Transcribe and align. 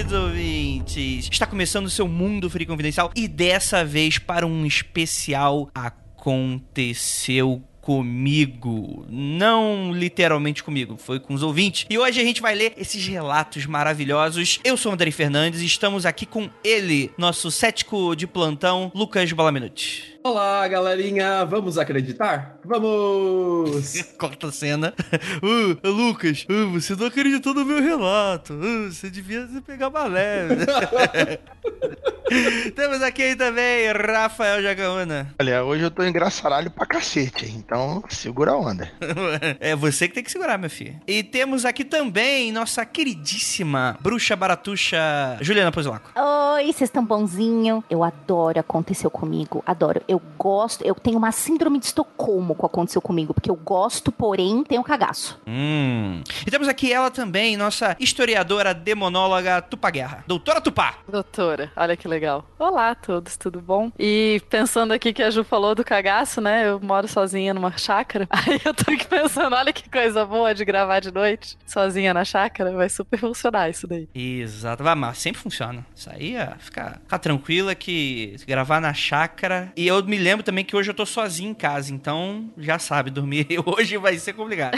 Queridos 0.00 0.12
ouvintes. 0.12 1.28
Está 1.30 1.46
começando 1.46 1.84
o 1.84 1.90
seu 1.90 2.08
Mundo 2.08 2.48
Free 2.48 2.64
Confidencial 2.64 3.10
e 3.14 3.28
dessa 3.28 3.84
vez 3.84 4.18
para 4.18 4.46
um 4.46 4.64
especial 4.64 5.68
Aconteceu 5.74 7.62
comigo. 7.80 9.04
Não 9.10 9.92
literalmente 9.92 10.62
comigo, 10.62 10.96
foi 10.96 11.20
com 11.20 11.34
os 11.34 11.42
ouvintes. 11.42 11.86
E 11.90 11.98
hoje 11.98 12.20
a 12.20 12.24
gente 12.24 12.40
vai 12.40 12.54
ler 12.54 12.72
esses 12.78 13.06
relatos 13.06 13.66
maravilhosos. 13.66 14.58
Eu 14.64 14.76
sou 14.76 14.90
o 14.90 14.94
Andrei 14.94 15.12
Fernandes 15.12 15.60
e 15.60 15.66
estamos 15.66 16.06
aqui 16.06 16.24
com 16.24 16.48
ele, 16.64 17.10
nosso 17.18 17.50
cético 17.50 18.14
de 18.14 18.26
plantão, 18.26 18.90
Lucas 18.94 19.30
Balaminuti. 19.32 20.18
Olá, 20.22 20.68
galerinha! 20.68 21.46
Vamos 21.46 21.78
acreditar? 21.78 22.58
Vamos! 22.62 24.02
Corta 24.18 24.48
a 24.48 24.52
cena. 24.52 24.94
Uh, 25.42 25.88
Lucas, 25.88 26.46
uh, 26.50 26.70
você 26.70 26.94
não 26.94 27.06
acreditou 27.06 27.54
no 27.54 27.64
meu 27.64 27.80
relato. 27.80 28.52
Uh, 28.52 28.90
você 28.90 29.08
devia 29.08 29.46
se 29.46 29.60
pegar 29.60 29.88
leve. 30.06 30.66
Temos 32.76 33.02
aqui 33.02 33.34
também 33.34 33.90
Rafael 33.92 34.62
Jacaúna. 34.62 35.34
Olha, 35.40 35.64
hoje 35.64 35.82
eu 35.84 35.90
tô 35.90 36.02
engraçaralho 36.04 36.70
pra 36.70 36.86
cacete, 36.86 37.50
então 37.50 38.04
segura 38.08 38.52
a 38.52 38.56
onda. 38.56 38.90
É 39.58 39.74
você 39.74 40.06
que 40.08 40.14
tem 40.14 40.22
que 40.22 40.30
segurar, 40.30 40.58
meu 40.58 40.70
filho. 40.70 41.00
E 41.06 41.22
temos 41.22 41.64
aqui 41.64 41.84
também 41.84 42.52
nossa 42.52 42.84
queridíssima 42.84 43.96
bruxa 44.00 44.36
baratuxa 44.36 44.98
Juliana 45.40 45.72
Pozilaco. 45.72 46.12
Oi, 46.16 46.66
vocês 46.66 46.82
estão 46.82 47.04
bonzinho? 47.04 47.82
Eu 47.90 48.04
adoro 48.04 48.60
aconteceu 48.60 49.10
comigo, 49.10 49.62
adoro. 49.66 50.00
Eu 50.10 50.20
gosto, 50.36 50.84
eu 50.84 50.92
tenho 50.96 51.16
uma 51.16 51.30
síndrome 51.30 51.78
de 51.78 51.86
Estocolmo 51.86 52.56
com 52.56 52.66
aconteceu 52.66 53.00
comigo, 53.00 53.32
porque 53.32 53.48
eu 53.48 53.54
gosto, 53.54 54.10
porém 54.10 54.64
tenho 54.64 54.82
cagaço. 54.82 55.40
Hum. 55.46 56.20
E 56.44 56.50
temos 56.50 56.66
aqui 56.66 56.92
ela 56.92 57.12
também, 57.12 57.56
nossa 57.56 57.96
historiadora 58.00 58.74
demonóloga 58.74 59.62
Tupá 59.62 59.88
Guerra. 59.88 60.24
Doutora 60.26 60.60
Tupá. 60.60 60.96
Doutora, 61.08 61.70
olha 61.76 61.96
que 61.96 62.08
legal. 62.08 62.44
Olá 62.58 62.90
a 62.90 62.94
todos, 62.96 63.36
tudo 63.36 63.60
bom? 63.60 63.92
E 63.96 64.42
pensando 64.50 64.92
aqui 64.92 65.12
que 65.12 65.22
a 65.22 65.30
Ju 65.30 65.44
falou 65.44 65.76
do 65.76 65.84
cagaço, 65.84 66.40
né? 66.40 66.68
Eu 66.68 66.80
moro 66.80 67.06
sozinha 67.06 67.54
numa 67.54 67.78
chácara. 67.78 68.26
Aí 68.34 68.60
eu 68.64 68.74
tô 68.74 68.90
aqui 68.90 69.06
pensando, 69.06 69.54
olha 69.54 69.72
que 69.72 69.88
coisa 69.88 70.26
boa 70.26 70.52
de 70.52 70.64
gravar 70.64 70.98
de 70.98 71.12
noite, 71.12 71.56
sozinha 71.64 72.12
na 72.12 72.24
chácara. 72.24 72.72
Vai 72.72 72.88
super 72.88 73.16
funcionar 73.16 73.70
isso 73.70 73.86
daí. 73.86 74.08
Exato, 74.12 74.82
vai, 74.82 74.96
mas 74.96 75.18
sempre 75.18 75.40
funciona. 75.40 75.86
Isso 75.94 76.10
aí 76.10 76.34
é 76.34 76.52
ficar, 76.58 76.98
ficar 77.00 77.18
tranquila 77.20 77.76
que 77.76 78.34
gravar 78.44 78.80
na 78.80 78.92
chácara. 78.92 79.72
E 79.76 79.86
eu 79.86 79.99
me 80.04 80.18
lembro 80.18 80.42
também 80.44 80.64
que 80.64 80.76
hoje 80.76 80.90
eu 80.90 80.94
tô 80.94 81.04
sozinho 81.06 81.50
em 81.50 81.54
casa, 81.54 81.92
então 81.92 82.50
já 82.58 82.78
sabe, 82.78 83.10
dormir 83.10 83.46
hoje 83.64 83.96
vai 83.96 84.18
ser 84.18 84.32
complicado. 84.32 84.76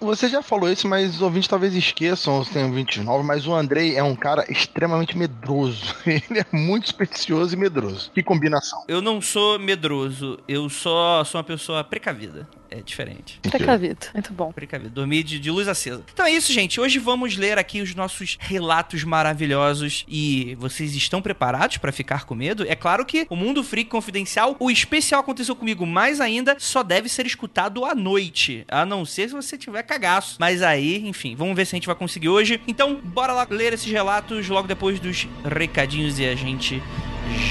Você 0.00 0.28
já 0.28 0.42
falou 0.42 0.70
isso, 0.70 0.88
mas 0.88 1.16
os 1.16 1.22
ouvintes 1.22 1.48
talvez 1.48 1.74
esqueçam, 1.74 2.44
tem 2.44 2.64
ouvintes 2.64 3.04
novos, 3.04 3.26
mas 3.26 3.46
o 3.46 3.54
Andrei 3.54 3.96
é 3.96 4.02
um 4.02 4.14
cara 4.14 4.44
extremamente 4.50 5.16
medroso. 5.16 5.94
Ele 6.06 6.40
é 6.40 6.46
muito 6.52 6.88
supersticioso 6.88 7.54
e 7.54 7.58
medroso. 7.58 8.10
Que 8.12 8.22
combinação. 8.22 8.84
Eu 8.88 9.00
não 9.00 9.20
sou 9.20 9.58
medroso, 9.58 10.38
eu 10.48 10.68
só 10.68 11.24
sou 11.24 11.38
uma 11.38 11.44
pessoa 11.44 11.84
precavida. 11.84 12.48
É 12.74 12.82
diferente. 12.82 13.38
Precavido, 13.40 14.06
muito 14.12 14.32
bom. 14.32 14.52
Precavido. 14.52 14.90
Dormir 14.90 15.22
de, 15.22 15.38
de 15.38 15.48
luz 15.48 15.68
acesa. 15.68 16.02
Então 16.12 16.26
é 16.26 16.32
isso, 16.32 16.52
gente. 16.52 16.80
Hoje 16.80 16.98
vamos 16.98 17.36
ler 17.36 17.56
aqui 17.56 17.80
os 17.80 17.94
nossos 17.94 18.36
relatos 18.40 19.04
maravilhosos. 19.04 20.04
E 20.08 20.56
vocês 20.58 20.92
estão 20.96 21.22
preparados 21.22 21.76
pra 21.76 21.92
ficar 21.92 22.24
com 22.24 22.34
medo? 22.34 22.66
É 22.68 22.74
claro 22.74 23.06
que 23.06 23.28
o 23.30 23.36
Mundo 23.36 23.62
Freak 23.62 23.88
Confidencial, 23.88 24.56
o 24.58 24.70
especial 24.72 25.20
aconteceu 25.20 25.54
comigo, 25.54 25.86
mais 25.86 26.20
ainda, 26.20 26.56
só 26.58 26.82
deve 26.82 27.08
ser 27.08 27.26
escutado 27.26 27.84
à 27.84 27.94
noite. 27.94 28.64
A 28.66 28.84
não 28.84 29.04
ser 29.04 29.28
se 29.28 29.34
você 29.34 29.56
tiver 29.56 29.84
cagaço. 29.84 30.36
Mas 30.40 30.60
aí, 30.60 31.06
enfim, 31.06 31.36
vamos 31.36 31.54
ver 31.54 31.66
se 31.66 31.76
a 31.76 31.76
gente 31.76 31.86
vai 31.86 31.94
conseguir 31.94 32.28
hoje. 32.28 32.60
Então, 32.66 32.96
bora 32.96 33.32
lá 33.32 33.46
ler 33.48 33.72
esses 33.72 33.90
relatos 33.90 34.48
logo 34.48 34.66
depois 34.66 34.98
dos 34.98 35.28
recadinhos 35.44 36.18
e 36.18 36.26
a 36.26 36.34
gente 36.34 36.82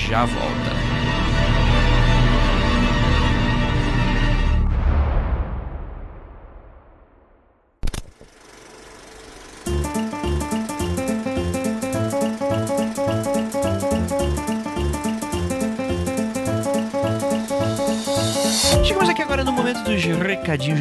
já 0.09 0.25
volta. 0.25 0.82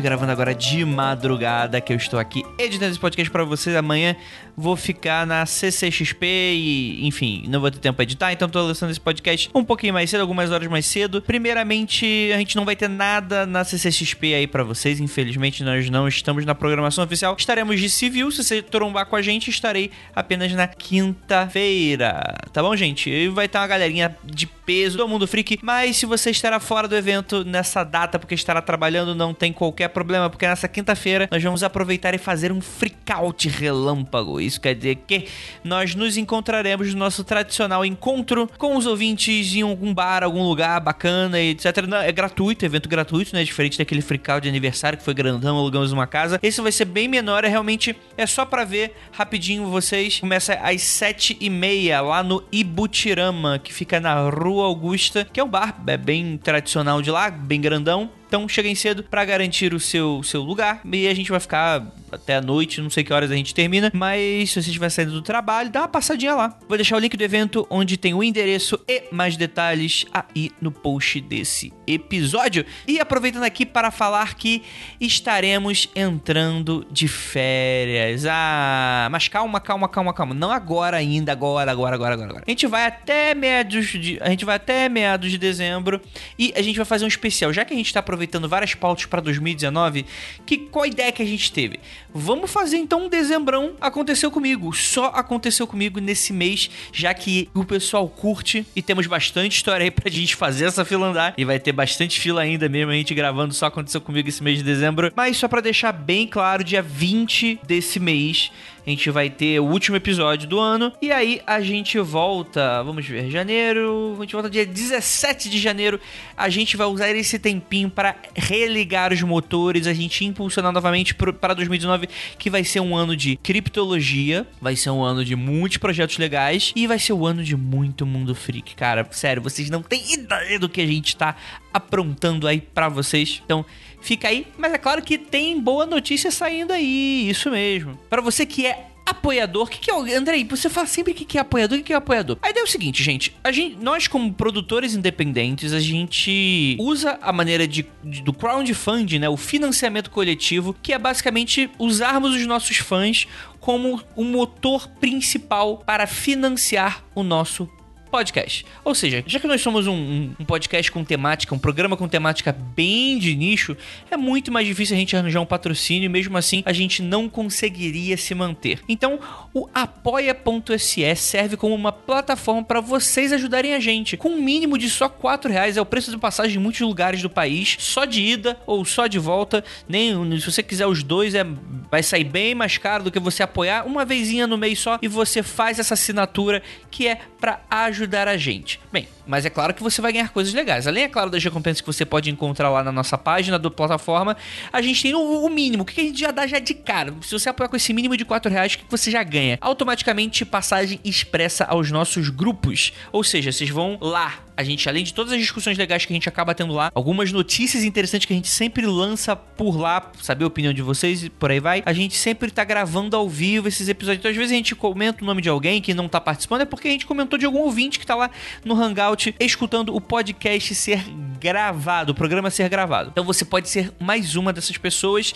Gravando 0.03 0.33
agora 0.33 0.55
de 0.55 0.85
madrugada, 0.85 1.81
que 1.81 1.93
eu 1.93 1.97
estou 1.97 2.19
aqui 2.19 2.45
editando 2.59 2.91
esse 2.91 2.99
podcast 2.99 3.31
pra 3.31 3.45
vocês. 3.45 3.77
Amanhã 3.77 4.17
vou 4.57 4.77
ficar 4.77 5.27
na 5.27 5.47
CCXP 5.47 6.27
e, 6.27 7.07
enfim, 7.07 7.45
não 7.49 7.61
vou 7.61 7.71
ter 7.71 7.79
tempo 7.79 7.97
pra 7.97 8.03
editar, 8.03 8.33
então 8.33 8.49
tô 8.49 8.61
lançando 8.61 8.91
esse 8.91 9.01
podcast 9.01 9.49
um 9.55 9.65
pouquinho 9.65 9.95
mais 9.95 10.11
cedo, 10.11 10.21
algumas 10.21 10.51
horas 10.51 10.69
mais 10.69 10.85
cedo. 10.85 11.23
Primeiramente, 11.23 12.31
a 12.35 12.39
gente 12.39 12.57
não 12.57 12.65
vai 12.65 12.77
ter 12.77 12.89
nada 12.89 13.47
na 13.47 13.65
CCXP 13.65 14.35
aí 14.35 14.47
pra 14.47 14.65
vocês, 14.65 15.01
infelizmente 15.01 15.63
nós 15.63 15.89
não 15.89 16.09
estamos 16.09 16.45
na 16.45 16.55
programação 16.55 17.05
oficial. 17.05 17.37
Estaremos 17.39 17.81
de 17.81 17.89
civil, 17.89 18.31
se 18.31 18.43
você 18.43 18.61
trombar 18.61 19.07
com 19.07 19.17
a 19.17 19.23
gente, 19.23 19.49
estarei 19.49 19.91
apenas 20.15 20.53
na 20.53 20.67
quinta-feira, 20.67 22.35
tá 22.53 22.63
bom, 22.63 22.75
gente? 22.77 23.09
E 23.09 23.29
vai 23.29 23.49
ter 23.49 23.59
uma 23.59 23.67
galerinha 23.67 24.17
de 24.25 24.47
peso 24.47 24.99
do 24.99 25.09
Mundo 25.09 25.27
Freak, 25.27 25.59
mas 25.63 25.97
se 25.97 26.07
você 26.07 26.31
estará 26.31 26.61
fora 26.61 26.89
do 26.89 26.97
evento 26.97 27.45
nessa 27.45 27.85
data 27.85 28.19
porque 28.19 28.35
estará 28.35 28.61
trabalhando, 28.61 29.15
não 29.15 29.33
tem 29.33 29.53
qualquer 29.53 29.89
problema, 29.93 30.29
porque 30.29 30.47
nessa 30.47 30.67
quinta-feira 30.67 31.29
nós 31.31 31.43
vamos 31.43 31.63
aproveitar 31.63 32.15
e 32.15 32.19
fazer 32.19 32.51
um 32.51 32.61
freakout 32.61 33.49
relâmpago. 33.49 34.41
Isso 34.41 34.61
quer 34.61 34.75
dizer 34.75 34.97
que 35.07 35.27
nós 35.63 35.95
nos 35.95 36.17
encontraremos 36.17 36.93
no 36.93 36.99
nosso 36.99 37.23
tradicional 37.25 37.85
encontro 37.85 38.49
com 38.59 38.77
os 38.77 38.87
ouvintes 38.87 39.55
em 39.55 39.63
algum 39.63 39.93
bar, 39.93 40.23
algum 40.23 40.43
lugar 40.43 40.81
bacana, 40.81 41.41
etc. 41.41 41.67
É 42.05 42.13
gratuito, 42.13 42.65
evento 42.65 42.89
gratuito, 42.89 43.35
né? 43.35 43.45
Diferente 43.45 43.79
daquele 43.79 44.01
freakout 44.01 44.43
de 44.43 44.49
aniversário 44.49 44.99
que 44.99 45.05
foi 45.05 45.15
grandão, 45.15 45.57
alugamos 45.57 45.93
uma 45.93 46.07
casa. 46.07 46.39
Esse 46.43 46.61
vai 46.61 46.73
ser 46.73 46.87
bem 46.87 47.07
menor, 47.07 47.45
é 47.45 47.49
realmente 47.49 47.95
é 48.17 48.27
só 48.27 48.45
pra 48.45 48.65
ver 48.65 48.95
rapidinho 49.13 49.67
vocês. 49.67 50.21
Começa 50.21 50.55
às 50.55 50.83
sete 50.83 51.37
e 51.41 51.51
meia 51.51 52.01
lá 52.01 52.23
no 52.23 52.43
Ibutirama, 52.51 53.59
que 53.59 53.73
fica 53.73 54.01
na 54.01 54.29
Rua 54.29 54.67
Augusta, 54.67 55.27
que 55.33 55.39
é 55.39 55.45
um 55.45 55.49
bar 55.49 55.83
é 55.87 55.97
bem 55.97 56.39
tradicional 56.39 57.03
de 57.03 57.11
lá, 57.11 57.31
bem 57.31 57.61
grandão. 57.61 58.11
Então 58.33 58.49
cheguem 58.49 58.75
cedo 58.75 59.03
pra 59.03 59.27
garantir 59.27 59.75
o 59.75 59.79
seu, 59.79 60.23
seu 60.23 60.41
lugar. 60.41 60.81
E 60.91 61.07
a 61.07 61.13
gente 61.13 61.31
vai 61.31 61.39
ficar 61.39 61.87
até 62.11 62.37
a 62.37 62.41
noite, 62.41 62.81
não 62.81 62.89
sei 62.89 63.05
que 63.05 63.13
horas 63.13 63.31
a 63.31 63.35
gente 63.35 63.55
termina. 63.55 63.91
Mas 63.93 64.49
se 64.49 64.63
você 64.63 64.71
estiver 64.71 64.89
saindo 64.89 65.13
do 65.13 65.21
trabalho, 65.21 65.69
dá 65.69 65.81
uma 65.81 65.89
passadinha 65.89 66.35
lá. 66.35 66.59
Vou 66.67 66.79
deixar 66.79 66.97
o 66.97 66.99
link 66.99 67.15
do 67.15 67.23
evento 67.23 67.67
onde 67.69 67.99
tem 67.99 68.15
o 68.15 68.25
endereço 68.25 68.81
e 68.89 69.03
mais 69.13 69.37
detalhes 69.37 70.07
aí 70.15 70.51
no 70.63 70.73
post 70.73 71.21
desse 71.21 71.75
episódio. 71.87 72.65
E 72.89 72.99
aproveitando 72.99 73.45
aqui 73.45 73.67
para 73.67 73.91
falar 73.91 74.35
que 74.35 74.63
estaremos 74.99 75.91
entrando 75.95 76.87
de 76.91 77.09
férias. 77.09 78.25
Ah, 78.25 79.09
mas 79.11 79.29
calma, 79.29 79.61
calma, 79.61 79.91
calma, 79.91 80.15
calma. 80.15 80.35
Não 80.35 80.51
agora 80.51 80.97
ainda, 80.97 81.33
agora, 81.33 81.71
agora, 81.71 81.97
agora, 81.97 82.15
agora. 82.15 82.31
agora. 82.31 82.45
A 82.47 82.51
gente 82.51 82.67
vai 82.67 82.87
até 82.87 83.35
meados 83.35 83.89
de, 83.89 84.19
a 84.23 84.31
gente 84.31 84.47
vai 84.47 84.57
até 84.57 84.89
meados 84.89 85.31
de 85.31 85.37
dezembro 85.37 86.01
e 86.39 86.51
a 86.57 86.63
gente 86.63 86.77
vai 86.77 86.87
fazer 86.87 87.05
um 87.05 87.09
especial. 87.09 87.53
Já 87.53 87.63
que 87.63 87.75
a 87.75 87.77
gente 87.77 87.93
tá 87.93 88.01
aproveitando 88.01 88.22
várias 88.49 88.75
pautas 88.75 89.07
para 89.07 89.21
2019, 89.21 90.05
que 90.45 90.59
qual 90.59 90.87
ideia 90.87 91.13
que 91.13 91.23
a 91.23 91.27
gente 91.27 91.53
teve? 91.53 91.81
Vamos 92.13 92.51
fazer 92.51 92.77
então 92.77 93.07
um 93.07 93.09
dezembrão 93.09 93.75
aconteceu 93.81 94.31
comigo. 94.31 94.73
Só 94.75 95.07
aconteceu 95.07 95.67
comigo 95.67 96.01
nesse 96.01 96.33
mês, 96.33 96.71
já 96.93 97.15
que 97.15 97.49
o 97.55 97.65
pessoal 97.65 98.09
curte 98.09 98.67
e 98.77 98.83
temos 98.83 99.07
bastante 99.07 99.57
história 99.57 99.85
aí 99.85 99.91
pra 99.91 100.11
gente 100.11 100.37
fazer 100.37 100.67
essa 100.67 100.85
fila 100.85 101.09
andar 101.09 101.35
e 101.37 101.45
vai 101.45 101.59
ter 101.59 101.73
bastante 101.73 102.21
fila 102.21 102.43
ainda 102.43 102.69
mesmo 102.69 102.91
a 102.91 102.95
gente 102.95 103.15
gravando 103.15 103.55
só 103.55 103.67
aconteceu 103.67 104.01
comigo 104.01 104.29
esse 104.29 104.43
mês 104.43 104.59
de 104.59 104.65
dezembro. 104.65 105.13
Mas 105.15 105.37
só 105.37 105.49
pra 105.49 105.61
deixar 105.61 105.93
bem 105.93 106.27
claro, 106.27 106.65
dia 106.65 106.83
20 106.83 107.61
desse 107.67 107.99
mês 107.99 108.51
a 108.87 108.91
gente 108.91 109.11
vai 109.11 109.31
ter 109.31 109.61
o 109.61 109.65
último 109.65 109.97
episódio 109.97 110.49
do 110.49 110.59
ano. 110.59 110.93
E 111.01 111.13
aí 111.13 111.41
a 111.47 111.61
gente 111.61 111.99
volta, 112.01 112.83
vamos 112.83 113.07
ver, 113.07 113.31
janeiro. 113.31 114.17
A 114.19 114.23
gente 114.23 114.33
volta 114.33 114.51
dia 114.51 114.67
17 114.67 115.49
de 115.49 115.59
janeiro. 115.59 116.01
A 116.37 116.49
gente 116.49 116.77
vai 116.77 116.87
usar 116.87 117.11
esse 117.11 117.39
tempinho 117.39 117.89
para 117.89 118.17
religar 118.35 119.13
os 119.13 119.23
motores, 119.23 119.87
a 119.87 119.95
gente 119.95 120.25
impulsionar 120.25 120.73
novamente 120.73 121.15
para 121.15 121.55
2019, 121.55 122.09
que 122.39 122.51
vai 122.51 122.65
ser 122.65 122.81
um 122.81 122.97
ano 122.97 123.17
de 123.17 123.37
criptologia, 123.37 124.47
vai 124.61 124.75
ser 124.75 124.91
um 124.91 125.03
ano 125.03 125.25
de 125.25 125.37
muitos 125.37 125.79
projetos 125.79 126.19
legais 126.19 126.73
e 126.75 126.87
vai 126.87 126.99
ser 126.99 127.13
o 127.13 127.27
ano 127.27 127.45
de 127.45 127.57
muito 127.57 128.05
mundo 128.05 128.35
freak. 128.35 128.75
Cara, 128.75 129.07
sério, 129.13 129.43
vocês 129.43 129.71
não 129.71 129.83
têm 129.83 130.13
ideia 130.13 130.59
do 130.59 130.69
que 130.69 130.81
a 130.81 130.87
gente 130.87 131.17
tá 131.17 131.37
aprontando 131.73 132.47
aí 132.47 132.61
pra 132.61 132.89
vocês. 132.89 133.43
Então, 133.45 133.65
fica 134.01 134.29
aí, 134.29 134.47
mas 134.59 134.73
é 134.73 134.79
claro 134.79 135.03
que 135.03 135.17
tem 135.19 135.61
boa 135.61 135.87
notícia 135.87 136.31
saindo 136.31 136.73
aí, 136.73 137.29
isso 137.29 137.51
mesmo. 137.51 137.99
Pra 138.11 138.21
você 138.21 138.45
que 138.47 138.67
é 138.67 138.89
apoiador, 139.05 139.65
o 139.65 139.67
que, 139.67 139.79
que 139.81 139.91
é 139.91 139.95
o. 139.95 140.03
Andrei, 140.17 140.45
você 140.45 140.71
fala 140.71 140.87
sempre 140.87 141.13
o 141.13 141.15
que, 141.15 141.25
que 141.25 141.37
é 141.37 141.41
apoiador, 141.41 141.77
o 141.77 141.81
que, 141.81 141.89
que 141.89 141.93
é 141.93 141.97
apoiador. 141.97 142.39
A 142.41 142.51
ideia 142.51 142.63
é 142.63 142.65
o 142.65 142.69
seguinte, 142.71 143.03
gente. 143.03 143.35
A 143.43 143.51
gente 143.51 143.77
nós, 143.83 144.07
como 144.07 144.33
produtores 144.33 144.95
independentes, 144.95 145.73
a 145.73 145.81
gente 145.81 146.77
usa 146.79 147.19
a 147.21 147.33
maneira 147.33 147.67
de, 147.67 147.85
de- 148.05 148.23
do 148.23 148.33
crowdfunding, 148.33 149.19
né? 149.19 149.29
O 149.29 149.37
financiamento 149.37 150.09
coletivo, 150.09 150.75
que 150.81 150.93
é 150.93 150.99
basicamente 150.99 151.69
usarmos 151.81 152.33
os 152.35 152.47
nossos 152.47 152.77
fãs 152.77 153.27
como 153.59 154.01
o 154.17 154.25
motor 154.25 154.89
principal 155.01 155.79
para 155.79 156.07
financiar 156.07 157.05
o 157.15 157.23
nosso 157.25 157.69
podcast. 158.13 158.67
Ou 158.85 158.95
seja, 158.95 159.25
já 159.27 159.41
que 159.41 159.47
nós 159.47 159.61
somos 159.63 159.87
um, 159.87 160.31
um- 160.39 160.45
podcast 160.45 160.93
com 160.93 161.03
temática, 161.03 161.55
um 161.55 161.59
programa 161.59 161.97
com 161.97 162.07
temática 162.07 162.53
bem 162.53 163.19
de 163.19 163.35
nicho, 163.35 163.75
é 164.11 164.17
muito 164.17 164.53
mais 164.53 164.67
difícil 164.67 164.95
a 164.95 164.99
gente 164.99 165.17
arranjar 165.17 165.41
um 165.41 165.47
patrocínio 165.47 166.05
e 166.05 166.09
mesmo 166.11 166.37
assim 166.37 166.63
a 166.67 166.73
gente 166.73 167.01
não 167.03 167.29
conseguiria 167.29 168.17
se 168.19 168.35
manter. 168.35 168.81
Então, 168.87 169.19
o 169.55 169.67
apoia.se 169.75 171.17
serve 171.17 171.57
como 171.57 171.75
uma 171.75 171.91
plataforma 171.93 172.63
para 172.63 172.81
vocês 172.81 173.33
ajudarem 173.33 173.75
a 173.75 173.81
gente. 173.81 174.17
Com 174.17 174.29
um 174.31 174.43
mínimo 174.43 174.77
de 174.77 174.91
só 174.91 175.09
4 175.09 175.51
reais, 175.51 175.77
é 175.77 175.81
o 175.81 175.87
preço 175.87 176.11
de 176.11 176.19
passagem 176.19 176.57
em 176.59 176.63
muitos 176.63 176.81
lugares 176.83 177.23
do 177.23 177.31
país, 177.31 177.77
só 177.81 178.05
de 178.05 178.21
ida 178.21 178.59
ou 178.67 178.85
só 178.85 179.07
de 179.07 179.19
volta. 179.19 179.65
Nem 179.89 180.13
se 180.39 180.51
você 180.51 180.63
quiser 180.63 180.87
os 180.87 181.03
dois, 181.03 181.35
é, 181.35 181.45
vai 181.91 182.03
sair 182.03 182.25
bem 182.25 182.55
mais 182.55 182.77
caro 182.77 183.05
do 183.05 183.11
que 183.11 183.19
você 183.19 183.43
apoiar 183.43 183.87
uma 183.87 184.05
vezinha 184.05 184.47
no 184.47 184.59
mês 184.59 184.79
só 184.79 184.99
e 185.01 185.09
você 185.09 185.43
faz 185.43 185.79
essa 185.79 185.95
assinatura 185.95 186.63
que 186.91 187.09
é 187.09 187.21
para 187.43 187.61
ajudar 187.69 188.29
a 188.29 188.37
gente. 188.37 188.79
Bem, 188.93 189.09
mas 189.27 189.45
é 189.47 189.51
claro 189.51 189.75
que 189.75 189.83
você 189.83 190.01
vai 190.01 190.13
ganhar 190.13 190.29
coisas 190.31 190.53
legais. 190.53 190.87
Além, 190.87 191.05
é 191.05 191.09
claro, 191.09 191.31
das 191.31 191.43
recompensas 191.43 191.81
que 191.81 191.87
você 191.87 192.05
pode 192.05 192.31
encontrar 192.31 192.71
lá 192.71 192.83
na 192.83 192.93
nossa 192.93 193.17
página 193.17 193.59
do 193.59 193.71
plataforma, 193.71 194.37
a 194.73 194.83
gente 194.83 195.03
tem 195.03 195.15
o, 195.15 195.45
o 195.45 195.49
mínimo, 195.49 195.83
o 195.83 195.87
que 195.87 196.01
a 196.01 196.05
gente 196.05 196.19
já 196.19 196.31
dá 196.31 196.47
já 196.47 196.59
de 196.59 196.75
cara. 196.75 197.15
Se 197.23 197.33
você 197.33 197.49
apoiar 197.49 197.69
com 197.69 197.77
esse 197.77 197.93
mínimo 197.93 198.17
de 198.17 198.25
4 198.25 198.51
reais, 198.51 198.75
o 198.75 198.79
que 198.79 198.85
você 198.89 199.11
já 199.11 199.23
ganha? 199.23 199.59
Automaticamente 199.61 200.45
passagem 200.45 201.01
expressa 201.05 201.65
aos 201.65 201.91
nossos 201.91 202.29
grupos. 202.29 202.93
Ou 203.13 203.23
seja, 203.23 203.53
vocês 203.53 203.71
vão 203.71 203.99
lá. 204.01 204.41
A 204.55 204.63
gente, 204.63 204.87
além 204.89 205.03
de 205.03 205.15
todas 205.15 205.33
as 205.33 205.41
discussões 205.41 205.79
legais 205.79 206.05
que 206.05 206.13
a 206.13 206.17
gente 206.17 206.29
acaba 206.29 206.55
tendo 206.55 206.75
lá, 206.75 206.91
algumas 206.95 207.33
notícias 207.33 207.85
interessantes 207.85 208.27
que 208.27 208.33
a 208.33 208.37
gente 208.37 208.49
sempre 208.49 208.87
lança 208.87 209.35
por 209.35 209.77
lá, 209.77 210.13
saber 210.21 210.45
a 210.45 210.47
opinião 210.47 210.75
de 210.75 210.83
vocês 210.83 211.25
e 211.25 211.31
por 211.31 211.51
aí 211.51 211.59
vai. 211.59 211.83
A 211.87 211.93
gente 211.93 212.17
sempre 212.17 212.51
tá 212.51 212.63
gravando 212.63 213.17
ao 213.17 213.29
vivo 213.29 213.67
esses 213.67 213.89
episódios. 213.89 214.21
Então, 214.21 214.31
às 214.31 214.37
vezes 214.37 214.53
a 214.53 214.57
gente 214.57 214.75
comenta 214.75 215.23
o 215.23 215.27
nome 215.27 215.41
de 215.41 215.49
alguém 215.49 215.81
que 215.81 215.95
não 215.95 216.07
tá 216.07 216.21
participando, 216.21 216.63
é 216.63 216.65
porque 216.65 216.89
a 216.89 216.91
gente 216.91 217.07
comentou 217.07 217.39
de 217.39 217.47
algum 217.47 217.61
ouvinte 217.61 217.99
que 217.99 218.07
tá 218.07 218.15
lá 218.15 218.31
no 218.65 218.75
Hangout 218.75 219.12
escutando 219.41 219.95
o 219.95 220.01
podcast 220.01 220.75
ser 220.75 221.05
gravado, 221.41 222.13
o 222.13 222.15
programa 222.15 222.51
ser 222.51 222.69
gravado. 222.69 223.11
Então 223.11 223.25
você 223.25 223.45
pode 223.45 223.69
ser 223.69 223.93
mais 223.99 224.37
uma 224.37 224.53
dessas 224.53 224.77
pessoas. 224.79 225.35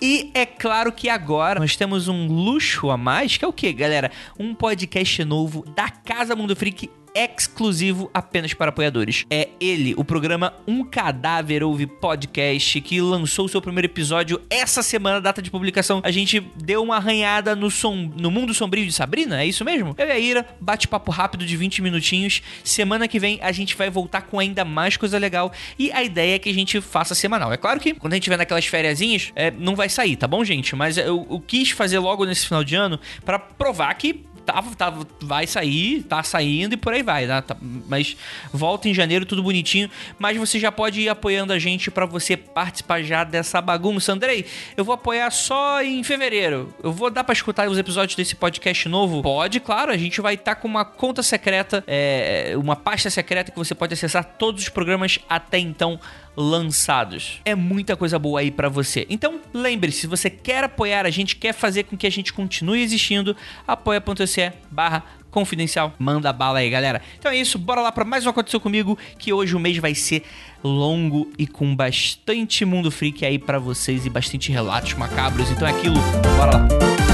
E 0.00 0.30
é 0.34 0.44
claro 0.44 0.90
que 0.90 1.08
agora 1.08 1.60
nós 1.60 1.76
temos 1.76 2.08
um 2.08 2.26
luxo 2.26 2.90
a 2.90 2.96
mais, 2.96 3.36
que 3.36 3.44
é 3.44 3.48
o 3.48 3.52
que, 3.52 3.72
galera? 3.72 4.10
Um 4.38 4.54
podcast 4.54 5.24
novo 5.24 5.64
da 5.76 5.88
Casa 5.88 6.34
Mundo 6.34 6.56
Freak 6.56 6.90
exclusivo 7.14 8.10
apenas 8.12 8.52
para 8.52 8.70
apoiadores. 8.70 9.24
É 9.30 9.48
ele, 9.60 9.94
o 9.96 10.04
programa 10.04 10.52
Um 10.66 10.84
Cadáver 10.84 11.62
Ouve 11.62 11.86
Podcast, 11.86 12.80
que 12.80 13.00
lançou 13.00 13.44
o 13.44 13.48
seu 13.48 13.62
primeiro 13.62 13.86
episódio 13.86 14.42
essa 14.50 14.82
semana, 14.82 15.20
data 15.20 15.40
de 15.40 15.50
publicação. 15.50 16.00
A 16.02 16.10
gente 16.10 16.40
deu 16.56 16.82
uma 16.82 16.96
arranhada 16.96 17.54
no, 17.54 17.70
som, 17.70 17.94
no 17.94 18.30
mundo 18.32 18.52
sombrio 18.52 18.84
de 18.84 18.92
Sabrina, 18.92 19.42
é 19.42 19.46
isso 19.46 19.64
mesmo? 19.64 19.94
Eu 19.96 20.08
e 20.08 20.10
a 20.10 20.18
Ira, 20.18 20.46
bate-papo 20.60 21.12
rápido 21.12 21.46
de 21.46 21.56
20 21.56 21.82
minutinhos. 21.82 22.42
Semana 22.64 23.06
que 23.06 23.20
vem 23.20 23.38
a 23.40 23.52
gente 23.52 23.76
vai 23.76 23.88
voltar 23.88 24.22
com 24.22 24.40
ainda 24.40 24.64
mais 24.64 24.96
coisa 24.96 25.16
legal. 25.16 25.52
E 25.78 25.92
a 25.92 26.02
ideia 26.02 26.34
é 26.34 26.38
que 26.40 26.50
a 26.50 26.54
gente 26.54 26.80
faça 26.80 27.14
semanal. 27.14 27.52
É 27.52 27.56
claro 27.56 27.78
que 27.78 27.94
quando 27.94 28.12
a 28.14 28.16
gente 28.16 28.24
tiver 28.24 28.36
naquelas 28.36 28.66
fériasinhas, 28.66 29.30
é, 29.36 29.52
não 29.52 29.76
vai 29.76 29.88
sair, 29.88 30.16
tá 30.16 30.26
bom, 30.26 30.44
gente? 30.44 30.74
Mas 30.74 30.98
eu, 30.98 31.26
eu 31.30 31.40
quis 31.46 31.70
fazer 31.70 32.00
logo 32.00 32.24
nesse 32.24 32.46
final 32.46 32.64
de 32.64 32.74
ano 32.74 32.98
para 33.24 33.38
provar 33.38 33.94
que 33.94 34.24
tava, 34.44 34.74
tava, 34.74 35.06
vai 35.20 35.46
sair, 35.46 36.02
tá 36.02 36.22
saindo 36.22 36.74
e 36.74 36.76
por 36.76 36.92
aí 36.92 37.02
vai, 37.02 37.26
né? 37.26 37.40
Tá- 37.40 37.56
mas 37.88 38.16
volta 38.52 38.88
em 38.88 38.94
janeiro, 38.94 39.24
tudo 39.26 39.42
bonitinho. 39.42 39.90
Mas 40.18 40.36
você 40.36 40.58
já 40.58 40.70
pode 40.70 41.00
ir 41.00 41.08
apoiando 41.08 41.52
a 41.52 41.58
gente 41.58 41.90
pra 41.90 42.06
você 42.06 42.36
participar 42.36 43.02
já 43.02 43.24
dessa 43.24 43.60
bagunça. 43.60 44.12
Andrei, 44.12 44.44
eu 44.76 44.84
vou 44.84 44.94
apoiar 44.94 45.30
só 45.30 45.82
em 45.82 46.02
fevereiro. 46.02 46.74
Eu 46.82 46.92
vou 46.92 47.10
dar 47.10 47.24
pra 47.24 47.32
escutar 47.32 47.68
os 47.68 47.78
episódios 47.78 48.16
desse 48.16 48.36
podcast 48.36 48.88
novo? 48.88 49.22
Pode, 49.22 49.60
claro. 49.60 49.90
A 49.90 49.96
gente 49.96 50.20
vai 50.20 50.34
estar 50.34 50.56
com 50.56 50.68
uma 50.68 50.84
conta 50.84 51.22
secreta, 51.22 51.82
é, 51.86 52.54
uma 52.56 52.76
pasta 52.76 53.10
secreta 53.10 53.50
que 53.50 53.58
você 53.58 53.74
pode 53.74 53.94
acessar 53.94 54.24
todos 54.38 54.62
os 54.62 54.68
programas 54.68 55.18
até 55.28 55.58
então 55.58 55.98
lançados. 56.36 57.40
É 57.44 57.54
muita 57.54 57.96
coisa 57.96 58.18
boa 58.18 58.40
aí 58.40 58.50
pra 58.50 58.68
você. 58.68 59.06
Então, 59.08 59.40
lembre-se, 59.52 60.00
se 60.00 60.06
você 60.06 60.28
quer 60.28 60.64
apoiar 60.64 61.06
a 61.06 61.10
gente, 61.10 61.36
quer 61.36 61.52
fazer 61.52 61.84
com 61.84 61.96
que 61.96 62.06
a 62.06 62.10
gente 62.10 62.32
continue 62.32 62.82
existindo, 62.82 63.36
apoia.se 63.66 64.52
barra 64.70 65.04
confidencial. 65.30 65.92
Manda 65.98 66.32
bala 66.32 66.60
aí, 66.60 66.70
galera. 66.70 67.02
Então 67.18 67.30
é 67.30 67.36
isso, 67.36 67.58
bora 67.58 67.80
lá 67.80 67.90
pra 67.90 68.04
mais 68.04 68.24
um 68.24 68.30
Aconteceu 68.30 68.60
Comigo, 68.60 68.96
que 69.18 69.32
hoje 69.32 69.56
o 69.56 69.60
mês 69.60 69.78
vai 69.78 69.94
ser 69.94 70.22
longo 70.62 71.30
e 71.36 71.46
com 71.46 71.74
bastante 71.74 72.64
mundo 72.64 72.90
freak 72.90 73.26
aí 73.26 73.38
pra 73.38 73.58
vocês 73.58 74.06
e 74.06 74.10
bastante 74.10 74.52
relatos 74.52 74.94
macabros. 74.94 75.50
Então 75.50 75.66
é 75.66 75.72
aquilo, 75.72 75.96
bora 76.36 76.58
lá. 76.58 77.13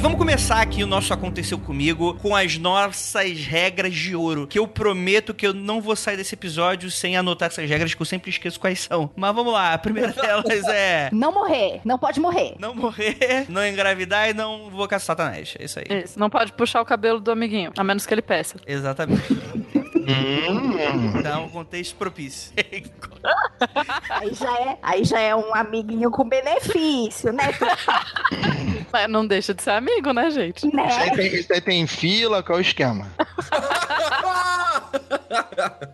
Vamos 0.00 0.16
começar 0.16 0.62
aqui 0.62 0.82
o 0.82 0.86
nosso 0.86 1.12
Aconteceu 1.12 1.58
Comigo 1.58 2.14
com 2.14 2.34
as 2.34 2.56
nossas 2.56 3.38
regras 3.40 3.94
de 3.94 4.16
ouro. 4.16 4.46
Que 4.46 4.58
eu 4.58 4.66
prometo 4.66 5.34
que 5.34 5.46
eu 5.46 5.52
não 5.52 5.80
vou 5.80 5.94
sair 5.94 6.16
desse 6.16 6.34
episódio 6.34 6.90
sem 6.90 7.18
anotar 7.18 7.48
essas 7.48 7.68
regras, 7.68 7.92
que 7.92 8.00
eu 8.00 8.06
sempre 8.06 8.30
esqueço 8.30 8.58
quais 8.58 8.80
são. 8.80 9.10
Mas 9.14 9.34
vamos 9.34 9.52
lá, 9.52 9.74
a 9.74 9.78
primeira 9.78 10.12
delas 10.16 10.66
é. 10.68 11.10
Não 11.12 11.32
morrer, 11.32 11.82
não 11.84 11.98
pode 11.98 12.18
morrer. 12.18 12.54
Não 12.58 12.74
morrer, 12.74 13.44
não 13.50 13.66
engravidar 13.66 14.30
e 14.30 14.32
não 14.32 14.70
vou 14.70 14.88
caçar 14.88 15.16
satanás. 15.16 15.54
É 15.58 15.64
isso 15.64 15.78
aí. 15.78 16.02
Isso, 16.04 16.18
não 16.18 16.30
pode 16.30 16.52
puxar 16.52 16.80
o 16.80 16.84
cabelo 16.84 17.20
do 17.20 17.30
amiguinho, 17.30 17.70
a 17.76 17.84
menos 17.84 18.06
que 18.06 18.14
ele 18.14 18.22
peça. 18.22 18.56
Exatamente. 18.66 19.22
Hum, 20.12 21.18
Então, 21.18 21.48
contexto 21.48 21.94
propício. 21.96 22.52
Aí 24.08 24.32
já 24.34 24.52
é, 24.58 24.78
aí 24.82 25.04
já 25.04 25.20
é 25.20 25.36
um 25.36 25.54
amiguinho 25.54 26.10
com 26.10 26.26
benefício, 26.26 27.30
né? 27.32 27.44
Mas 28.90 29.08
não 29.10 29.26
deixa 29.26 29.52
de 29.54 29.62
ser 29.62 29.70
amigo, 29.72 30.12
né, 30.12 30.30
gente? 30.30 30.66
isso, 30.66 30.76
aí 30.76 31.10
né? 31.10 31.16
tem, 31.16 31.34
isso 31.34 31.52
aí 31.52 31.60
tem 31.60 31.86
fila, 31.86 32.42
qual 32.42 32.56
é 32.58 32.60
o 32.60 32.62
esquema? 32.62 33.06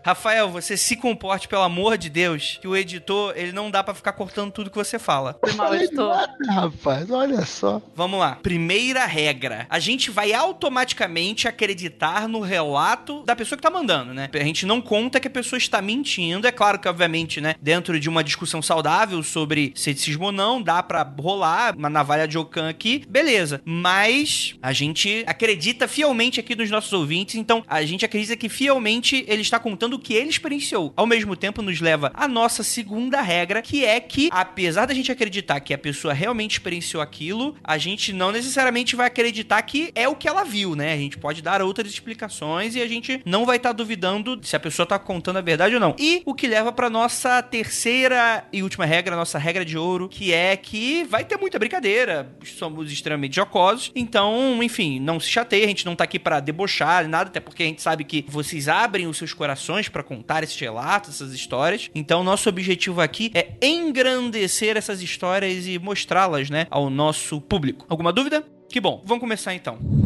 Rafael, 0.05 0.51
você 0.51 0.77
se 0.77 0.97
comporte, 0.97 1.49
pelo 1.49 1.63
amor 1.63 1.99
de 1.99 2.09
Deus, 2.09 2.59
que 2.61 2.69
o 2.69 2.77
editor, 2.77 3.33
ele 3.37 3.53
não 3.53 3.71
dá 3.71 3.83
pra 3.83 3.95
ficar 3.95 4.13
cortando 4.13 4.53
tudo 4.53 4.71
que 4.71 4.77
você 4.77 4.99
fala. 4.99 5.39
Foi 5.41 5.53
mal, 5.53 5.75
editor. 5.75 6.15
Rapaz, 6.49 7.11
olha 7.11 7.45
só. 7.45 7.83
Vamos 7.95 8.19
lá. 8.19 8.37
Primeira 8.37 9.05
regra. 9.05 9.67
A 9.69 9.79
gente 9.79 10.11
vai 10.11 10.33
automaticamente 10.33 11.49
acreditar 11.49 12.29
no 12.29 12.41
relato 12.41 13.23
da 13.25 13.37
pessoa 13.37 13.57
que 13.57 13.63
tá 13.63 13.71
mandando, 13.71 14.15
né? 14.15 14.29
A 14.33 14.45
gente 14.45 14.65
não 14.65 14.81
conta 14.81 15.21
que 15.21 15.29
a 15.29 15.31
pessoa 15.31 15.59
está 15.59 15.83
mentindo. 15.83 16.47
É 16.47 16.53
claro 16.53 16.79
que, 16.79 16.89
obviamente, 16.89 17.41
né? 17.41 17.55
Dentro 17.61 17.99
de 17.99 18.09
uma 18.09 18.25
discussão 18.25 18.63
saudável 18.63 19.23
sobre 19.23 19.73
ceticismo 19.75 20.27
ou 20.27 20.33
não, 20.33 20.63
dá 20.63 20.83
pra 20.83 21.03
rolar 21.19 21.75
uma 21.77 21.91
navalha 21.91 22.27
de 22.27 22.39
Ocan 22.39 22.69
aqui, 22.69 23.05
beleza. 23.09 23.61
Mas 23.65 24.55
a 24.63 24.73
gente 24.73 25.25
acredita 25.27 25.89
fielmente 25.89 26.41
aqui 26.41 26.55
nos 26.55 26.71
nossos 26.71 26.93
ouvintes, 26.93 27.35
então 27.35 27.63
a 27.67 27.83
gente 27.83 28.05
acredita 28.05 28.37
que 28.37 28.49
fielmente 28.49 29.26
ele 29.27 29.43
está 29.43 29.59
contando 29.59 29.95
o 29.95 29.99
que 29.99 30.15
ele 30.15 30.31
experienciou. 30.31 30.93
Ao 30.97 31.07
mesmo 31.07 31.37
tempo, 31.37 31.63
nos 31.63 31.81
leva 31.81 32.11
à 32.15 32.29
nossa 32.29 32.63
segunda 32.63 33.21
regra, 33.21 33.61
que 33.61 33.85
é 33.85 34.01
que, 34.01 34.29
apesar 34.31 34.87
da 34.87 34.95
gente 34.95 35.11
acreditar 35.11 35.61
que 35.61 35.75
a 35.75 35.79
pessoa 35.79 36.15
realmente 36.15 36.53
experienciou 36.53 37.03
aquilo, 37.03 37.57
a 37.63 37.77
gente 37.77 38.13
não 38.13 38.33
necessariamente 38.33 38.97
vai 38.97 39.07
acreditar 39.07 39.61
que 39.63 39.91
é 39.95 40.09
o 40.09 40.15
que 40.15 40.29
ela 40.29 40.45
viu, 40.45 40.75
né? 40.75 40.93
A 40.93 40.97
gente 40.97 41.19
pode 41.19 41.43
dar 41.43 41.61
outras 41.63 41.91
explicações 41.91 42.75
e 42.75 42.81
a 42.81 42.87
gente 42.87 43.21
não 43.25 43.45
vai 43.45 43.57
estar 43.57 43.71
tá 43.71 43.73
duvidando 43.73 44.39
se 44.43 44.55
a 44.55 44.61
pessoa 44.61 44.85
está 44.85 44.99
contando 44.99 45.39
a 45.39 45.43
verdade 45.43 45.75
ou 45.75 45.81
não. 45.81 45.95
E 45.99 46.23
o 46.25 46.35
que 46.35 46.47
leva 46.47 46.73
para 46.73 46.89
nossa 46.89 47.43
terceira 47.43 48.47
e 48.53 48.63
última 48.63 48.85
regra, 48.85 49.17
nossa 49.17 49.39
regra 49.39 49.65
de 49.65 49.77
ouro, 49.77 50.09
que 50.09 50.33
é 50.33 50.57
que 50.57 51.05
vai 51.05 51.25
ter 51.25 51.37
muita 51.37 51.59
brincadeira. 51.59 52.31
Somos 52.45 52.93
extremamente 52.93 53.37
jocosos, 53.37 53.91
então, 53.95 54.63
enfim, 54.63 55.01
não 55.01 55.19
se 55.19 55.29
chateie, 55.29 55.65
a 55.65 55.69
gente 55.69 55.85
não 55.87 55.97
tá 55.97 56.05
aqui 56.05 56.19
para 56.19 56.41
debochar, 56.41 57.09
nada, 57.09 57.29
até 57.29 57.41
porque 57.41 57.63
a 57.63 57.67
gente 57.67 57.83
sabe 57.83 58.05
que 58.05 58.25
vocês 58.29 58.69
abrem 58.69 59.07
seus 59.17 59.33
corações 59.33 59.89
para 59.89 60.03
contar 60.03 60.43
esses 60.43 60.59
relatos, 60.59 61.11
essas 61.11 61.33
histórias. 61.33 61.91
Então, 61.95 62.23
nosso 62.23 62.49
objetivo 62.49 63.01
aqui 63.01 63.31
é 63.35 63.55
engrandecer 63.63 64.77
essas 64.77 65.03
histórias 65.03 65.67
e 65.67 65.79
mostrá-las, 65.79 66.51
né, 66.51 66.67
ao 66.71 66.91
nosso 66.91 67.41
público. 67.41 67.87
Alguma 67.89 68.13
dúvida? 68.13 68.45
Que 68.69 68.81
bom. 68.81 69.03
Vamos 69.05 69.21
começar 69.21 69.55
então. 69.55 70.06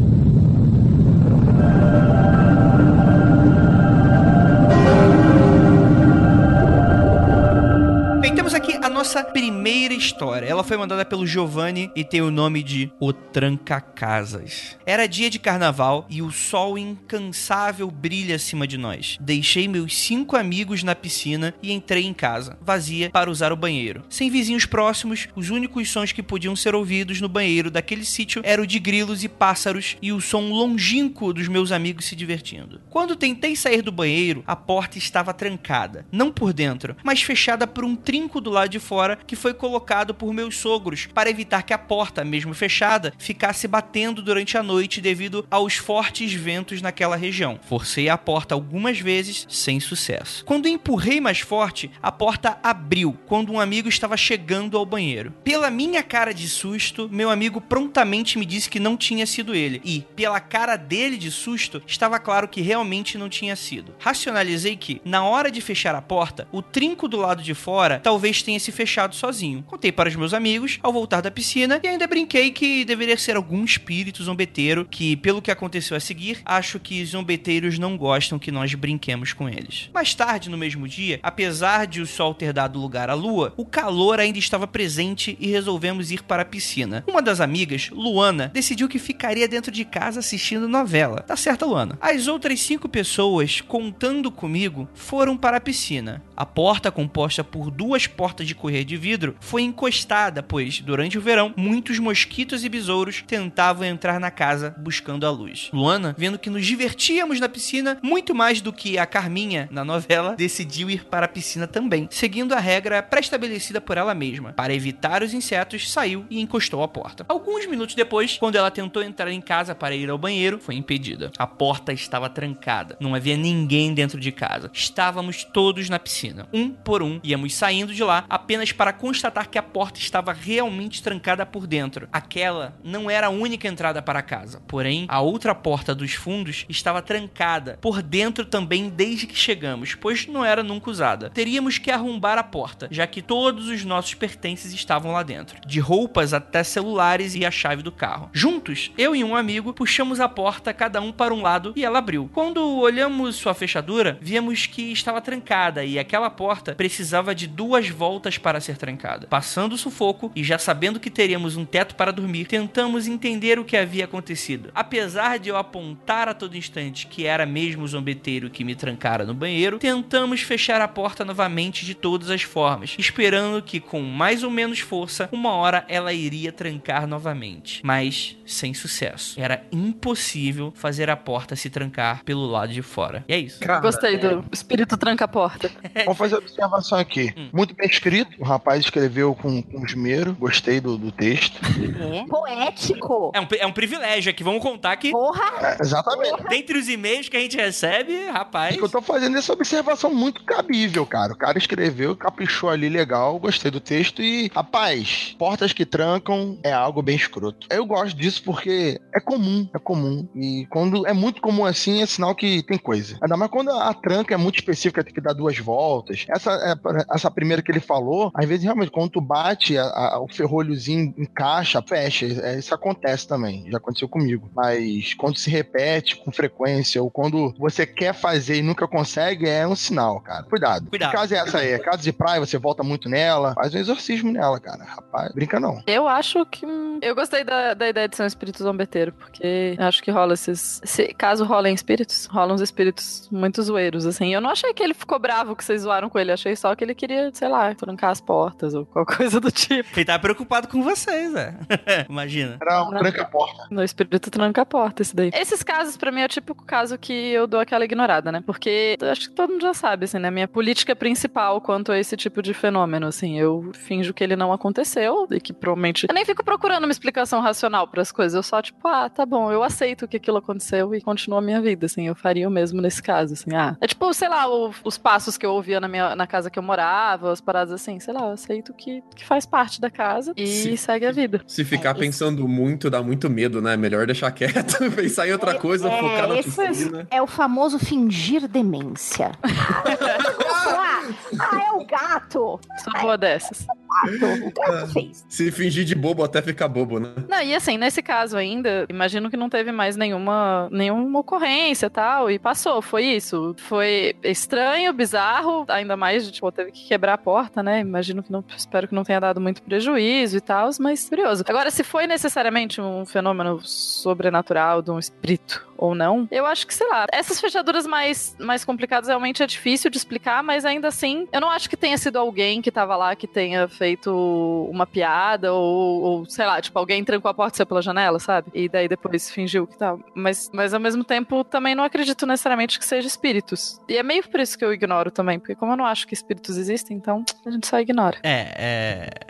Nossa 8.89 9.23
primeira 9.23 9.93
história. 9.93 10.45
Ela 10.45 10.63
foi 10.63 10.77
mandada 10.77 11.05
pelo 11.05 11.27
Giovanni 11.27 11.91
e 11.95 12.03
tem 12.03 12.21
o 12.21 12.31
nome 12.31 12.63
de 12.63 12.91
O 12.99 13.13
Tranca 13.13 13.79
Casas. 13.79 14.77
Era 14.85 15.07
dia 15.07 15.29
de 15.29 15.39
carnaval 15.39 16.05
e 16.09 16.21
o 16.21 16.31
sol 16.31 16.77
incansável 16.77 17.89
brilha 17.91 18.35
acima 18.35 18.67
de 18.67 18.77
nós. 18.77 19.17
Deixei 19.21 19.67
meus 19.67 19.97
cinco 19.97 20.35
amigos 20.35 20.83
na 20.83 20.95
piscina 20.95 21.53
e 21.61 21.71
entrei 21.71 22.05
em 22.05 22.13
casa, 22.13 22.57
vazia, 22.61 23.09
para 23.09 23.29
usar 23.29 23.51
o 23.51 23.57
banheiro. 23.57 24.03
Sem 24.09 24.29
vizinhos 24.29 24.65
próximos, 24.65 25.27
os 25.35 25.49
únicos 25.49 25.89
sons 25.89 26.11
que 26.11 26.23
podiam 26.23 26.55
ser 26.55 26.73
ouvidos 26.73 27.21
no 27.21 27.29
banheiro 27.29 27.69
daquele 27.69 28.05
sítio 28.05 28.41
eram 28.43 28.63
o 28.63 28.67
de 28.67 28.79
grilos 28.79 29.23
e 29.23 29.29
pássaros 29.29 29.97
e 30.01 30.11
o 30.11 30.19
som 30.19 30.49
longínquo 30.49 31.33
dos 31.33 31.47
meus 31.47 31.71
amigos 31.71 32.05
se 32.05 32.15
divertindo. 32.15 32.81
Quando 32.89 33.15
tentei 33.15 33.55
sair 33.55 33.81
do 33.81 33.91
banheiro, 33.91 34.43
a 34.47 34.55
porta 34.55 34.97
estava 34.97 35.33
trancada, 35.33 36.05
não 36.11 36.31
por 36.31 36.53
dentro, 36.53 36.95
mas 37.03 37.21
fechada 37.21 37.67
por 37.67 37.83
um 37.83 37.95
trinco 37.95 38.41
do 38.41 38.49
lado 38.49 38.70
de 38.71 38.79
fora 38.79 39.19
que 39.27 39.35
foi 39.35 39.53
colocado 39.53 40.15
por 40.15 40.33
meus 40.33 40.57
sogros 40.57 41.07
para 41.13 41.29
evitar 41.29 41.61
que 41.61 41.73
a 41.73 41.77
porta, 41.77 42.23
mesmo 42.23 42.53
fechada, 42.53 43.13
ficasse 43.19 43.67
batendo 43.67 44.21
durante 44.21 44.57
a 44.57 44.63
noite 44.63 45.01
devido 45.01 45.45
aos 45.51 45.75
fortes 45.75 46.33
ventos 46.33 46.81
naquela 46.81 47.15
região. 47.15 47.59
Forcei 47.67 48.09
a 48.09 48.17
porta 48.17 48.55
algumas 48.55 48.99
vezes 48.99 49.45
sem 49.49 49.79
sucesso. 49.79 50.43
Quando 50.45 50.67
empurrei 50.67 51.19
mais 51.19 51.39
forte, 51.39 51.91
a 52.01 52.11
porta 52.11 52.57
abriu 52.63 53.17
quando 53.25 53.51
um 53.51 53.59
amigo 53.59 53.89
estava 53.89 54.15
chegando 54.15 54.77
ao 54.77 54.85
banheiro. 54.85 55.33
Pela 55.43 55.69
minha 55.69 56.01
cara 56.01 56.33
de 56.33 56.47
susto, 56.47 57.09
meu 57.11 57.29
amigo 57.29 57.59
prontamente 57.59 58.39
me 58.39 58.45
disse 58.45 58.69
que 58.69 58.79
não 58.79 58.95
tinha 58.95 59.25
sido 59.25 59.53
ele 59.53 59.81
e, 59.83 60.05
pela 60.15 60.39
cara 60.39 60.75
dele 60.75 61.17
de 61.17 61.29
susto, 61.29 61.81
estava 61.85 62.19
claro 62.19 62.47
que 62.47 62.61
realmente 62.61 63.17
não 63.17 63.29
tinha 63.29 63.55
sido. 63.55 63.93
Racionalizei 63.99 64.75
que, 64.75 65.01
na 65.03 65.23
hora 65.23 65.51
de 65.51 65.59
fechar 65.61 65.95
a 65.95 66.01
porta, 66.01 66.47
o 66.51 66.61
trinco 66.61 67.07
do 67.07 67.17
lado 67.17 67.43
de 67.43 67.53
fora 67.53 67.99
talvez 67.99 68.41
tenha 68.41 68.59
se 68.61 68.71
fechado 68.71 69.15
sozinho. 69.15 69.63
Contei 69.67 69.91
para 69.91 70.09
os 70.09 70.15
meus 70.15 70.33
amigos 70.33 70.79
ao 70.81 70.93
voltar 70.93 71.21
da 71.21 71.31
piscina 71.31 71.79
e 71.83 71.87
ainda 71.87 72.07
brinquei 72.07 72.51
que 72.51 72.85
deveria 72.85 73.17
ser 73.17 73.35
algum 73.35 73.63
espírito 73.63 74.23
zombeteiro 74.23 74.85
que, 74.89 75.15
pelo 75.17 75.41
que 75.41 75.51
aconteceu 75.51 75.97
a 75.97 75.99
seguir, 75.99 76.41
acho 76.45 76.79
que 76.79 77.03
zombeteiros 77.05 77.77
não 77.77 77.97
gostam 77.97 78.39
que 78.39 78.51
nós 78.51 78.73
brinquemos 78.73 79.33
com 79.33 79.49
eles. 79.49 79.89
Mais 79.93 80.13
tarde, 80.13 80.49
no 80.49 80.57
mesmo 80.57 80.87
dia, 80.87 81.19
apesar 81.23 81.87
de 81.87 82.01
o 82.01 82.05
sol 82.05 82.33
ter 82.33 82.53
dado 82.53 82.79
lugar 82.79 83.09
à 83.09 83.13
lua, 83.13 83.53
o 83.57 83.65
calor 83.65 84.19
ainda 84.19 84.39
estava 84.39 84.67
presente 84.67 85.37
e 85.39 85.47
resolvemos 85.47 86.11
ir 86.11 86.23
para 86.23 86.43
a 86.43 86.45
piscina. 86.45 87.03
Uma 87.07 87.21
das 87.21 87.39
amigas, 87.39 87.89
Luana, 87.91 88.49
decidiu 88.53 88.87
que 88.87 88.99
ficaria 88.99 89.47
dentro 89.47 89.71
de 89.71 89.83
casa 89.85 90.19
assistindo 90.19 90.67
novela. 90.67 91.21
Tá 91.21 91.35
certo, 91.35 91.65
Luana? 91.65 91.97
As 92.01 92.27
outras 92.27 92.61
cinco 92.61 92.87
pessoas, 92.87 93.61
contando 93.61 94.31
comigo, 94.31 94.87
foram 94.93 95.37
para 95.37 95.57
a 95.57 95.61
piscina. 95.61 96.23
A 96.35 96.45
porta, 96.45 96.91
composta 96.91 97.43
por 97.43 97.71
duas 97.71 98.07
portas 98.07 98.50
de 98.51 98.55
correr 98.55 98.83
de 98.83 98.97
vidro, 98.97 99.35
foi 99.39 99.61
encostada, 99.61 100.43
pois, 100.43 100.81
durante 100.81 101.17
o 101.17 101.21
verão, 101.21 101.53
muitos 101.55 101.99
mosquitos 101.99 102.63
e 102.63 102.69
besouros 102.69 103.23
tentavam 103.25 103.85
entrar 103.85 104.19
na 104.19 104.29
casa 104.29 104.75
buscando 104.77 105.25
a 105.25 105.29
luz. 105.29 105.69
Luana, 105.73 106.13
vendo 106.17 106.37
que 106.37 106.49
nos 106.49 106.65
divertíamos 106.65 107.39
na 107.39 107.47
piscina 107.47 107.97
muito 108.03 108.35
mais 108.35 108.61
do 108.61 108.73
que 108.73 108.97
a 108.97 109.05
Carminha 109.05 109.69
na 109.71 109.85
novela, 109.85 110.35
decidiu 110.35 110.89
ir 110.89 111.05
para 111.05 111.25
a 111.25 111.29
piscina 111.29 111.65
também, 111.65 112.07
seguindo 112.11 112.53
a 112.53 112.59
regra 112.59 113.01
pré-estabelecida 113.01 113.79
por 113.79 113.97
ela 113.97 114.13
mesma. 114.13 114.53
Para 114.53 114.73
evitar 114.73 115.23
os 115.23 115.33
insetos, 115.33 115.91
saiu 115.91 116.25
e 116.29 116.41
encostou 116.41 116.83
a 116.83 116.87
porta. 116.87 117.25
Alguns 117.29 117.65
minutos 117.65 117.95
depois, 117.95 118.37
quando 118.37 118.57
ela 118.57 118.69
tentou 118.69 119.01
entrar 119.01 119.31
em 119.31 119.41
casa 119.41 119.73
para 119.73 119.95
ir 119.95 120.09
ao 120.09 120.17
banheiro, 120.17 120.59
foi 120.59 120.75
impedida. 120.75 121.31
A 121.37 121.47
porta 121.47 121.93
estava 121.93 122.29
trancada. 122.29 122.97
Não 122.99 123.15
havia 123.15 123.37
ninguém 123.37 123.93
dentro 123.93 124.19
de 124.19 124.31
casa. 124.31 124.69
Estávamos 124.73 125.43
todos 125.43 125.89
na 125.89 125.99
piscina. 125.99 126.47
Um 126.51 126.69
por 126.69 127.01
um, 127.01 127.19
íamos 127.23 127.53
saindo 127.53 127.93
de 127.93 128.03
lá 128.03 128.25
apenas 128.41 128.71
para 128.71 128.91
constatar 128.91 129.47
que 129.47 129.57
a 129.59 129.63
porta 129.63 129.99
estava 129.99 130.33
realmente 130.33 131.03
trancada 131.03 131.45
por 131.45 131.67
dentro. 131.67 132.09
Aquela 132.11 132.75
não 132.83 133.07
era 133.07 133.27
a 133.27 133.29
única 133.29 133.67
entrada 133.67 134.01
para 134.01 134.19
a 134.19 134.23
casa, 134.23 134.61
porém, 134.67 135.05
a 135.07 135.21
outra 135.21 135.53
porta 135.53 135.93
dos 135.93 136.13
fundos 136.13 136.65
estava 136.67 137.03
trancada 137.03 137.77
por 137.79 138.01
dentro 138.01 138.43
também 138.43 138.89
desde 138.89 139.27
que 139.27 139.37
chegamos, 139.37 139.93
pois 139.93 140.25
não 140.25 140.43
era 140.43 140.63
nunca 140.63 140.89
usada. 140.89 141.29
Teríamos 141.29 141.77
que 141.77 141.91
arrombar 141.91 142.39
a 142.39 142.43
porta, 142.43 142.87
já 142.89 143.05
que 143.05 143.21
todos 143.21 143.67
os 143.67 143.85
nossos 143.85 144.15
pertences 144.15 144.73
estavam 144.73 145.11
lá 145.11 145.21
dentro, 145.21 145.61
de 145.65 145.79
roupas 145.79 146.33
até 146.33 146.63
celulares 146.63 147.35
e 147.35 147.45
a 147.45 147.51
chave 147.51 147.83
do 147.83 147.91
carro. 147.91 148.31
Juntos, 148.33 148.91
eu 148.97 149.15
e 149.15 149.23
um 149.23 149.35
amigo 149.35 149.71
puxamos 149.71 150.19
a 150.19 150.27
porta 150.27 150.73
cada 150.73 150.99
um 150.99 151.11
para 151.11 151.33
um 151.33 151.43
lado 151.43 151.73
e 151.75 151.85
ela 151.85 151.99
abriu. 151.99 152.27
Quando 152.33 152.79
olhamos 152.79 153.35
sua 153.35 153.53
fechadura, 153.53 154.17
vimos 154.19 154.65
que 154.65 154.91
estava 154.91 155.21
trancada 155.21 155.85
e 155.85 155.99
aquela 155.99 156.29
porta 156.29 156.73
precisava 156.73 157.35
de 157.35 157.45
duas 157.45 157.87
voltas 157.87 158.30
para 158.37 158.61
ser 158.61 158.77
trancada. 158.77 159.27
Passando 159.27 159.73
o 159.73 159.77
sufoco 159.77 160.31
e 160.35 160.43
já 160.43 160.57
sabendo 160.57 160.99
que 160.99 161.09
teríamos 161.09 161.57
um 161.57 161.65
teto 161.65 161.95
para 161.95 162.11
dormir, 162.11 162.45
tentamos 162.45 163.07
entender 163.07 163.59
o 163.59 163.65
que 163.65 163.77
havia 163.77 164.05
acontecido. 164.05 164.71
Apesar 164.73 165.39
de 165.39 165.49
eu 165.49 165.57
apontar 165.57 166.27
a 166.27 166.33
todo 166.33 166.57
instante 166.57 167.07
que 167.07 167.25
era 167.25 167.45
mesmo 167.45 167.83
o 167.83 167.87
zombeteiro 167.87 168.49
que 168.49 168.63
me 168.63 168.75
trancara 168.75 169.25
no 169.25 169.33
banheiro, 169.33 169.79
tentamos 169.79 170.41
fechar 170.41 170.81
a 170.81 170.87
porta 170.87 171.23
novamente 171.25 171.85
de 171.85 171.93
todas 171.93 172.29
as 172.29 172.41
formas, 172.41 172.95
esperando 172.97 173.61
que 173.61 173.79
com 173.79 174.01
mais 174.01 174.43
ou 174.43 174.49
menos 174.49 174.79
força, 174.79 175.29
uma 175.31 175.51
hora 175.51 175.85
ela 175.87 176.13
iria 176.13 176.51
trancar 176.51 177.07
novamente. 177.07 177.81
Mas 177.83 178.37
sem 178.45 178.73
sucesso. 178.73 179.39
Era 179.39 179.63
impossível 179.71 180.73
fazer 180.75 181.09
a 181.09 181.15
porta 181.15 181.55
se 181.55 181.69
trancar 181.69 182.23
pelo 182.23 182.45
lado 182.45 182.73
de 182.73 182.81
fora. 182.81 183.23
E 183.27 183.33
é 183.33 183.37
isso. 183.37 183.59
Cara, 183.59 183.79
Gostei 183.79 184.17
do 184.17 184.43
espírito 184.51 184.97
tranca-porta. 184.97 185.71
Vamos 186.05 186.17
fazer 186.17 186.35
observação 186.35 186.97
aqui. 186.97 187.33
Hum. 187.37 187.49
Muito 187.53 187.73
bem 187.75 187.87
escrito. 187.87 188.20
O 188.39 188.43
rapaz 188.43 188.83
escreveu 188.83 189.35
com, 189.35 189.61
com 189.61 189.85
esmero. 189.85 190.33
Gostei 190.39 190.79
do, 190.79 190.97
do 190.97 191.11
texto. 191.11 191.59
É. 191.99 192.25
Poético. 192.29 193.31
É 193.33 193.41
um, 193.41 193.47
é 193.59 193.67
um 193.67 193.71
privilégio 193.71 194.29
aqui. 194.29 194.43
Vamos 194.43 194.61
contar 194.61 194.95
que. 194.97 195.11
Porra! 195.11 195.43
É, 195.61 195.77
exatamente. 195.81 196.31
Porra. 196.31 196.49
Dentre 196.49 196.77
os 196.77 196.87
e-mails 196.87 197.29
que 197.29 197.37
a 197.37 197.39
gente 197.39 197.57
recebe, 197.57 198.27
rapaz. 198.27 198.77
eu 198.77 198.89
tô 198.89 199.01
fazendo 199.01 199.37
essa 199.37 199.53
observação 199.53 200.13
muito 200.13 200.43
cabível, 200.43 201.05
cara. 201.05 201.33
O 201.33 201.37
cara 201.37 201.57
escreveu, 201.57 202.15
caprichou 202.15 202.69
ali 202.69 202.89
legal. 202.89 203.39
Gostei 203.39 203.71
do 203.71 203.79
texto. 203.79 204.21
E, 204.21 204.49
rapaz, 204.53 205.35
portas 205.37 205.73
que 205.73 205.85
trancam 205.85 206.57
é 206.63 206.71
algo 206.71 207.01
bem 207.01 207.15
escroto. 207.15 207.67
Eu 207.69 207.85
gosto 207.85 208.15
disso 208.15 208.43
porque 208.43 208.99
é 209.13 209.19
comum. 209.19 209.67
É 209.73 209.79
comum. 209.79 210.27
E 210.35 210.65
quando 210.69 211.05
é 211.07 211.13
muito 211.13 211.41
comum 211.41 211.65
assim, 211.65 212.01
é 212.01 212.05
sinal 212.05 212.35
que 212.35 212.63
tem 212.63 212.77
coisa. 212.77 213.17
Ainda 213.21 213.37
mais 213.37 213.51
quando 213.51 213.71
a 213.71 213.93
tranca 213.93 214.33
é 214.33 214.37
muito 214.37 214.59
específica, 214.59 215.03
tem 215.03 215.13
que 215.13 215.21
dar 215.21 215.33
duas 215.33 215.57
voltas 215.57 215.71
voltas. 215.71 216.25
Essa, 216.29 216.51
é, 216.51 217.15
essa 217.15 217.31
primeira 217.31 217.61
que 217.61 217.71
ele 217.71 217.79
falou, 217.79 218.00
às 218.33 218.47
vezes 218.47 218.63
realmente 218.63 218.91
quando 218.91 219.11
tu 219.11 219.21
bate, 219.21 219.77
a, 219.77 219.83
a, 219.83 220.19
o 220.19 220.27
ferrolhozinho 220.27 221.13
encaixa, 221.17 221.81
fecha. 221.81 222.25
É, 222.25 222.59
isso 222.59 222.73
acontece 222.73 223.27
também, 223.27 223.69
já 223.69 223.77
aconteceu 223.77 224.07
comigo. 224.07 224.49
Mas 224.55 225.13
quando 225.13 225.37
se 225.37 225.49
repete 225.49 226.15
com 226.17 226.31
frequência, 226.31 227.01
ou 227.01 227.09
quando 227.09 227.53
você 227.57 227.85
quer 227.85 228.13
fazer 228.13 228.57
e 228.57 228.61
nunca 228.61 228.87
consegue, 228.87 229.47
é 229.47 229.67
um 229.67 229.75
sinal, 229.75 230.19
cara. 230.21 230.43
Cuidado. 230.43 230.89
Cuidado. 230.89 231.11
Que 231.11 231.17
casa 231.17 231.35
é 231.35 231.39
essa 231.39 231.57
aí? 231.59 231.71
É 231.71 231.79
casa 231.79 232.01
de 232.01 232.11
praia, 232.11 232.39
você 232.39 232.57
volta 232.57 232.83
muito 232.83 233.09
nela, 233.09 233.53
faz 233.53 233.73
um 233.73 233.77
exorcismo 233.77 234.31
nela, 234.31 234.59
cara. 234.59 234.83
Rapaz, 234.83 235.31
brinca 235.33 235.59
não. 235.59 235.81
Eu 235.87 236.07
acho 236.07 236.45
que. 236.45 236.65
Eu 237.01 237.15
gostei 237.15 237.43
da, 237.43 237.73
da 237.73 237.89
ideia 237.89 238.07
de 238.07 238.15
ser 238.15 238.23
um 238.23 238.27
espírito 238.27 238.63
zombeteiro, 238.63 239.13
porque 239.13 239.75
acho 239.79 240.01
que 240.03 240.11
rola 240.11 240.33
esses. 240.33 240.81
Se, 240.83 241.13
caso 241.13 241.43
rolem 241.45 241.73
espíritos, 241.73 242.25
rolam 242.25 242.55
uns 242.55 242.61
espíritos 242.61 243.27
muito 243.31 243.61
zoeiros, 243.61 244.05
assim. 244.05 244.33
Eu 244.33 244.41
não 244.41 244.49
achei 244.49 244.73
que 244.73 244.83
ele 244.83 244.93
ficou 244.93 245.19
bravo 245.19 245.55
que 245.55 245.63
vocês 245.63 245.81
zoaram 245.81 246.09
com 246.09 246.19
ele. 246.19 246.31
Achei 246.31 246.55
só 246.55 246.75
que 246.75 246.83
ele 246.83 246.95
queria, 246.95 247.31
sei 247.33 247.47
lá, 247.47 247.71
trancar 247.91 248.11
as 248.11 248.21
portas 248.21 248.73
ou 248.73 248.85
qualquer 248.85 249.17
coisa 249.17 249.39
do 249.39 249.51
tipo. 249.51 249.89
Ele 249.95 250.05
tá 250.05 250.17
preocupado 250.17 250.67
com 250.67 250.81
vocês, 250.83 251.33
é. 251.35 251.53
Imagina. 252.09 252.57
Era 252.61 252.83
um 252.83 252.89
tranca-porta. 252.89 253.67
No 253.69 253.83
espírito 253.83 254.29
tranca 254.31 254.61
a 254.61 254.65
porta, 254.65 255.01
esse 255.01 255.15
daí. 255.15 255.31
Esses 255.33 255.61
casos, 255.63 255.97
pra 255.97 256.11
mim, 256.11 256.21
é 256.21 256.25
o 256.25 256.29
típico 256.29 256.63
caso 256.65 256.97
que 256.97 257.13
eu 257.13 257.45
dou 257.47 257.59
aquela 257.59 257.83
ignorada, 257.85 258.31
né? 258.31 258.41
Porque 258.45 258.97
eu 258.99 259.09
acho 259.11 259.29
que 259.29 259.35
todo 259.35 259.51
mundo 259.51 259.61
já 259.61 259.73
sabe, 259.73 260.05
assim, 260.05 260.19
né? 260.19 260.31
Minha 260.31 260.47
política 260.47 260.95
principal 260.95 261.59
quanto 261.61 261.91
a 261.91 261.97
esse 261.99 262.15
tipo 262.17 262.41
de 262.41 262.53
fenômeno, 262.53 263.07
assim, 263.07 263.37
eu 263.39 263.71
finjo 263.73 264.13
que 264.13 264.23
ele 264.23 264.35
não 264.35 264.51
aconteceu 264.53 265.27
e 265.31 265.39
que 265.39 265.53
provavelmente. 265.53 266.05
Eu 266.09 266.13
nem 266.15 266.25
fico 266.25 266.43
procurando 266.43 266.83
uma 266.85 266.91
explicação 266.91 267.41
racional 267.41 267.87
para 267.87 268.01
as 268.01 268.11
coisas. 268.11 268.35
Eu 268.35 268.43
só, 268.43 268.61
tipo, 268.61 268.87
ah, 268.87 269.09
tá 269.09 269.25
bom, 269.25 269.51
eu 269.51 269.63
aceito 269.63 270.07
que 270.07 270.17
aquilo 270.17 270.37
aconteceu 270.37 270.93
e 270.95 271.01
continua 271.01 271.39
a 271.39 271.41
minha 271.41 271.61
vida, 271.61 271.85
assim. 271.85 272.07
Eu 272.07 272.15
faria 272.15 272.47
o 272.47 272.51
mesmo 272.51 272.81
nesse 272.81 273.01
caso, 273.03 273.33
assim. 273.33 273.53
Ah, 273.55 273.75
é 273.81 273.87
tipo, 273.87 274.11
sei 274.13 274.29
lá, 274.29 274.47
o- 274.49 274.71
os 274.83 274.97
passos 274.97 275.37
que 275.37 275.45
eu 275.45 275.53
ouvia 275.53 275.79
na, 275.79 275.87
minha, 275.87 276.15
na 276.15 276.27
casa 276.27 276.49
que 276.49 276.57
eu 276.59 276.63
morava, 276.63 277.31
as 277.31 277.41
paradas 277.41 277.80
assim, 277.81 277.99
sei 277.99 278.13
lá, 278.13 278.21
eu 278.21 278.31
aceito 278.33 278.73
que, 278.73 279.03
que 279.15 279.25
faz 279.25 279.45
parte 279.45 279.81
da 279.81 279.89
casa 279.89 280.33
e 280.37 280.45
Sim. 280.47 280.75
segue 280.75 281.05
a 281.05 281.11
vida. 281.11 281.41
Se 281.47 281.65
ficar 281.65 281.91
É, 281.91 281.93
pensando 281.99 282.47
muito, 282.47 282.89
dá 282.89 283.01
muito 283.01 283.29
medo, 283.29 283.61
né? 283.61 283.75
Melhor 283.75 284.05
deixar 284.05 284.31
quieto, 284.31 284.77
pensar 284.95 285.27
em 285.27 285.31
outra 285.33 285.55
coisa, 285.57 285.89
é, 285.89 285.99
focar 285.99 286.27
na 286.27 286.37
esse- 286.39 286.67
piscina. 286.67 287.07
É 287.09 287.21
o 287.21 287.27
famoso 287.27 287.79
fingir 287.79 288.47
demência. 288.47 289.31
ah, 289.43 291.01
ah, 291.39 291.63
é 291.67 291.71
o 291.73 291.85
gato. 291.85 292.59
Sou 292.83 292.93
boa 293.01 293.17
dessas. 293.17 293.65
Gato. 293.91 294.45
O 294.47 294.51
gato 294.51 294.93
fez. 294.93 295.25
Se 295.27 295.51
fingir 295.51 295.85
de 295.85 295.95
bobo 295.95 296.23
até 296.23 296.41
ficar 296.41 296.67
bobo, 296.67 296.99
né? 296.99 297.09
Não, 297.27 297.41
e 297.41 297.53
assim, 297.53 297.77
nesse 297.77 298.01
caso 298.01 298.37
ainda, 298.37 298.85
imagino 298.89 299.29
que 299.29 299.37
não 299.37 299.49
teve 299.49 299.71
mais 299.71 299.95
nenhuma, 299.95 300.67
nenhuma 300.71 301.19
ocorrência 301.19 301.87
e 301.87 301.89
tal, 301.89 302.31
e 302.31 302.39
passou, 302.39 302.81
foi 302.81 303.03
isso. 303.05 303.55
Foi 303.57 304.15
estranho, 304.23 304.93
bizarro, 304.93 305.65
ainda 305.67 305.95
mais, 305.97 306.29
tipo, 306.31 306.51
teve 306.51 306.71
que 306.71 306.87
quebrar 306.87 307.13
a 307.13 307.17
porta, 307.17 307.61
né? 307.61 307.79
Imagino 307.79 308.23
que 308.23 308.31
não, 308.31 308.43
espero 308.55 308.87
que 308.87 308.95
não 308.95 309.03
tenha 309.03 309.19
dado 309.19 309.41
muito 309.41 309.61
prejuízo 309.61 310.37
e 310.37 310.41
tal, 310.41 310.69
mas 310.79 311.09
curioso. 311.09 311.43
Agora, 311.47 311.71
se 311.71 311.83
foi 311.83 312.07
necessariamente 312.07 312.79
um 312.79 313.05
fenômeno 313.05 313.59
sobrenatural 313.61 314.81
de 314.81 314.91
um 314.91 314.99
espírito 314.99 315.67
ou 315.77 315.95
não, 315.95 316.27
eu 316.31 316.45
acho 316.45 316.67
que, 316.67 316.73
sei 316.73 316.87
lá, 316.87 317.07
essas 317.11 317.41
fechaduras 317.41 317.87
mais, 317.87 318.35
mais 318.39 318.63
complicadas 318.63 319.07
realmente 319.07 319.41
é 319.41 319.47
difícil 319.47 319.89
de 319.89 319.97
explicar, 319.97 320.43
mas 320.43 320.63
ainda 320.63 320.87
assim, 320.87 321.27
eu 321.31 321.41
não 321.41 321.49
acho 321.49 321.69
que 321.69 321.75
tenha 321.75 321.97
sido 321.97 322.17
alguém 322.17 322.61
que 322.61 322.71
tava 322.71 322.95
lá 322.95 323.15
que 323.15 323.27
tenha 323.27 323.67
feito 323.81 324.69
uma 324.71 324.85
piada 324.85 325.51
ou, 325.51 326.01
ou, 326.01 326.25
sei 326.29 326.45
lá, 326.45 326.61
tipo, 326.61 326.77
alguém 326.77 327.03
trancou 327.03 327.31
a 327.31 327.33
porta 327.33 327.55
e 327.55 327.57
saiu 327.57 327.65
pela 327.65 327.81
janela, 327.81 328.19
sabe? 328.19 328.51
E 328.53 328.69
daí 328.69 328.87
depois 328.87 329.31
fingiu 329.31 329.65
que 329.65 329.75
tava. 329.75 329.99
Mas, 330.13 330.51
mas 330.53 330.71
ao 330.71 330.79
mesmo 330.79 331.03
tempo, 331.03 331.43
também 331.43 331.73
não 331.73 331.83
acredito 331.83 332.27
necessariamente 332.27 332.77
que 332.77 332.85
seja 332.85 333.07
espíritos. 333.07 333.81
E 333.89 333.97
é 333.97 334.03
meio 334.03 334.21
por 334.29 334.39
isso 334.39 334.55
que 334.55 334.63
eu 334.63 334.71
ignoro 334.71 335.09
também, 335.09 335.39
porque 335.39 335.55
como 335.55 335.71
eu 335.71 335.77
não 335.77 335.85
acho 335.85 336.05
que 336.05 336.13
espíritos 336.13 336.57
existem, 336.57 336.95
então 336.95 337.25
a 337.43 337.49
gente 337.49 337.65
só 337.65 337.79
ignora. 337.79 338.19
É, 338.21 338.53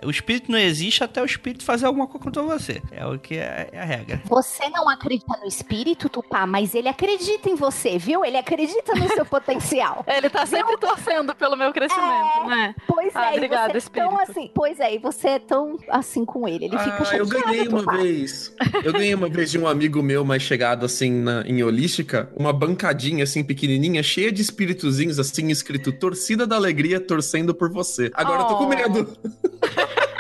é, 0.01 0.05
o 0.05 0.11
espírito 0.11 0.51
não 0.51 0.59
existe 0.59 1.01
até 1.01 1.21
o 1.21 1.25
espírito 1.25 1.63
fazer 1.63 1.85
alguma 1.85 2.05
coisa 2.05 2.25
contra 2.25 2.43
você. 2.43 2.81
É 2.91 3.05
o 3.05 3.17
que 3.17 3.37
é, 3.37 3.69
é 3.71 3.79
a 3.79 3.85
regra. 3.85 4.21
Você 4.25 4.67
não 4.67 4.89
acredita 4.89 5.37
no 5.39 5.47
espírito, 5.47 6.09
Tupá, 6.09 6.45
mas 6.45 6.75
ele 6.75 6.89
acredita 6.89 7.49
em 7.49 7.55
você, 7.55 7.97
viu? 7.97 8.25
Ele 8.25 8.35
acredita 8.35 8.93
no 8.95 9.07
seu 9.07 9.23
potencial. 9.25 10.03
Ele 10.05 10.29
tá 10.29 10.45
sempre 10.45 10.75
torcendo 10.75 11.33
pelo 11.35 11.55
meu 11.55 11.71
crescimento, 11.71 12.47
né? 12.47 12.75
Pois 12.85 13.15
Ah, 13.15 13.31
é, 13.31 13.37
obrigada, 13.37 13.67
você 13.67 13.75
é 13.75 13.77
espírito. 13.77 14.11
Assim. 14.41 14.51
Pois 14.53 14.79
é, 14.79 14.95
e 14.95 14.97
você 14.99 15.27
é 15.29 15.39
tão 15.39 15.77
assim 15.89 16.25
com 16.25 16.47
ele. 16.47 16.65
Ele 16.65 16.77
fica 16.77 17.03
Ah, 17.11 17.17
eu 17.17 17.25
ganhei 17.27 17.67
uma 17.67 17.83
vez. 17.97 18.53
Eu 18.83 18.93
ganhei 18.93 19.13
uma 19.13 19.29
vez 19.29 19.51
de 19.51 19.59
um 19.59 19.67
amigo 19.67 20.01
meu 20.01 20.23
mais 20.25 20.41
chegado 20.41 20.85
assim 20.85 21.11
na- 21.11 21.43
em 21.45 21.61
holística, 21.63 22.29
uma 22.35 22.51
bancadinha 22.53 23.23
assim 23.23 23.43
pequenininha, 23.43 24.01
cheia 24.03 24.31
de 24.31 24.41
espíritozinhos 24.41 25.19
assim 25.19 25.49
escrito 25.49 25.91
torcida 25.91 26.45
da 26.47 26.55
alegria 26.55 26.99
torcendo 26.99 27.53
por 27.53 27.69
você. 27.71 28.09
Agora 28.13 28.41
eu 28.43 28.47
tô 28.47 28.57
com 28.57 28.65
Oh. 28.65 28.69
medo. 28.69 29.17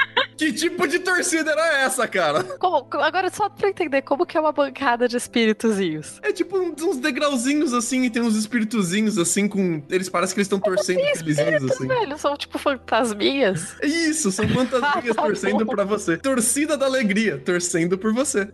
que 0.41 0.53
tipo 0.53 0.87
de 0.87 0.97
torcida 0.99 1.51
era 1.51 1.83
essa, 1.83 2.07
cara? 2.07 2.43
Como- 2.43 2.87
agora, 2.93 3.29
só 3.29 3.47
pra 3.47 3.69
entender, 3.69 4.01
como 4.01 4.25
que 4.25 4.35
é 4.35 4.39
uma 4.39 4.51
bancada 4.51 5.07
de 5.07 5.15
espíritozinhos? 5.15 6.19
É 6.23 6.31
tipo 6.31 6.57
uns 6.57 6.97
degrauzinhos 6.97 7.73
assim 7.73 8.03
e 8.05 8.09
tem 8.09 8.21
uns 8.23 8.35
espíritozinhos 8.35 9.17
assim 9.19 9.47
com 9.47 9.83
eles 9.89 10.09
parecem 10.09 10.33
que 10.33 10.39
eles 10.39 10.47
estão 10.47 10.59
torcendo 10.59 10.99
felizinhos 11.17 11.71
assim. 11.71 11.87
Velho, 11.87 12.17
são 12.17 12.35
tipo 12.35 12.57
fantasminhas. 12.57 13.75
Isso, 13.83 14.31
são 14.31 14.47
fantasminhas 14.47 14.81
Ah, 15.11 15.13
tá 15.15 15.21
torcendo 15.23 15.65
pra 15.65 15.83
você. 15.83 16.17
Torcida 16.17 16.75
da 16.77 16.85
alegria, 16.85 17.37
torcendo 17.37 17.97
por 17.97 18.13
você. 18.13 18.47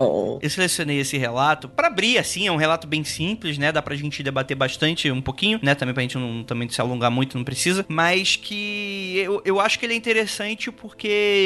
Oh. 0.00 0.38
Eu 0.40 0.48
selecionei 0.48 1.00
esse 1.00 1.16
relato 1.18 1.68
pra 1.68 1.88
abrir, 1.88 2.18
assim, 2.18 2.46
é 2.46 2.52
um 2.52 2.56
relato 2.56 2.86
bem 2.86 3.02
simples, 3.02 3.58
né? 3.58 3.72
Dá 3.72 3.82
pra 3.82 3.96
gente 3.96 4.22
debater 4.22 4.56
bastante 4.56 5.10
um 5.10 5.20
pouquinho, 5.20 5.58
né? 5.60 5.74
Também 5.74 5.92
pra 5.92 6.02
gente 6.02 6.16
não 6.16 6.44
também 6.44 6.68
se 6.68 6.80
alongar 6.80 7.10
muito, 7.10 7.36
não 7.36 7.44
precisa. 7.44 7.84
Mas 7.88 8.36
que 8.36 9.18
eu, 9.18 9.42
eu 9.44 9.58
acho 9.60 9.78
que 9.78 9.86
ele 9.86 9.94
é 9.94 9.96
interessante 9.96 10.70
porque 10.70 10.97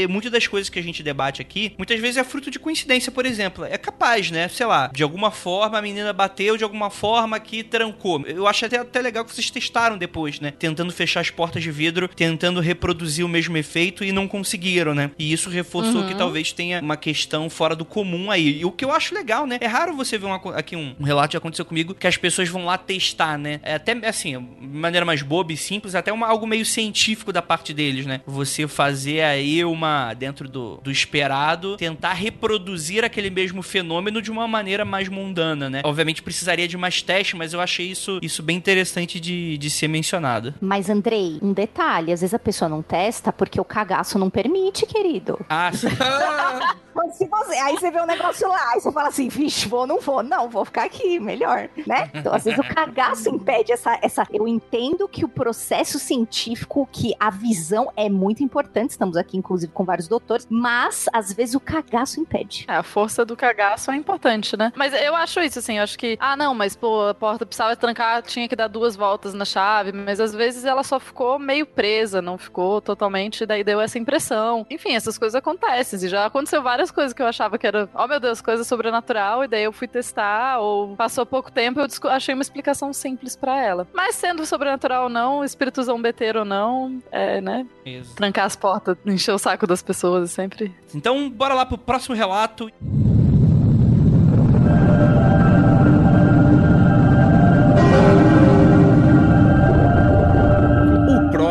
muitas 0.09 0.31
das 0.31 0.47
coisas 0.47 0.69
que 0.69 0.79
a 0.79 0.83
gente 0.83 1.03
debate 1.03 1.41
aqui, 1.43 1.73
muitas 1.77 1.99
vezes 2.01 2.17
é 2.17 2.25
fruto 2.25 2.51
de 2.51 2.59
coincidência, 2.59 3.11
por 3.13 3.27
exemplo. 3.27 3.65
É 3.65 3.77
capaz, 3.77 4.31
né? 4.31 4.49
Sei 4.49 4.67
lá, 4.67 4.91
de 4.93 5.03
alguma 5.03 5.31
forma 5.31 5.79
a 5.79 5.83
menina 5.83 6.13
bateu, 6.13 6.57
de 6.57 6.65
alguma 6.65 6.91
forma 6.91 7.39
que 7.41 7.63
trancou. 7.63 8.23
Eu 8.27 8.47
acho 8.47 8.65
até, 8.67 8.79
até 8.79 9.01
legal 9.01 9.25
que 9.25 9.35
vocês 9.35 9.51
testaram 9.51 9.97
depois, 9.99 10.41
né? 10.41 10.53
Tentando 10.59 10.93
fechar 10.93 11.21
as 11.21 11.31
portas 11.31 11.63
de 11.63 11.71
vidro, 11.71 12.09
tentando 12.09 12.61
reproduzir 12.61 13.25
o 13.25 13.29
mesmo 13.29 13.57
efeito 13.57 14.05
e 14.05 14.13
não 14.13 14.29
conseguiram, 14.29 14.95
né? 14.95 15.11
E 15.19 15.33
isso 15.33 15.51
reforçou 15.51 16.03
Uhum. 16.03 16.09
que 16.09 16.15
talvez 16.15 16.53
tenha 16.53 16.81
uma 16.81 16.97
questão 16.97 17.51
fora 17.51 17.75
do 17.77 17.85
comum 17.85 18.31
aí. 18.31 18.61
E 18.61 18.65
o 18.65 18.71
que 18.73 18.85
eu 18.85 18.93
acho 18.93 19.15
legal, 19.15 19.47
né? 19.47 19.59
É 19.61 19.67
raro 19.67 19.95
você 19.95 20.17
ver 20.17 20.27
uma 20.27 20.41
aqui 20.57 20.77
um, 20.77 20.95
um 20.99 21.05
relato 21.05 21.31
que 21.33 21.37
aconteceu 21.37 21.65
comigo 21.65 21.95
que 21.95 22.07
as 22.07 22.17
pessoas 22.17 22.49
vão 22.49 22.65
lá 22.65 22.79
testar, 22.79 23.37
né? 23.39 23.61
É 23.63 23.75
até 23.75 23.93
assim, 24.07 24.33
de 24.61 24.67
maneira 24.67 25.05
mais 25.05 25.23
boba 25.23 25.53
e 25.53 25.57
simples, 25.57 25.95
até 25.95 26.13
uma, 26.13 26.27
algo 26.27 26.47
meio 26.47 26.65
científico 26.65 27.33
da 27.33 27.43
parte 27.43 27.73
deles, 27.75 28.07
né? 28.07 28.21
Você 28.27 28.67
fazer 28.69 29.21
aí 29.43 29.65
uma, 29.65 30.15
dentro 30.15 30.49
do, 30.49 30.77
do 30.79 30.91
esperado, 30.91 31.77
tentar 31.77 32.13
reproduzir 32.13 33.05
aquele 33.05 33.31
mesmo 33.31 33.63
fenômeno 33.63 34.23
de 34.23 34.31
uma 34.31 34.49
maneira 34.49 34.85
mais 34.85 35.09
mundana, 35.09 35.69
né? 35.69 35.83
Obviamente 35.85 36.23
precisaria 36.23 36.67
de 36.67 36.77
mais 36.77 37.03
testes, 37.03 37.35
mas 37.35 37.53
eu 37.53 37.61
achei 37.61 37.87
isso, 37.87 38.19
isso 38.23 38.43
bem 38.43 38.57
interessante 38.57 39.21
de, 39.21 39.59
de 39.59 39.71
ser 39.71 39.89
mencionado. 39.89 40.55
Mas, 40.61 40.89
Andrei, 40.89 41.39
um 41.43 41.53
detalhe: 41.53 42.13
às 42.13 42.21
vezes 42.21 42.35
a 42.35 42.39
pessoa 42.39 42.69
não 42.69 42.83
testa 42.83 43.33
porque 43.33 43.61
o 43.61 43.65
cagaço 43.65 44.19
não 44.19 44.31
permite, 44.31 44.87
querido. 44.87 45.39
Ah, 45.49 45.71
sim. 45.73 45.89
Mas 46.95 47.15
se 47.15 47.27
você, 47.27 47.55
aí 47.55 47.75
você 47.75 47.91
vê 47.91 48.01
um 48.01 48.07
negócio 48.07 48.49
lá, 48.49 48.73
aí 48.73 48.81
você 48.81 48.93
fala 48.93 49.09
assim, 49.09 49.29
vixe, 49.29 49.69
vou, 49.69 49.87
não 49.87 50.01
vou. 50.01 50.23
Não, 50.23 50.49
vou 50.49 50.65
ficar 50.65 50.85
aqui, 50.85 51.19
melhor, 51.19 51.69
né? 51.87 52.11
Então, 52.15 52.35
às 52.35 52.45
vezes 52.45 52.59
o 52.59 52.63
cagaço 52.63 53.29
impede 53.29 53.73
essa, 53.73 53.99
essa... 54.03 54.27
Eu 54.31 54.47
entendo 54.47 55.09
que 55.09 55.25
o 55.25 55.29
processo 55.29 55.99
científico, 55.99 56.89
que 56.93 57.15
a 57.19 57.31
visão 57.31 57.91
é 57.97 58.09
muito 58.09 58.43
importante, 58.43 58.91
estamos 58.91 59.17
aqui, 59.17 59.32
inclusive, 59.37 59.73
com 59.73 59.85
vários 59.85 60.09
doutores, 60.09 60.47
mas, 60.51 61.07
às 61.13 61.33
vezes, 61.33 61.55
o 61.55 61.61
cagaço 61.61 62.21
impede. 62.21 62.65
É, 62.69 62.77
a 62.77 62.83
força 62.83 63.25
do 63.25 63.37
cagaço 63.37 63.91
é 63.91 63.97
importante, 63.97 64.57
né? 64.57 64.73
Mas 64.77 64.93
eu 64.93 65.15
acho 65.15 65.41
isso, 65.41 65.59
assim, 65.59 65.79
eu 65.79 65.83
acho 65.83 65.99
que, 65.99 66.17
ah, 66.21 66.37
não, 66.37 66.55
mas, 66.55 66.77
pô, 66.77 67.09
a 67.09 67.15
porta 67.15 67.47
precisava 67.47 67.75
trancar, 67.77 68.23
tinha 68.23 68.49
que 68.49 68.57
dar 68.57 68.69
duas 68.69 68.97
voltas 68.97 69.35
na 69.35 69.45
chave, 69.45 69.93
mas 69.93 70.21
às 70.21 70.35
vezes 70.35 70.65
ela 70.65 70.83
só 70.83 70.99
ficou 70.99 71.39
meio 71.39 71.67
presa, 71.67 72.23
não 72.23 72.39
ficou 72.39 72.81
totalmente, 72.81 73.47
daí 73.47 73.65
deu 73.65 73.81
essa 73.81 73.99
impressão. 73.99 74.67
Enfim, 74.71 74.95
essas 74.95 75.19
coisas 75.19 75.35
acontecem, 75.35 75.99
e 76.03 76.09
já 76.09 76.27
aconteceu 76.27 76.63
várias 76.63 76.91
coisas 76.91 77.13
que 77.13 77.23
eu 77.23 77.27
achava 77.27 77.59
que 77.59 77.67
era, 77.67 77.89
oh 77.95 78.07
meu 78.07 78.21
Deus, 78.21 78.41
coisa 78.41 78.65
sobrenatural, 78.65 79.45
e 79.45 79.49
daí 79.49 79.65
eu 79.65 79.73
fui 79.73 79.89
testar, 79.89 80.59
ou 80.61 80.97
passou 80.97 81.25
pouco 81.27 81.51
tempo, 81.51 81.81
eu 81.81 82.11
achei 82.11 82.35
uma 82.35 82.43
explicação 82.43 82.93
simples 82.93 83.37
pra 83.37 83.61
ela. 83.61 83.87
Mas 83.93 84.15
sendo 84.15 84.45
sobrenatural 84.47 85.05
ou 85.05 85.09
não, 85.09 85.45
espírito 85.45 85.83
zombeteiro 85.83 86.41
ou 86.41 86.45
não, 86.45 87.03
é, 87.11 87.41
né? 87.41 87.67
Isso. 87.85 88.15
Trancar 88.15 88.47
as 88.47 88.57
portas, 88.57 88.97
encher 89.13 89.33
o 89.33 89.39
saco 89.39 89.67
das 89.67 89.83
pessoas, 89.83 90.31
sempre 90.31 90.75
Então, 90.95 91.29
bora 91.31 91.55
lá 91.55 91.65
pro 91.67 91.79
próximo 91.79 92.15
relato. 92.15 92.71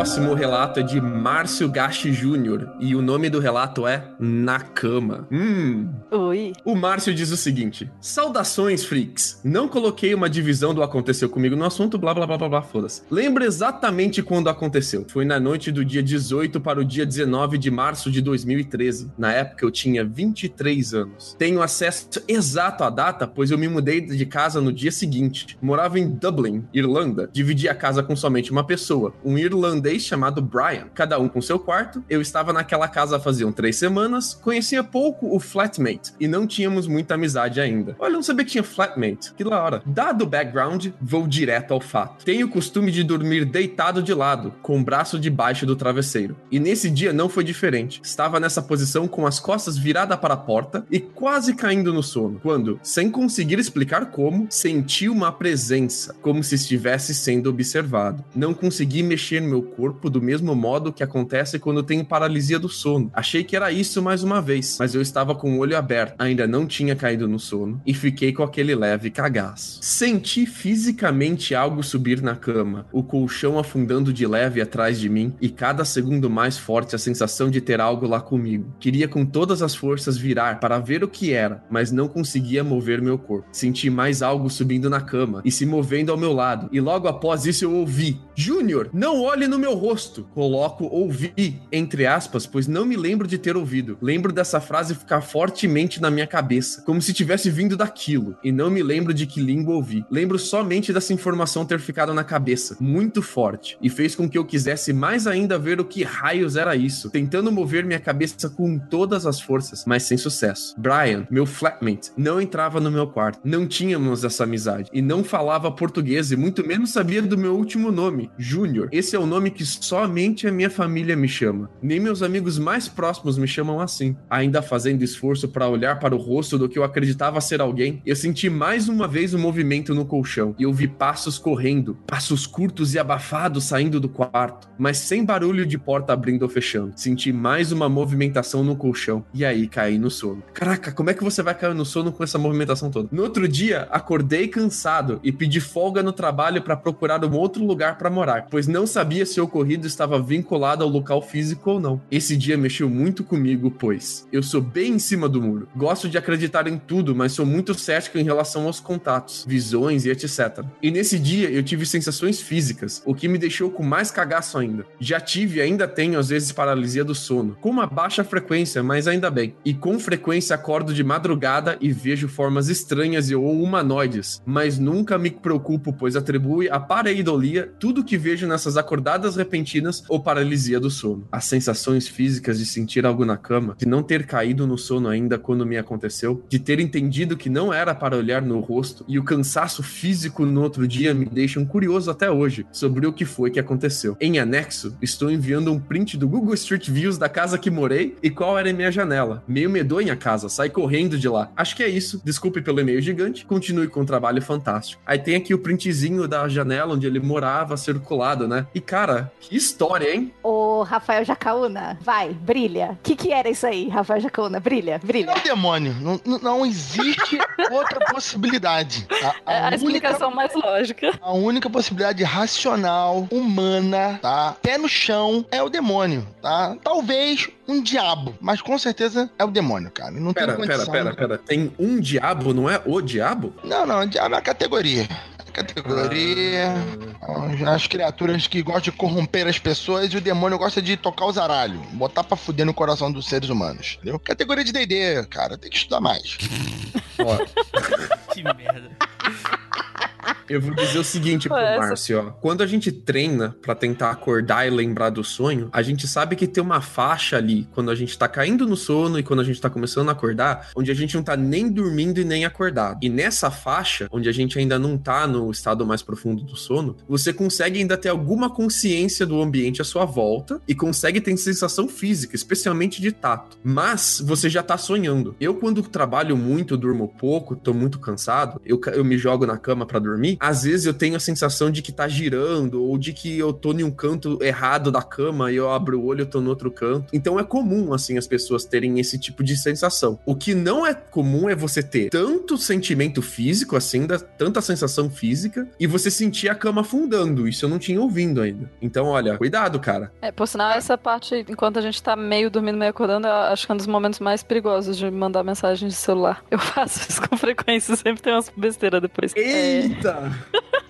Próximo 0.01 0.33
relato 0.33 0.79
é 0.79 0.83
de 0.83 0.99
Márcio 0.99 1.69
Gashi 1.69 2.11
Júnior 2.11 2.73
e 2.79 2.95
o 2.95 3.03
nome 3.03 3.29
do 3.29 3.37
relato 3.37 3.85
é 3.85 4.03
Na 4.19 4.59
Cama. 4.59 5.27
Hum. 5.31 5.89
Ui. 6.11 6.53
O 6.65 6.75
Márcio 6.75 7.13
diz 7.13 7.29
o 7.29 7.37
seguinte: 7.37 7.87
Saudações, 8.01 8.83
freaks. 8.83 9.39
Não 9.43 9.67
coloquei 9.67 10.15
uma 10.15 10.27
divisão 10.27 10.73
do 10.73 10.81
aconteceu 10.81 11.29
comigo 11.29 11.55
no 11.55 11.65
assunto, 11.65 11.99
blá 11.99 12.15
blá 12.15 12.25
blá 12.25 12.35
blá 12.35 12.49
blá, 12.49 12.61
foda-se. 12.63 13.03
Lembro 13.11 13.43
exatamente 13.43 14.23
quando 14.23 14.49
aconteceu. 14.49 15.05
Foi 15.07 15.23
na 15.23 15.39
noite 15.39 15.71
do 15.71 15.85
dia 15.85 16.01
18 16.01 16.59
para 16.59 16.79
o 16.79 16.83
dia 16.83 17.05
19 17.05 17.59
de 17.59 17.69
março 17.69 18.09
de 18.09 18.21
2013. 18.21 19.11
Na 19.15 19.31
época 19.31 19.63
eu 19.63 19.69
tinha 19.69 20.03
23 20.03 20.95
anos. 20.95 21.35
Tenho 21.37 21.61
acesso 21.61 22.09
exato 22.27 22.83
à 22.83 22.89
data, 22.89 23.27
pois 23.27 23.51
eu 23.51 23.57
me 23.57 23.67
mudei 23.67 24.01
de 24.01 24.25
casa 24.25 24.59
no 24.59 24.73
dia 24.73 24.91
seguinte. 24.91 25.59
Morava 25.61 25.99
em 25.99 26.09
Dublin, 26.09 26.65
Irlanda. 26.73 27.29
Dividi 27.31 27.69
a 27.69 27.75
casa 27.75 28.01
com 28.01 28.15
somente 28.15 28.51
uma 28.51 28.65
pessoa, 28.65 29.13
um 29.23 29.37
irlandês 29.37 29.90
três 29.91 30.05
chamado 30.05 30.41
Brian, 30.41 30.87
cada 30.93 31.19
um 31.19 31.27
com 31.27 31.41
seu 31.41 31.59
quarto. 31.59 32.01
Eu 32.09 32.21
estava 32.21 32.53
naquela 32.53 32.87
casa 32.87 33.19
faziam 33.19 33.51
três 33.51 33.75
semanas, 33.75 34.33
conhecia 34.33 34.81
pouco 34.81 35.35
o 35.35 35.37
flatmate 35.37 36.13
e 36.17 36.29
não 36.29 36.47
tínhamos 36.47 36.87
muita 36.87 37.15
amizade 37.15 37.59
ainda. 37.59 37.93
Olha, 37.99 38.13
não 38.13 38.23
sabia 38.23 38.45
que 38.45 38.51
tinha 38.51 38.63
flatmate, 38.63 39.33
que 39.33 39.43
da 39.43 39.61
hora. 39.61 39.81
Dado 39.85 40.23
o 40.23 40.25
background, 40.25 40.87
vou 41.01 41.27
direto 41.27 41.73
ao 41.73 41.81
fato. 41.81 42.23
Tenho 42.23 42.47
o 42.47 42.49
costume 42.49 42.89
de 42.89 43.03
dormir 43.03 43.43
deitado 43.43 44.01
de 44.01 44.13
lado, 44.13 44.53
com 44.61 44.79
o 44.79 44.83
braço 44.83 45.19
debaixo 45.19 45.65
do 45.65 45.75
travesseiro. 45.75 46.37
E 46.49 46.57
nesse 46.57 46.89
dia 46.89 47.11
não 47.11 47.27
foi 47.27 47.43
diferente. 47.43 47.99
Estava 48.01 48.39
nessa 48.39 48.61
posição 48.61 49.09
com 49.09 49.27
as 49.27 49.41
costas 49.41 49.77
viradas 49.77 50.17
para 50.19 50.35
a 50.35 50.37
porta 50.37 50.85
e 50.89 51.01
quase 51.01 51.53
caindo 51.53 51.93
no 51.93 52.01
sono, 52.01 52.39
quando, 52.41 52.79
sem 52.81 53.11
conseguir 53.11 53.59
explicar 53.59 54.05
como, 54.05 54.47
senti 54.49 55.09
uma 55.09 55.33
presença, 55.33 56.15
como 56.21 56.41
se 56.41 56.55
estivesse 56.55 57.13
sendo 57.13 57.49
observado. 57.49 58.23
Não 58.33 58.53
consegui 58.53 59.03
mexer 59.03 59.41
meu 59.41 59.61
corpo 59.61 59.80
do 59.89 60.21
mesmo 60.21 60.55
modo 60.55 60.93
que 60.93 61.03
acontece 61.03 61.59
quando 61.59 61.83
tenho 61.83 62.05
paralisia 62.05 62.59
do 62.59 62.69
sono. 62.69 63.09
Achei 63.13 63.43
que 63.43 63.55
era 63.55 63.71
isso 63.71 64.01
mais 64.01 64.23
uma 64.23 64.41
vez, 64.41 64.77
mas 64.79 64.93
eu 64.93 65.01
estava 65.01 65.33
com 65.33 65.55
o 65.55 65.59
olho 65.59 65.77
aberto, 65.77 66.15
ainda 66.19 66.47
não 66.47 66.65
tinha 66.65 66.95
caído 66.95 67.27
no 67.27 67.39
sono 67.39 67.81
e 67.85 67.93
fiquei 67.93 68.33
com 68.33 68.43
aquele 68.43 68.75
leve 68.75 69.09
cagaço. 69.09 69.79
Senti 69.81 70.45
fisicamente 70.45 71.55
algo 71.55 71.83
subir 71.83 72.21
na 72.21 72.35
cama, 72.35 72.85
o 72.91 73.03
colchão 73.03 73.57
afundando 73.57 74.13
de 74.13 74.25
leve 74.25 74.61
atrás 74.61 74.99
de 74.99 75.09
mim 75.09 75.33
e 75.41 75.49
cada 75.49 75.85
segundo 75.85 76.29
mais 76.29 76.57
forte 76.57 76.95
a 76.95 76.99
sensação 76.99 77.49
de 77.49 77.61
ter 77.61 77.79
algo 77.81 78.07
lá 78.07 78.19
comigo. 78.19 78.73
Queria 78.79 79.07
com 79.07 79.25
todas 79.25 79.61
as 79.61 79.75
forças 79.75 80.17
virar 80.17 80.59
para 80.59 80.79
ver 80.79 81.03
o 81.03 81.07
que 81.07 81.33
era, 81.33 81.63
mas 81.69 81.91
não 81.91 82.07
conseguia 82.07 82.63
mover 82.63 83.01
meu 83.01 83.17
corpo. 83.17 83.47
Senti 83.51 83.89
mais 83.89 84.21
algo 84.21 84.49
subindo 84.49 84.89
na 84.89 85.01
cama 85.01 85.41
e 85.45 85.51
se 85.51 85.65
movendo 85.65 86.11
ao 86.11 86.17
meu 86.17 86.33
lado, 86.33 86.69
e 86.71 86.79
logo 86.79 87.07
após 87.07 87.45
isso 87.45 87.65
eu 87.65 87.73
ouvi: 87.73 88.19
Júnior, 88.35 88.89
não 88.93 89.21
olhe 89.21 89.47
no 89.47 89.59
meu 89.59 89.70
rosto. 89.75 90.27
Coloco 90.33 90.85
ouvi, 90.85 91.61
entre 91.71 92.05
aspas, 92.05 92.45
pois 92.45 92.67
não 92.67 92.85
me 92.85 92.95
lembro 92.95 93.27
de 93.27 93.37
ter 93.37 93.55
ouvido. 93.55 93.97
Lembro 94.01 94.31
dessa 94.31 94.59
frase 94.59 94.95
ficar 94.95 95.21
fortemente 95.21 96.01
na 96.01 96.11
minha 96.11 96.27
cabeça, 96.27 96.81
como 96.83 97.01
se 97.01 97.13
tivesse 97.13 97.49
vindo 97.49 97.77
daquilo, 97.77 98.35
e 98.43 98.51
não 98.51 98.69
me 98.69 98.83
lembro 98.83 99.13
de 99.13 99.25
que 99.25 99.41
língua 99.41 99.75
ouvi. 99.75 100.05
Lembro 100.09 100.37
somente 100.39 100.93
dessa 100.93 101.13
informação 101.13 101.65
ter 101.65 101.79
ficado 101.79 102.13
na 102.13 102.23
cabeça, 102.23 102.77
muito 102.79 103.21
forte, 103.21 103.77
e 103.81 103.89
fez 103.89 104.15
com 104.15 104.29
que 104.29 104.37
eu 104.37 104.45
quisesse 104.45 104.93
mais 104.93 105.27
ainda 105.27 105.57
ver 105.57 105.79
o 105.79 105.85
que 105.85 106.03
raios 106.03 106.55
era 106.55 106.75
isso, 106.75 107.09
tentando 107.09 107.51
mover 107.51 107.85
minha 107.85 107.99
cabeça 107.99 108.49
com 108.49 108.77
todas 108.77 109.25
as 109.25 109.39
forças, 109.39 109.83
mas 109.85 110.03
sem 110.03 110.17
sucesso. 110.17 110.75
Brian, 110.77 111.27
meu 111.29 111.45
flatmate, 111.45 112.11
não 112.17 112.41
entrava 112.41 112.79
no 112.79 112.91
meu 112.91 113.07
quarto, 113.07 113.39
não 113.43 113.67
tínhamos 113.67 114.23
essa 114.23 114.43
amizade, 114.43 114.89
e 114.93 115.01
não 115.01 115.23
falava 115.23 115.71
português, 115.71 116.31
e 116.31 116.35
muito 116.35 116.65
menos 116.65 116.91
sabia 116.91 117.21
do 117.21 117.37
meu 117.37 117.55
último 117.55 117.91
nome, 117.91 118.29
Júnior. 118.37 118.89
Esse 118.91 119.15
é 119.15 119.19
o 119.19 119.25
nome 119.25 119.51
que 119.51 119.60
somente 119.65 120.47
a 120.47 120.51
minha 120.51 120.69
família 120.69 121.15
me 121.15 121.27
chama. 121.27 121.69
Nem 121.81 121.99
meus 121.99 122.21
amigos 122.21 122.57
mais 122.57 122.87
próximos 122.87 123.37
me 123.37 123.47
chamam 123.47 123.79
assim. 123.79 124.15
Ainda 124.29 124.61
fazendo 124.61 125.03
esforço 125.03 125.47
para 125.47 125.67
olhar 125.67 125.99
para 125.99 126.15
o 126.15 126.17
rosto 126.17 126.57
do 126.57 126.69
que 126.69 126.77
eu 126.77 126.83
acreditava 126.83 127.41
ser 127.41 127.61
alguém, 127.61 128.01
eu 128.05 128.15
senti 128.15 128.49
mais 128.49 128.87
uma 128.87 129.07
vez 129.07 129.33
um 129.33 129.39
movimento 129.39 129.93
no 129.93 130.05
colchão 130.05 130.55
e 130.57 130.65
ouvi 130.65 130.87
passos 130.87 131.37
correndo, 131.37 131.97
passos 132.07 132.45
curtos 132.45 132.93
e 132.93 132.99
abafados 132.99 133.65
saindo 133.65 133.99
do 133.99 134.09
quarto, 134.09 134.69
mas 134.77 134.97
sem 134.97 135.23
barulho 135.23 135.65
de 135.65 135.77
porta 135.77 136.13
abrindo 136.13 136.43
ou 136.43 136.49
fechando. 136.49 136.93
Senti 136.95 137.31
mais 137.31 137.71
uma 137.71 137.89
movimentação 137.89 138.63
no 138.63 138.75
colchão 138.75 139.25
e 139.33 139.45
aí 139.45 139.67
caí 139.67 139.97
no 139.97 140.09
sono. 140.09 140.43
Caraca, 140.53 140.91
como 140.91 141.09
é 141.09 141.13
que 141.13 141.23
você 141.23 141.41
vai 141.41 141.55
cair 141.55 141.73
no 141.73 141.85
sono 141.85 142.11
com 142.11 142.23
essa 142.23 142.37
movimentação 142.37 142.89
toda? 142.89 143.09
No 143.11 143.23
outro 143.23 143.47
dia, 143.47 143.87
acordei 143.91 144.47
cansado 144.47 145.19
e 145.23 145.31
pedi 145.31 145.59
folga 145.59 146.03
no 146.03 146.11
trabalho 146.11 146.61
para 146.61 146.75
procurar 146.75 147.23
um 147.23 147.35
outro 147.35 147.63
lugar 147.65 147.97
para 147.97 148.09
morar, 148.09 148.47
pois 148.49 148.67
não 148.67 148.85
sabia 148.85 149.25
se 149.25 149.39
o 149.39 149.47
ocorrido 149.51 149.85
estava 149.85 150.21
vinculado 150.21 150.81
ao 150.81 150.89
local 150.89 151.21
físico 151.21 151.71
ou 151.71 151.79
não. 151.79 152.01
Esse 152.09 152.37
dia 152.37 152.57
mexeu 152.57 152.89
muito 152.89 153.21
comigo, 153.21 153.69
pois 153.69 154.25
eu 154.31 154.41
sou 154.41 154.61
bem 154.61 154.93
em 154.93 154.99
cima 154.99 155.27
do 155.27 155.41
muro. 155.41 155.67
Gosto 155.75 156.07
de 156.07 156.17
acreditar 156.17 156.67
em 156.67 156.77
tudo, 156.77 157.13
mas 157.13 157.33
sou 157.33 157.45
muito 157.45 157.73
cético 157.73 158.17
em 158.17 158.23
relação 158.23 158.65
aos 158.65 158.79
contatos, 158.79 159.45
visões 159.45 160.05
e 160.05 160.09
etc. 160.09 160.63
E 160.81 160.89
nesse 160.89 161.19
dia 161.19 161.49
eu 161.49 161.61
tive 161.61 161.85
sensações 161.85 162.41
físicas, 162.41 163.03
o 163.05 163.13
que 163.13 163.27
me 163.27 163.37
deixou 163.37 163.69
com 163.69 163.83
mais 163.83 164.09
cagaço 164.09 164.57
ainda. 164.57 164.85
Já 164.99 165.19
tive 165.19 165.59
e 165.59 165.61
ainda 165.61 165.87
tenho 165.87 166.17
às 166.17 166.29
vezes 166.29 166.53
paralisia 166.53 167.03
do 167.03 167.13
sono, 167.13 167.57
com 167.59 167.69
uma 167.69 167.85
baixa 167.85 168.23
frequência, 168.23 168.81
mas 168.81 169.07
ainda 169.07 169.29
bem. 169.29 169.53
E 169.65 169.73
com 169.73 169.99
frequência 169.99 170.55
acordo 170.55 170.93
de 170.93 171.03
madrugada 171.03 171.77
e 171.81 171.91
vejo 171.91 172.29
formas 172.29 172.69
estranhas 172.69 173.29
e 173.29 173.35
ou 173.35 173.61
humanoides, 173.61 174.41
mas 174.45 174.79
nunca 174.79 175.17
me 175.17 175.29
preocupo, 175.29 175.91
pois 175.91 176.15
atribui 176.15 176.69
a 176.69 176.79
pareidolia 176.79 177.69
tudo 177.79 178.03
que 178.03 178.17
vejo 178.17 178.47
nessas 178.47 178.77
acordadas 178.77 179.40
repentinas 179.41 180.03
ou 180.07 180.19
paralisia 180.19 180.79
do 180.79 180.89
sono. 180.89 181.27
As 181.31 181.45
sensações 181.45 182.07
físicas 182.07 182.59
de 182.59 182.65
sentir 182.65 183.05
algo 183.05 183.25
na 183.25 183.37
cama, 183.37 183.75
de 183.77 183.87
não 183.87 184.03
ter 184.03 184.25
caído 184.25 184.67
no 184.67 184.77
sono 184.77 185.09
ainda 185.09 185.37
quando 185.37 185.65
me 185.65 185.77
aconteceu, 185.77 186.43
de 186.47 186.59
ter 186.59 186.79
entendido 186.79 187.35
que 187.35 187.49
não 187.49 187.73
era 187.73 187.95
para 187.95 188.15
olhar 188.15 188.41
no 188.41 188.59
rosto 188.59 189.03
e 189.07 189.17
o 189.17 189.23
cansaço 189.23 189.81
físico 189.81 190.45
no 190.45 190.61
outro 190.61 190.87
dia 190.87 191.13
me 191.13 191.25
deixam 191.25 191.65
curioso 191.65 192.11
até 192.11 192.29
hoje 192.29 192.65
sobre 192.71 193.07
o 193.07 193.13
que 193.13 193.25
foi 193.25 193.49
que 193.49 193.59
aconteceu. 193.59 194.15
Em 194.19 194.39
anexo, 194.39 194.95
estou 195.01 195.31
enviando 195.31 195.71
um 195.71 195.79
print 195.79 196.17
do 196.17 196.27
Google 196.27 196.53
Street 196.53 196.89
Views 196.89 197.17
da 197.17 197.27
casa 197.27 197.57
que 197.57 197.71
morei 197.71 198.15
e 198.21 198.29
qual 198.29 198.57
era 198.57 198.69
a 198.69 198.73
minha 198.73 198.91
janela. 198.91 199.43
Meio 199.47 199.69
medonha 199.69 200.13
a 200.13 200.17
casa, 200.17 200.49
sai 200.49 200.69
correndo 200.69 201.17
de 201.17 201.27
lá. 201.27 201.51
Acho 201.55 201.75
que 201.75 201.83
é 201.83 201.89
isso. 201.89 202.21
Desculpe 202.23 202.61
pelo 202.61 202.79
e-mail 202.79 203.01
gigante, 203.01 203.45
continue 203.45 203.87
com 203.87 204.01
o 204.01 204.03
um 204.03 204.05
trabalho 204.05 204.41
fantástico. 204.41 205.01
Aí 205.05 205.17
tem 205.17 205.35
aqui 205.35 205.53
o 205.53 205.59
printzinho 205.59 206.27
da 206.27 206.47
janela 206.47 206.93
onde 206.93 207.07
ele 207.07 207.19
morava 207.19 207.77
circulado, 207.77 208.47
né? 208.47 208.67
E 208.75 208.79
cara, 208.79 209.30
que 209.39 209.55
história, 209.55 210.13
hein? 210.13 210.33
Ô, 210.43 210.83
Rafael 210.83 211.23
Jacaúna, 211.25 211.97
vai, 212.01 212.29
brilha. 212.29 212.91
O 212.91 213.03
que 213.03 213.15
que 213.15 213.31
era 213.31 213.49
isso 213.49 213.65
aí, 213.65 213.89
Rafael 213.89 214.21
Jacaúna? 214.21 214.59
Brilha, 214.59 214.99
brilha. 215.03 215.31
É 215.31 215.37
o 215.37 215.43
demônio. 215.43 215.95
Não, 215.99 216.39
não 216.39 216.65
existe 216.65 217.39
outra 217.71 217.99
possibilidade. 218.11 219.07
A, 219.45 219.51
a, 219.51 219.57
a 219.57 219.67
única, 219.67 219.75
explicação 219.75 220.31
mais 220.31 220.53
lógica. 220.53 221.13
A 221.21 221.33
única 221.33 221.69
possibilidade 221.69 222.23
racional, 222.23 223.27
humana, 223.31 224.19
tá? 224.21 224.55
Pé 224.61 224.77
no 224.77 224.87
chão 224.87 225.45
é 225.51 225.61
o 225.61 225.69
demônio, 225.69 226.27
tá? 226.41 226.75
Talvez 226.83 227.49
um 227.67 227.81
diabo, 227.81 228.35
mas 228.41 228.61
com 228.61 228.77
certeza 228.77 229.29
é 229.39 229.43
o 229.43 229.51
demônio, 229.51 229.89
cara. 229.91 230.11
Não 230.11 230.33
pera, 230.33 230.53
tem 230.53 230.55
condição. 230.55 230.91
Pera, 230.91 231.13
pera, 231.13 231.15
pera. 231.15 231.37
Tem 231.37 231.73
um 231.79 231.99
diabo, 231.99 232.53
não 232.53 232.69
é 232.69 232.81
o 232.85 233.01
diabo? 233.01 233.53
Não, 233.63 233.85
não, 233.85 234.01
o 234.01 234.05
diabo 234.05 234.35
é 234.35 234.37
a 234.37 234.41
categoria 234.41 235.07
categoria. 235.51 236.73
Ah. 237.21 237.73
As 237.73 237.87
criaturas 237.87 238.47
que 238.47 238.61
gostam 238.61 238.81
de 238.81 238.91
corromper 238.93 239.47
as 239.47 239.59
pessoas 239.59 240.11
e 240.13 240.17
o 240.17 240.21
demônio 240.21 240.57
gosta 240.57 240.81
de 240.81 240.97
tocar 240.97 241.25
os 241.25 241.37
aralhos, 241.37 241.79
botar 241.93 242.23
pra 242.23 242.37
fuder 242.37 242.65
no 242.65 242.73
coração 242.73 243.11
dos 243.11 243.27
seres 243.27 243.49
humanos. 243.49 243.97
Entendeu? 243.97 244.19
Categoria 244.19 244.63
de 244.63 244.71
DD, 244.71 245.25
cara, 245.29 245.57
tem 245.57 245.69
que 245.69 245.77
estudar 245.77 246.01
mais. 246.01 246.37
que 248.33 248.43
merda. 248.43 248.91
Eu 250.49 250.59
vou 250.59 250.73
dizer 250.75 250.99
o 250.99 251.03
seguinte 251.03 251.47
pro 251.47 251.57
Essa- 251.57 251.79
Márcio, 251.87 252.19
ó. 252.19 252.31
Quando 252.31 252.61
a 252.61 252.67
gente 252.67 252.91
treina 252.91 253.55
pra 253.61 253.73
tentar 253.73 254.11
acordar 254.11 254.67
e 254.67 254.69
lembrar 254.69 255.09
do 255.09 255.23
sonho, 255.23 255.69
a 255.71 255.81
gente 255.81 256.07
sabe 256.07 256.35
que 256.35 256.47
tem 256.47 256.63
uma 256.63 256.81
faixa 256.81 257.37
ali, 257.37 257.67
quando 257.73 257.89
a 257.89 257.95
gente 257.95 258.17
tá 258.17 258.27
caindo 258.27 258.67
no 258.67 258.75
sono 258.75 259.17
e 259.17 259.23
quando 259.23 259.39
a 259.39 259.43
gente 259.43 259.61
tá 259.61 259.69
começando 259.69 260.09
a 260.09 260.11
acordar, 260.11 260.69
onde 260.75 260.91
a 260.91 260.93
gente 260.93 261.15
não 261.15 261.23
tá 261.23 261.37
nem 261.37 261.69
dormindo 261.71 262.19
e 262.19 262.25
nem 262.25 262.45
acordado. 262.45 262.99
E 263.01 263.09
nessa 263.09 263.49
faixa, 263.49 264.07
onde 264.11 264.27
a 264.27 264.31
gente 264.31 264.59
ainda 264.59 264.77
não 264.77 264.97
tá 264.97 265.25
no 265.25 265.49
estado 265.49 265.85
mais 265.85 266.01
profundo 266.01 266.43
do 266.43 266.55
sono, 266.55 266.97
você 267.07 267.31
consegue 267.31 267.79
ainda 267.79 267.97
ter 267.97 268.09
alguma 268.09 268.49
consciência 268.49 269.25
do 269.25 269.41
ambiente 269.41 269.81
à 269.81 269.85
sua 269.85 270.05
volta 270.05 270.61
e 270.67 270.75
consegue 270.75 271.21
ter 271.21 271.35
sensação 271.37 271.87
física, 271.87 272.35
especialmente 272.35 273.01
de 273.01 273.11
tato. 273.11 273.57
Mas 273.63 274.21
você 274.25 274.49
já 274.49 274.61
tá 274.61 274.77
sonhando. 274.77 275.35
Eu, 275.39 275.55
quando 275.55 275.81
trabalho 275.83 276.35
muito, 276.35 276.75
durmo 276.77 277.07
pouco, 277.07 277.55
tô 277.55 277.73
muito 277.73 277.99
cansado, 277.99 278.59
eu, 278.65 278.79
eu 278.93 279.03
me 279.05 279.17
jogo 279.17 279.45
na 279.45 279.57
cama 279.57 279.85
pra 279.85 279.97
dormir, 279.99 280.10
às 280.39 280.63
vezes 280.63 280.85
eu 280.85 280.93
tenho 280.93 281.15
a 281.15 281.19
sensação 281.19 281.71
de 281.71 281.81
que 281.81 281.91
tá 281.91 282.07
girando 282.07 282.83
ou 282.83 282.97
de 282.97 283.13
que 283.13 283.37
eu 283.37 283.53
tô 283.53 283.71
em 283.71 283.83
um 283.83 283.91
canto 283.91 284.37
errado 284.41 284.91
da 284.91 285.01
cama 285.01 285.51
e 285.51 285.55
eu 285.55 285.71
abro 285.71 285.99
o 285.99 286.05
olho 286.05 286.21
e 286.21 286.23
eu 286.23 286.25
tô 286.25 286.41
no 286.41 286.49
outro 286.49 286.71
canto. 286.71 287.05
Então 287.13 287.39
é 287.39 287.43
comum, 287.43 287.93
assim, 287.93 288.17
as 288.17 288.27
pessoas 288.27 288.65
terem 288.65 288.99
esse 288.99 289.17
tipo 289.17 289.43
de 289.43 289.55
sensação. 289.55 290.19
O 290.25 290.35
que 290.35 290.53
não 290.53 290.85
é 290.85 290.93
comum 290.93 291.49
é 291.49 291.55
você 291.55 291.81
ter 291.83 292.09
tanto 292.09 292.57
sentimento 292.57 293.21
físico, 293.21 293.75
assim, 293.75 294.05
da, 294.05 294.19
tanta 294.19 294.61
sensação 294.61 295.09
física, 295.09 295.67
e 295.79 295.87
você 295.87 296.09
sentir 296.11 296.49
a 296.49 296.55
cama 296.55 296.81
afundando. 296.81 297.47
Isso 297.47 297.65
eu 297.65 297.69
não 297.69 297.79
tinha 297.79 297.99
ouvindo 297.99 298.41
ainda. 298.41 298.69
Então, 298.81 299.07
olha, 299.07 299.37
cuidado, 299.37 299.79
cara. 299.79 300.11
É, 300.21 300.31
por 300.31 300.47
sinal, 300.47 300.71
essa 300.71 300.97
parte, 300.97 301.45
enquanto 301.47 301.77
a 301.77 301.81
gente 301.81 302.01
tá 302.01 302.15
meio 302.15 302.49
dormindo, 302.49 302.77
meio 302.77 302.91
acordando, 302.91 303.27
eu 303.27 303.33
acho 303.33 303.65
que 303.65 303.71
é 303.71 303.75
um 303.75 303.77
dos 303.77 303.87
momentos 303.87 304.19
mais 304.19 304.43
perigosos 304.43 304.97
de 304.97 305.09
mandar 305.09 305.43
mensagem 305.43 305.87
de 305.87 305.95
celular. 305.95 306.43
Eu 306.49 306.59
faço 306.59 307.09
isso 307.09 307.21
com 307.27 307.37
frequência, 307.37 307.95
sempre 307.95 308.21
tem 308.21 308.33
umas 308.33 308.51
besteiras 308.55 309.01
depois. 309.01 309.33
É, 309.35 309.81
Eita! 310.01 310.33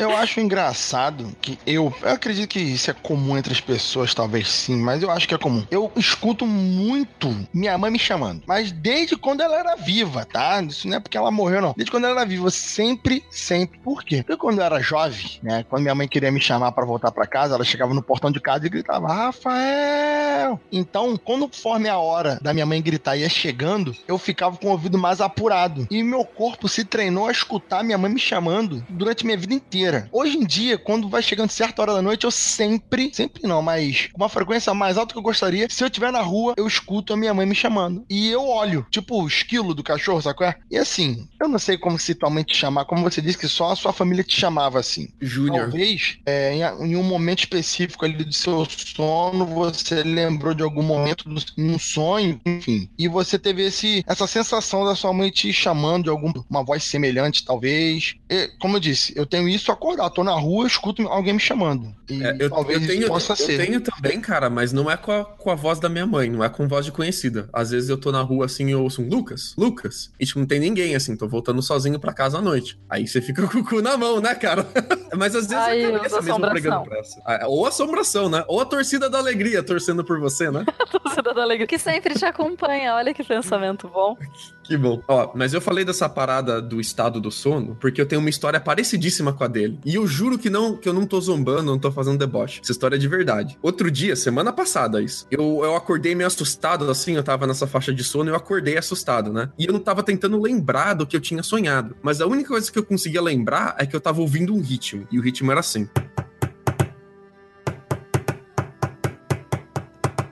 Eu 0.02 0.18
acho 0.18 0.40
engraçado 0.40 1.32
que 1.40 1.60
eu, 1.64 1.94
eu 2.02 2.10
acredito 2.10 2.50
que 2.50 2.60
isso 2.60 2.90
é 2.90 2.94
comum 2.94 3.38
entre 3.38 3.54
as 3.54 3.62
pessoas, 3.62 4.16
talvez 4.16 4.50
sim, 4.50 4.76
mas 4.76 5.04
eu 5.04 5.12
acho 5.12 5.28
que 5.28 5.36
é 5.36 5.38
comum. 5.38 5.64
Eu 5.70 5.92
escuto 5.96 6.44
muito 6.44 7.36
minha 7.54 7.78
mãe 7.78 7.92
me 7.92 8.00
chamando, 8.00 8.42
mas 8.48 8.72
desde 8.72 9.16
quando 9.16 9.42
ela 9.42 9.60
era 9.60 9.76
viva, 9.76 10.26
tá? 10.26 10.60
Isso 10.64 10.88
não 10.88 10.98
é 10.98 11.00
porque 11.00 11.16
ela 11.16 11.30
morreu, 11.30 11.62
não. 11.62 11.74
Desde 11.78 11.92
quando 11.92 12.06
ela 12.06 12.22
era 12.22 12.26
viva, 12.28 12.50
sempre, 12.50 13.24
sempre. 13.30 13.78
Por 13.78 14.04
quê? 14.04 14.24
Porque 14.24 14.38
quando 14.38 14.58
eu 14.58 14.66
era 14.66 14.80
jovem, 14.80 15.40
né? 15.44 15.64
Quando 15.70 15.84
minha 15.84 15.94
mãe 15.94 16.08
queria 16.08 16.32
me 16.32 16.42
chamar 16.42 16.72
para 16.72 16.84
voltar 16.84 17.12
para 17.12 17.28
casa, 17.28 17.54
ela 17.54 17.64
chegava 17.64 17.94
no 17.94 18.02
portão 18.02 18.32
de 18.32 18.40
casa 18.40 18.66
e 18.66 18.70
gritava: 18.70 19.08
Rafael! 19.08 20.60
Então, 20.72 21.16
conforme 21.16 21.88
a 21.88 22.00
hora 22.00 22.40
da 22.42 22.54
minha 22.54 22.66
mãe 22.66 22.82
gritar 22.82 23.18
ia 23.18 23.30
chegando, 23.30 23.96
eu 24.08 24.18
ficava 24.18 24.58
com 24.58 24.70
o 24.70 24.72
ouvido 24.72 24.98
mais 24.98 25.22
apurado. 25.22 25.88
E 25.92 26.02
meu 26.02 26.26
corpo 26.26 26.68
se 26.68 26.84
treinou 26.84 27.28
a 27.28 27.32
escutar 27.32 27.84
minha 27.84 28.00
mãe 28.00 28.12
me 28.12 28.20
chamando 28.20 28.84
durante 28.90 29.26
minha 29.26 29.38
vida 29.38 29.54
inteira. 29.54 29.91
Hoje 30.12 30.38
em 30.38 30.46
dia, 30.46 30.78
quando 30.78 31.10
vai 31.10 31.22
chegando 31.22 31.50
certa 31.50 31.82
hora 31.82 31.94
da 31.94 32.02
noite, 32.02 32.26
eu 32.26 32.32
sempre, 32.32 33.12
sempre 33.14 33.48
não, 33.48 33.62
mas 33.62 34.10
com 34.12 34.22
uma 34.22 34.30
frequência 34.30 34.74
mais 34.74 34.98
alta 34.98 35.14
que 35.14 35.20
eu 35.20 35.24
gostaria, 35.24 35.68
se 35.70 35.84
eu 35.84 35.88
estiver 35.88 36.12
na 36.12 36.22
rua, 36.22 36.54
eu 36.58 36.68
escuto 36.68 37.14
a 37.14 37.18
minha 37.18 37.34
mãe 37.34 37.46
me 37.46 37.56
chamando. 37.56 38.06
E 38.10 38.30
eu 38.30 38.48
olho, 38.48 38.86
tipo 38.90 39.22
o 39.22 39.28
esquilo 39.28 39.74
do 39.74 39.84
cachorro, 39.84 40.22
sabe 40.22 40.38
qual 40.38 40.50
é? 40.50 40.56
E 40.70 40.78
assim, 40.78 41.28
eu 41.42 41.48
não 41.48 41.60
sei 41.60 41.78
como 41.78 42.00
se 42.00 42.16
te 42.46 42.56
chamar, 42.56 42.86
como 42.86 43.04
você 43.04 43.22
disse 43.22 43.38
que 43.38 43.48
só 43.48 43.72
a 43.72 43.76
sua 43.76 43.92
família 43.92 44.24
te 44.24 44.40
chamava 44.40 44.80
assim. 44.80 45.10
Júnior. 45.20 45.70
Talvez, 45.70 46.18
é, 46.26 46.54
em, 46.54 46.92
em, 46.92 46.96
um 46.96 47.04
momento 47.04 47.40
específico 47.40 48.06
ali 48.06 48.24
do 48.24 48.34
seu 48.34 48.66
sono, 48.70 49.46
você 49.46 50.04
lembrou 50.04 50.54
de 50.54 50.64
algum 50.64 50.84
momento, 50.84 51.26
um 51.58 51.80
sonho, 51.80 52.40
enfim, 52.46 52.90
e 52.98 53.08
você 53.08 53.40
teve 53.40 53.66
esse, 53.66 54.04
essa 54.08 54.28
sensação 54.28 54.86
da 54.86 54.96
sua 54.96 55.14
mãe 55.14 55.30
te 55.30 55.52
chamando 55.52 56.04
de 56.04 56.10
alguma 56.10 56.64
voz 56.64 56.84
semelhante, 56.84 57.44
talvez. 57.44 58.16
E, 58.30 58.48
como 58.60 58.78
eu 58.78 58.80
disse, 58.80 59.14
eu 59.16 59.26
tenho 59.26 59.50
isso 59.50 59.71
acordar, 59.72 60.10
tô 60.10 60.24
na 60.24 60.34
rua, 60.34 60.68
escuto 60.68 61.08
alguém 61.08 61.34
me 61.34 61.40
chamando. 61.40 61.94
E 62.10 62.24
é, 62.24 62.36
eu, 62.40 62.50
talvez 62.50 62.82
eu 62.82 62.88
tenho, 62.88 63.08
possa 63.08 63.34
eu 63.34 63.38
ser. 63.38 63.54
Eu 63.54 63.66
tenho 63.66 63.82
também, 63.82 64.20
cara, 64.20 64.50
mas 64.50 64.72
não 64.74 64.90
é 64.90 64.98
com 64.98 65.12
a, 65.12 65.26
com 65.26 65.50
a 65.50 65.56
voz 65.56 65.80
da 65.80 65.90
minha 65.90 66.06
mãe, 66.06 66.30
não 66.30 66.44
é 66.44 66.50
com 66.50 66.68
voz 66.68 66.86
de 66.86 66.92
conhecida. 66.92 67.50
Às 67.54 67.72
vezes 67.72 67.90
eu 67.90 67.98
tô 67.98 68.12
na 68.12 68.22
rua 68.22 68.46
assim 68.46 68.68
e 68.68 68.72
eu 68.72 68.84
ouço 68.84 69.02
um 69.02 69.10
Lucas, 69.10 69.54
Lucas, 69.58 70.12
e 70.20 70.26
tipo, 70.26 70.40
não 70.40 70.46
tem 70.46 70.60
ninguém 70.60 70.96
assim, 70.96 71.16
tô 71.16 71.28
voltando 71.28 71.62
sozinho 71.62 72.00
pra 72.00 72.14
casa 72.14 72.38
à 72.38 72.42
noite. 72.42 72.80
Aí 72.90 73.08
você 73.08 73.22
fica 73.22 73.46
com 73.48 73.60
o 73.60 73.64
cu 73.64 73.82
na 73.82 73.98
mão, 73.98 74.20
né, 74.20 74.36
cara? 74.36 74.68
mas 75.18 75.36
às 75.36 75.48
vezes 75.48 75.64
Aí, 75.64 75.84
é 75.84 75.88
a 75.88 75.92
cabeça 75.94 76.22
mesmo 76.22 76.50
pregando 76.50 76.84
pressa. 76.84 77.22
Ah, 77.26 77.48
Ou 77.48 77.66
assombração, 77.66 78.30
né? 78.30 78.44
Ou 78.48 78.60
a 78.60 78.66
torcida 78.66 79.10
da 79.10 79.18
alegria 79.18 79.64
torcendo 79.64 80.04
por 80.04 80.20
você, 80.20 80.52
né? 80.52 80.66
torcida 80.92 81.34
da 81.34 81.42
alegria. 81.42 81.68
Que 81.68 81.78
sempre 81.78 82.16
te 82.16 82.26
acompanha, 82.26 82.96
olha 82.96 83.14
que 83.14 83.24
pensamento 83.24 83.88
bom. 83.88 84.18
Que 84.64 84.78
bom. 84.78 85.02
Ó, 85.08 85.32
mas 85.36 85.54
eu 85.54 85.62
falei 85.62 85.84
dessa 85.84 86.08
parada 86.08 86.62
do 86.62 86.80
estado 86.80 87.20
do 87.20 87.32
sono 87.32 87.76
porque 87.80 88.00
eu 88.00 88.06
tenho 88.06 88.22
uma 88.22 88.30
história 88.30 88.60
parecidíssima 88.60 89.34
com 89.34 89.44
a 89.44 89.48
dele. 89.48 89.61
E 89.86 89.96
eu 89.96 90.08
juro 90.08 90.38
que 90.38 90.50
não 90.50 90.76
que 90.76 90.88
eu 90.88 90.94
não 90.94 91.06
tô 91.06 91.20
zombando, 91.20 91.64
não 91.64 91.80
tô 91.80 91.92
fazendo 91.92 92.18
deboche. 92.18 92.62
Essa 92.64 92.72
história 92.72 92.96
é 92.96 93.00
de 93.00 93.08
verdade. 93.08 93.58
Outro 93.62 93.92
dia, 93.92 94.16
semana 94.16 94.52
passada, 94.52 95.02
isso. 95.02 95.28
Eu, 95.30 95.62
eu 95.64 95.76
acordei 95.76 96.16
meio 96.16 96.28
assustado, 96.28 96.90
assim, 96.90 97.16
eu 97.16 97.24
tava 97.24 97.46
nessa 97.46 97.68
faixa 97.68 97.94
de 97.94 98.04
sono 98.04 98.30
eu 98.30 98.36
acordei 98.36 98.78
assustado, 98.78 99.32
né? 99.32 99.50
E 99.58 99.66
eu 99.66 99.74
não 99.74 99.80
tava 99.80 100.04
tentando 100.04 100.40
lembrar 100.42 100.94
do 100.94 101.06
que 101.06 101.16
eu 101.16 101.22
tinha 101.22 101.44
sonhado. 101.44 101.96
Mas 102.02 102.22
a 102.22 102.28
única 102.28 102.50
coisa 102.50 102.72
que 102.72 102.80
eu 102.80 102.84
conseguia 102.84 103.22
lembrar 103.22 103.76
é 103.78 103.86
que 103.86 103.96
eu 103.96 104.02
tava 104.02 104.22
ouvindo 104.22 104.54
um 104.54 104.62
ritmo. 104.62 105.08
E 105.12 105.20
o 105.20 105.22
ritmo 105.22 105.52
era 105.52 105.60
assim. 105.60 105.88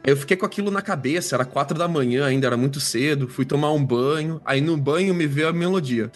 Eu 0.09 0.17
fiquei 0.17 0.35
com 0.35 0.45
aquilo 0.45 0.71
na 0.71 0.81
cabeça, 0.81 1.35
era 1.35 1.45
quatro 1.45 1.77
da 1.77 1.87
manhã 1.87 2.25
ainda, 2.25 2.47
era 2.47 2.57
muito 2.57 2.79
cedo. 2.79 3.27
Fui 3.27 3.45
tomar 3.45 3.71
um 3.71 3.85
banho, 3.85 4.41
aí 4.43 4.59
no 4.59 4.75
banho 4.75 5.13
me 5.13 5.27
veio 5.27 5.49
a 5.49 5.53
melodia. 5.53 6.09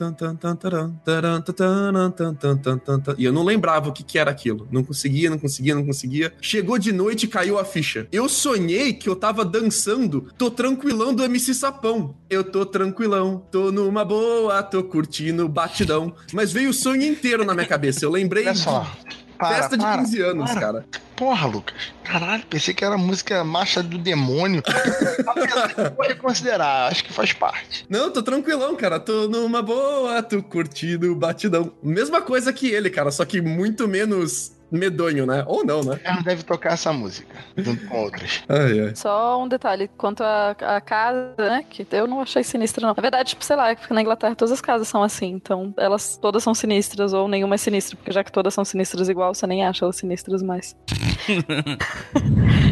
E 3.19 3.23
eu 3.23 3.32
não 3.32 3.43
lembrava 3.43 3.89
o 3.89 3.93
que, 3.93 4.03
que 4.03 4.17
era 4.17 4.32
aquilo. 4.32 4.67
Não 4.71 4.84
conseguia, 4.84 5.29
não 5.29 5.38
conseguia, 5.38 5.75
não 5.75 5.86
conseguia. 5.86 6.34
Chegou 6.41 6.79
de 6.79 6.91
noite 6.91 7.25
e 7.25 7.27
caiu 7.27 7.60
a 7.60 7.63
ficha. 7.63 8.08
Eu 8.12 8.27
sonhei 8.27 8.93
que 8.93 9.08
eu 9.08 9.15
tava 9.15 9.45
dançando, 9.45 10.27
tô 10.39 10.49
tranquilão 10.49 11.13
do 11.13 11.23
MC 11.23 11.53
Sapão. 11.53 12.15
Eu 12.27 12.43
tô 12.43 12.65
tranquilão, 12.65 13.45
tô 13.51 13.71
numa 13.71 14.03
boa, 14.03 14.63
tô 14.63 14.84
curtindo 14.84 15.47
batidão. 15.47 16.15
Mas 16.34 16.51
veio 16.51 16.71
o 16.71 16.73
sonho 16.73 17.03
inteiro 17.03 17.45
na 17.45 17.53
minha 17.53 17.67
cabeça. 17.67 18.03
Eu 18.03 18.10
lembrei. 18.10 18.45
Olha 18.45 18.56
só. 18.56 18.91
Para, 19.43 19.56
Festa 19.56 19.77
de 19.77 19.84
para, 19.84 20.01
15 20.01 20.21
anos, 20.21 20.51
para. 20.51 20.62
cara. 20.62 20.86
Porra, 21.15 21.47
Lucas. 21.47 21.75
Caralho, 22.03 22.43
pensei 22.49 22.73
que 22.73 22.84
era 22.84 22.97
música 22.97 23.43
marcha 23.43 23.84
do 23.84 23.97
demônio. 23.97 24.63
Vou 25.95 26.08
reconsiderar, 26.08 26.91
acho 26.91 27.03
que 27.03 27.13
faz 27.13 27.34
parte. 27.34 27.86
Não, 27.89 28.12
tô 28.12 28.23
tranquilão, 28.23 28.75
cara. 28.75 28.99
Tô 28.99 29.27
numa 29.27 29.62
boa, 29.62 30.21
tô 30.23 30.41
curtindo 30.41 31.15
batidão. 31.15 31.71
Mesma 31.82 32.21
coisa 32.21 32.51
que 32.51 32.67
ele, 32.67 32.89
cara, 32.89 33.12
só 33.12 33.25
que 33.25 33.41
muito 33.41 33.88
menos 33.88 34.53
medonho, 34.74 35.26
né? 35.26 35.44
Ou 35.48 35.64
não, 35.64 35.84
né? 35.84 36.00
Ela 36.04 36.22
deve 36.22 36.44
tocar 36.44 36.74
essa 36.74 36.92
música, 36.92 37.36
junto 37.56 37.86
com 37.88 37.98
outras. 37.98 38.44
Ai, 38.50 38.80
ai. 38.80 38.96
Só 38.96 39.42
um 39.42 39.48
detalhe, 39.48 39.90
quanto 39.98 40.24
à 40.24 40.56
à 40.62 40.82
casa, 40.82 41.34
né? 41.38 41.64
Que 41.70 41.86
eu 41.92 42.08
não 42.08 42.22
achei 42.22 42.44
sinistra, 42.44 42.86
não. 42.86 42.94
Na 42.96 43.02
verdade, 43.02 43.30
tipo, 43.30 43.44
sei 43.44 43.56
lá, 43.56 43.76
porque 43.76 43.94
na 43.94 44.02
Inglaterra 44.02 44.36
todas 44.36 44.52
as 44.52 44.62
casas 44.62 44.88
são 44.88 45.04
assim, 45.04 45.28
então 45.28 45.74
elas 45.78 46.18
todas 46.18 46.44
são 46.44 46.54
sinistras, 46.54 47.14
ou 47.14 47.28
nenhuma 47.28 47.56
é 47.56 47.58
sinistra, 47.58 47.96
porque 47.96 48.12
já 48.12 48.24
que 48.24 48.32
todas 48.32 48.54
são 48.54 48.66
sinistras 48.66 49.10
igual, 49.10 49.34
você 49.34 49.46
nem 49.48 49.66
acha 49.66 49.86
elas 49.86 49.96
sinistras 49.96 50.42
mais. 50.42 50.76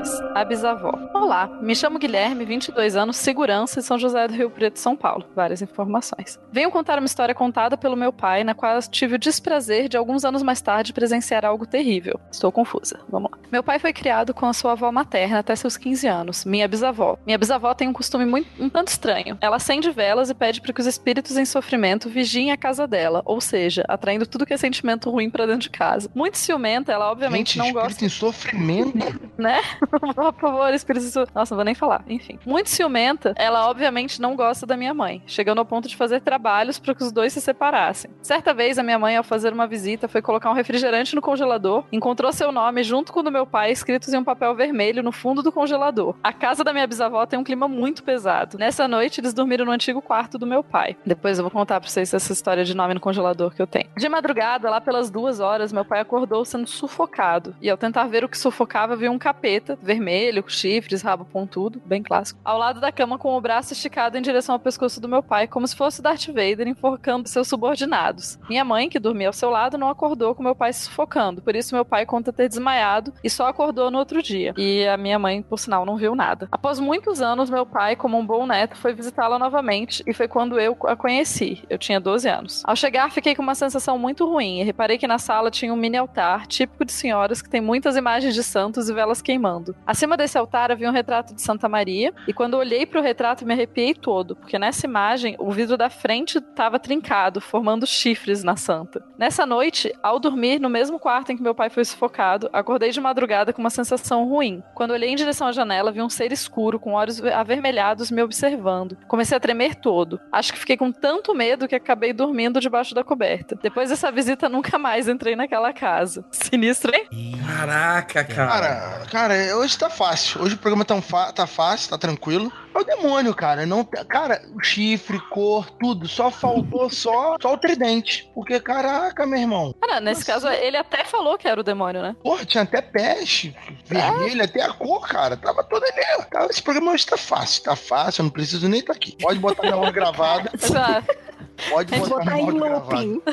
Lopes, 0.00 0.20
a 0.34 0.44
bisavó. 0.44 0.92
Olá, 1.14 1.46
me 1.60 1.74
chamo 1.74 1.98
Guilherme, 1.98 2.44
22 2.44 2.96
anos, 2.96 3.16
segurança 3.16 3.80
em 3.80 3.82
São 3.82 3.98
José 3.98 4.26
do 4.26 4.34
Rio 4.34 4.50
Preto, 4.50 4.78
São 4.78 4.96
Paulo. 4.96 5.26
Várias 5.36 5.60
informações. 5.60 6.38
Venho 6.50 6.70
contar 6.70 6.98
uma 6.98 7.06
história 7.06 7.34
contada 7.34 7.76
pelo 7.76 7.96
meu 7.96 8.12
pai, 8.12 8.42
na 8.42 8.54
qual 8.54 8.80
tive 8.82 9.16
o 9.16 9.18
desprazer 9.18 9.88
de 9.88 9.96
alguns 9.96 10.24
anos 10.24 10.42
mais 10.42 10.60
tarde 10.60 10.92
presenciar 10.92 11.44
algo 11.44 11.66
terrível. 11.66 12.18
Estou 12.30 12.50
confusa. 12.50 13.00
Vamos 13.08 13.30
lá. 13.30 13.38
Meu 13.52 13.62
pai 13.62 13.78
foi 13.78 13.92
criado 13.92 14.32
com 14.32 14.46
a 14.46 14.52
sua 14.52 14.72
avó 14.72 14.90
materna 14.90 15.40
até 15.40 15.54
seus 15.54 15.76
15 15.76 16.06
anos, 16.06 16.44
minha 16.44 16.66
bisavó. 16.66 17.18
Minha 17.26 17.36
bisavó 17.36 17.74
tem 17.74 17.88
um 17.88 17.92
costume 17.92 18.24
muito 18.24 18.48
um 18.58 18.70
tanto 18.70 18.88
estranho. 18.88 19.36
Ela 19.40 19.56
acende 19.56 19.90
velas 19.90 20.30
e 20.30 20.34
pede 20.34 20.60
para 20.60 20.72
que 20.72 20.80
os 20.80 20.86
espíritos 20.86 21.36
em 21.36 21.44
sofrimento 21.44 22.08
vigiem 22.08 22.52
a 22.52 22.56
casa 22.56 22.86
dela, 22.86 23.22
ou 23.24 23.40
seja, 23.40 23.84
atraindo 23.88 24.26
tudo 24.26 24.46
que 24.46 24.54
é 24.54 24.56
sentimento 24.56 25.10
ruim 25.10 25.28
para 25.28 25.46
dentro 25.46 25.62
de 25.62 25.70
casa. 25.70 26.10
Muito 26.14 26.38
ciumenta, 26.38 26.92
ela 26.92 27.10
obviamente 27.10 27.54
Gente, 27.54 27.58
não 27.58 27.66
espírito 27.66 27.86
gosta 27.86 28.04
em 28.04 28.08
sofrimento. 28.08 28.98
né? 29.36 29.60
Por 30.30 30.34
favor, 30.40 30.70
de 30.72 31.00
su- 31.00 31.26
Nossa, 31.34 31.54
não 31.54 31.58
vou 31.58 31.64
nem 31.64 31.74
falar. 31.74 32.02
Enfim. 32.08 32.38
Muito 32.46 32.70
ciumenta, 32.70 33.32
ela 33.36 33.68
obviamente 33.68 34.20
não 34.20 34.36
gosta 34.36 34.66
da 34.66 34.76
minha 34.76 34.94
mãe, 34.94 35.22
chegando 35.26 35.58
ao 35.58 35.64
ponto 35.64 35.88
de 35.88 35.96
fazer 35.96 36.20
trabalhos 36.20 36.78
para 36.78 36.94
que 36.94 37.02
os 37.02 37.12
dois 37.12 37.32
se 37.32 37.40
separassem. 37.40 38.10
Certa 38.22 38.52
vez, 38.54 38.78
a 38.78 38.82
minha 38.82 38.98
mãe, 38.98 39.16
ao 39.16 39.24
fazer 39.24 39.52
uma 39.52 39.66
visita, 39.66 40.08
foi 40.08 40.22
colocar 40.22 40.50
um 40.50 40.54
refrigerante 40.54 41.14
no 41.14 41.22
congelador, 41.22 41.84
encontrou 41.92 42.32
seu 42.32 42.52
nome 42.52 42.82
junto 42.82 43.12
com 43.12 43.20
o 43.20 43.22
do 43.22 43.30
meu 43.32 43.46
pai 43.46 43.70
escritos 43.72 44.12
em 44.12 44.18
um 44.18 44.24
papel 44.24 44.54
vermelho 44.54 45.02
no 45.02 45.12
fundo 45.12 45.42
do 45.42 45.52
congelador. 45.52 46.14
A 46.22 46.32
casa 46.32 46.62
da 46.64 46.72
minha 46.72 46.86
bisavó 46.86 47.24
tem 47.26 47.38
um 47.38 47.44
clima 47.44 47.68
muito 47.68 48.02
pesado. 48.02 48.58
Nessa 48.58 48.86
noite, 48.88 49.20
eles 49.20 49.34
dormiram 49.34 49.64
no 49.64 49.72
antigo 49.72 50.00
quarto 50.00 50.38
do 50.38 50.46
meu 50.46 50.62
pai. 50.62 50.96
Depois 51.04 51.38
eu 51.38 51.44
vou 51.44 51.50
contar 51.50 51.80
pra 51.80 51.88
vocês 51.88 52.12
essa 52.14 52.32
história 52.32 52.64
de 52.64 52.74
nome 52.74 52.94
no 52.94 53.00
congelador 53.00 53.52
que 53.54 53.60
eu 53.62 53.66
tenho. 53.66 53.88
De 53.96 54.08
madrugada, 54.08 54.70
lá 54.70 54.80
pelas 54.80 55.10
duas 55.10 55.40
horas, 55.40 55.72
meu 55.72 55.84
pai 55.84 56.00
acordou 56.00 56.44
sendo 56.44 56.66
sufocado. 56.66 57.54
E 57.60 57.68
ao 57.70 57.76
tentar 57.76 58.06
ver 58.06 58.24
o 58.24 58.28
que 58.28 58.38
sufocava, 58.38 58.96
viu 58.96 59.12
um 59.12 59.18
capeta, 59.18 59.78
vermelho, 59.82 60.42
com 60.42 60.48
chifres, 60.48 61.02
rabo 61.02 61.24
pontudo, 61.24 61.80
bem 61.84 62.02
clássico, 62.02 62.40
ao 62.44 62.58
lado 62.58 62.80
da 62.80 62.92
cama 62.92 63.18
com 63.18 63.36
o 63.36 63.40
braço 63.40 63.72
esticado 63.72 64.16
em 64.16 64.22
direção 64.22 64.54
ao 64.54 64.58
pescoço 64.58 65.00
do 65.00 65.08
meu 65.08 65.22
pai, 65.22 65.46
como 65.46 65.66
se 65.66 65.76
fosse 65.76 66.02
Darth 66.02 66.26
Vader 66.26 66.68
enforcando 66.68 67.28
seus 67.28 67.48
subordinados. 67.48 68.38
Minha 68.48 68.64
mãe, 68.64 68.88
que 68.88 68.98
dormia 68.98 69.28
ao 69.28 69.32
seu 69.32 69.50
lado, 69.50 69.78
não 69.78 69.88
acordou 69.88 70.34
com 70.34 70.42
meu 70.42 70.54
pai 70.54 70.72
se 70.72 70.84
sufocando, 70.84 71.42
por 71.42 71.54
isso 71.54 71.74
meu 71.74 71.84
pai 71.84 72.06
conta 72.06 72.32
ter 72.32 72.48
desmaiado 72.48 73.12
e 73.22 73.30
só 73.30 73.46
acordou 73.46 73.90
no 73.90 73.98
outro 73.98 74.22
dia. 74.22 74.54
E 74.56 74.86
a 74.86 74.96
minha 74.96 75.18
mãe, 75.18 75.42
por 75.42 75.58
sinal, 75.58 75.84
não 75.84 75.96
viu 75.96 76.14
nada. 76.14 76.48
Após 76.50 76.78
muitos 76.78 77.20
anos, 77.20 77.50
meu 77.50 77.64
pai, 77.64 77.96
como 77.96 78.18
um 78.18 78.26
bom 78.26 78.46
neto, 78.46 78.76
foi 78.76 78.92
visitá-la 78.92 79.38
novamente 79.38 80.02
e 80.06 80.12
foi 80.12 80.28
quando 80.28 80.58
eu 80.58 80.76
a 80.86 80.96
conheci. 80.96 81.62
Eu 81.68 81.78
tinha 81.78 82.00
12 82.00 82.28
anos. 82.28 82.62
Ao 82.64 82.76
chegar, 82.76 83.10
fiquei 83.10 83.34
com 83.34 83.42
uma 83.42 83.54
sensação 83.54 83.98
muito 83.98 84.26
ruim 84.26 84.60
e 84.60 84.64
reparei 84.64 84.98
que 84.98 85.06
na 85.06 85.18
sala 85.18 85.50
tinha 85.50 85.72
um 85.72 85.76
mini 85.76 85.96
altar, 85.96 86.46
típico 86.46 86.84
de 86.84 86.92
senhoras 86.92 87.42
que 87.42 87.48
tem 87.48 87.60
muitas 87.60 87.96
imagens 87.96 88.34
de 88.34 88.42
santos 88.42 88.88
e 88.88 88.92
velas 88.92 89.22
queimando. 89.22 89.69
Acima 89.86 90.16
desse 90.16 90.38
altar 90.38 90.70
havia 90.70 90.88
um 90.88 90.92
retrato 90.92 91.34
de 91.34 91.42
Santa 91.42 91.68
Maria 91.68 92.12
e 92.26 92.32
quando 92.32 92.54
eu 92.54 92.60
olhei 92.60 92.86
para 92.86 93.00
o 93.00 93.02
retrato 93.02 93.44
me 93.44 93.52
arrepiei 93.52 93.94
todo, 93.94 94.36
porque 94.36 94.58
nessa 94.58 94.86
imagem 94.86 95.36
o 95.38 95.50
vidro 95.50 95.76
da 95.76 95.90
frente 95.90 96.38
estava 96.38 96.78
trincado, 96.78 97.40
formando 97.40 97.86
chifres 97.86 98.42
na 98.42 98.56
santa. 98.56 99.02
Nessa 99.18 99.44
noite, 99.46 99.92
ao 100.02 100.18
dormir 100.18 100.60
no 100.60 100.68
mesmo 100.68 100.98
quarto 100.98 101.32
em 101.32 101.36
que 101.36 101.42
meu 101.42 101.54
pai 101.54 101.70
foi 101.70 101.84
sufocado, 101.84 102.48
acordei 102.52 102.90
de 102.90 103.00
madrugada 103.00 103.52
com 103.52 103.60
uma 103.60 103.70
sensação 103.70 104.28
ruim. 104.28 104.62
Quando 104.74 104.92
olhei 104.92 105.10
em 105.10 105.16
direção 105.16 105.48
à 105.48 105.52
janela, 105.52 105.92
vi 105.92 106.02
um 106.02 106.08
ser 106.08 106.32
escuro 106.32 106.78
com 106.78 106.92
olhos 106.92 107.22
avermelhados 107.22 108.10
me 108.10 108.22
observando. 108.22 108.96
Comecei 109.08 109.36
a 109.36 109.40
tremer 109.40 109.74
todo. 109.74 110.20
Acho 110.32 110.52
que 110.52 110.58
fiquei 110.58 110.76
com 110.76 110.92
tanto 110.92 111.34
medo 111.34 111.68
que 111.68 111.74
acabei 111.74 112.12
dormindo 112.12 112.60
debaixo 112.60 112.94
da 112.94 113.04
coberta. 113.04 113.58
Depois 113.62 113.90
dessa 113.90 114.10
visita, 114.10 114.48
nunca 114.48 114.78
mais 114.78 115.08
entrei 115.08 115.36
naquela 115.36 115.72
casa. 115.72 116.24
Sinistro, 116.30 116.92
hein? 116.94 117.06
Caraca, 117.46 118.24
cara. 118.24 118.50
Cara, 118.50 119.06
cara, 119.10 119.36
hoje 119.60 119.78
tá 119.78 119.90
fácil. 119.90 120.42
Hoje 120.42 120.54
o 120.54 120.58
programa 120.58 120.84
tá, 120.84 121.00
tá 121.32 121.46
fácil, 121.46 121.90
tá 121.90 121.98
tranquilo. 121.98 122.50
É 122.74 122.78
o 122.78 122.84
demônio, 122.84 123.34
cara. 123.34 123.66
Não, 123.66 123.84
cara, 123.84 124.42
chifre, 124.62 125.20
cor, 125.28 125.68
tudo. 125.70 126.08
Só 126.08 126.30
faltou 126.30 126.88
só, 126.88 127.36
só 127.40 127.54
o 127.54 127.58
tridente. 127.58 128.30
Porque, 128.34 128.58
caraca, 128.60 129.26
meu 129.26 129.38
irmão. 129.38 129.74
Cara, 129.80 130.00
nesse 130.00 130.24
caso, 130.24 130.48
ele 130.48 130.76
até 130.76 131.04
falou 131.04 131.36
que 131.36 131.48
era 131.48 131.60
o 131.60 131.64
demônio, 131.64 132.02
né? 132.02 132.16
Porra, 132.22 132.44
tinha 132.44 132.62
até 132.62 132.80
peste, 132.80 133.54
vermelho, 133.84 134.42
até 134.42 134.62
a 134.62 134.72
cor, 134.72 135.06
cara. 135.06 135.36
Tava 135.36 135.62
toda 135.64 135.86
ali. 135.86 136.24
Tá, 136.30 136.46
Esse 136.46 136.62
programa 136.62 136.92
hoje 136.92 137.06
tá 137.06 137.16
fácil. 137.16 137.62
Tá 137.62 137.76
fácil, 137.76 138.22
eu 138.22 138.24
não 138.24 138.30
preciso 138.30 138.68
nem 138.68 138.80
estar 138.80 138.92
aqui. 138.92 139.16
Pode 139.20 139.38
botar 139.38 139.62
minha 139.62 139.76
voz 139.76 139.92
gravada. 139.92 140.50
Pode 141.68 141.98
Vou 141.98 142.08
botar 142.08 142.24
botar 142.24 142.38
em 142.38 142.50
looping. 142.50 143.22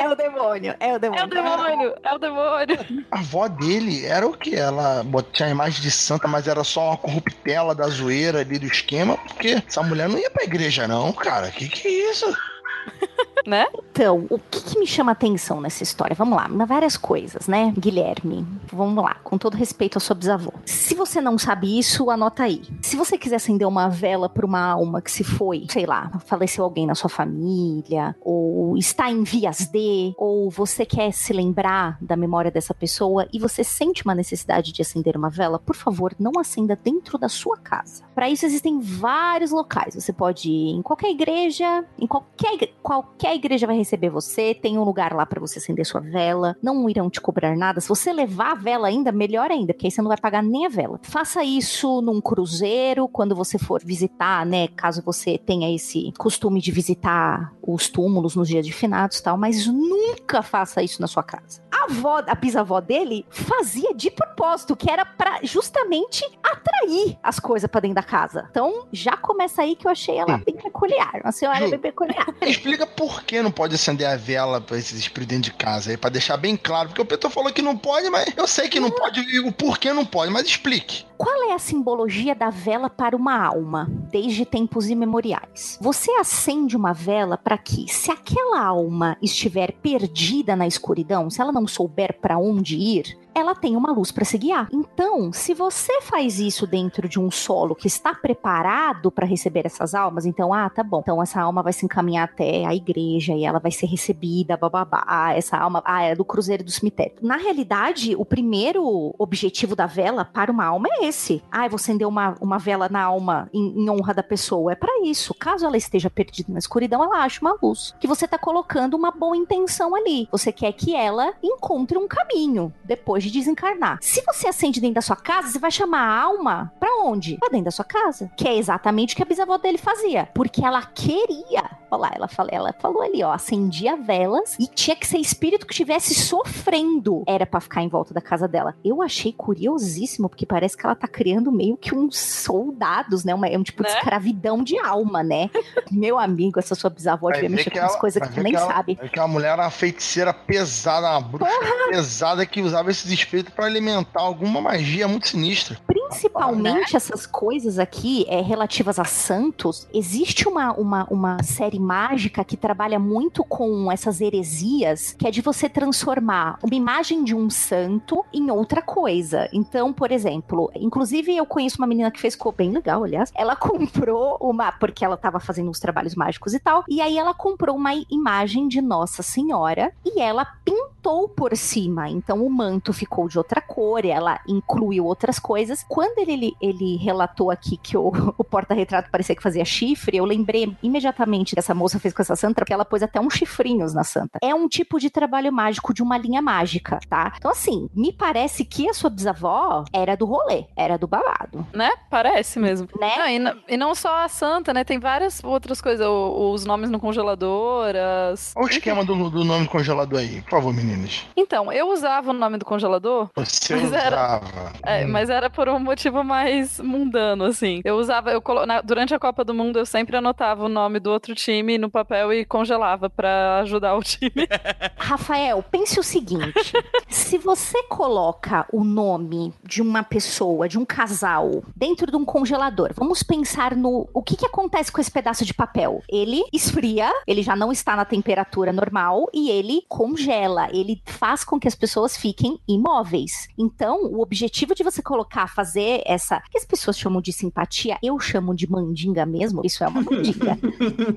É 0.00 0.08
o 0.08 0.16
demônio, 0.16 0.74
é 0.80 0.94
o 0.94 0.98
demônio. 0.98 1.20
é 1.20 1.24
o 1.24 1.28
demônio, 1.28 1.94
é 2.02 2.14
o 2.14 2.18
demônio. 2.18 3.04
a 3.10 3.18
avó 3.18 3.48
dele 3.48 4.04
era 4.06 4.26
o 4.26 4.32
que? 4.32 4.54
Ela 4.54 5.04
tinha 5.32 5.48
a 5.48 5.50
imagem 5.50 5.80
de 5.80 5.90
santa, 5.90 6.26
mas 6.26 6.48
era 6.48 6.64
só 6.64 6.88
uma 6.88 6.96
corruptela 6.96 7.74
da 7.74 7.86
zoeira 7.88 8.40
ali 8.40 8.58
do 8.58 8.66
esquema, 8.66 9.16
porque 9.16 9.62
essa 9.66 9.82
mulher 9.82 10.08
não 10.08 10.18
ia 10.18 10.30
pra 10.30 10.44
igreja, 10.44 10.88
não, 10.88 11.12
cara. 11.12 11.50
Que 11.50 11.68
que 11.68 11.86
é 11.86 12.10
isso? 12.10 12.36
Né? 13.46 13.66
Então, 13.90 14.26
o 14.28 14.38
que, 14.38 14.60
que 14.60 14.78
me 14.78 14.86
chama 14.86 15.12
atenção 15.12 15.60
nessa 15.60 15.82
história? 15.82 16.14
Vamos 16.14 16.36
lá, 16.36 16.46
várias 16.66 16.96
coisas, 16.96 17.48
né? 17.48 17.72
Guilherme, 17.76 18.46
vamos 18.72 19.02
lá, 19.02 19.14
com 19.24 19.38
todo 19.38 19.56
respeito 19.56 19.96
ao 19.96 20.00
seu 20.00 20.14
bisavô. 20.14 20.52
Se 20.64 20.94
você 20.94 21.20
não 21.20 21.38
sabe 21.38 21.78
isso, 21.78 22.10
anota 22.10 22.44
aí. 22.44 22.62
Se 22.82 22.96
você 22.96 23.16
quiser 23.16 23.36
acender 23.36 23.66
uma 23.66 23.88
vela 23.88 24.28
para 24.28 24.46
uma 24.46 24.60
alma 24.60 25.00
que 25.00 25.10
se 25.10 25.24
foi, 25.24 25.66
sei 25.68 25.86
lá, 25.86 26.10
faleceu 26.26 26.64
alguém 26.64 26.86
na 26.86 26.94
sua 26.94 27.08
família, 27.08 28.14
ou 28.20 28.76
está 28.76 29.10
em 29.10 29.22
vias 29.22 29.66
de, 29.66 30.14
ou 30.16 30.50
você 30.50 30.84
quer 30.84 31.12
se 31.12 31.32
lembrar 31.32 31.98
da 32.00 32.16
memória 32.16 32.50
dessa 32.50 32.74
pessoa 32.74 33.26
e 33.32 33.38
você 33.38 33.64
sente 33.64 34.04
uma 34.04 34.14
necessidade 34.14 34.72
de 34.72 34.82
acender 34.82 35.16
uma 35.16 35.30
vela, 35.30 35.58
por 35.58 35.76
favor, 35.76 36.14
não 36.18 36.32
acenda 36.38 36.76
dentro 36.76 37.18
da 37.18 37.28
sua 37.28 37.56
casa. 37.56 38.04
Para 38.14 38.28
isso 38.28 38.46
existem 38.46 38.80
vários 38.80 39.50
locais. 39.50 39.94
Você 39.94 40.12
pode 40.12 40.50
ir 40.50 40.70
em 40.70 40.82
qualquer 40.82 41.10
igreja, 41.10 41.84
em 41.98 42.06
qualquer, 42.06 42.69
qualquer 42.82 43.34
igreja 43.34 43.66
vai 43.66 43.76
receber 43.76 44.08
você, 44.10 44.54
tem 44.54 44.78
um 44.78 44.84
lugar 44.84 45.12
lá 45.14 45.24
para 45.26 45.40
você 45.40 45.58
acender 45.58 45.84
sua 45.86 46.00
vela, 46.00 46.56
não 46.62 46.88
irão 46.88 47.10
te 47.10 47.20
cobrar 47.20 47.56
nada. 47.56 47.80
Se 47.80 47.88
você 47.88 48.12
levar 48.12 48.52
a 48.52 48.54
vela 48.54 48.88
ainda, 48.88 49.12
melhor 49.12 49.50
ainda, 49.50 49.72
porque 49.72 49.86
aí 49.86 49.90
você 49.90 50.00
não 50.02 50.08
vai 50.08 50.16
pagar 50.18 50.42
nem 50.42 50.66
a 50.66 50.68
vela. 50.68 50.98
Faça 51.02 51.42
isso 51.44 52.00
num 52.02 52.20
cruzeiro, 52.20 53.08
quando 53.08 53.34
você 53.34 53.58
for 53.58 53.80
visitar, 53.84 54.44
né, 54.46 54.68
caso 54.68 55.02
você 55.02 55.38
tenha 55.38 55.74
esse 55.74 56.12
costume 56.18 56.60
de 56.60 56.70
visitar 56.70 57.52
os 57.62 57.88
túmulos 57.88 58.34
nos 58.34 58.48
dias 58.48 58.64
de 58.66 58.72
finados 58.72 59.18
e 59.18 59.22
tal, 59.22 59.36
mas 59.36 59.66
nunca 59.66 60.42
faça 60.42 60.82
isso 60.82 61.00
na 61.00 61.06
sua 61.06 61.22
casa. 61.22 61.60
A 61.70 61.84
avó, 61.84 62.22
a 62.26 62.34
bisavó 62.34 62.80
dele 62.80 63.24
fazia 63.30 63.94
de 63.94 64.10
propósito, 64.10 64.76
que 64.76 64.90
era 64.90 65.04
para 65.04 65.40
justamente 65.42 66.24
atrair 66.42 67.18
as 67.22 67.38
coisas 67.38 67.68
pra 67.70 67.80
dentro 67.80 67.96
da 67.96 68.02
casa. 68.02 68.46
Então, 68.50 68.86
já 68.92 69.16
começa 69.16 69.62
aí 69.62 69.74
que 69.76 69.86
eu 69.86 69.90
achei 69.90 70.16
ela 70.16 70.36
Hum. 70.36 70.42
bem 70.44 70.56
peculiar, 70.56 71.20
uma 71.24 71.32
senhora 71.32 71.68
bem 71.68 71.78
peculiar. 71.78 72.26
Explica 72.60 72.86
por 72.86 73.22
que 73.22 73.40
não 73.40 73.50
pode 73.50 73.74
acender 73.74 74.06
a 74.06 74.16
vela 74.16 74.60
pra 74.60 74.76
esses 74.76 74.98
espíritos 74.98 75.34
dentro 75.34 75.50
de 75.50 75.56
casa 75.56 75.90
aí, 75.90 75.96
pra 75.96 76.10
deixar 76.10 76.36
bem 76.36 76.58
claro. 76.58 76.90
Porque 76.90 77.00
o 77.00 77.06
Pedro 77.06 77.30
falou 77.30 77.50
que 77.50 77.62
não 77.62 77.74
pode, 77.74 78.10
mas 78.10 78.30
eu 78.36 78.46
sei 78.46 78.68
que 78.68 78.78
não 78.78 78.90
pode 78.90 79.20
e 79.20 79.40
o 79.40 79.50
porquê 79.50 79.94
não 79.94 80.04
pode, 80.04 80.30
mas 80.30 80.46
explique. 80.46 81.06
Qual 81.16 81.50
é 81.50 81.54
a 81.54 81.58
simbologia 81.58 82.34
da 82.34 82.50
vela 82.50 82.90
para 82.90 83.16
uma 83.16 83.34
alma, 83.42 83.86
desde 84.10 84.44
tempos 84.44 84.90
imemoriais? 84.90 85.78
Você 85.80 86.10
acende 86.12 86.76
uma 86.76 86.92
vela 86.92 87.38
para 87.38 87.56
que, 87.56 87.86
se 87.88 88.10
aquela 88.10 88.62
alma 88.62 89.16
estiver 89.22 89.72
perdida 89.72 90.54
na 90.54 90.66
escuridão, 90.66 91.30
se 91.30 91.40
ela 91.40 91.52
não 91.52 91.66
souber 91.66 92.18
para 92.20 92.38
onde 92.38 92.76
ir, 92.76 93.18
ela 93.34 93.54
tem 93.54 93.76
uma 93.76 93.92
luz 93.92 94.10
para 94.10 94.24
se 94.24 94.38
guiar. 94.38 94.68
Então, 94.72 95.32
se 95.32 95.54
você 95.54 96.00
faz 96.02 96.38
isso 96.38 96.66
dentro 96.66 97.08
de 97.08 97.18
um 97.18 97.30
solo 97.30 97.74
que 97.74 97.86
está 97.86 98.14
preparado 98.14 99.10
para 99.10 99.26
receber 99.26 99.66
essas 99.66 99.94
almas, 99.94 100.26
então, 100.26 100.52
ah, 100.52 100.68
tá 100.68 100.82
bom. 100.82 101.00
Então, 101.00 101.22
essa 101.22 101.40
alma 101.40 101.62
vai 101.62 101.72
se 101.72 101.84
encaminhar 101.84 102.24
até 102.24 102.64
a 102.66 102.74
igreja 102.74 103.34
e 103.34 103.44
ela 103.44 103.58
vai 103.58 103.70
ser 103.70 103.86
recebida, 103.86 104.56
bababá. 104.56 105.04
Ah, 105.06 105.34
essa 105.34 105.56
alma, 105.56 105.82
ah, 105.84 106.02
é 106.02 106.14
do 106.14 106.24
cruzeiro 106.24 106.64
do 106.64 106.70
cemitério. 106.70 107.14
Na 107.20 107.36
realidade, 107.36 108.14
o 108.16 108.24
primeiro 108.24 109.14
objetivo 109.18 109.74
da 109.76 109.86
vela 109.86 110.24
para 110.24 110.50
uma 110.50 110.64
alma 110.64 110.88
é 110.90 111.06
esse. 111.06 111.42
Ah, 111.50 111.66
eu 111.66 111.70
vou 111.70 111.76
acender 111.76 112.06
uma, 112.06 112.36
uma 112.40 112.58
vela 112.58 112.88
na 112.88 113.02
alma 113.02 113.48
em, 113.52 113.82
em 113.82 113.90
honra 113.90 114.14
da 114.14 114.22
pessoa. 114.22 114.72
É 114.72 114.74
para 114.74 115.04
isso. 115.04 115.34
Caso 115.34 115.66
ela 115.66 115.76
esteja 115.76 116.10
perdida 116.10 116.52
na 116.52 116.58
escuridão, 116.58 117.02
ela 117.02 117.24
acha 117.24 117.40
uma 117.40 117.56
luz. 117.62 117.94
Que 118.00 118.06
você 118.06 118.26
tá 118.26 118.38
colocando 118.38 118.94
uma 118.94 119.10
boa 119.10 119.36
intenção 119.36 119.94
ali. 119.94 120.28
Você 120.30 120.52
quer 120.52 120.72
que 120.72 120.94
ela 120.94 121.34
encontre 121.42 121.96
um 121.96 122.08
caminho 122.08 122.72
depois 122.84 123.19
de 123.20 123.30
desencarnar. 123.30 123.98
Se 124.00 124.22
você 124.26 124.48
acende 124.48 124.80
dentro 124.80 124.94
da 124.96 125.00
sua 125.02 125.16
casa, 125.16 125.48
você 125.48 125.58
vai 125.58 125.70
chamar 125.70 126.00
a 126.00 126.20
alma 126.22 126.72
pra 126.78 126.88
onde? 127.04 127.36
Pra 127.38 127.48
dentro 127.48 127.66
da 127.66 127.70
sua 127.70 127.84
casa. 127.84 128.30
Que 128.36 128.48
é 128.48 128.56
exatamente 128.56 129.14
o 129.14 129.16
que 129.16 129.22
a 129.22 129.26
bisavó 129.26 129.56
dele 129.58 129.78
fazia. 129.78 130.28
Porque 130.34 130.64
ela 130.64 130.82
queria. 130.82 131.78
Olha 131.90 132.02
lá, 132.02 132.10
ela, 132.14 132.28
fala, 132.28 132.48
ela 132.52 132.72
falou 132.80 133.02
ali, 133.02 133.22
ó, 133.24 133.32
acendia 133.32 133.96
velas 133.96 134.56
e 134.60 134.66
tinha 134.68 134.94
que 134.94 135.06
ser 135.06 135.18
espírito 135.18 135.66
que 135.66 135.72
estivesse 135.72 136.14
sofrendo. 136.14 137.24
Era 137.26 137.44
pra 137.46 137.60
ficar 137.60 137.82
em 137.82 137.88
volta 137.88 138.14
da 138.14 138.20
casa 138.20 138.46
dela. 138.46 138.74
Eu 138.84 139.02
achei 139.02 139.32
curiosíssimo, 139.32 140.28
porque 140.28 140.46
parece 140.46 140.76
que 140.76 140.86
ela 140.86 140.94
tá 140.94 141.08
criando 141.08 141.50
meio 141.50 141.76
que 141.76 141.94
uns 141.94 142.16
soldados, 142.18 143.24
né? 143.24 143.34
Uma, 143.34 143.48
é 143.48 143.58
um 143.58 143.62
tipo 143.62 143.82
de 143.82 143.88
Né? 143.90 143.96
escravidão 143.98 144.62
de 144.62 144.78
alma, 144.78 145.22
né? 145.22 145.50
Meu 145.90 146.18
amigo, 146.18 146.58
essa 146.58 146.74
sua 146.74 146.90
bisavó 146.90 147.30
devia 147.30 147.48
mexer 147.48 147.70
com 147.70 147.78
umas 147.78 147.90
ela- 147.92 148.00
coisas 148.00 148.22
que 148.28 148.34
tu 148.34 148.42
nem 148.42 148.52
que 148.52 148.58
ela- 148.58 148.72
sabe. 148.72 148.98
É 149.00 149.08
que 149.08 149.18
a 149.20 149.26
mulher 149.26 149.52
era 149.52 149.62
uma 149.64 149.70
feiticeira 149.70 150.32
pesada, 150.32 151.10
uma 151.10 151.20
bruxa 151.20 151.50
pesada 151.88 152.46
que 152.46 152.62
usava 152.62 152.90
esses 152.90 153.09
espíritos 153.10 153.52
pra 153.54 153.66
alimentar 153.66 154.20
alguma 154.20 154.60
magia 154.60 155.06
muito 155.08 155.28
sinistra. 155.28 155.78
Principalmente 156.10 156.96
essas 156.96 157.26
coisas 157.26 157.78
aqui 157.78 158.24
é, 158.28 158.40
relativas 158.40 158.98
a 158.98 159.04
santos, 159.04 159.86
existe 159.92 160.48
uma, 160.48 160.72
uma, 160.72 161.06
uma 161.10 161.42
série 161.42 161.78
mágica 161.78 162.44
que 162.44 162.56
trabalha 162.56 162.98
muito 162.98 163.44
com 163.44 163.90
essas 163.90 164.20
heresias, 164.20 165.14
que 165.18 165.26
é 165.26 165.30
de 165.30 165.40
você 165.40 165.68
transformar 165.68 166.58
uma 166.62 166.74
imagem 166.74 167.24
de 167.24 167.34
um 167.34 167.48
santo 167.48 168.24
em 168.32 168.50
outra 168.50 168.82
coisa. 168.82 169.48
Então, 169.52 169.92
por 169.92 170.10
exemplo, 170.10 170.70
inclusive 170.74 171.36
eu 171.36 171.46
conheço 171.46 171.78
uma 171.78 171.86
menina 171.86 172.10
que 172.10 172.20
fez, 172.20 172.34
ficou 172.34 172.52
bem 172.52 172.70
legal, 172.70 173.04
aliás, 173.04 173.32
ela 173.34 173.54
comprou 173.56 174.36
uma, 174.40 174.72
porque 174.72 175.04
ela 175.04 175.16
tava 175.16 175.40
fazendo 175.40 175.70
uns 175.70 175.80
trabalhos 175.80 176.14
mágicos 176.14 176.54
e 176.54 176.58
tal, 176.58 176.84
e 176.88 177.00
aí 177.00 177.16
ela 177.16 177.34
comprou 177.34 177.76
uma 177.76 177.94
imagem 178.10 178.68
de 178.68 178.80
Nossa 178.80 179.22
Senhora 179.22 179.92
e 180.04 180.20
ela 180.20 180.44
pintou 180.64 181.28
por 181.28 181.56
cima. 181.56 182.08
Então 182.08 182.44
o 182.44 182.50
manto 182.50 182.92
ficou 182.92 183.28
de 183.28 183.38
outra 183.38 183.60
cor, 183.60 184.04
ela 184.04 184.40
incluiu 184.46 185.06
outras 185.06 185.38
coisas. 185.38 185.84
Quando 185.88 185.99
ele, 186.02 186.32
ele, 186.32 186.52
ele 186.60 186.96
relatou 186.96 187.50
aqui 187.50 187.76
que 187.76 187.96
o, 187.96 188.08
o 188.38 188.44
porta-retrato 188.44 189.10
parecia 189.10 189.34
que 189.34 189.42
fazia 189.42 189.64
chifre, 189.64 190.16
eu 190.16 190.24
lembrei 190.24 190.76
imediatamente 190.82 191.54
que 191.54 191.58
essa 191.60 191.74
moça 191.74 191.98
fez 191.98 192.12
com 192.14 192.22
essa 192.22 192.36
santa, 192.36 192.54
porque 192.56 192.72
ela 192.72 192.84
pôs 192.84 193.02
até 193.02 193.20
uns 193.20 193.34
chifrinhos 193.34 193.94
na 193.94 194.04
santa. 194.04 194.38
É 194.42 194.54
um 194.54 194.68
tipo 194.68 194.98
de 194.98 195.10
trabalho 195.10 195.52
mágico 195.52 195.92
de 195.94 196.02
uma 196.02 196.16
linha 196.18 196.42
mágica, 196.42 196.98
tá? 197.08 197.32
Então, 197.36 197.50
assim, 197.50 197.88
me 197.94 198.12
parece 198.12 198.64
que 198.64 198.88
a 198.88 198.94
sua 198.94 199.10
bisavó 199.10 199.84
era 199.92 200.16
do 200.16 200.26
rolê, 200.26 200.64
era 200.76 200.96
do 200.98 201.06
babado, 201.06 201.66
Né? 201.74 201.90
Parece 202.10 202.58
mesmo. 202.58 202.88
né? 202.98 203.12
Não, 203.16 203.28
e, 203.28 203.38
n- 203.38 203.62
e 203.68 203.76
não 203.76 203.94
só 203.94 204.24
a 204.24 204.28
santa, 204.28 204.72
né? 204.74 204.84
Tem 204.84 204.98
várias 204.98 205.42
outras 205.44 205.80
coisas. 205.80 206.06
o- 206.06 206.52
os 206.52 206.64
nomes 206.64 206.90
no 206.90 206.98
congelador, 207.00 207.94
as... 208.32 208.52
Olha 208.56 208.66
o 208.66 208.70
esquema 208.70 209.04
do, 209.04 209.30
do 209.30 209.44
nome 209.44 209.64
do 209.64 209.70
congelador 209.70 210.18
aí, 210.20 210.40
por 210.42 210.50
favor, 210.50 210.72
meninas. 210.74 211.24
Então, 211.36 211.72
eu 211.72 211.88
usava 211.90 212.30
o 212.30 212.32
nome 212.32 212.58
do 212.58 212.64
congelador, 212.64 213.28
Você 213.36 213.74
Mas 213.76 213.92
era- 213.92 214.16
usava. 214.16 214.72
é, 214.84 215.04
Hum. 215.04 215.08
mas 215.10 215.30
era 215.30 215.48
por 215.50 215.68
um 215.68 215.78
motivo 215.90 216.22
mais 216.22 216.78
mundano, 216.78 217.44
assim. 217.44 217.80
Eu 217.84 217.96
usava, 217.96 218.30
eu 218.30 218.40
colo... 218.40 218.64
na- 218.64 218.80
durante 218.80 219.12
a 219.12 219.18
Copa 219.18 219.44
do 219.44 219.52
Mundo, 219.52 219.78
eu 219.78 219.84
sempre 219.86 220.16
anotava 220.16 220.64
o 220.64 220.68
nome 220.68 221.00
do 221.00 221.10
outro 221.10 221.34
time 221.34 221.76
no 221.78 221.90
papel 221.90 222.32
e 222.32 222.44
congelava 222.44 223.10
pra 223.10 223.58
ajudar 223.62 223.96
o 223.96 224.02
time. 224.02 224.30
Rafael, 224.96 225.62
pense 225.62 225.98
o 225.98 226.02
seguinte: 226.02 226.72
se 227.08 227.38
você 227.38 227.82
coloca 227.84 228.66
o 228.72 228.84
nome 228.84 229.52
de 229.64 229.82
uma 229.82 230.02
pessoa, 230.02 230.68
de 230.68 230.78
um 230.78 230.84
casal, 230.84 231.62
dentro 231.74 232.10
de 232.10 232.16
um 232.16 232.24
congelador, 232.24 232.90
vamos 232.94 233.22
pensar 233.22 233.74
no 233.74 234.08
o 234.14 234.22
que, 234.22 234.36
que 234.36 234.46
acontece 234.46 234.92
com 234.92 235.00
esse 235.00 235.10
pedaço 235.10 235.44
de 235.44 235.52
papel. 235.52 236.02
Ele 236.08 236.42
esfria, 236.52 237.10
ele 237.26 237.42
já 237.42 237.56
não 237.56 237.72
está 237.72 237.96
na 237.96 238.04
temperatura 238.04 238.72
normal 238.72 239.28
e 239.34 239.50
ele 239.50 239.82
congela, 239.88 240.68
ele 240.72 241.02
faz 241.04 241.42
com 241.42 241.58
que 241.58 241.66
as 241.68 241.74
pessoas 241.74 242.16
fiquem 242.16 242.58
imóveis. 242.68 243.48
Então, 243.58 244.04
o 244.04 244.20
objetivo 244.20 244.74
de 244.74 244.84
você 244.84 245.02
colocar, 245.02 245.48
fazer 245.48 245.79
essa, 246.04 246.42
que 246.50 246.58
as 246.58 246.64
pessoas 246.64 246.98
chamam 246.98 247.20
de 247.20 247.32
simpatia, 247.32 247.98
eu 248.02 248.18
chamo 248.18 248.54
de 248.54 248.70
mandinga 248.70 249.24
mesmo, 249.26 249.62
isso 249.64 249.82
é 249.84 249.88
uma 249.88 250.02
mandinga. 250.02 250.58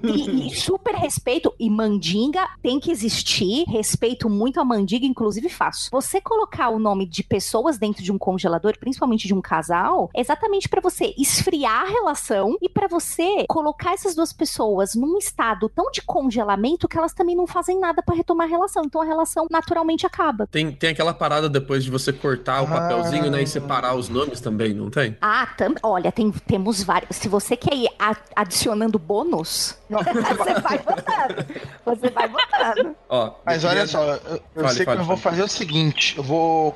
E, 0.04 0.47
e 0.47 0.56
super 0.56 0.95
respeito. 0.95 1.54
E 1.60 1.69
mandinga 1.69 2.47
tem 2.62 2.80
que 2.80 2.91
existir. 2.91 3.65
Respeito 3.67 4.30
muito 4.30 4.60
a 4.60 4.65
mandinga, 4.65 5.06
inclusive 5.06 5.49
faço. 5.49 5.89
Você 5.91 6.19
colocar 6.21 6.69
o 6.69 6.80
nome 6.80 7.06
de 7.06 7.23
pessoas 7.23 7.78
dentro 7.78 8.04
de 8.04 8.12
um 8.12 8.17
congelador, 8.17 8.78
principalmente 8.80 9.28
de 9.28 9.34
um 9.34 9.41
casal, 9.41 10.10
é 10.13 10.21
exatamente 10.21 10.69
pra 10.69 10.82
você 10.82 11.13
esfriar 11.17 11.84
a 11.84 11.89
relação 11.89 12.58
e 12.62 12.69
pra 12.69 12.88
você 12.88 13.45
colocar 13.47 13.93
essas 13.93 14.15
duas 14.15 14.34
pessoas 14.34 14.95
num 14.95 15.17
estado 15.17 15.69
tão 15.69 15.91
de 15.91 16.02
congelamento 16.02 16.88
que 16.88 16.97
elas 16.97 17.13
também 17.13 17.36
não 17.36 17.47
fazem 17.47 17.80
nada 17.80 18.02
pra 18.02 18.15
retomar 18.15 18.47
a 18.47 18.49
relação. 18.49 18.84
Então 18.86 19.02
a 19.02 19.06
relação 19.06 19.47
naturalmente 19.49 20.06
acaba. 20.06 20.47
Tem, 20.47 20.71
tem 20.71 20.89
aquela 20.89 21.13
parada 21.13 21.49
depois 21.49 21.84
de 21.84 21.91
você 21.91 22.12
cortar 22.12 22.62
o 22.62 22.67
papelzinho, 22.67 23.30
né? 23.30 23.43
E 23.43 23.47
separar 23.47 23.95
os 23.95 24.10
nomes 24.10 24.39
também, 24.39 24.53
não 24.74 24.89
tem? 24.89 25.18
Ah, 25.22 25.48
tam, 25.58 25.76
olha, 25.84 26.12
tem, 26.12 26.32
temos 26.32 26.84
vários. 26.84 27.16
Se 27.18 27.28
você 27.28 27.56
quer 27.56 27.76
ir 27.76 27.89
a- 28.00 28.16
adicionando 28.36 28.98
bônus, 29.00 29.78
você 29.89 30.54
vai 30.62 30.80
botando. 30.80 31.46
Você 31.86 32.10
vai 32.10 32.28
botando. 32.28 32.96
Ó, 33.10 33.34
Mas 33.46 33.63
olha 33.63 33.86
só, 33.88 34.04
eu, 34.04 34.42
eu 34.56 34.63
Fale, 34.63 34.74
sei 34.76 34.86
fale, 34.86 34.98
que 34.98 35.04
eu 35.04 35.08
vou 35.08 35.18
fale. 35.18 35.36
fazer 35.38 35.44
o 35.44 35.48
seguinte: 35.48 36.18
eu 36.18 36.24
vou, 36.24 36.76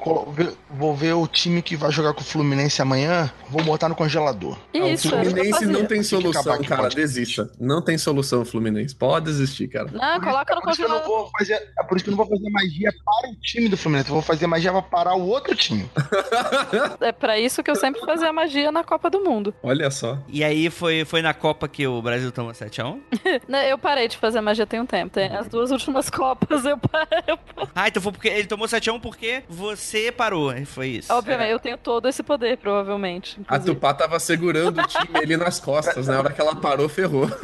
vou 0.69 0.95
ver 0.95 1.13
o 1.13 1.27
time 1.27 1.61
que 1.61 1.75
vai 1.75 1.91
jogar 1.91 2.13
com 2.13 2.21
o 2.21 2.23
Fluminense 2.23 2.81
amanhã, 2.81 3.31
vou 3.49 3.63
botar 3.63 3.89
no 3.89 3.95
congelador. 3.95 4.57
Isso, 4.73 5.09
o 5.13 5.19
é 5.19 5.23
Fluminense 5.23 5.65
não 5.65 5.85
tem 5.85 6.03
solução, 6.03 6.61
cara. 6.63 6.83
pode. 6.83 6.95
Desista. 6.95 7.49
Não 7.59 7.81
tem 7.81 7.97
solução, 7.97 8.43
Fluminense. 8.45 8.95
Pode 8.95 9.25
desistir, 9.25 9.67
cara. 9.67 9.89
Não, 9.91 10.19
coloca 10.21 10.55
no 10.55 10.61
por 10.61 10.69
isso 10.71 10.77
que 10.79 10.85
eu 10.85 10.89
não 10.89 10.99
congelador. 10.99 11.23
vou 11.23 11.31
fazer, 11.37 11.53
é 11.79 11.83
por 11.83 11.95
isso 11.95 12.03
que 12.03 12.09
eu 12.09 12.15
não 12.15 12.23
vou 12.25 12.27
fazer 12.37 12.49
magia 12.49 12.91
para 13.05 13.29
o 13.29 13.35
time 13.41 13.69
do 13.69 13.77
Fluminense, 13.77 14.09
eu 14.09 14.13
vou 14.13 14.21
fazer 14.23 14.47
magia 14.47 14.71
para 14.71 14.81
parar 14.81 15.15
o 15.15 15.27
outro 15.27 15.55
time. 15.55 15.89
É 17.01 17.11
pra 17.11 17.39
isso 17.39 17.63
que 17.63 17.66
eu 17.71 17.75
sempre 17.75 18.01
fazia 18.01 18.31
magia 18.33 18.71
na 18.71 18.83
Copa 18.83 19.09
do 19.09 19.21
Mundo. 19.23 19.53
Olha 19.63 19.89
só. 19.91 20.17
E 20.27 20.43
aí 20.43 20.69
foi, 20.69 21.05
foi 21.05 21.21
na 21.21 21.33
Copa 21.33 21.67
que 21.67 21.85
o 21.87 22.01
Brasil 22.01 22.31
tomou 22.31 22.51
7x1? 22.51 22.99
Né, 23.47 23.71
Eu 23.71 23.77
parei 23.77 24.07
de 24.07 24.17
fazer 24.17 24.41
magia 24.41 24.65
tem 24.65 24.79
um 24.79 24.85
tempo. 24.85 25.13
Tem 25.13 25.27
as 25.35 25.47
duas 25.47 25.71
últimas 25.71 26.09
Copas 26.11 26.65
eu 26.65 26.77
parei. 26.77 27.37
Ah, 27.75 27.87
então 27.87 28.01
foi 28.01 28.11
porque 28.11 28.27
ele 28.27 28.47
tomou 28.47 28.67
7x1 28.67 28.99
porque 29.01 29.43
você 29.49 30.11
parou. 30.11 30.53
Foi 30.65 30.87
isso. 30.87 31.13
Obviamente, 31.13 31.51
eu 31.51 31.59
tenho 31.59 31.77
todo 31.77 32.07
esse 32.07 32.23
poder, 32.23 32.57
provavelmente. 32.57 33.37
A 33.39 33.41
inclusive. 33.55 33.75
Tupá 33.75 33.93
tava 33.93 34.19
segurando 34.19 34.79
o 34.81 34.87
time 34.87 35.17
ali 35.17 35.37
nas 35.37 35.59
costas, 35.59 36.07
né? 36.07 36.13
Na 36.13 36.19
hora 36.19 36.31
que 36.31 36.41
ela 36.41 36.55
parou, 36.55 36.87
ferrou. 36.89 37.27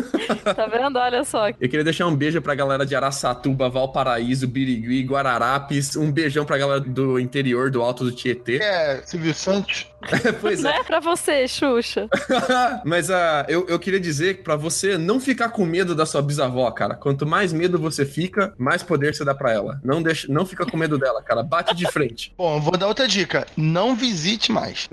Tá 0.44 0.66
vendo? 0.68 0.98
Olha 0.98 1.24
só. 1.24 1.50
Eu 1.50 1.56
queria 1.58 1.84
deixar 1.84 2.06
um 2.08 2.16
beijo 2.16 2.42
pra 2.42 2.54
galera 2.56 2.86
de 2.86 2.96
Araçatuba, 2.96 3.70
Valparaíso, 3.70 4.48
Birigui, 4.48 5.04
Guararapes. 5.04 5.96
Um 5.96 6.12
beijão 6.12 6.46
pra 6.46 6.58
galera 6.58 6.80
do 6.80 7.20
interior, 7.20 7.70
do 7.70 7.82
Alto 7.82 8.04
do 8.06 8.12
Tietê. 8.12 8.58
É, 8.62 9.02
Silvio 9.06 9.34
Santos. 9.34 9.88
pois 10.42 10.60
é. 10.60 10.64
Né? 10.64 10.84
Pra 10.84 11.00
você, 11.00 11.48
Xuxa. 11.48 12.08
Mas 12.86 13.10
ah, 13.10 13.46
eu, 13.48 13.66
eu 13.68 13.80
queria 13.80 14.00
dizer 14.00 14.44
pra 14.44 14.56
você 14.56 14.98
não 14.98 15.20
ficar 15.20 15.50
com 15.50 15.66
medo 15.66 15.96
da 15.96 16.06
sua 16.06 16.22
bisavó, 16.22 16.70
cara. 16.72 16.96
Quanto 16.96 17.26
mais 17.26 17.54
medo 17.54 17.78
você 17.80 18.06
fica, 18.06 18.54
mais 18.58 18.84
poder 18.84 19.14
você 19.16 19.24
dá 19.24 19.34
pra 19.34 19.52
ela. 19.52 19.80
Não, 19.84 20.02
deixa, 20.02 20.32
não 20.32 20.46
fica 20.46 20.66
com 20.66 20.78
medo 20.78 20.98
dela, 20.98 21.22
cara. 21.22 21.44
Bate 21.44 21.76
de 21.76 21.90
frente. 21.92 22.34
Bom, 22.38 22.56
eu 22.56 22.62
vou 22.62 22.78
dar 22.78 22.88
outra 22.88 23.08
dica: 23.08 23.46
não 23.56 23.96
visite 23.96 24.52
mais. 24.52 24.90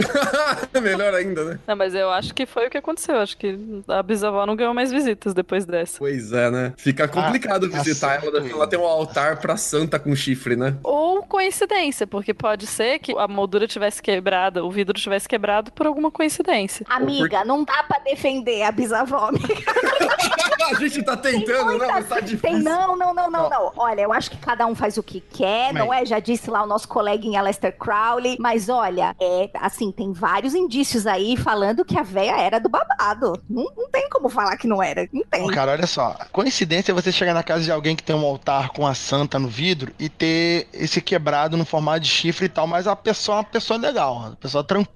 Melhor 0.81 1.15
ainda, 1.15 1.45
né? 1.45 1.59
Não, 1.67 1.77
mas 1.77 1.95
eu 1.95 2.11
acho 2.11 2.35
que 2.35 2.47
foi 2.47 2.67
o 2.67 2.71
que 2.71 2.79
aconteceu. 2.79 3.17
Acho 3.17 3.37
que 3.37 3.59
a 3.89 4.03
bisavó 4.03 4.47
não 4.47 4.57
ganhou 4.57 4.75
mais 4.75 4.91
visitas 4.91 5.35
depois 5.35 5.65
dessa. 5.65 5.99
Pois 5.99 6.33
é, 6.33 6.51
né? 6.51 6.73
Fica 6.77 7.07
complicado 7.09 7.71
Ah, 7.73 7.79
visitar 7.83 8.23
ela. 8.25 8.39
Ela 8.49 8.67
tem 8.67 8.79
um 8.79 8.85
altar 8.85 9.39
pra 9.41 9.57
santa 9.57 9.99
com 9.99 10.15
chifre, 10.15 10.57
né? 10.57 10.77
Ou 10.83 11.23
coincidência, 11.23 12.07
porque 12.07 12.33
pode 12.35 12.67
ser 12.67 12.99
que 12.99 13.17
a 13.17 13.29
moldura 13.29 13.67
tivesse 13.67 14.03
quebrada, 14.03 14.65
o 14.65 14.71
vidro 14.71 14.99
tivesse 15.01 15.29
quebrado 15.29 15.73
por 15.73 15.87
alguma 15.87 16.11
coincidência. 16.11 16.85
Amiga, 16.89 17.45
não 17.45 17.65
dá 17.65 17.83
pra 17.83 17.99
defender 17.99 18.63
a 18.63 18.73
bisavó, 18.73 19.29
amiga. 19.29 19.47
A 20.71 20.75
gente 20.75 21.03
tá 21.03 21.17
tentando, 21.17 21.79
não, 21.79 21.89
mas 21.89 22.09
tá 22.09 22.21
difícil. 22.21 22.41
Tem, 22.41 22.59
não, 22.63 22.97
não, 22.97 23.13
não, 23.13 23.31
não, 23.31 23.51
não. 23.51 23.73
Olha, 23.77 24.03
eu 24.03 24.13
acho 24.13 24.31
que 24.31 24.37
cada 24.37 24.67
um 24.67 24.75
faz 24.75 24.97
o 24.97 25.03
que 25.03 25.21
quer, 25.21 25.73
não 25.73 25.93
é? 25.93 26.05
Já 26.05 26.21
disse 26.21 26.49
lá 26.49 26.63
o 26.63 26.67
nosso 26.67 26.87
coleguinha 26.87 27.43
Lester 27.43 27.77
Crowley. 27.77 28.37
Mas 28.39 28.69
olha, 28.69 29.17
é 29.21 29.51
assim, 29.55 29.91
tem 29.91 30.13
vários 30.13 30.55
indícios 30.55 31.07
aí 31.07 31.37
falando 31.37 31.85
que 31.85 31.99
a 31.99 32.03
véia 32.03 32.41
era 32.41 32.61
do 32.61 32.69
babado. 32.69 33.41
Não, 33.49 33.65
não 33.77 33.89
tem 33.91 34.09
como 34.09 34.29
falar 34.29 34.57
que 34.57 34.69
não 34.69 34.83
era. 34.83 35.09
Não 35.13 35.25
tem. 35.25 35.47
Cara, 35.49 35.73
olha 35.73 35.87
só. 35.87 36.17
Coincidência 36.31 36.93
é 36.93 36.95
você 36.95 37.11
chegar 37.11 37.35
na 37.35 37.43
casa 37.43 37.65
de 37.65 37.73
alguém 37.73 37.97
que 37.97 38.03
tem 38.03 38.15
um 38.15 38.25
altar 38.25 38.71
com 38.71 38.87
a 38.87 38.95
santa 38.95 39.39
no 39.39 39.49
vidro 39.49 39.93
e 39.99 40.09
ter 40.09 40.69
esse 40.73 41.01
quebrado 41.01 41.57
no 41.57 41.65
formato 41.65 42.01
de 42.01 42.09
chifre 42.09 42.47
e 42.47 42.49
tal, 42.49 42.67
mas 42.67 42.87
a 42.87 42.95
pessoa 42.95 43.37
é 43.37 43.39
uma 43.39 43.45
pessoa 43.45 43.79
legal, 43.79 44.17
uma 44.17 44.37
pessoa 44.37 44.63
tranquila, 44.63 44.90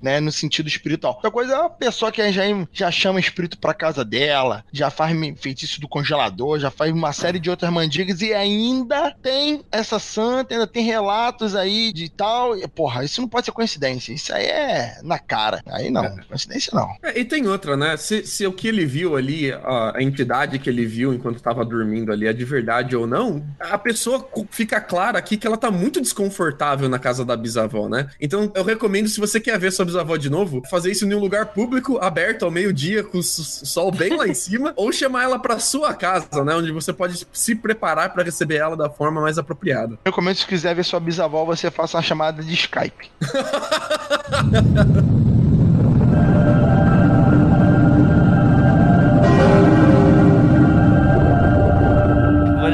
né, 0.00 0.20
no 0.20 0.32
sentido 0.32 0.68
espiritual. 0.68 1.14
Outra 1.14 1.30
coisa 1.30 1.54
é 1.54 1.58
uma 1.58 1.70
pessoa 1.70 2.12
que 2.12 2.32
já, 2.32 2.42
já 2.72 2.90
chama 2.90 3.20
espírito 3.20 3.58
pra 3.58 3.74
casa 3.74 4.04
dela, 4.04 4.64
já 4.72 4.90
faz 4.90 5.16
feitiço 5.38 5.80
do 5.80 5.88
congelador, 5.88 6.58
já 6.58 6.70
faz 6.70 6.92
uma 6.92 7.12
série 7.12 7.38
de 7.38 7.50
outras 7.50 7.72
mandigas 7.72 8.20
e 8.20 8.32
ainda 8.32 9.14
tem 9.22 9.62
essa 9.70 9.98
santa, 9.98 10.54
ainda 10.54 10.66
tem 10.66 10.84
relatos 10.84 11.54
aí 11.54 11.92
de 11.92 12.08
tal. 12.08 12.56
E, 12.56 12.66
porra, 12.66 13.04
isso 13.04 13.20
não 13.20 13.28
pode 13.28 13.46
ser 13.46 13.52
coincidência. 13.52 14.12
Isso 14.12 14.32
aí 14.32 14.46
é 14.46 14.98
na 15.02 15.18
cara. 15.18 15.62
Aí 15.66 15.90
não, 15.90 16.16
coincidência 16.28 16.72
não. 16.74 16.88
É, 17.02 17.18
e 17.18 17.24
tem 17.24 17.46
outra, 17.46 17.76
né? 17.76 17.96
Se, 17.96 18.26
se 18.26 18.46
o 18.46 18.52
que 18.52 18.68
ele 18.68 18.86
viu 18.86 19.16
ali, 19.16 19.52
a, 19.52 19.96
a 19.96 20.02
entidade 20.02 20.58
que 20.58 20.68
ele 20.68 20.86
viu 20.86 21.12
enquanto 21.12 21.36
estava 21.36 21.64
dormindo 21.64 22.12
ali 22.12 22.26
é 22.26 22.32
de 22.32 22.44
verdade 22.44 22.96
ou 22.96 23.06
não, 23.06 23.44
a 23.58 23.78
pessoa 23.78 24.28
fica 24.50 24.80
clara 24.80 25.18
aqui 25.18 25.36
que 25.36 25.46
ela 25.46 25.56
tá 25.56 25.70
muito 25.70 26.00
desconfortável 26.00 26.88
na 26.88 26.98
casa 26.98 27.24
da 27.24 27.36
bisavó, 27.36 27.88
né? 27.88 28.08
Então 28.20 28.50
eu 28.54 28.64
recomendo, 28.64 29.08
se 29.08 29.20
você 29.20 29.29
quer 29.38 29.58
ver 29.58 29.70
sua 29.70 29.84
bisavó 29.84 30.16
de 30.16 30.30
novo, 30.30 30.62
fazer 30.70 30.90
isso 30.90 31.06
em 31.06 31.14
um 31.14 31.20
lugar 31.20 31.46
público, 31.46 31.98
aberto 31.98 32.44
ao 32.44 32.50
meio-dia, 32.50 33.04
com 33.04 33.18
o 33.18 33.22
sol 33.22 33.92
bem 33.92 34.16
lá 34.16 34.26
em 34.26 34.34
cima, 34.34 34.72
ou 34.76 34.92
chamar 34.92 35.24
ela 35.24 35.38
pra 35.38 35.58
sua 35.58 35.94
casa, 35.94 36.44
né? 36.44 36.54
Onde 36.54 36.72
você 36.72 36.92
pode 36.92 37.26
se 37.32 37.54
preparar 37.54 38.12
pra 38.12 38.24
receber 38.24 38.56
ela 38.56 38.76
da 38.76 38.88
forma 38.88 39.20
mais 39.20 39.38
apropriada. 39.38 39.94
Eu 40.04 40.10
recomendo 40.10 40.36
se 40.36 40.46
quiser 40.46 40.74
ver 40.74 40.84
sua 40.84 40.98
bisavó, 40.98 41.44
você 41.44 41.70
faça 41.70 41.98
uma 41.98 42.02
chamada 42.02 42.42
de 42.42 42.54
Skype. 42.54 43.10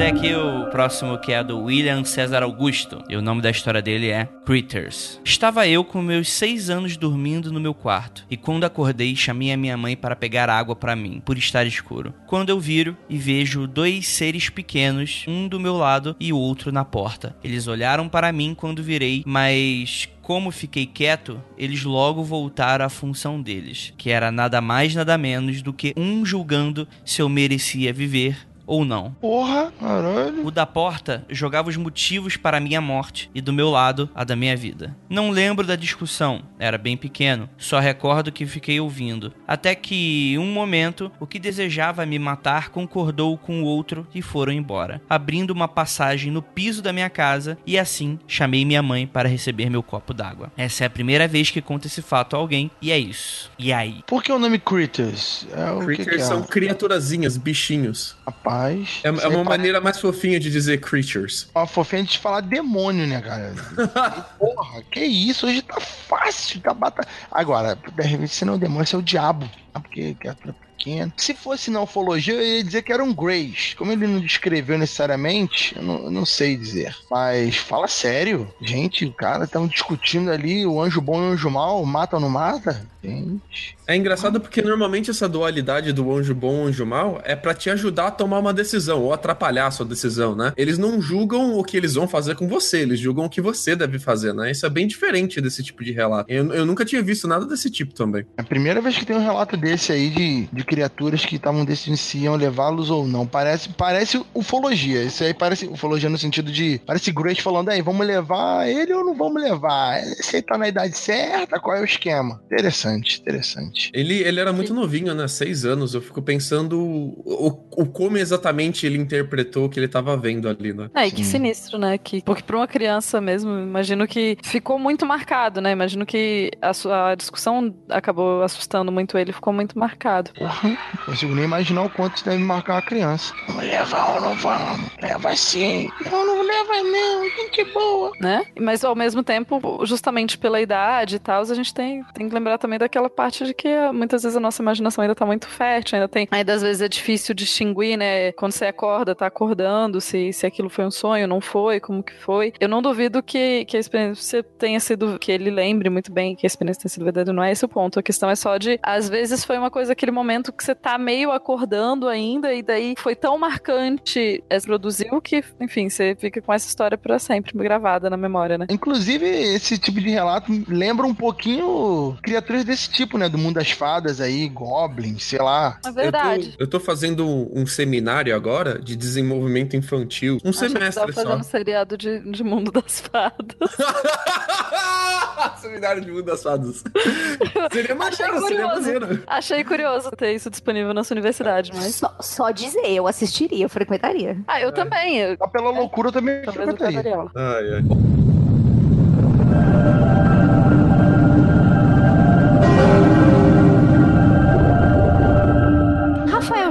Vou 0.06 0.12
ler 0.12 0.18
aqui 0.20 0.34
o 0.36 0.70
próximo 0.70 1.18
que 1.18 1.32
é 1.32 1.42
do 1.42 1.64
William 1.64 2.04
César 2.04 2.44
Augusto. 2.44 3.02
E 3.08 3.16
o 3.16 3.20
nome 3.22 3.42
da 3.42 3.50
história 3.50 3.82
dele 3.82 4.08
é 4.08 4.28
Critters. 4.46 5.20
Estava 5.24 5.66
eu 5.66 5.82
com 5.82 6.00
meus 6.00 6.30
seis 6.30 6.70
anos 6.70 6.96
dormindo 6.96 7.52
no 7.52 7.58
meu 7.58 7.74
quarto. 7.74 8.24
E 8.30 8.36
quando 8.36 8.62
acordei, 8.62 9.16
chamei 9.16 9.50
a 9.50 9.56
minha 9.56 9.76
mãe 9.76 9.96
para 9.96 10.14
pegar 10.14 10.48
água 10.48 10.76
para 10.76 10.94
mim, 10.94 11.20
por 11.24 11.36
estar 11.36 11.66
escuro. 11.66 12.14
Quando 12.24 12.50
eu 12.50 12.60
viro 12.60 12.96
e 13.10 13.18
vejo 13.18 13.66
dois 13.66 14.06
seres 14.06 14.48
pequenos, 14.48 15.24
um 15.26 15.48
do 15.48 15.58
meu 15.58 15.76
lado 15.76 16.14
e 16.20 16.32
o 16.32 16.38
outro 16.38 16.70
na 16.70 16.84
porta. 16.84 17.34
Eles 17.42 17.66
olharam 17.66 18.08
para 18.08 18.30
mim 18.30 18.54
quando 18.54 18.84
virei, 18.84 19.24
mas 19.26 20.08
como 20.22 20.52
fiquei 20.52 20.86
quieto, 20.86 21.42
eles 21.58 21.82
logo 21.82 22.22
voltaram 22.22 22.84
à 22.84 22.88
função 22.88 23.42
deles, 23.42 23.92
que 23.98 24.10
era 24.10 24.30
nada 24.30 24.60
mais 24.60 24.94
nada 24.94 25.18
menos 25.18 25.62
do 25.62 25.72
que 25.72 25.92
um 25.96 26.24
julgando 26.24 26.86
se 27.04 27.20
eu 27.20 27.28
merecia 27.28 27.92
viver 27.92 28.36
ou 28.66 28.84
não. 28.84 29.12
Porra, 29.20 29.72
caralho. 29.78 30.46
O 30.46 30.50
da 30.50 30.66
porta 30.66 31.24
jogava 31.30 31.68
os 31.68 31.76
motivos 31.76 32.36
para 32.36 32.56
a 32.56 32.60
minha 32.60 32.80
morte 32.80 33.30
e 33.34 33.40
do 33.40 33.52
meu 33.52 33.70
lado 33.70 34.10
a 34.14 34.24
da 34.24 34.34
minha 34.34 34.56
vida. 34.56 34.96
Não 35.08 35.30
lembro 35.30 35.66
da 35.66 35.76
discussão, 35.76 36.42
era 36.58 36.76
bem 36.76 36.96
pequeno, 36.96 37.48
só 37.56 37.78
recordo 37.78 38.32
que 38.32 38.46
fiquei 38.46 38.80
ouvindo. 38.80 39.32
Até 39.46 39.74
que, 39.74 40.36
um 40.38 40.52
momento, 40.52 41.10
o 41.20 41.26
que 41.26 41.38
desejava 41.38 42.04
me 42.04 42.18
matar 42.18 42.70
concordou 42.70 43.36
com 43.38 43.62
o 43.62 43.64
outro 43.64 44.06
e 44.14 44.20
foram 44.20 44.52
embora, 44.52 45.00
abrindo 45.08 45.50
uma 45.50 45.68
passagem 45.68 46.32
no 46.32 46.42
piso 46.42 46.82
da 46.82 46.92
minha 46.92 47.10
casa 47.10 47.56
e 47.66 47.78
assim 47.78 48.18
chamei 48.26 48.64
minha 48.64 48.82
mãe 48.82 49.06
para 49.06 49.28
receber 49.28 49.70
meu 49.70 49.82
copo 49.82 50.12
d'água. 50.12 50.50
Essa 50.56 50.84
é 50.84 50.86
a 50.86 50.90
primeira 50.90 51.28
vez 51.28 51.50
que 51.50 51.60
conto 51.60 51.86
esse 51.86 52.02
fato 52.02 52.34
a 52.34 52.38
alguém 52.38 52.70
e 52.80 52.90
é 52.90 52.98
isso. 52.98 53.50
E 53.58 53.72
aí? 53.72 54.02
Por 54.06 54.22
que 54.22 54.32
o 54.32 54.38
nome 54.38 54.58
Critters? 54.58 55.46
É 55.52 55.70
o 55.70 55.80
que 55.80 55.96
que, 55.96 56.04
Creatures 56.04 56.22
é? 56.22 56.24
são 56.24 56.42
criaturazinhas, 56.42 57.36
bichinhos. 57.36 58.16
Rapaz. 58.26 58.55
É, 58.64 58.80
isso 58.80 59.06
é 59.06 59.10
aí 59.10 59.14
uma 59.14 59.44
parece 59.44 59.44
maneira 59.44 59.80
mais 59.80 60.00
fofinha 60.00 60.38
de 60.38 60.50
dizer 60.50 60.80
creatures. 60.80 61.48
Uma 61.54 61.66
fofinha 61.66 62.02
de 62.02 62.18
falar 62.18 62.40
demônio, 62.40 63.06
né, 63.06 63.20
cara? 63.20 63.54
Porra, 64.38 64.82
que 64.90 65.00
isso? 65.00 65.46
Hoje 65.46 65.62
tá 65.62 65.80
fácil, 65.80 66.60
tá 66.60 66.72
bata. 66.72 67.06
Agora, 67.30 67.76
de 67.76 68.02
repente, 68.02 68.34
se 68.34 68.44
não 68.44 68.54
é 68.54 68.56
o 68.56 68.60
demônio, 68.60 68.86
se 68.86 68.94
é 68.94 68.98
o 68.98 69.02
diabo. 69.02 69.48
Ah, 69.74 69.80
Porque 69.80 70.14
criatura 70.14 70.54
pequena. 70.76 71.12
Se 71.16 71.34
fosse 71.34 71.70
na 71.70 71.80
ufologia, 71.80 72.34
eu 72.34 72.42
ia 72.58 72.64
dizer 72.64 72.82
que 72.82 72.92
era 72.92 73.02
um 73.02 73.12
Greys. 73.12 73.74
Como 73.74 73.92
ele 73.92 74.06
não 74.06 74.20
descreveu 74.20 74.78
necessariamente, 74.78 75.74
eu 75.76 75.82
não, 75.82 76.04
eu 76.04 76.10
não 76.10 76.26
sei 76.26 76.56
dizer. 76.56 76.94
Mas 77.10 77.56
fala 77.56 77.88
sério. 77.88 78.48
Gente, 78.60 79.04
o 79.04 79.12
cara 79.12 79.44
estão 79.44 79.66
discutindo 79.66 80.30
ali 80.30 80.66
o 80.66 80.80
anjo 80.80 81.00
bom 81.00 81.20
e 81.20 81.24
o 81.24 81.32
anjo 81.32 81.50
mal, 81.50 81.84
mata 81.84 82.16
ou 82.16 82.22
não 82.22 82.28
mata? 82.28 82.86
Gente. 83.08 83.76
É 83.86 83.96
engraçado 83.96 84.40
porque 84.40 84.62
normalmente 84.62 85.10
essa 85.10 85.28
dualidade 85.28 85.92
do 85.92 86.12
anjo 86.12 86.34
bom 86.34 86.66
e 86.66 86.68
anjo 86.68 86.86
mal 86.86 87.20
é 87.24 87.36
pra 87.36 87.54
te 87.54 87.70
ajudar 87.70 88.08
a 88.08 88.10
tomar 88.10 88.38
uma 88.38 88.52
decisão 88.52 89.02
ou 89.02 89.12
atrapalhar 89.12 89.66
a 89.66 89.70
sua 89.70 89.86
decisão, 89.86 90.34
né? 90.34 90.52
Eles 90.56 90.78
não 90.78 91.00
julgam 91.00 91.58
o 91.58 91.64
que 91.64 91.76
eles 91.76 91.94
vão 91.94 92.08
fazer 92.08 92.34
com 92.34 92.48
você, 92.48 92.80
eles 92.80 92.98
julgam 92.98 93.24
o 93.24 93.30
que 93.30 93.40
você 93.40 93.76
deve 93.76 93.98
fazer, 93.98 94.32
né? 94.32 94.50
Isso 94.50 94.66
é 94.66 94.70
bem 94.70 94.86
diferente 94.86 95.40
desse 95.40 95.62
tipo 95.62 95.84
de 95.84 95.92
relato. 95.92 96.30
Eu, 96.30 96.52
eu 96.52 96.66
nunca 96.66 96.84
tinha 96.84 97.02
visto 97.02 97.28
nada 97.28 97.46
desse 97.46 97.70
tipo 97.70 97.94
também. 97.94 98.26
É 98.36 98.42
a 98.42 98.44
primeira 98.44 98.80
vez 98.80 98.96
que 98.96 99.04
tem 99.04 99.16
um 99.16 99.24
relato 99.24 99.56
desse 99.56 99.92
aí 99.92 100.10
de, 100.10 100.48
de 100.52 100.64
criaturas 100.64 101.24
que 101.24 101.36
estavam 101.36 101.64
decidindo 101.64 101.96
se 101.96 102.18
iam 102.18 102.34
levá-los 102.36 102.90
ou 102.90 103.06
não. 103.06 103.26
Parece, 103.26 103.68
parece 103.70 104.22
ufologia. 104.34 105.02
Isso 105.02 105.22
aí 105.22 105.34
parece 105.34 105.66
ufologia 105.66 106.08
no 106.08 106.18
sentido 106.18 106.50
de. 106.50 106.80
Parece 106.86 107.12
Grace 107.12 107.40
falando, 107.40 107.68
aí, 107.68 107.82
vamos 107.82 108.06
levar 108.06 108.68
ele 108.68 108.92
ou 108.92 109.04
não 109.04 109.14
vamos 109.14 109.42
levar? 109.42 110.02
Se 110.02 110.36
ele 110.36 110.42
tá 110.42 110.58
na 110.58 110.68
idade 110.68 110.96
certa, 110.96 111.58
qual 111.58 111.76
é 111.76 111.80
o 111.80 111.84
esquema? 111.84 112.40
Interessante, 112.46 112.95
interessante. 112.98 113.90
Ele, 113.94 114.22
ele 114.22 114.40
era 114.40 114.52
muito 114.52 114.72
novinho, 114.74 115.14
né? 115.14 115.28
Seis 115.28 115.64
anos. 115.64 115.94
Eu 115.94 116.00
fico 116.00 116.22
pensando 116.22 116.80
o, 116.80 117.66
o 117.76 117.86
como 117.86 118.16
exatamente 118.16 118.86
ele 118.86 118.98
interpretou 118.98 119.66
o 119.66 119.68
que 119.68 119.78
ele 119.78 119.88
tava 119.88 120.16
vendo 120.16 120.48
ali, 120.48 120.72
né? 120.72 120.90
É, 120.94 121.06
e 121.06 121.10
que 121.10 121.24
sinistro, 121.24 121.78
né? 121.78 121.98
Que, 121.98 122.22
porque 122.22 122.42
pra 122.42 122.56
uma 122.56 122.66
criança 122.66 123.20
mesmo, 123.20 123.50
imagino 123.50 124.06
que 124.06 124.36
ficou 124.42 124.78
muito 124.78 125.04
marcado, 125.06 125.60
né? 125.60 125.72
Imagino 125.72 126.04
que 126.04 126.50
a, 126.60 126.72
sua, 126.72 127.10
a 127.10 127.14
discussão 127.14 127.74
acabou 127.88 128.42
assustando 128.42 128.90
muito 128.92 129.16
ele, 129.18 129.32
ficou 129.32 129.52
muito 129.52 129.78
marcado. 129.78 130.30
Não 130.40 130.76
consigo 131.04 131.34
nem 131.34 131.44
imaginar 131.44 131.82
o 131.82 131.90
quanto 131.90 132.24
deve 132.24 132.42
marcar 132.42 132.74
uma 132.74 132.82
criança. 132.82 133.34
Vamos 133.48 133.64
levar 133.64 134.14
ou 134.14 134.20
não 134.20 134.34
vamos? 134.36 134.80
Leva 135.00 135.36
sim. 135.36 135.90
Não, 136.10 136.26
não 136.26 136.42
leva 136.42 136.82
não. 136.82 137.24
Gente 137.24 137.64
boa. 137.72 138.12
né? 138.20 138.44
Mas 138.60 138.84
ao 138.84 138.94
mesmo 138.94 139.22
tempo, 139.22 139.84
justamente 139.84 140.38
pela 140.38 140.60
idade 140.60 141.16
e 141.16 141.18
tal, 141.18 141.42
a 141.42 141.54
gente 141.54 141.72
tem, 141.72 142.04
tem 142.14 142.28
que 142.28 142.34
lembrar 142.34 142.58
também 142.58 142.78
daquela 142.86 143.10
parte 143.10 143.44
de 143.44 143.52
que 143.52 143.68
muitas 143.92 144.22
vezes 144.22 144.36
a 144.36 144.40
nossa 144.40 144.62
imaginação 144.62 145.02
ainda 145.02 145.14
tá 145.14 145.26
muito 145.26 145.48
fértil, 145.48 145.96
ainda 145.96 146.08
tem. 146.08 146.28
Ainda 146.30 146.54
às 146.54 146.62
vezes 146.62 146.80
é 146.80 146.88
difícil 146.88 147.34
distinguir, 147.34 147.96
né? 147.96 148.32
Quando 148.32 148.52
você 148.52 148.66
acorda, 148.66 149.14
tá 149.14 149.26
acordando, 149.26 150.00
se, 150.00 150.32
se 150.32 150.46
aquilo 150.46 150.70
foi 150.70 150.84
um 150.84 150.90
sonho, 150.90 151.26
não 151.26 151.40
foi, 151.40 151.80
como 151.80 152.02
que 152.02 152.14
foi. 152.14 152.52
Eu 152.60 152.68
não 152.68 152.80
duvido 152.80 153.22
que, 153.22 153.64
que 153.64 153.76
a 153.76 153.80
experiência 153.80 154.42
tenha 154.42 154.80
sido. 154.80 155.18
que 155.18 155.32
ele 155.32 155.50
lembre 155.50 155.90
muito 155.90 156.12
bem 156.12 156.36
que 156.36 156.46
a 156.46 156.48
experiência 156.48 156.82
tenha 156.82 156.90
sido 156.90 157.04
verdadeira, 157.04 157.32
não 157.32 157.42
é 157.42 157.52
esse 157.52 157.64
o 157.64 157.68
ponto. 157.68 157.98
A 157.98 158.02
questão 158.02 158.30
é 158.30 158.36
só 158.36 158.56
de. 158.56 158.78
Às 158.82 159.08
vezes 159.08 159.44
foi 159.44 159.58
uma 159.58 159.70
coisa, 159.70 159.92
aquele 159.92 160.12
momento 160.12 160.52
que 160.52 160.64
você 160.64 160.74
tá 160.74 160.96
meio 160.96 161.32
acordando 161.32 162.08
ainda, 162.08 162.54
e 162.54 162.62
daí 162.62 162.94
foi 162.96 163.14
tão 163.14 163.36
marcante, 163.38 164.42
é, 164.48 164.60
produziu 164.60 165.20
que, 165.20 165.42
enfim, 165.60 165.88
você 165.88 166.16
fica 166.18 166.40
com 166.40 166.52
essa 166.52 166.68
história 166.68 166.98
pra 166.98 167.18
sempre 167.18 167.52
gravada 167.56 168.10
na 168.10 168.16
memória, 168.16 168.58
né? 168.58 168.66
Inclusive, 168.70 169.26
esse 169.26 169.78
tipo 169.78 170.00
de 170.00 170.10
relato 170.10 170.52
lembra 170.68 171.06
um 171.06 171.14
pouquinho 171.14 172.16
criaturas 172.22 172.64
desse 172.66 172.90
tipo, 172.90 173.16
né? 173.18 173.28
Do 173.28 173.38
mundo 173.38 173.54
das 173.56 173.70
fadas 173.70 174.20
aí, 174.20 174.48
goblins, 174.48 175.24
sei 175.24 175.38
lá. 175.40 175.78
É 175.84 175.88
Eu 175.88 175.92
verdade. 175.92 176.54
tô, 176.56 176.64
eu 176.64 176.66
tô 176.68 176.80
fazendo 176.80 177.26
um 177.54 177.66
seminário 177.66 178.34
agora 178.34 178.78
de 178.78 178.94
desenvolvimento 178.96 179.76
infantil. 179.76 180.38
Um 180.44 180.50
que 180.50 180.56
semestre 180.58 181.00
tava 181.00 181.12
só. 181.12 181.22
fazendo 181.22 181.44
seriado 181.44 181.96
de, 181.96 182.20
de 182.30 182.44
Mundo 182.44 182.70
das 182.70 183.00
Fadas. 183.00 183.70
Seminário 185.60 186.02
de 186.02 186.10
Mundo 186.10 186.24
das 186.24 186.42
Fadas. 186.42 186.82
Seria 187.72 187.94
Achei 187.94 187.94
maneiro, 187.94 188.46
seria 188.46 188.66
curioso. 188.68 188.80
maneiro. 188.82 189.22
Achei 189.26 189.64
curioso 189.64 190.10
ter 190.12 190.34
isso 190.34 190.50
disponível 190.50 190.94
na 190.94 191.04
sua 191.04 191.14
universidade, 191.14 191.72
mas. 191.74 191.94
Só, 191.96 192.16
só 192.20 192.50
dizer, 192.50 192.86
eu 192.90 193.06
assistiria, 193.06 193.64
eu 193.64 193.68
frequentaria. 193.68 194.38
Ah, 194.46 194.60
eu 194.60 194.72
também. 194.72 195.18
Eu, 195.18 195.36
pela 195.48 195.70
loucura 195.70 196.08
eu 196.08 196.12
também 196.12 196.42
talvez 196.42 196.68
eu 196.68 196.76
frequentaria. 196.76 197.16
aula. 197.16 197.30
Ai, 197.34 197.74
ai. 197.74 197.82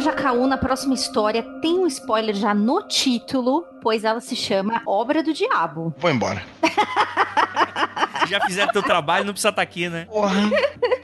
Rafael 0.05 0.17
Jacaú, 0.17 0.47
na 0.47 0.57
próxima 0.57 0.93
história, 0.93 1.41
tem 1.61 1.79
um 1.79 1.87
spoiler 1.87 2.35
já 2.35 2.53
no 2.53 2.83
título, 2.83 3.65
pois 3.81 4.03
ela 4.03 4.21
se 4.21 4.35
chama 4.35 4.81
Obra 4.85 5.23
do 5.23 5.33
Diabo. 5.33 5.93
Vou 5.97 6.11
embora. 6.11 6.43
Já 8.27 8.41
fizeram 8.41 8.71
teu 8.71 8.81
trabalho, 8.81 9.25
não 9.25 9.33
precisa 9.33 9.49
estar 9.49 9.61
aqui, 9.61 9.87
né? 9.87 10.05
Porra. 10.05 10.49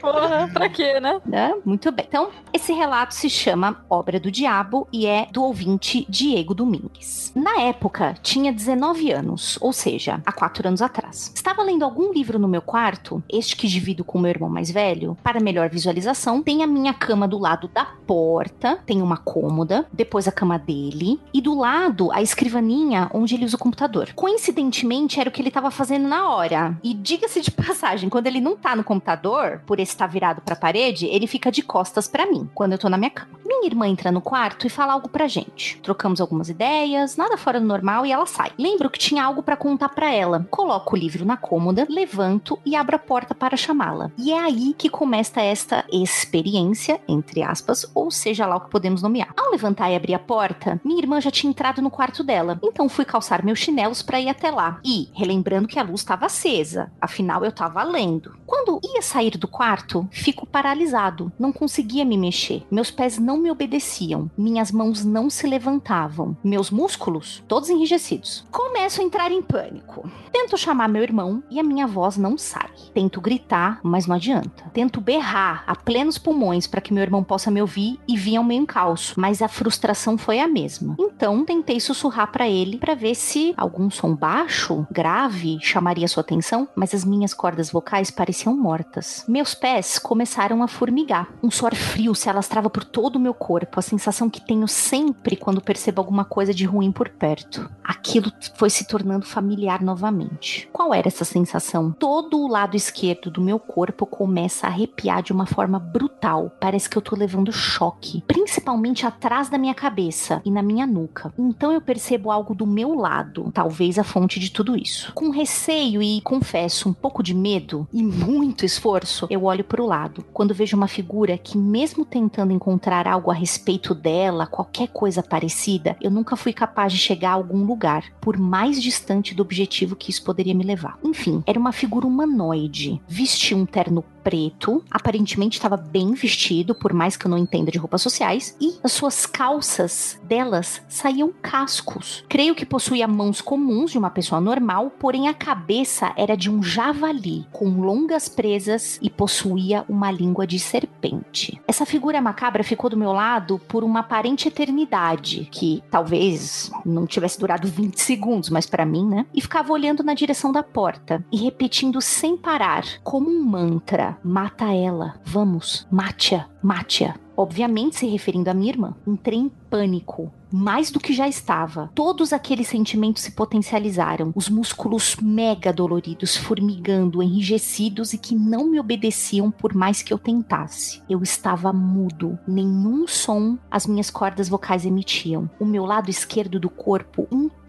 Porra, 0.00 0.50
pra 0.52 0.68
quê, 0.68 0.98
né? 0.98 1.20
Né? 1.24 1.54
Muito 1.64 1.92
bem. 1.92 2.04
Então, 2.08 2.30
esse 2.52 2.72
relato 2.72 3.14
se 3.14 3.30
chama 3.30 3.84
Obra 3.88 4.18
do 4.18 4.30
Diabo 4.30 4.88
e 4.92 5.06
é 5.06 5.28
do 5.30 5.44
ouvinte 5.44 6.04
Diego 6.08 6.54
Domingues. 6.54 7.32
Na 7.36 7.60
época, 7.60 8.14
tinha 8.20 8.52
19 8.52 9.12
anos, 9.12 9.56
ou 9.60 9.72
seja, 9.72 10.20
há 10.26 10.32
4 10.32 10.66
anos 10.66 10.82
atrás. 10.82 11.32
Estava 11.32 11.62
lendo 11.62 11.84
algum 11.84 12.12
livro 12.12 12.38
no 12.38 12.48
meu 12.48 12.60
quarto, 12.60 13.22
este 13.30 13.56
que 13.56 13.68
divido 13.68 14.02
com 14.02 14.18
meu 14.18 14.30
irmão 14.30 14.50
mais 14.50 14.70
velho. 14.70 15.16
Para 15.22 15.38
melhor 15.38 15.68
visualização, 15.68 16.42
tem 16.42 16.64
a 16.64 16.66
minha 16.66 16.92
cama 16.92 17.28
do 17.28 17.38
lado 17.38 17.68
da 17.68 17.84
porta, 17.84 18.80
tem 18.84 19.00
uma 19.00 19.16
cômoda, 19.16 19.86
depois 19.92 20.26
a 20.26 20.32
cama 20.32 20.58
dele, 20.58 21.20
e 21.32 21.40
do 21.40 21.56
lado 21.56 22.10
a 22.10 22.20
escrivaninha 22.20 23.08
onde 23.14 23.36
ele 23.36 23.44
usa 23.44 23.56
o 23.56 23.60
computador. 23.60 24.12
Coincidentemente, 24.14 25.20
era 25.20 25.28
o 25.28 25.32
que 25.32 25.40
ele 25.40 25.48
estava 25.48 25.70
fazendo 25.70 26.08
na 26.08 26.28
hora. 26.28 26.41
E 26.82 26.94
diga-se 26.94 27.40
de 27.40 27.50
passagem, 27.52 28.08
quando 28.08 28.26
ele 28.26 28.40
não 28.40 28.56
tá 28.56 28.74
no 28.74 28.84
computador, 28.84 29.60
por 29.66 29.78
estar 29.80 30.06
virado 30.06 30.40
pra 30.40 30.56
parede, 30.56 31.06
ele 31.06 31.26
fica 31.26 31.50
de 31.50 31.62
costas 31.62 32.08
pra 32.08 32.26
mim, 32.26 32.48
quando 32.54 32.72
eu 32.72 32.78
tô 32.78 32.88
na 32.88 32.98
minha 32.98 33.10
cama. 33.10 33.40
Minha 33.44 33.66
irmã 33.66 33.86
entra 33.86 34.10
no 34.10 34.20
quarto 34.20 34.66
e 34.66 34.70
fala 34.70 34.94
algo 34.94 35.08
pra 35.08 35.28
gente. 35.28 35.78
Trocamos 35.82 36.20
algumas 36.20 36.48
ideias, 36.48 37.16
nada 37.16 37.36
fora 37.36 37.60
do 37.60 37.66
normal 37.66 38.06
e 38.06 38.12
ela 38.12 38.26
sai. 38.26 38.50
Lembro 38.58 38.88
que 38.88 38.98
tinha 38.98 39.24
algo 39.24 39.42
pra 39.42 39.56
contar 39.56 39.90
pra 39.90 40.10
ela. 40.10 40.46
Coloco 40.50 40.94
o 40.94 40.98
livro 40.98 41.24
na 41.24 41.36
cômoda, 41.36 41.86
levanto 41.88 42.58
e 42.64 42.74
abro 42.74 42.96
a 42.96 42.98
porta 42.98 43.34
para 43.34 43.56
chamá-la. 43.56 44.10
E 44.16 44.32
é 44.32 44.38
aí 44.38 44.74
que 44.76 44.88
começa 44.88 45.40
esta 45.40 45.84
experiência, 45.92 47.00
entre 47.06 47.42
aspas, 47.42 47.90
ou 47.94 48.10
seja 48.10 48.46
lá 48.46 48.56
o 48.56 48.60
que 48.60 48.70
podemos 48.70 49.02
nomear. 49.02 49.32
Ao 49.36 49.50
levantar 49.50 49.90
e 49.90 49.96
abrir 49.96 50.14
a 50.14 50.18
porta, 50.18 50.80
minha 50.84 51.00
irmã 51.00 51.20
já 51.20 51.30
tinha 51.30 51.50
entrado 51.50 51.82
no 51.82 51.90
quarto 51.90 52.24
dela. 52.24 52.58
Então 52.62 52.88
fui 52.88 53.04
calçar 53.04 53.44
meus 53.44 53.58
chinelos 53.58 54.02
pra 54.02 54.20
ir 54.20 54.28
até 54.28 54.50
lá. 54.50 54.80
E, 54.84 55.08
relembrando 55.14 55.68
que 55.68 55.78
a 55.78 55.82
luz 55.82 56.00
estava 56.00 56.28
acesa, 56.32 56.90
afinal 57.00 57.44
eu 57.44 57.52
tava 57.52 57.84
lendo. 57.84 58.34
Quando 58.46 58.80
ia 58.82 59.02
sair 59.02 59.36
do 59.36 59.46
quarto, 59.46 60.08
fico 60.10 60.46
paralisado, 60.46 61.30
não 61.38 61.52
conseguia 61.52 62.04
me 62.04 62.16
mexer. 62.16 62.64
Meus 62.70 62.90
pés 62.90 63.18
não 63.18 63.36
me 63.36 63.50
obedeciam, 63.50 64.30
minhas 64.36 64.72
mãos 64.72 65.04
não 65.04 65.28
se 65.28 65.46
levantavam, 65.46 66.36
meus 66.42 66.70
músculos 66.70 67.44
todos 67.46 67.68
enrijecidos. 67.68 68.44
Começo 68.50 69.00
a 69.00 69.04
entrar 69.04 69.30
em 69.30 69.42
pânico. 69.42 70.10
Tento 70.32 70.56
chamar 70.56 70.88
meu 70.88 71.02
irmão 71.02 71.42
e 71.50 71.60
a 71.60 71.62
minha 71.62 71.86
voz 71.86 72.16
não 72.16 72.38
sai. 72.38 72.70
Tento 72.94 73.20
gritar, 73.20 73.80
mas 73.82 74.06
não 74.06 74.16
adianta. 74.16 74.64
Tento 74.72 75.00
berrar 75.00 75.64
a 75.66 75.76
plenos 75.76 76.18
pulmões 76.18 76.66
para 76.66 76.80
que 76.80 76.92
meu 76.92 77.02
irmão 77.02 77.22
possa 77.22 77.50
me 77.50 77.60
ouvir 77.60 78.00
e 78.08 78.16
vir 78.16 78.36
ao 78.36 78.44
meu 78.44 78.56
encalço, 78.56 79.14
mas 79.18 79.42
a 79.42 79.48
frustração 79.48 80.16
foi 80.16 80.40
a 80.40 80.48
mesma. 80.48 80.96
Então 80.98 81.44
tentei 81.44 81.78
sussurrar 81.78 82.32
para 82.32 82.48
ele 82.48 82.78
para 82.78 82.94
ver 82.94 83.14
se 83.14 83.52
algum 83.56 83.90
som 83.90 84.14
baixo, 84.14 84.86
grave, 84.90 85.58
chamaria 85.60 86.08
sua 86.08 86.21
atenção, 86.22 86.66
mas 86.74 86.94
as 86.94 87.04
minhas 87.04 87.34
cordas 87.34 87.70
vocais 87.70 88.10
pareciam 88.10 88.56
mortas. 88.56 89.24
Meus 89.28 89.54
pés 89.54 89.98
começaram 89.98 90.62
a 90.62 90.68
formigar. 90.68 91.28
Um 91.42 91.50
suor 91.50 91.74
frio 91.74 92.14
se 92.14 92.30
alastrava 92.30 92.70
por 92.70 92.84
todo 92.84 93.16
o 93.16 93.20
meu 93.20 93.34
corpo, 93.34 93.78
a 93.78 93.82
sensação 93.82 94.30
que 94.30 94.40
tenho 94.40 94.66
sempre 94.66 95.36
quando 95.36 95.60
percebo 95.60 96.00
alguma 96.00 96.24
coisa 96.24 96.54
de 96.54 96.64
ruim 96.64 96.90
por 96.90 97.08
perto. 97.08 97.70
Aquilo 97.84 98.32
foi 98.54 98.70
se 98.70 98.86
tornando 98.86 99.26
familiar 99.26 99.82
novamente. 99.82 100.68
Qual 100.72 100.94
era 100.94 101.08
essa 101.08 101.24
sensação? 101.24 101.92
Todo 101.92 102.38
o 102.38 102.48
lado 102.48 102.76
esquerdo 102.76 103.30
do 103.30 103.40
meu 103.40 103.58
corpo 103.58 104.06
começa 104.06 104.66
a 104.66 104.70
arrepiar 104.70 105.22
de 105.22 105.32
uma 105.32 105.46
forma 105.46 105.78
brutal. 105.78 106.50
Parece 106.60 106.88
que 106.88 106.96
eu 106.96 107.02
tô 107.02 107.16
levando 107.16 107.52
choque, 107.52 108.22
principalmente 108.26 109.06
atrás 109.06 109.48
da 109.48 109.58
minha 109.58 109.74
cabeça 109.74 110.40
e 110.44 110.50
na 110.50 110.62
minha 110.62 110.86
nuca. 110.86 111.32
Então 111.38 111.72
eu 111.72 111.80
percebo 111.80 112.30
algo 112.30 112.54
do 112.54 112.66
meu 112.66 112.94
lado, 112.94 113.50
talvez 113.52 113.98
a 113.98 114.04
fonte 114.04 114.38
de 114.38 114.50
tudo 114.50 114.76
isso. 114.76 115.12
Com 115.14 115.30
receio 115.30 116.02
e 116.02 116.11
confesso 116.20 116.88
um 116.88 116.92
pouco 116.92 117.22
de 117.22 117.34
medo 117.34 117.86
e 117.92 118.02
muito 118.02 118.64
esforço, 118.64 119.26
eu 119.30 119.44
olho 119.44 119.64
para 119.64 119.82
o 119.82 119.86
lado. 119.86 120.24
Quando 120.32 120.54
vejo 120.54 120.76
uma 120.76 120.88
figura 120.88 121.38
que, 121.38 121.56
mesmo 121.56 122.04
tentando 122.04 122.52
encontrar 122.52 123.06
algo 123.06 123.30
a 123.30 123.34
respeito 123.34 123.94
dela, 123.94 124.46
qualquer 124.46 124.88
coisa 124.88 125.22
parecida, 125.22 125.96
eu 126.00 126.10
nunca 126.10 126.36
fui 126.36 126.52
capaz 126.52 126.92
de 126.92 126.98
chegar 126.98 127.30
a 127.30 127.34
algum 127.34 127.64
lugar, 127.64 128.04
por 128.20 128.36
mais 128.36 128.80
distante 128.80 129.34
do 129.34 129.42
objetivo 129.42 129.96
que 129.96 130.10
isso 130.10 130.24
poderia 130.24 130.54
me 130.54 130.64
levar. 130.64 130.98
Enfim, 131.02 131.42
era 131.46 131.58
uma 131.58 131.72
figura 131.72 132.06
humanoide. 132.06 133.00
Vestia 133.08 133.56
um 133.56 133.66
terno 133.66 134.04
preto, 134.22 134.82
aparentemente 134.90 135.58
estava 135.58 135.76
bem 135.76 136.12
vestido, 136.14 136.74
por 136.74 136.92
mais 136.92 137.16
que 137.16 137.26
eu 137.26 137.30
não 137.30 137.38
entenda 137.38 137.70
de 137.70 137.78
roupas 137.78 138.02
sociais, 138.02 138.56
e 138.60 138.74
as 138.82 138.92
suas 138.92 139.26
calças 139.26 140.20
delas 140.24 140.82
saíam 140.88 141.32
cascos. 141.42 142.24
Creio 142.28 142.54
que 142.54 142.66
possuía 142.66 143.08
mãos 143.08 143.40
comuns 143.40 143.90
de 143.90 143.98
uma 143.98 144.10
pessoa 144.10 144.40
normal, 144.40 144.90
porém 144.98 145.28
a 145.28 145.34
cabeça 145.34 146.12
era 146.16 146.36
de 146.36 146.50
um 146.50 146.62
javali, 146.62 147.46
com 147.52 147.80
longas 147.80 148.28
presas 148.28 148.98
e 149.02 149.10
possuía 149.10 149.84
uma 149.88 150.10
língua 150.10 150.46
de 150.46 150.58
serpente. 150.58 151.60
Essa 151.66 151.86
figura 151.86 152.20
macabra 152.20 152.64
ficou 152.64 152.88
do 152.88 152.96
meu 152.96 153.12
lado 153.12 153.58
por 153.68 153.84
uma 153.84 154.00
aparente 154.00 154.48
eternidade, 154.48 155.48
que 155.50 155.82
talvez 155.90 156.70
não 156.84 157.06
tivesse 157.06 157.38
durado 157.38 157.68
20 157.68 158.00
segundos, 158.00 158.50
mas 158.50 158.66
para 158.66 158.86
mim, 158.86 159.06
né? 159.06 159.26
E 159.34 159.40
ficava 159.40 159.72
olhando 159.72 160.02
na 160.02 160.14
direção 160.14 160.52
da 160.52 160.62
porta 160.62 161.24
e 161.30 161.36
repetindo 161.36 162.00
sem 162.00 162.36
parar, 162.36 162.84
como 163.02 163.30
um 163.30 163.42
mantra: 163.42 164.11
mata 164.22 164.72
ela, 164.72 165.14
vamos, 165.24 165.86
mate-a, 165.90 166.46
mate-a. 166.62 167.14
Obviamente 167.36 167.96
se 167.96 168.06
referindo 168.06 168.50
à 168.50 168.54
minha 168.54 168.70
irmã. 168.70 168.94
Entrei 169.06 169.38
em 169.38 169.48
pânico. 169.48 170.32
mais 170.54 170.90
do 170.90 171.00
que 171.00 171.14
já 171.14 171.26
estava. 171.26 171.90
Todos 171.94 172.30
aqueles 172.30 172.68
sentimentos 172.68 173.22
se 173.22 173.30
potencializaram. 173.30 174.32
Os 174.34 174.50
músculos 174.50 175.16
mega 175.16 175.72
doloridos, 175.72 176.36
formigando, 176.36 177.22
enrijecidos 177.22 178.12
e 178.12 178.18
que 178.18 178.34
não 178.34 178.68
me 178.68 178.78
obedeciam 178.78 179.50
por 179.50 179.72
mais 179.72 180.02
que 180.02 180.12
eu 180.12 180.18
tentasse. 180.18 181.02
Eu 181.08 181.22
estava 181.22 181.72
mudo. 181.72 182.38
Nenhum 182.46 183.08
som 183.08 183.56
as 183.70 183.86
minhas 183.86 184.10
cordas 184.10 184.46
vocais 184.46 184.84
emitiam. 184.84 185.48
O 185.58 185.64
meu 185.64 185.86
lado 185.86 186.10
esquerdo 186.10 186.60
do 186.60 186.68
corpo 186.68 187.26
inteiro 187.32 187.61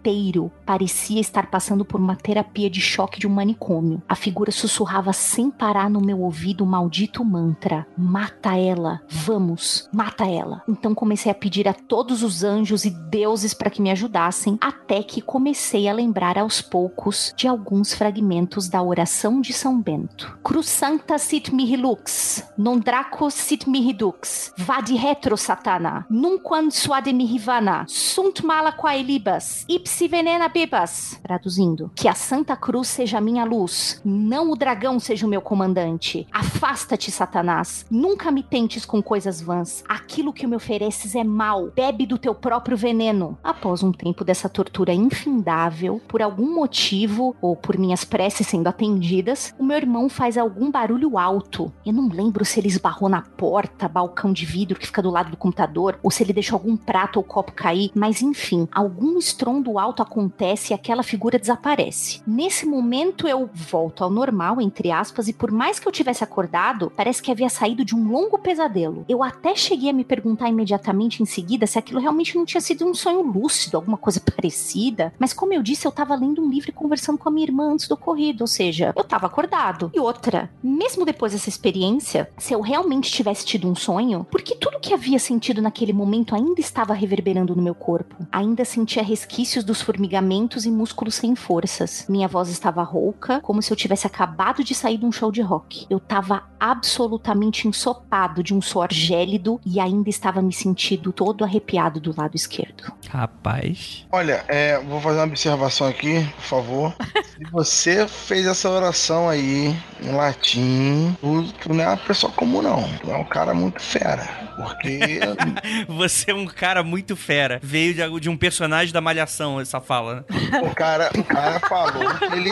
parecia 0.66 1.20
estar 1.20 1.50
passando 1.50 1.84
por 1.84 2.00
uma 2.00 2.16
terapia 2.16 2.68
de 2.68 2.80
choque 2.80 3.18
de 3.18 3.26
um 3.26 3.30
manicômio. 3.30 4.02
A 4.08 4.14
figura 4.14 4.50
sussurrava 4.50 5.12
sem 5.12 5.50
parar 5.50 5.88
no 5.88 6.00
meu 6.00 6.20
ouvido 6.20 6.64
o 6.64 6.66
maldito 6.66 7.24
mantra: 7.24 7.86
Mata 7.96 8.56
ela, 8.56 9.02
vamos, 9.08 9.88
mata 9.92 10.24
ela. 10.26 10.62
Então 10.68 10.94
comecei 10.94 11.30
a 11.30 11.34
pedir 11.34 11.68
a 11.68 11.72
todos 11.72 12.22
os 12.22 12.42
anjos 12.42 12.84
e 12.84 12.90
deuses 12.90 13.54
para 13.54 13.70
que 13.70 13.82
me 13.82 13.90
ajudassem, 13.90 14.58
até 14.60 15.02
que 15.02 15.20
comecei 15.20 15.88
a 15.88 15.92
lembrar 15.92 16.38
aos 16.38 16.60
poucos 16.60 17.32
de 17.36 17.46
alguns 17.46 17.94
fragmentos 17.94 18.68
da 18.68 18.82
oração 18.82 19.40
de 19.40 19.52
São 19.52 19.80
Bento. 19.80 20.38
Cruz 20.42 20.66
Sancta 20.66 21.18
sit 21.18 21.52
mihi 21.52 21.76
lux, 21.76 22.44
non 22.56 22.78
draco 22.78 23.30
sit 23.30 23.68
mihi 23.68 23.92
dux, 23.92 24.52
vadi 24.56 24.96
retro 24.96 25.36
satana, 25.36 26.06
nunquam 26.10 26.70
suade 26.70 27.12
mihi 27.12 27.38
vana, 27.38 27.84
sunt 27.88 28.42
mala 28.42 28.72
quae 28.72 29.02
libas, 29.02 29.64
ipsi 29.94 30.08
venena 30.08 30.48
bebas. 30.48 31.20
Traduzindo, 31.22 31.88
que 31.94 32.08
a 32.08 32.14
Santa 32.14 32.56
Cruz 32.56 32.88
seja 32.88 33.18
a 33.18 33.20
minha 33.20 33.44
luz, 33.44 34.00
não 34.04 34.50
o 34.50 34.56
dragão 34.56 34.98
seja 34.98 35.24
o 35.24 35.28
meu 35.28 35.40
comandante. 35.40 36.26
Afasta-te, 36.32 37.12
Satanás. 37.12 37.86
Nunca 37.88 38.32
me 38.32 38.42
tentes 38.42 38.84
com 38.84 39.00
coisas 39.00 39.40
vãs. 39.40 39.84
Aquilo 39.88 40.32
que 40.32 40.48
me 40.48 40.56
ofereces 40.56 41.14
é 41.14 41.22
mal. 41.22 41.70
Bebe 41.70 42.06
do 42.06 42.18
teu 42.18 42.34
próprio 42.34 42.76
veneno. 42.76 43.38
Após 43.42 43.84
um 43.84 43.92
tempo 43.92 44.24
dessa 44.24 44.48
tortura 44.48 44.92
infindável, 44.92 46.00
por 46.08 46.20
algum 46.20 46.52
motivo, 46.52 47.36
ou 47.40 47.54
por 47.54 47.78
minhas 47.78 48.04
preces 48.04 48.48
sendo 48.48 48.66
atendidas, 48.66 49.54
o 49.56 49.64
meu 49.64 49.76
irmão 49.76 50.08
faz 50.08 50.36
algum 50.36 50.72
barulho 50.72 51.16
alto. 51.16 51.72
Eu 51.86 51.92
não 51.92 52.08
lembro 52.08 52.44
se 52.44 52.58
ele 52.58 52.66
esbarrou 52.66 53.08
na 53.08 53.22
porta, 53.22 53.86
balcão 53.86 54.32
de 54.32 54.44
vidro 54.44 54.76
que 54.76 54.86
fica 54.86 55.02
do 55.02 55.10
lado 55.10 55.30
do 55.30 55.36
computador, 55.36 56.00
ou 56.02 56.10
se 56.10 56.24
ele 56.24 56.32
deixou 56.32 56.56
algum 56.56 56.76
prato 56.76 57.18
ou 57.18 57.22
copo 57.22 57.52
cair, 57.52 57.92
mas 57.94 58.20
enfim, 58.20 58.66
algum 58.72 59.18
estrondo 59.18 59.78
alto 59.78 59.83
acontece 60.02 60.72
e 60.72 60.74
aquela 60.74 61.02
figura 61.02 61.38
desaparece. 61.38 62.22
Nesse 62.26 62.66
momento 62.66 63.26
eu 63.26 63.48
volto 63.52 64.04
ao 64.04 64.10
normal, 64.10 64.60
entre 64.60 64.90
aspas, 64.90 65.28
e 65.28 65.32
por 65.32 65.50
mais 65.50 65.78
que 65.78 65.86
eu 65.86 65.92
tivesse 65.92 66.22
acordado, 66.24 66.92
parece 66.96 67.22
que 67.22 67.30
havia 67.30 67.48
saído 67.48 67.84
de 67.84 67.94
um 67.94 68.08
longo 68.08 68.38
pesadelo. 68.38 69.04
Eu 69.08 69.22
até 69.22 69.54
cheguei 69.54 69.90
a 69.90 69.92
me 69.92 70.04
perguntar 70.04 70.48
imediatamente 70.48 71.22
em 71.22 71.26
seguida 71.26 71.66
se 71.66 71.78
aquilo 71.78 72.00
realmente 72.00 72.36
não 72.36 72.44
tinha 72.44 72.60
sido 72.60 72.86
um 72.86 72.94
sonho 72.94 73.22
lúcido, 73.22 73.76
alguma 73.76 73.96
coisa 73.96 74.20
parecida, 74.34 75.12
mas 75.18 75.32
como 75.32 75.52
eu 75.52 75.62
disse, 75.62 75.86
eu 75.86 75.92
tava 75.92 76.14
lendo 76.14 76.42
um 76.42 76.50
livro 76.50 76.70
e 76.70 76.72
conversando 76.72 77.18
com 77.18 77.28
a 77.28 77.32
minha 77.32 77.46
irmã 77.46 77.72
antes 77.72 77.88
do 77.88 77.94
ocorrido, 77.94 78.44
ou 78.44 78.48
seja, 78.48 78.92
eu 78.96 79.04
tava 79.04 79.26
acordado. 79.26 79.90
E 79.94 80.00
outra, 80.00 80.50
mesmo 80.62 81.04
depois 81.04 81.32
dessa 81.32 81.48
experiência, 81.48 82.30
se 82.38 82.52
eu 82.52 82.60
realmente 82.60 83.10
tivesse 83.10 83.44
tido 83.44 83.68
um 83.68 83.74
sonho, 83.74 84.26
porque 84.30 84.54
tudo 84.54 84.80
que 84.80 84.94
havia 84.94 85.18
sentido 85.18 85.62
naquele 85.62 85.92
momento 85.92 86.34
ainda 86.34 86.60
estava 86.60 86.94
reverberando 86.94 87.54
no 87.54 87.62
meu 87.62 87.74
corpo. 87.74 88.16
Ainda 88.30 88.64
sentia 88.64 89.02
resquícios 89.02 89.64
dos 89.74 89.82
formigamentos 89.82 90.64
e 90.64 90.70
músculos 90.70 91.16
sem 91.16 91.34
forças. 91.34 92.06
Minha 92.08 92.28
voz 92.28 92.48
estava 92.48 92.80
rouca, 92.84 93.40
como 93.40 93.60
se 93.60 93.72
eu 93.72 93.76
tivesse 93.76 94.06
acabado 94.06 94.62
de 94.62 94.72
sair 94.72 94.96
de 94.96 95.04
um 95.04 95.10
show 95.10 95.32
de 95.32 95.42
rock. 95.42 95.84
Eu 95.90 95.98
estava 95.98 96.44
absolutamente 96.60 97.66
ensopado 97.66 98.40
de 98.40 98.54
um 98.54 98.62
suor 98.62 98.92
gélido 98.92 99.60
e 99.66 99.80
ainda 99.80 100.08
estava 100.08 100.40
me 100.40 100.52
sentindo 100.52 101.12
todo 101.12 101.42
arrepiado 101.42 101.98
do 101.98 102.14
lado 102.16 102.36
esquerdo. 102.36 102.92
Rapaz. 103.10 104.06
Olha, 104.12 104.44
é, 104.46 104.78
vou 104.78 105.00
fazer 105.00 105.18
uma 105.18 105.26
observação 105.26 105.88
aqui, 105.88 106.24
por 106.36 106.44
favor. 106.44 106.96
Se 107.36 107.44
você 107.50 108.06
fez 108.06 108.46
essa 108.46 108.70
oração 108.70 109.28
aí 109.28 109.76
em 110.00 110.12
latim, 110.12 111.16
tu, 111.20 111.52
tu 111.60 111.74
não 111.74 111.82
é 111.82 111.88
uma 111.88 111.96
pessoa 111.96 112.32
comum, 112.32 112.62
não. 112.62 112.88
Tu 112.98 113.10
é 113.10 113.16
um 113.16 113.24
cara 113.24 113.52
muito 113.52 113.82
fera. 113.82 114.44
Porque. 114.56 115.20
Você 115.88 116.30
é 116.30 116.34
um 116.34 116.46
cara 116.46 116.82
muito 116.82 117.16
fera. 117.16 117.58
Veio 117.62 117.94
de, 117.94 118.20
de 118.20 118.30
um 118.30 118.36
personagem 118.36 118.92
da 118.92 119.00
Malhação, 119.00 119.60
essa 119.64 119.80
fala, 119.80 120.16
né? 120.16 120.60
o, 120.62 120.74
cara, 120.74 121.10
o 121.18 121.24
cara 121.24 121.58
falou 121.60 122.14
que 122.18 122.24
ele, 122.24 122.50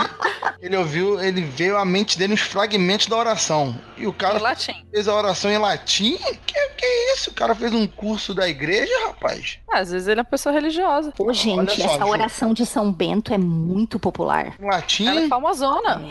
ele 0.60 0.76
ouviu, 0.76 1.20
ele 1.20 1.42
veio 1.42 1.76
à 1.76 1.84
mente 1.84 2.18
dele 2.18 2.34
uns 2.34 2.40
fragmentos 2.40 3.06
da 3.06 3.16
oração. 3.16 3.74
E 3.96 4.06
o 4.06 4.12
cara 4.12 4.38
Em 4.38 4.42
latim. 4.42 4.84
fez 4.90 5.06
a 5.06 5.14
oração 5.14 5.50
em 5.50 5.58
latim? 5.58 6.16
Que, 6.46 6.68
que 6.76 6.86
isso? 7.14 7.30
O 7.30 7.34
cara 7.34 7.54
fez 7.54 7.72
um 7.72 7.86
curso 7.86 8.34
da 8.34 8.48
igreja, 8.48 8.92
rapaz? 9.06 9.58
Ah, 9.72 9.78
às 9.78 9.90
vezes 9.90 10.08
ele 10.08 10.20
é 10.20 10.22
uma 10.22 10.28
pessoa 10.28 10.52
religiosa. 10.52 11.12
Ô, 11.18 11.32
gente, 11.32 11.80
só, 11.80 11.94
essa 11.94 12.06
oração 12.06 12.52
de 12.52 12.66
São 12.66 12.92
Bento 12.92 13.32
é 13.32 13.38
muito 13.38 13.98
popular. 13.98 14.54
Em 14.60 14.64
latim? 14.66 15.06
Ela 15.06 15.20
é 15.22 15.28
famosona. 15.28 16.02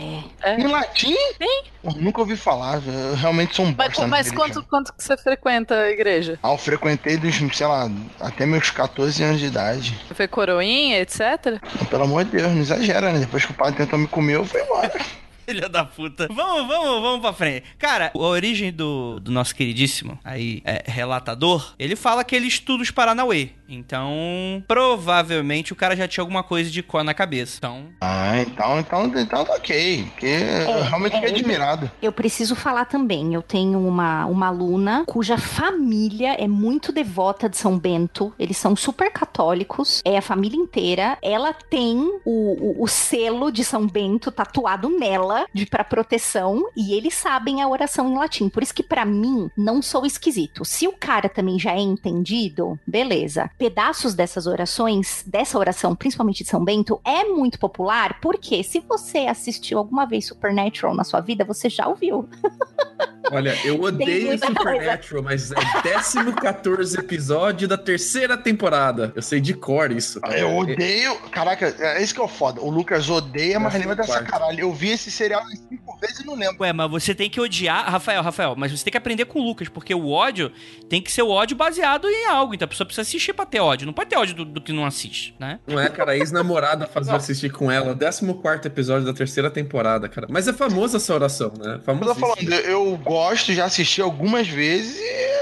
É. 0.42 0.52
É. 0.52 0.60
Em 0.60 0.66
latim? 0.66 1.14
Sim. 1.14 1.62
Eu 1.84 1.92
nunca 1.96 2.20
ouvi 2.20 2.36
falar. 2.36 2.80
Eu 2.86 3.14
realmente 3.16 3.56
sou 3.56 3.66
um 3.66 3.74
Mas, 3.76 3.88
bosta 3.88 4.06
mas 4.06 4.26
religião. 4.28 4.54
quanto, 4.54 4.68
quanto 4.68 4.92
que 4.94 5.02
você 5.02 5.16
frequenta 5.16 5.74
a 5.74 5.90
igreja? 5.90 6.38
Ah, 6.42 6.52
eu 6.52 6.58
frequentei 6.58 7.16
dos, 7.16 7.34
sei 7.56 7.66
lá, 7.66 7.90
até 8.20 8.46
meus 8.46 8.70
14 8.70 9.22
anos 9.22 9.40
de 9.40 9.46
idade. 9.46 9.98
Você 10.08 10.14
foi 10.14 10.28
coroinha, 10.28 10.91
etc? 10.94 11.60
Pelo 11.90 12.04
amor 12.04 12.24
de 12.24 12.32
Deus, 12.32 12.52
não 12.52 12.60
exagera, 12.60 13.12
né? 13.12 13.20
Depois 13.20 13.44
que 13.44 13.52
o 13.52 13.54
padre 13.54 13.76
tentou 13.76 13.98
me 13.98 14.06
comer, 14.06 14.36
eu 14.36 14.44
fui 14.44 14.60
embora. 14.60 14.92
Filha 15.46 15.68
da 15.68 15.84
puta. 15.84 16.28
Vamos, 16.30 16.68
vamos, 16.68 17.02
vamos 17.02 17.20
pra 17.20 17.32
frente. 17.32 17.64
Cara, 17.78 18.12
a 18.14 18.18
origem 18.18 18.72
do, 18.72 19.18
do 19.18 19.32
nosso 19.32 19.54
queridíssimo 19.54 20.18
aí, 20.24 20.62
é, 20.64 20.84
relatador, 20.86 21.74
ele 21.78 21.96
fala 21.96 22.22
que 22.22 22.36
ele 22.36 22.46
estuda 22.46 22.82
os 22.82 22.90
Paranauê. 22.90 23.50
Então, 23.74 24.62
provavelmente 24.68 25.72
o 25.72 25.76
cara 25.76 25.96
já 25.96 26.06
tinha 26.06 26.22
alguma 26.22 26.42
coisa 26.42 26.70
de 26.70 26.82
có 26.82 27.02
na 27.02 27.14
cabeça. 27.14 27.56
Então, 27.58 27.86
Ah, 28.00 28.38
então, 28.40 28.78
então, 28.78 29.06
então 29.06 29.44
tá 29.44 29.54
ok. 29.54 30.04
Porque 30.10 30.26
eu 30.26 30.82
realmente 30.82 31.14
fiquei 31.14 31.30
é, 31.30 31.32
admirado. 31.32 31.90
Eu 32.00 32.12
preciso 32.12 32.54
falar 32.54 32.84
também. 32.84 33.34
Eu 33.34 33.42
tenho 33.42 33.78
uma, 33.78 34.26
uma 34.26 34.48
aluna 34.48 35.04
cuja 35.06 35.38
família 35.38 36.34
é 36.34 36.46
muito 36.46 36.92
devota 36.92 37.48
de 37.48 37.56
São 37.56 37.78
Bento. 37.78 38.32
Eles 38.38 38.56
são 38.56 38.76
super 38.76 39.10
católicos. 39.10 40.02
É 40.04 40.18
a 40.18 40.22
família 40.22 40.58
inteira. 40.58 41.16
Ela 41.22 41.52
tem 41.52 41.98
o, 42.24 42.80
o, 42.80 42.84
o 42.84 42.88
selo 42.88 43.50
de 43.50 43.64
São 43.64 43.86
Bento 43.86 44.30
tatuado 44.30 44.88
nela 44.88 45.46
de 45.52 45.66
para 45.66 45.84
proteção 45.84 46.68
e 46.76 46.94
eles 46.94 47.14
sabem 47.14 47.62
a 47.62 47.68
oração 47.68 48.10
em 48.10 48.18
latim. 48.18 48.48
Por 48.48 48.62
isso 48.62 48.74
que 48.74 48.82
pra 48.82 49.04
mim 49.04 49.50
não 49.56 49.80
sou 49.80 50.04
esquisito. 50.04 50.64
Se 50.64 50.86
o 50.86 50.92
cara 50.92 51.28
também 51.28 51.58
já 51.58 51.72
é 51.72 51.80
entendido, 51.80 52.78
beleza. 52.86 53.50
Pedaços 53.62 54.12
dessas 54.12 54.48
orações, 54.48 55.22
dessa 55.24 55.56
oração, 55.56 55.94
principalmente 55.94 56.42
de 56.42 56.50
São 56.50 56.64
Bento, 56.64 57.00
é 57.04 57.22
muito 57.22 57.60
popular 57.60 58.18
porque 58.20 58.64
se 58.64 58.80
você 58.80 59.18
assistiu 59.18 59.78
alguma 59.78 60.04
vez 60.04 60.26
Supernatural 60.26 60.96
na 60.96 61.04
sua 61.04 61.20
vida, 61.20 61.44
você 61.44 61.70
já 61.70 61.86
ouviu. 61.86 62.28
Olha, 63.30 63.56
eu 63.64 63.80
odeio 63.80 64.36
Supernatural, 64.36 65.22
mas 65.22 65.52
é 65.52 66.32
14 66.40 66.98
episódio 66.98 67.68
da 67.68 67.78
terceira 67.78 68.36
temporada. 68.36 69.12
Eu 69.14 69.22
sei 69.22 69.40
de 69.40 69.54
cor 69.54 69.92
isso. 69.92 70.20
Eu 70.36 70.56
odeio. 70.56 71.16
Caraca, 71.30 71.74
é 71.78 72.02
isso 72.02 72.12
que 72.12 72.20
é 72.20 72.24
o 72.24 72.28
foda. 72.28 72.60
O 72.60 72.68
Lucas 72.68 73.08
odeia, 73.08 73.58
mas 73.60 73.74
Eu 73.74 73.80
lembra 73.80 73.96
dessa 73.96 74.12
quarto. 74.12 74.30
caralho. 74.30 74.60
Eu 74.60 74.72
vi 74.72 74.90
esse 74.90 75.10
serial 75.10 75.42
cinco 75.46 75.96
vezes 75.98 76.20
e 76.20 76.26
não 76.26 76.34
lembro. 76.34 76.56
Ué, 76.60 76.72
mas 76.72 76.90
você 76.90 77.14
tem 77.14 77.30
que 77.30 77.40
odiar. 77.40 77.90
Rafael, 77.90 78.22
Rafael, 78.22 78.54
mas 78.56 78.72
você 78.72 78.84
tem 78.84 78.90
que 78.90 78.98
aprender 78.98 79.24
com 79.24 79.40
o 79.40 79.44
Lucas, 79.44 79.68
porque 79.68 79.94
o 79.94 80.10
ódio 80.10 80.52
tem 80.88 81.00
que 81.00 81.10
ser 81.10 81.22
o 81.22 81.30
ódio 81.30 81.56
baseado 81.56 82.08
em 82.08 82.26
algo. 82.26 82.54
Então 82.54 82.66
a 82.66 82.68
pessoa 82.68 82.84
precisa 82.84 83.02
assistir 83.02 83.32
pra 83.32 83.46
ter 83.52 83.60
ódio. 83.60 83.86
Não 83.86 83.92
pode 83.92 84.08
ter 84.08 84.16
ódio 84.16 84.34
do, 84.34 84.44
do 84.46 84.60
que 84.60 84.72
não 84.72 84.86
assiste, 84.86 85.34
né? 85.38 85.60
Não 85.66 85.78
é, 85.78 85.88
cara, 85.90 86.12
a 86.12 86.16
ex-namorada 86.16 86.86
fazia 86.86 87.14
assistir 87.14 87.50
com 87.50 87.70
ela. 87.70 87.94
14 87.94 88.66
episódio 88.66 89.06
da 89.06 89.12
terceira 89.12 89.50
temporada, 89.50 90.08
cara. 90.08 90.26
Mas 90.30 90.48
é 90.48 90.52
famosa 90.52 90.96
essa 90.96 91.14
oração, 91.14 91.52
né? 91.58 91.74
Eu 91.74 91.78
tô 91.78 91.84
Famosa. 91.84 92.14
falando, 92.14 92.52
eu 92.52 92.96
gosto, 92.96 93.52
já 93.52 93.66
assisti 93.66 94.00
algumas 94.00 94.48
vezes 94.48 94.96
e. 94.98 95.32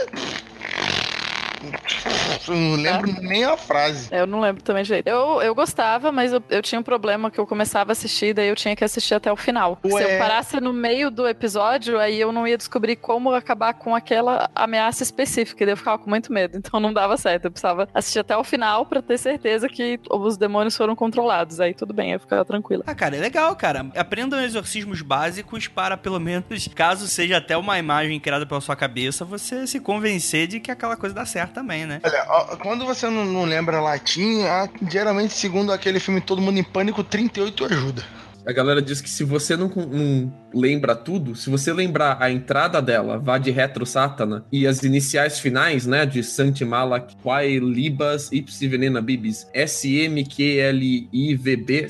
Eu 2.49 2.55
não 2.55 2.77
lembro 2.77 3.13
nem 3.21 3.45
a 3.45 3.57
frase. 3.57 4.09
Eu 4.11 4.27
não 4.27 4.41
lembro 4.41 4.63
também 4.63 4.83
direito. 4.83 5.09
Eu, 5.09 5.41
eu 5.43 5.55
gostava, 5.55 6.11
mas 6.13 6.33
eu, 6.33 6.43
eu 6.49 6.63
tinha 6.63 6.81
um 6.81 6.83
problema 6.83 7.31
que 7.31 7.39
eu 7.39 7.47
começava 7.47 7.91
a 7.91 7.93
assistir, 7.93 8.35
daí 8.35 8.49
eu 8.49 8.57
tinha 8.57 8.75
que 8.75 8.85
assistir 8.85 9.15
até 9.15 9.33
o 9.33 9.37
final. 9.37 9.79
Se 9.85 9.93
Ué. 9.93 10.15
eu 10.15 10.19
parasse 10.19 10.61
no 10.61 10.73
meio 10.73 11.11
do 11.11 11.27
episódio, 11.27 11.99
aí 11.99 12.21
eu 12.21 12.33
não 12.33 12.47
ia 12.47 12.57
descobrir 12.57 12.97
como 12.97 13.33
acabar 13.33 13.75
com 13.75 13.95
aquela 13.95 14.51
ameaça 14.55 15.03
específica, 15.03 15.63
e 15.63 15.67
daí 15.67 15.73
eu 15.73 15.77
ficava 15.77 15.99
com 15.99 16.09
muito 16.09 16.33
medo, 16.33 16.57
então 16.57 16.81
não 16.81 16.93
dava 16.93 17.17
certo. 17.17 17.47
Eu 17.47 17.51
precisava 17.51 17.89
assistir 17.95 18.19
até 18.19 18.37
o 18.37 18.45
final 18.45 18.87
pra 18.87 19.03
ter 19.03 19.19
certeza 19.19 19.69
que 19.69 19.99
os 20.11 20.37
demônios 20.37 20.77
foram 20.77 20.95
controlados. 20.97 21.61
Aí 21.61 21.75
tudo 21.75 21.93
bem, 21.93 22.13
eu 22.13 22.21
ficava 22.21 22.45
tranquila. 22.45 22.85
Ah, 22.87 22.95
cara, 22.95 23.17
é 23.17 23.21
legal, 23.21 23.55
cara. 23.57 23.87
Aprendam 23.97 24.41
exorcismos 24.41 25.03
básicos 25.03 25.69
para, 25.69 25.97
pelo 25.97 26.19
menos, 26.19 26.69
caso 26.75 27.07
seja 27.09 27.39
até 27.39 27.57
uma 27.57 27.79
imagem 27.79 28.19
criada 28.21 28.47
pela 28.47 28.61
sua 28.61 28.77
cabeça, 28.77 29.25
você 29.25 29.67
se 29.67 29.81
convencer 29.81 30.47
de 30.47 30.61
que 30.61 30.71
aquela 30.71 30.97
coisa 30.97 31.15
dá 31.15 31.25
certo 31.25 31.53
também, 31.53 31.87
né? 31.87 32.01
Olha, 32.05 32.27
quando 32.63 32.85
você 32.85 33.09
não, 33.09 33.25
não 33.25 33.45
lembra 33.45 33.81
latim, 33.81 34.43
ah, 34.45 34.69
geralmente, 34.91 35.35
segundo 35.35 35.73
aquele 35.73 35.99
filme 36.01 36.21
Todo 36.21 36.41
Mundo 36.41 36.59
em 36.59 36.65
Pânico, 36.65 37.03
38 37.03 37.65
ajuda. 37.65 38.05
A 38.47 38.53
galera 38.53 38.81
diz 38.81 39.01
que 39.01 39.11
se 39.11 39.23
você 39.23 39.57
não, 39.57 39.69
não 39.69 40.33
lembra 40.53 40.97
tudo, 40.97 41.37
se 41.37 41.51
você 41.51 41.73
lembrar 41.73 42.17
a 42.21 42.31
entrada 42.31 42.81
dela, 42.81 43.19
vá 43.19 43.37
de 43.37 43.51
retro 43.51 43.85
Satana, 43.85 44.45
e 44.51 44.67
as 44.67 44.83
iniciais 44.83 45.39
finais, 45.39 45.87
né, 45.87 46.07
de 46.07 46.25
Santimalak, 46.25 47.17
Quai, 47.23 47.59
Libas, 47.59 48.33
Ipsi 48.33 48.67
Venena 48.67 49.03
Bibis, 49.03 49.47
SMQLIVB, 49.55 50.31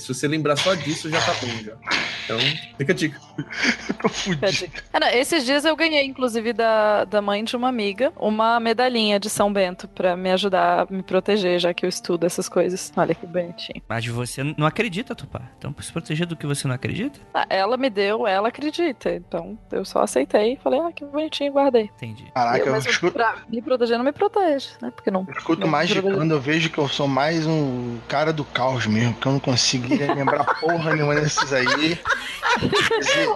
se 0.00 0.08
você 0.08 0.26
lembrar 0.26 0.56
só 0.56 0.74
disso, 0.74 1.08
já 1.08 1.20
tá 1.20 1.34
bom 1.34 1.46
já. 1.62 1.76
Então, 2.30 2.38
fica 2.78 2.92
a 2.92 2.94
dica. 2.94 3.20
Tô 4.00 4.08
fudido. 4.08 4.72
É, 4.92 5.00
não, 5.00 5.08
esses 5.08 5.44
dias 5.44 5.64
eu 5.64 5.74
ganhei, 5.74 6.04
inclusive, 6.04 6.52
da, 6.52 7.04
da 7.04 7.20
mãe 7.20 7.42
de 7.42 7.56
uma 7.56 7.68
amiga, 7.68 8.12
uma 8.16 8.60
medalhinha 8.60 9.18
de 9.18 9.28
São 9.28 9.52
Bento 9.52 9.88
pra 9.88 10.16
me 10.16 10.30
ajudar 10.30 10.82
a 10.82 10.86
me 10.92 11.02
proteger, 11.02 11.58
já 11.58 11.74
que 11.74 11.84
eu 11.84 11.88
estudo 11.88 12.24
essas 12.24 12.48
coisas. 12.48 12.92
Olha 12.96 13.14
que 13.14 13.26
bonitinho. 13.26 13.82
Mas 13.88 14.06
você 14.06 14.42
não 14.56 14.66
acredita, 14.66 15.14
Tupá. 15.14 15.42
Então, 15.58 15.72
pra 15.72 15.82
se 15.82 15.92
proteger 15.92 16.26
do 16.26 16.36
que 16.36 16.46
você 16.46 16.68
não 16.68 16.74
acredita? 16.74 17.20
Ah, 17.34 17.46
ela 17.48 17.76
me 17.76 17.90
deu, 17.90 18.26
ela 18.26 18.48
acredita. 18.48 19.10
Então 19.14 19.58
eu 19.72 19.84
só 19.84 20.02
aceitei 20.02 20.54
e 20.54 20.56
falei, 20.56 20.80
ah, 20.80 20.92
que 20.92 21.04
bonitinho, 21.04 21.52
guardei. 21.52 21.90
Entendi. 21.96 22.30
Caraca, 22.34 22.58
eu, 22.58 22.74
eu 22.74 22.78
escuto, 22.78 23.12
pra 23.12 23.36
me 23.48 23.60
proteger, 23.60 23.96
não 23.96 24.04
me 24.04 24.12
protege, 24.12 24.68
né? 24.80 24.90
Porque 24.90 25.10
não. 25.10 25.26
eu 25.26 25.34
escuto 25.34 25.62
não 25.62 25.68
mais 25.68 25.88
de 25.88 26.00
quando 26.00 26.32
eu 26.32 26.40
vejo 26.40 26.70
que 26.70 26.78
eu 26.78 26.88
sou 26.88 27.08
mais 27.08 27.46
um 27.46 27.98
cara 28.08 28.32
do 28.32 28.44
caos 28.44 28.86
mesmo, 28.86 29.14
que 29.14 29.26
eu 29.26 29.32
não 29.32 29.40
conseguiria 29.40 30.12
lembrar 30.14 30.44
porra 30.60 30.94
nenhuma 30.94 31.14
desses 31.14 31.52
aí. 31.52 31.98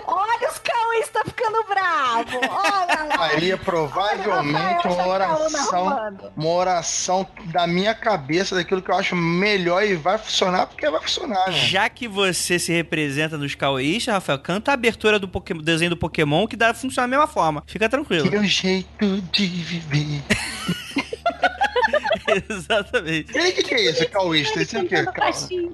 Olha 0.07 0.51
os 0.51 0.59
Cauês 0.59 1.09
tá 1.09 1.22
ficando 1.24 1.64
bravo. 1.64 2.39
Olha 2.39 3.05
lá. 3.05 3.16
Faria 3.16 3.57
provavelmente 3.57 4.87
uma 4.87 5.07
oração, 5.07 6.18
uma 6.37 6.49
oração 6.49 7.26
da 7.47 7.66
minha 7.66 7.95
cabeça, 7.95 8.55
daquilo 8.55 8.82
que 8.82 8.91
eu 8.91 8.97
acho 8.97 9.14
melhor 9.16 9.85
e 9.85 9.95
vai 9.95 10.18
funcionar, 10.18 10.66
porque 10.66 10.89
vai 10.89 11.01
funcionar, 11.01 11.47
né? 11.51 11.53
Já 11.53 11.89
que 11.89 12.07
você 12.09 12.59
se 12.59 12.72
representa 12.72 13.37
nos 13.39 13.55
Cauístas, 13.55 14.14
Rafael, 14.14 14.39
canta 14.39 14.70
a 14.70 14.74
abertura 14.74 15.18
do 15.18 15.28
Poké- 15.28 15.55
desenho 15.55 15.91
do 15.91 15.97
Pokémon 15.97 16.47
que 16.47 16.57
dá 16.57 16.74
funciona 16.74 17.07
da 17.09 17.11
mesma 17.16 17.26
forma. 17.26 17.62
Fica 17.66 17.89
tranquilo. 17.89 18.28
Que 18.28 18.37
é 18.37 18.41
o 18.41 18.45
jeito 18.45 19.20
de 19.32 19.47
viver. 19.47 20.22
Exatamente. 22.49 23.37
E 23.37 23.51
o 23.51 23.53
que, 23.55 23.62
que 23.62 23.75
é 23.75 23.91
isso, 23.91 24.09
cauísta? 24.09 24.62
Isso 24.62 24.77
é 24.77 24.83
o 24.83 24.87
quê? 24.89 24.97
Aí? 24.97 25.70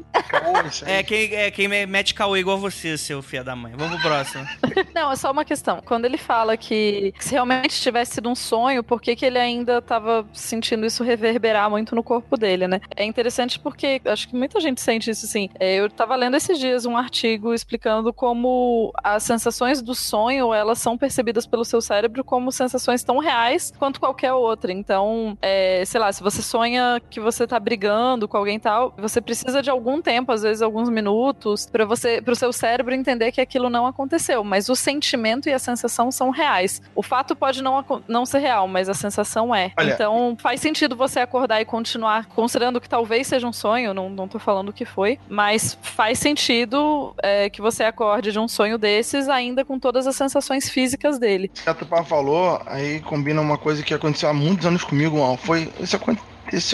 É 0.86 1.02
quem, 1.02 1.34
é 1.34 1.50
quem 1.50 1.68
me- 1.68 1.86
mete 1.86 2.14
Cauê 2.14 2.40
igual 2.40 2.58
você, 2.58 2.96
seu 2.98 3.22
filho 3.22 3.44
da 3.44 3.54
mãe. 3.56 3.72
Vamos 3.76 4.00
pro 4.00 4.10
próximo. 4.10 4.44
Não, 4.94 5.10
é 5.12 5.16
só 5.16 5.30
uma 5.30 5.44
questão. 5.44 5.80
Quando 5.84 6.04
ele 6.04 6.18
fala 6.18 6.56
que 6.56 7.14
se 7.18 7.32
realmente 7.32 7.80
tivesse 7.80 8.14
sido 8.14 8.28
um 8.28 8.34
sonho, 8.34 8.82
por 8.82 9.00
que, 9.00 9.14
que 9.16 9.24
ele 9.24 9.38
ainda 9.38 9.80
tava 9.80 10.26
sentindo 10.32 10.84
isso 10.84 11.02
reverberar 11.04 11.70
muito 11.70 11.94
no 11.94 12.02
corpo 12.02 12.36
dele, 12.36 12.66
né? 12.66 12.80
É 12.96 13.04
interessante 13.04 13.58
porque 13.58 14.00
acho 14.04 14.28
que 14.28 14.36
muita 14.36 14.60
gente 14.60 14.80
sente 14.80 15.10
isso 15.10 15.26
assim. 15.26 15.48
É, 15.58 15.76
eu 15.76 15.88
tava 15.90 16.16
lendo 16.16 16.36
esses 16.36 16.58
dias 16.58 16.84
um 16.84 16.96
artigo 16.96 17.54
explicando 17.54 18.12
como 18.12 18.92
as 19.02 19.22
sensações 19.22 19.80
do 19.82 19.94
sonho 19.94 20.52
elas 20.52 20.78
são 20.78 20.98
percebidas 20.98 21.46
pelo 21.46 21.64
seu 21.64 21.80
cérebro 21.80 22.24
como 22.24 22.50
sensações 22.52 23.02
tão 23.02 23.18
reais 23.18 23.72
quanto 23.78 24.00
qualquer 24.00 24.32
outra. 24.32 24.72
Então, 24.72 25.36
é, 25.40 25.84
sei 25.84 26.00
lá, 26.00 26.12
se 26.12 26.22
você 26.22 26.39
sonha 26.40 27.00
que 27.10 27.20
você 27.20 27.46
tá 27.46 27.58
brigando 27.58 28.26
com 28.28 28.36
alguém 28.36 28.56
e 28.56 28.60
tal, 28.60 28.94
você 28.98 29.20
precisa 29.20 29.62
de 29.62 29.70
algum 29.70 30.00
tempo, 30.00 30.32
às 30.32 30.42
vezes 30.42 30.62
alguns 30.62 30.88
minutos, 30.88 31.66
para 31.66 31.84
você, 31.84 32.20
para 32.22 32.32
o 32.32 32.36
seu 32.36 32.52
cérebro 32.52 32.94
entender 32.94 33.32
que 33.32 33.40
aquilo 33.40 33.68
não 33.70 33.86
aconteceu. 33.86 34.42
Mas 34.44 34.68
o 34.68 34.74
sentimento 34.76 35.48
e 35.48 35.52
a 35.52 35.58
sensação 35.58 36.10
são 36.10 36.30
reais. 36.30 36.80
O 36.94 37.02
fato 37.02 37.34
pode 37.36 37.62
não, 37.62 37.84
não 38.08 38.24
ser 38.26 38.38
real, 38.38 38.66
mas 38.68 38.88
a 38.88 38.94
sensação 38.94 39.54
é. 39.54 39.72
Olha- 39.78 39.92
Então 39.94 40.36
faz 40.40 40.60
sentido 40.60 40.96
você 40.96 41.20
acordar 41.20 41.60
e 41.60 41.64
continuar 41.64 42.26
considerando 42.26 42.80
que 42.80 42.88
talvez 42.88 43.26
seja 43.26 43.46
um 43.46 43.52
sonho, 43.52 43.92
não, 43.94 44.08
não 44.10 44.28
tô 44.28 44.38
falando 44.38 44.72
que 44.72 44.84
foi, 44.84 45.18
mas 45.28 45.76
faz 45.82 46.18
sentido 46.18 47.14
é, 47.22 47.50
que 47.50 47.60
você 47.60 47.84
acorde 47.84 48.32
de 48.32 48.38
um 48.38 48.48
sonho 48.48 48.78
desses 48.78 49.28
ainda 49.28 49.64
com 49.64 49.78
todas 49.78 50.06
as 50.06 50.16
sensações 50.16 50.68
físicas 50.70 51.18
dele. 51.18 51.48
que 51.48 51.68
a 51.68 51.74
Tupá 51.74 52.02
falou, 52.04 52.60
aí 52.66 53.00
combina 53.00 53.40
uma 53.40 53.58
coisa 53.58 53.82
que 53.82 53.92
aconteceu 53.94 54.28
há 54.28 54.32
muitos 54.34 54.66
anos 54.66 54.82
comigo. 54.84 55.18
Foi. 55.38 55.70
Isso 55.80 55.96
aconteceu, 55.96 56.28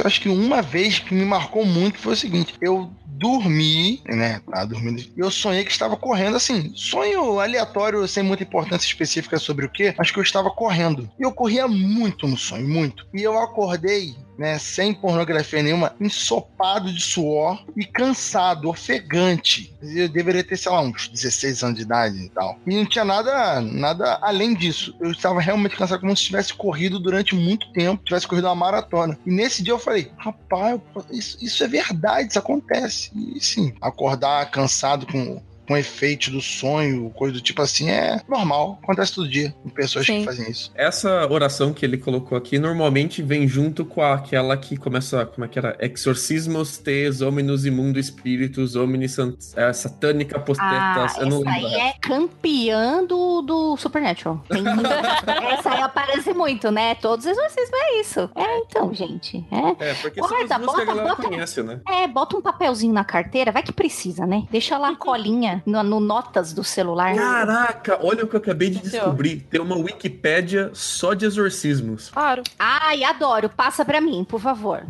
acho 0.04 0.20
que 0.20 0.28
uma 0.28 0.62
vez 0.62 0.98
que 0.98 1.14
me 1.14 1.24
marcou 1.24 1.64
muito 1.64 1.98
foi 1.98 2.12
o 2.14 2.16
seguinte: 2.16 2.54
eu 2.60 2.90
dormi, 3.16 4.02
né? 4.06 4.40
Dormindo. 4.68 5.00
E 5.00 5.20
eu 5.20 5.30
sonhei 5.30 5.64
que 5.64 5.70
estava 5.70 5.96
correndo, 5.96 6.36
assim, 6.36 6.72
sonho 6.74 7.40
aleatório, 7.40 8.06
sem 8.06 8.22
muita 8.22 8.42
importância 8.42 8.86
específica 8.86 9.38
sobre 9.38 9.66
o 9.66 9.70
que. 9.70 9.94
Acho 9.98 10.12
que 10.12 10.18
eu 10.18 10.22
estava 10.22 10.50
correndo. 10.50 11.10
E 11.18 11.22
eu 11.22 11.32
corria 11.32 11.66
muito 11.66 12.26
no 12.26 12.36
sonho, 12.36 12.68
muito. 12.68 13.06
E 13.14 13.22
eu 13.22 13.38
acordei. 13.38 14.14
Né, 14.38 14.58
sem 14.58 14.92
pornografia 14.92 15.62
nenhuma, 15.62 15.94
ensopado 15.98 16.92
de 16.92 17.00
suor 17.00 17.64
e 17.74 17.86
cansado, 17.86 18.68
ofegante. 18.68 19.74
Eu 19.80 20.10
deveria 20.10 20.44
ter, 20.44 20.58
sei 20.58 20.70
lá, 20.70 20.82
uns 20.82 21.08
16 21.08 21.62
anos 21.62 21.76
de 21.76 21.82
idade 21.82 22.18
e 22.18 22.28
tal. 22.28 22.58
E 22.66 22.76
não 22.76 22.84
tinha 22.84 23.04
nada, 23.04 23.62
nada 23.62 24.18
além 24.20 24.54
disso. 24.54 24.94
Eu 25.00 25.10
estava 25.10 25.40
realmente 25.40 25.76
cansado, 25.76 26.00
como 26.00 26.14
se 26.14 26.24
tivesse 26.24 26.52
corrido 26.52 26.98
durante 26.98 27.34
muito 27.34 27.72
tempo, 27.72 28.04
tivesse 28.04 28.26
corrido 28.26 28.46
uma 28.46 28.54
maratona. 28.54 29.18
E 29.24 29.30
nesse 29.30 29.62
dia 29.62 29.72
eu 29.72 29.78
falei, 29.78 30.10
rapaz, 30.18 30.80
isso, 31.10 31.38
isso 31.40 31.64
é 31.64 31.68
verdade, 31.68 32.28
isso 32.28 32.38
acontece. 32.38 33.10
E 33.14 33.40
sim, 33.40 33.72
acordar 33.80 34.50
cansado 34.50 35.06
com 35.06 35.42
com 35.66 35.76
efeito 35.76 36.30
do 36.30 36.40
sonho, 36.40 37.10
coisa 37.10 37.34
do 37.34 37.40
tipo 37.40 37.60
assim, 37.62 37.90
é 37.90 38.20
normal. 38.28 38.78
Acontece 38.82 39.14
todo 39.14 39.28
dia 39.28 39.54
com 39.62 39.68
pessoas 39.68 40.06
Sim. 40.06 40.20
que 40.20 40.24
fazem 40.24 40.50
isso. 40.50 40.70
Essa 40.74 41.26
oração 41.30 41.72
que 41.72 41.84
ele 41.84 41.96
colocou 41.98 42.36
aqui 42.36 42.58
normalmente 42.58 43.22
vem 43.22 43.46
junto 43.48 43.84
com 43.84 44.02
aquela 44.02 44.56
que 44.56 44.76
começa, 44.76 45.24
como 45.26 45.44
é 45.44 45.48
que 45.48 45.58
era? 45.58 45.76
Exorcismos 45.80 46.78
tes 46.78 47.20
hominus 47.20 47.64
imundo 47.64 48.02
spiritus 48.02 48.76
homini 48.76 49.08
sant- 49.08 49.52
é, 49.56 49.72
satanica 49.72 50.36
Ah, 50.38 50.40
postetas. 50.40 51.16
eu 51.18 51.26
não 51.26 51.40
essa 51.42 51.50
lembro. 51.50 51.66
aí 51.68 51.74
é 51.88 51.92
campeã 52.00 53.04
do, 53.04 53.42
do 53.42 53.76
Supernatural. 53.76 54.42
Tem 54.48 54.62
essa 55.52 55.70
aí 55.72 55.80
aparece 55.82 56.32
muito, 56.32 56.70
né? 56.70 56.94
Todos 56.96 57.26
os 57.26 57.32
exorcismos 57.32 57.78
é 57.80 58.00
isso. 58.00 58.30
É, 58.34 58.58
então, 58.58 58.92
gente. 58.94 59.44
É. 59.50 59.90
É, 59.90 59.94
porque 59.94 60.20
são 60.20 60.28
Guarda, 60.28 60.58
duas 60.58 60.74
que 60.74 60.80
a 60.80 60.84
bota, 60.84 60.84
galera 60.84 61.08
bota. 61.16 61.28
conhece, 61.28 61.62
né? 61.62 61.80
É, 61.88 62.06
bota 62.08 62.36
um 62.36 62.42
papelzinho 62.42 62.92
na 62.92 63.04
carteira, 63.04 63.52
vai 63.52 63.62
que 63.62 63.72
precisa, 63.72 64.26
né? 64.26 64.44
Deixa 64.50 64.78
lá 64.78 64.90
a 64.90 64.96
colinha 64.96 65.55
no, 65.64 65.82
no 65.82 66.00
notas 66.00 66.52
do 66.52 66.62
celular. 66.62 67.14
Caraca, 67.14 67.98
olha 68.02 68.24
o 68.24 68.28
que 68.28 68.36
eu 68.36 68.40
acabei 68.40 68.70
de 68.70 68.78
descobrir. 68.78 69.46
Tem 69.50 69.60
uma 69.60 69.76
Wikipédia 69.76 70.70
só 70.74 71.14
de 71.14 71.24
exorcismos. 71.24 72.10
Claro. 72.10 72.42
Ai, 72.58 73.04
adoro. 73.04 73.48
Passa 73.48 73.84
pra 73.84 74.00
mim, 74.00 74.24
por 74.24 74.40
favor. 74.40 74.82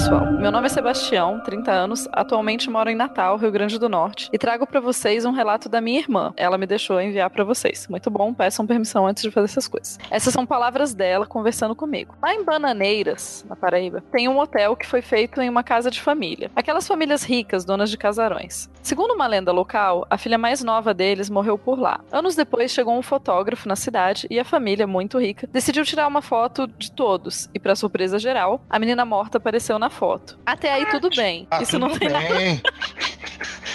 Pessoal. 0.00 0.32
Meu 0.32 0.50
nome 0.50 0.64
é 0.66 0.70
Sebastião, 0.70 1.40
30 1.40 1.70
anos, 1.70 2.08
atualmente 2.10 2.70
moro 2.70 2.88
em 2.88 2.94
Natal, 2.94 3.36
Rio 3.36 3.52
Grande 3.52 3.78
do 3.78 3.86
Norte, 3.86 4.30
e 4.32 4.38
trago 4.38 4.66
pra 4.66 4.80
vocês 4.80 5.26
um 5.26 5.30
relato 5.30 5.68
da 5.68 5.78
minha 5.78 5.98
irmã. 5.98 6.32
Ela 6.38 6.56
me 6.56 6.66
deixou 6.66 6.98
enviar 6.98 7.28
pra 7.28 7.44
vocês. 7.44 7.86
Muito 7.86 8.10
bom, 8.10 8.32
peçam 8.32 8.66
permissão 8.66 9.06
antes 9.06 9.22
de 9.22 9.30
fazer 9.30 9.44
essas 9.44 9.68
coisas. 9.68 9.98
Essas 10.10 10.32
são 10.32 10.46
palavras 10.46 10.94
dela 10.94 11.26
conversando 11.26 11.76
comigo. 11.76 12.14
Lá 12.22 12.34
em 12.34 12.42
Bananeiras, 12.42 13.44
na 13.46 13.54
Paraíba, 13.54 14.02
tem 14.10 14.26
um 14.26 14.38
hotel 14.38 14.74
que 14.74 14.86
foi 14.86 15.02
feito 15.02 15.42
em 15.42 15.50
uma 15.50 15.62
casa 15.62 15.90
de 15.90 16.00
família. 16.00 16.50
Aquelas 16.56 16.88
famílias 16.88 17.22
ricas, 17.22 17.66
donas 17.66 17.90
de 17.90 17.98
casarões. 17.98 18.70
Segundo 18.82 19.12
uma 19.12 19.26
lenda 19.26 19.52
local, 19.52 20.06
a 20.08 20.16
filha 20.16 20.38
mais 20.38 20.64
nova 20.64 20.94
deles 20.94 21.28
morreu 21.28 21.58
por 21.58 21.78
lá. 21.78 22.00
Anos 22.10 22.34
depois 22.34 22.70
chegou 22.70 22.96
um 22.96 23.02
fotógrafo 23.02 23.68
na 23.68 23.76
cidade 23.76 24.26
e 24.30 24.40
a 24.40 24.44
família, 24.46 24.86
muito 24.86 25.18
rica, 25.18 25.46
decidiu 25.52 25.84
tirar 25.84 26.06
uma 26.06 26.22
foto 26.22 26.66
de 26.66 26.90
todos. 26.90 27.50
E 27.52 27.60
pra 27.60 27.76
surpresa 27.76 28.18
geral, 28.18 28.62
a 28.70 28.78
menina 28.78 29.04
morta 29.04 29.36
apareceu 29.36 29.78
na 29.78 29.89
foto. 29.90 30.38
Até 30.46 30.72
aí 30.72 30.86
tudo 30.86 31.10
bem. 31.10 31.46
Ah, 31.50 31.62
Isso 31.62 31.72
tudo 31.72 31.88
não 31.88 31.98
tem 31.98 32.08
nada. 32.08 32.28
bem. 32.34 32.60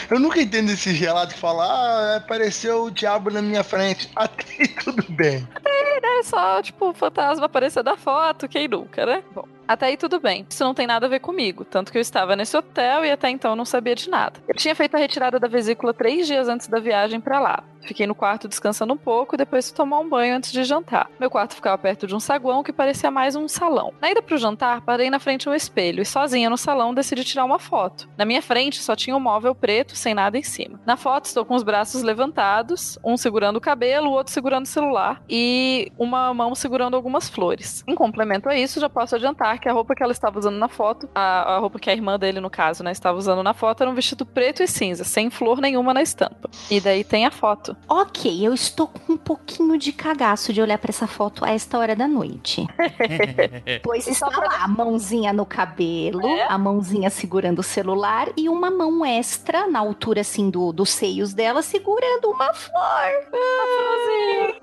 Eu 0.09 0.19
nunca 0.19 0.39
entendo 0.41 0.71
esses 0.71 0.99
relatos 0.99 1.33
que 1.33 1.39
falam, 1.39 1.61
ah, 1.61 2.15
apareceu 2.17 2.83
o 2.85 2.91
diabo 2.91 3.29
na 3.31 3.41
minha 3.41 3.63
frente. 3.63 4.09
Até 4.15 4.43
aí 4.59 4.67
tudo 4.67 5.03
bem. 5.09 5.47
É 5.65 6.23
só, 6.23 6.61
tipo, 6.61 6.89
o 6.89 6.93
fantasma 6.93 7.45
aparecer 7.47 7.83
da 7.83 7.97
foto, 7.97 8.47
quem 8.47 8.67
nunca, 8.67 9.05
né? 9.05 9.23
Bom. 9.33 9.47
Até 9.67 9.87
aí 9.87 9.97
tudo 9.97 10.19
bem. 10.19 10.45
Isso 10.49 10.63
não 10.63 10.73
tem 10.73 10.87
nada 10.87 11.05
a 11.05 11.09
ver 11.09 11.19
comigo. 11.19 11.65
Tanto 11.65 11.91
que 11.91 11.97
eu 11.97 12.01
estava 12.01 12.35
nesse 12.35 12.55
hotel 12.55 13.05
e 13.05 13.11
até 13.11 13.29
então 13.29 13.55
não 13.55 13.65
sabia 13.65 13.95
de 13.95 14.09
nada. 14.09 14.39
Eu 14.47 14.55
tinha 14.55 14.75
feito 14.75 14.95
a 14.95 14.99
retirada 14.99 15.39
da 15.39 15.47
vesícula 15.47 15.93
três 15.93 16.27
dias 16.27 16.47
antes 16.47 16.67
da 16.67 16.79
viagem 16.79 17.19
pra 17.19 17.39
lá. 17.39 17.63
Fiquei 17.85 18.07
no 18.07 18.15
quarto 18.15 18.47
descansando 18.47 18.93
um 18.93 18.97
pouco 18.97 19.35
e 19.35 19.37
depois 19.37 19.67
fui 19.67 19.77
tomar 19.77 19.99
um 19.99 20.09
banho 20.09 20.35
antes 20.35 20.51
de 20.51 20.63
jantar. 20.63 21.09
Meu 21.19 21.29
quarto 21.29 21.55
ficava 21.55 21.77
perto 21.77 22.07
de 22.07 22.15
um 22.15 22.19
saguão 22.19 22.63
que 22.63 22.73
parecia 22.73 23.11
mais 23.11 23.35
um 23.35 23.47
salão. 23.47 23.93
Na 24.01 24.09
ida 24.09 24.21
pro 24.21 24.37
jantar, 24.37 24.81
parei 24.81 25.09
na 25.09 25.19
frente 25.19 25.43
de 25.43 25.49
um 25.49 25.53
espelho 25.53 26.01
e 26.01 26.05
sozinha 26.05 26.49
no 26.49 26.57
salão 26.57 26.93
decidi 26.93 27.23
tirar 27.23 27.45
uma 27.45 27.59
foto. 27.59 28.09
Na 28.17 28.25
minha 28.25 28.41
frente 28.41 28.81
só 28.81 28.95
tinha 28.95 29.15
um 29.15 29.19
móvel 29.19 29.53
preto 29.53 29.95
sem 29.95 30.13
nada 30.13 30.37
em 30.37 30.43
cima. 30.43 30.79
Na 30.85 30.97
foto 30.97 31.25
estou 31.25 31.45
com 31.45 31.53
os 31.53 31.63
braços 31.63 32.01
levantados, 32.01 32.97
um 33.03 33.15
segurando 33.17 33.57
o 33.57 33.61
cabelo, 33.61 34.09
o 34.09 34.13
outro 34.13 34.33
segurando 34.33 34.65
o 34.65 34.69
celular. 34.69 35.21
E 35.29 35.91
uma 35.97 36.33
mão 36.33 36.55
segurando 36.55 36.95
algumas 36.95 37.29
flores. 37.29 37.83
Em 37.87 37.93
complemento 37.93 38.49
a 38.49 38.57
isso, 38.57 38.79
já 38.79 38.89
posso 38.89 39.15
adiantar 39.15 39.54
que 39.57 39.67
a 39.69 39.73
roupa 39.73 39.95
que 39.95 40.03
ela 40.03 40.11
estava 40.11 40.37
usando 40.39 40.57
na 40.57 40.67
foto, 40.67 41.09
a, 41.13 41.55
a 41.55 41.57
roupa 41.59 41.79
que 41.79 41.89
a 41.89 41.93
irmã 41.93 42.17
dele, 42.19 42.39
no 42.39 42.49
caso, 42.49 42.83
né, 42.83 42.91
estava 42.91 43.17
usando 43.17 43.41
na 43.43 43.53
foto, 43.53 43.81
era 43.81 43.89
um 43.89 43.95
vestido 43.95 44.25
preto 44.25 44.63
e 44.63 44.67
cinza, 44.67 45.03
sem 45.03 45.29
flor 45.29 45.59
nenhuma 45.59 45.93
na 45.93 46.01
estampa. 46.01 46.49
E 46.69 46.79
daí 46.79 47.03
tem 47.03 47.25
a 47.25 47.31
foto. 47.31 47.75
Ok, 47.87 48.45
eu 48.45 48.53
estou 48.53 48.87
com 48.87 49.13
um 49.13 49.17
pouquinho 49.17 49.77
de 49.77 49.91
cagaço 49.91 50.51
de 50.53 50.61
olhar 50.61 50.77
pra 50.77 50.89
essa 50.89 51.07
foto 51.07 51.43
a 51.45 51.49
esta 51.51 51.77
hora 51.77 51.95
da 51.95 52.07
noite. 52.07 52.65
Pois 53.83 54.07
está 54.07 54.27
lá, 54.27 54.63
a 54.63 54.67
mãozinha 54.67 55.31
no 55.33 55.45
cabelo, 55.45 56.25
É? 56.25 56.43
a 56.49 56.57
mãozinha 56.57 57.09
segurando 57.09 57.59
o 57.59 57.63
celular 57.63 58.29
e 58.37 58.47
uma 58.49 58.69
mão 58.71 59.05
extra, 59.05 59.67
na 59.67 59.79
altura 59.79 60.21
assim 60.21 60.49
do, 60.49 60.71
dos 60.71 60.89
seios 60.89 61.33
dela, 61.33 61.61
segurando 61.61 62.29
uma 62.29 62.53
flor. 62.53 62.81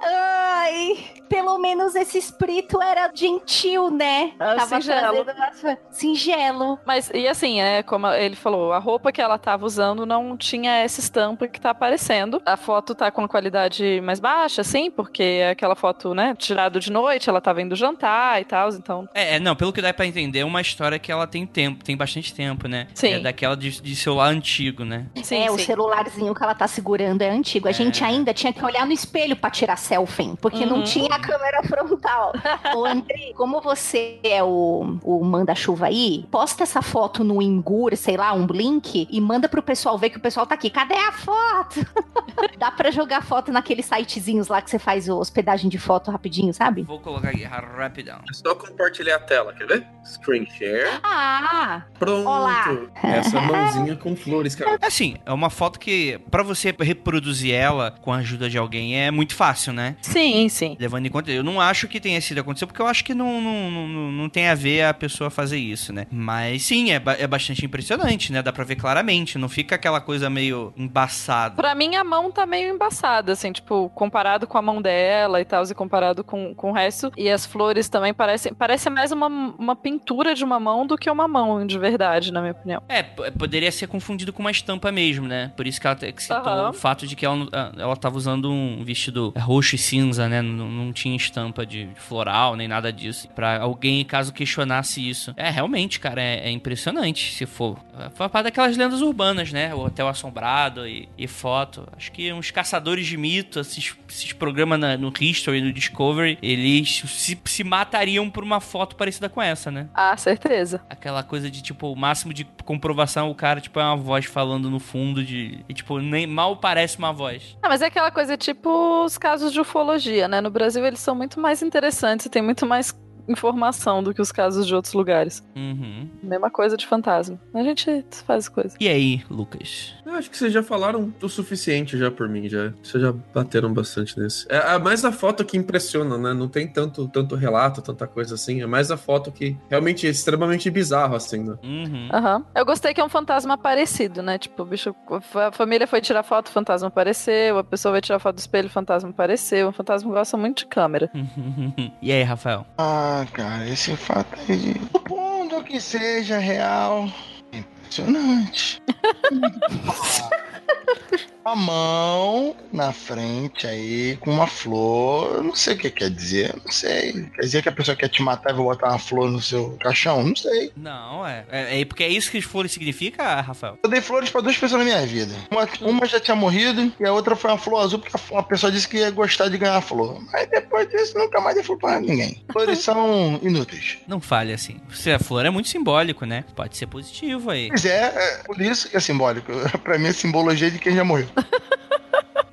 Ai, 0.00 0.98
pelo 1.32 1.56
menos 1.58 1.94
esse 1.94 2.18
espírito 2.18 2.82
era 2.82 3.10
gentil, 3.14 3.90
né? 3.90 4.32
Ah, 4.38 4.54
Tava 4.54 4.80
singelo. 4.82 5.24
trazendo 5.24 5.78
singelo. 5.90 6.78
Mas, 6.84 7.10
e 7.14 7.26
assim, 7.26 7.58
é 7.58 7.82
como 7.82 8.06
ele 8.08 8.36
falou, 8.36 8.70
a 8.70 8.78
roupa 8.78 9.10
que 9.10 9.20
ela 9.22 9.38
tava 9.38 9.64
usando 9.64 10.04
não 10.04 10.36
tinha 10.36 10.72
essa 10.76 11.00
estampa 11.00 11.48
que 11.48 11.58
tá 11.58 11.70
aparecendo. 11.70 12.42
A 12.44 12.58
foto 12.58 12.94
tá 12.94 13.10
com 13.10 13.22
a 13.24 13.28
qualidade 13.28 13.98
mais 14.02 14.20
baixa, 14.20 14.60
assim, 14.60 14.90
porque 14.90 15.22
é 15.22 15.50
aquela 15.50 15.74
foto, 15.74 16.12
né, 16.14 16.34
tirada 16.36 16.78
de 16.78 16.92
noite, 16.92 17.30
ela 17.30 17.40
tava 17.40 17.62
indo 17.62 17.74
jantar 17.74 18.38
e 18.42 18.44
tal, 18.44 18.68
então. 18.68 19.08
É, 19.14 19.36
é, 19.36 19.40
não, 19.40 19.56
pelo 19.56 19.72
que 19.72 19.80
dá 19.80 19.94
pra 19.94 20.04
entender, 20.04 20.40
é 20.40 20.44
uma 20.44 20.60
história 20.60 20.98
que 20.98 21.10
ela 21.10 21.26
tem 21.26 21.46
tempo, 21.46 21.82
tem 21.82 21.96
bastante 21.96 22.34
tempo, 22.34 22.68
né? 22.68 22.88
Sim. 22.94 23.14
É 23.14 23.18
daquela 23.20 23.56
de, 23.56 23.80
de 23.80 23.96
celular 23.96 24.26
antigo, 24.28 24.84
né? 24.84 25.06
Sim, 25.22 25.46
é, 25.46 25.50
o 25.50 25.56
sim. 25.56 25.64
celularzinho 25.64 26.34
que 26.34 26.42
ela 26.42 26.54
tá 26.54 26.68
segurando 26.68 27.22
é 27.22 27.30
antigo. 27.30 27.68
A 27.68 27.72
gente 27.72 28.04
ainda 28.04 28.34
tinha 28.34 28.52
que 28.52 28.62
olhar 28.62 28.84
no 28.84 28.92
espelho 28.92 29.34
pra 29.34 29.48
tirar 29.48 29.76
selfie, 29.78 30.34
porque 30.38 30.66
não 30.66 30.76
Uhum. 30.76 30.82
tinha 30.82 31.14
a 31.14 31.21
câmera 31.22 31.62
frontal. 31.64 32.32
Ô, 32.74 32.84
André, 32.84 33.32
como 33.36 33.60
você 33.60 34.18
é 34.22 34.42
o, 34.42 34.98
o 35.02 35.24
manda-chuva 35.24 35.86
aí, 35.86 36.26
posta 36.30 36.62
essa 36.62 36.82
foto 36.82 37.24
no 37.24 37.40
Ingur, 37.40 37.96
sei 37.96 38.16
lá, 38.16 38.32
um 38.32 38.46
link, 38.46 39.08
e 39.10 39.20
manda 39.20 39.48
pro 39.48 39.62
pessoal 39.62 39.96
ver 39.96 40.10
que 40.10 40.18
o 40.18 40.20
pessoal 40.20 40.46
tá 40.46 40.54
aqui. 40.54 40.70
Cadê 40.70 40.94
a 40.94 41.12
foto? 41.12 41.86
Dá 42.58 42.70
pra 42.70 42.90
jogar 42.90 43.22
foto 43.22 43.52
naqueles 43.52 43.86
sitezinhos 43.86 44.48
lá 44.48 44.60
que 44.60 44.70
você 44.70 44.78
faz 44.78 45.08
hospedagem 45.08 45.70
de 45.70 45.78
foto 45.78 46.10
rapidinho, 46.10 46.52
sabe? 46.52 46.82
Vou 46.82 47.00
colocar 47.00 47.30
aqui 47.30 47.44
rapidão. 47.44 48.18
É 48.28 48.32
só 48.32 48.54
compartilhar 48.54 49.16
a 49.16 49.20
tela, 49.20 49.52
quer 49.52 49.66
ver? 49.66 49.86
Screen 50.04 50.46
share. 50.50 51.00
Ah, 51.02 51.82
Pronto. 51.98 52.28
Olá. 52.28 52.64
Essa 53.02 53.40
mãozinha 53.42 53.96
com 53.96 54.16
flores, 54.16 54.54
cara. 54.54 54.78
Assim, 54.82 55.16
é 55.24 55.32
uma 55.32 55.50
foto 55.50 55.78
que, 55.78 56.18
pra 56.30 56.42
você 56.42 56.74
reproduzir 56.78 57.54
ela 57.54 57.90
com 57.90 58.12
a 58.12 58.16
ajuda 58.16 58.48
de 58.48 58.58
alguém, 58.58 59.00
é 59.00 59.10
muito 59.10 59.34
fácil, 59.34 59.72
né? 59.72 59.96
Sim, 60.00 60.48
sim. 60.48 60.76
Levando 60.78 61.06
em 61.06 61.10
eu 61.26 61.42
não 61.42 61.60
acho 61.60 61.88
que 61.88 62.00
tenha 62.00 62.20
sido 62.20 62.38
acontecido, 62.40 62.68
porque 62.68 62.82
eu 62.82 62.86
acho 62.86 63.04
que 63.04 63.14
não, 63.14 63.40
não, 63.40 63.70
não, 63.70 64.12
não 64.12 64.28
tem 64.28 64.48
a 64.48 64.54
ver 64.54 64.82
a 64.84 64.94
pessoa 64.94 65.30
fazer 65.30 65.58
isso, 65.58 65.92
né? 65.92 66.06
Mas 66.10 66.62
sim, 66.64 66.90
é, 66.92 66.98
ba- 66.98 67.16
é 67.18 67.26
bastante 67.26 67.64
impressionante, 67.64 68.32
né? 68.32 68.42
Dá 68.42 68.52
pra 68.52 68.64
ver 68.64 68.76
claramente, 68.76 69.38
não 69.38 69.48
fica 69.48 69.74
aquela 69.74 70.00
coisa 70.00 70.28
meio 70.30 70.72
embaçada. 70.76 71.56
Pra 71.56 71.74
mim, 71.74 71.94
a 71.96 72.04
mão 72.04 72.30
tá 72.30 72.46
meio 72.46 72.74
embaçada, 72.74 73.32
assim, 73.32 73.52
tipo, 73.52 73.90
comparado 73.94 74.46
com 74.46 74.58
a 74.58 74.62
mão 74.62 74.80
dela 74.80 75.40
e 75.40 75.44
tal, 75.44 75.64
e 75.64 75.74
comparado 75.74 76.22
com, 76.24 76.54
com 76.54 76.70
o 76.70 76.72
resto. 76.72 77.10
E 77.16 77.28
as 77.28 77.44
flores 77.46 77.88
também 77.88 78.12
parecem. 78.14 78.52
Parece 78.54 78.88
mais 78.90 79.12
uma, 79.12 79.26
uma 79.26 79.76
pintura 79.76 80.34
de 80.34 80.44
uma 80.44 80.58
mão 80.60 80.86
do 80.86 80.96
que 80.98 81.10
uma 81.10 81.26
mão 81.28 81.66
de 81.66 81.78
verdade, 81.78 82.32
na 82.32 82.40
minha 82.40 82.52
opinião. 82.52 82.82
É, 82.88 83.02
poderia 83.02 83.70
ser 83.72 83.86
confundido 83.86 84.32
com 84.32 84.40
uma 84.40 84.50
estampa 84.50 84.90
mesmo, 84.92 85.26
né? 85.26 85.52
Por 85.56 85.66
isso 85.66 85.80
que 85.80 85.86
ela 85.86 85.96
que 85.96 86.22
citou 86.22 86.36
Aham. 86.38 86.70
o 86.70 86.72
fato 86.72 87.06
de 87.06 87.14
que 87.16 87.24
ela, 87.24 87.46
ela 87.78 87.96
tava 87.96 88.16
usando 88.16 88.50
um 88.50 88.82
vestido 88.84 89.32
roxo 89.36 89.74
e 89.74 89.78
cinza, 89.78 90.28
né? 90.28 90.42
Não, 90.42 90.68
não 90.68 90.91
tinha 90.92 91.16
estampa 91.16 91.64
de 91.66 91.88
floral 91.96 92.56
nem 92.56 92.68
nada 92.68 92.92
disso. 92.92 93.28
Pra 93.34 93.60
alguém, 93.60 94.04
caso 94.04 94.32
questionasse 94.32 95.06
isso. 95.08 95.32
É, 95.36 95.50
realmente, 95.50 95.98
cara, 96.00 96.20
é, 96.22 96.48
é 96.48 96.50
impressionante 96.50 97.32
se 97.32 97.46
for. 97.46 97.78
Foi 98.14 98.28
parte 98.28 98.44
daquelas 98.44 98.76
lendas 98.76 99.00
urbanas, 99.00 99.52
né? 99.52 99.74
O 99.74 99.80
Hotel 99.84 100.08
Assombrado 100.08 100.86
e, 100.86 101.08
e 101.16 101.26
foto. 101.26 101.86
Acho 101.96 102.10
que 102.12 102.32
uns 102.32 102.50
caçadores 102.50 103.06
de 103.06 103.16
mito, 103.16 103.60
esses, 103.60 103.94
esses 104.08 104.32
programas 104.32 104.78
na- 104.78 104.96
no 104.96 105.12
History, 105.20 105.60
no 105.60 105.72
Discovery, 105.72 106.38
eles 106.42 107.02
se, 107.06 107.38
se 107.44 107.64
matariam 107.64 108.28
por 108.30 108.42
uma 108.42 108.60
foto 108.60 108.96
parecida 108.96 109.28
com 109.28 109.40
essa, 109.40 109.70
né? 109.70 109.88
Ah, 109.94 110.16
certeza. 110.16 110.80
Aquela 110.88 111.22
coisa 111.22 111.50
de, 111.50 111.62
tipo, 111.62 111.92
o 111.92 111.96
máximo 111.96 112.32
de 112.34 112.44
comprovação, 112.64 113.30
o 113.30 113.34
cara, 113.34 113.60
tipo, 113.60 113.78
é 113.78 113.84
uma 113.84 113.96
voz 113.96 114.24
falando 114.24 114.70
no 114.70 114.78
fundo 114.78 115.22
de. 115.24 115.60
E, 115.68 115.74
tipo, 115.74 115.98
nem 115.98 116.26
mal 116.26 116.56
parece 116.56 116.98
uma 116.98 117.12
voz. 117.12 117.56
Ah, 117.62 117.68
mas 117.68 117.82
é 117.82 117.86
aquela 117.86 118.10
coisa 118.10 118.36
tipo 118.36 119.04
os 119.04 119.16
casos 119.18 119.52
de 119.52 119.60
ufologia, 119.60 120.26
né? 120.28 120.40
No 120.40 120.50
Brasil 120.50 120.81
eles 120.86 121.00
são 121.00 121.14
muito 121.14 121.40
mais 121.40 121.62
interessantes 121.62 122.28
tem 122.28 122.42
muito 122.42 122.66
mais 122.66 122.94
informação 123.28 124.02
do 124.02 124.12
que 124.12 124.20
os 124.20 124.32
casos 124.32 124.66
de 124.66 124.74
outros 124.74 124.94
lugares. 124.94 125.42
Uhum. 125.56 126.08
Mesma 126.22 126.50
coisa 126.50 126.76
de 126.76 126.86
fantasma. 126.86 127.38
A 127.54 127.62
gente 127.62 128.04
faz 128.26 128.48
coisa. 128.48 128.76
E 128.78 128.88
aí, 128.88 129.22
Lucas? 129.30 129.94
Eu 130.04 130.14
acho 130.14 130.30
que 130.30 130.36
vocês 130.36 130.52
já 130.52 130.62
falaram 130.62 131.12
o 131.22 131.28
suficiente 131.28 131.96
já 131.96 132.10
por 132.10 132.28
mim, 132.28 132.48
já. 132.48 132.72
Vocês 132.82 133.02
já 133.02 133.12
bateram 133.34 133.72
bastante 133.72 134.18
nesse. 134.18 134.46
É, 134.48 134.74
é 134.74 134.78
mais 134.78 135.04
a 135.04 135.12
foto 135.12 135.44
que 135.44 135.56
impressiona, 135.56 136.18
né? 136.18 136.34
Não 136.34 136.48
tem 136.48 136.66
tanto, 136.66 137.08
tanto 137.08 137.34
relato, 137.34 137.80
tanta 137.80 138.06
coisa 138.06 138.34
assim. 138.34 138.62
É 138.62 138.66
mais 138.66 138.90
a 138.90 138.96
foto 138.96 139.30
que 139.30 139.56
realmente 139.70 140.06
é 140.06 140.10
extremamente 140.10 140.70
bizarro, 140.70 141.14
assim, 141.16 141.42
né? 141.42 141.56
Uhum. 141.62 142.08
Aham. 142.12 142.44
Eu 142.54 142.64
gostei 142.64 142.92
que 142.92 143.00
é 143.00 143.04
um 143.04 143.08
fantasma 143.08 143.56
parecido, 143.56 144.22
né? 144.22 144.38
Tipo, 144.38 144.62
o 144.62 144.66
bicho. 144.66 144.94
A 145.34 145.52
família 145.52 145.86
foi 145.86 146.00
tirar 146.00 146.22
foto, 146.22 146.48
o 146.48 146.52
fantasma 146.52 146.88
apareceu. 146.88 147.58
A 147.58 147.64
pessoa 147.64 147.92
vai 147.92 148.00
tirar 148.00 148.18
foto 148.18 148.36
do 148.36 148.40
espelho, 148.40 148.68
o 148.68 148.70
fantasma 148.70 149.10
apareceu. 149.10 149.68
O 149.68 149.72
fantasma 149.72 150.12
gosta 150.12 150.36
muito 150.36 150.58
de 150.58 150.66
câmera. 150.66 151.10
e 152.02 152.12
aí, 152.12 152.22
Rafael? 152.22 152.66
Ah, 152.76 153.11
cara, 153.32 153.68
esse 153.68 153.96
fato 153.96 154.38
aí. 154.48 154.74
Supondo 154.92 155.62
que 155.64 155.80
seja 155.80 156.38
real. 156.38 157.08
é 157.52 157.58
Impressionante. 157.58 158.82
a 161.44 161.56
mão 161.56 162.54
na 162.72 162.92
frente 162.92 163.66
aí 163.66 164.16
com 164.20 164.30
uma 164.30 164.46
flor. 164.46 165.36
Eu 165.36 165.42
não 165.42 165.54
sei 165.54 165.74
o 165.74 165.78
que 165.78 165.90
quer 165.90 166.10
dizer. 166.10 166.54
Não 166.64 166.70
sei. 166.70 167.12
Quer 167.34 167.40
dizer 167.42 167.62
que 167.62 167.68
a 167.68 167.72
pessoa 167.72 167.96
quer 167.96 168.08
te 168.08 168.22
matar 168.22 168.50
e 168.50 168.54
vai 168.54 168.64
botar 168.64 168.88
uma 168.90 168.98
flor 168.98 169.30
no 169.30 169.40
seu 169.40 169.76
caixão? 169.80 170.22
Não 170.22 170.36
sei. 170.36 170.72
Não, 170.76 171.26
é. 171.26 171.44
É, 171.50 171.80
é 171.80 171.84
porque 171.84 172.04
é 172.04 172.08
isso 172.08 172.30
que 172.30 172.38
as 172.38 172.44
flores 172.44 172.72
significa, 172.72 173.40
Rafael? 173.40 173.78
Eu 173.82 173.90
dei 173.90 174.00
flores 174.00 174.30
pra 174.30 174.40
duas 174.40 174.56
pessoas 174.56 174.78
na 174.80 174.84
minha 174.84 175.04
vida. 175.06 175.34
Uma, 175.50 175.68
uma 175.80 176.06
já 176.06 176.20
tinha 176.20 176.36
morrido 176.36 176.92
e 177.00 177.04
a 177.06 177.12
outra 177.12 177.34
foi 177.36 177.50
uma 177.50 177.58
flor 177.58 177.82
azul 177.82 177.98
porque 177.98 178.16
a- 178.16 178.32
uma 178.32 178.42
pessoa 178.42 178.70
disse 178.70 178.88
que 178.88 178.98
ia 178.98 179.10
gostar 179.10 179.48
de 179.48 179.58
ganhar 179.58 179.80
flor. 179.80 180.20
Mas 180.32 180.48
depois 180.48 180.88
disso 180.88 181.18
nunca 181.18 181.40
mais 181.40 181.54
dei 181.56 181.64
flor 181.64 181.78
pra 181.78 182.00
ninguém. 182.00 182.42
Flores 182.52 182.78
são 182.84 183.38
inúteis. 183.42 183.98
Não 184.06 184.20
fale 184.20 184.52
assim. 184.52 184.80
Se 184.92 185.10
a 185.10 185.18
flor 185.18 185.44
é 185.44 185.50
muito 185.50 185.68
simbólico, 185.68 186.24
né? 186.24 186.44
Pode 186.54 186.76
ser 186.76 186.86
positivo 186.86 187.50
aí. 187.50 187.68
Pois 187.68 187.84
é, 187.84 188.04
é, 188.14 188.42
por 188.44 188.60
isso 188.60 188.88
que 188.88 188.96
é 188.96 189.00
simbólico. 189.00 189.52
pra 189.82 189.98
mim 189.98 190.06
é 190.08 190.12
simbologia 190.12 190.70
de 190.70 190.78
quem 190.82 190.94
já 190.94 191.04
morreu. 191.04 191.28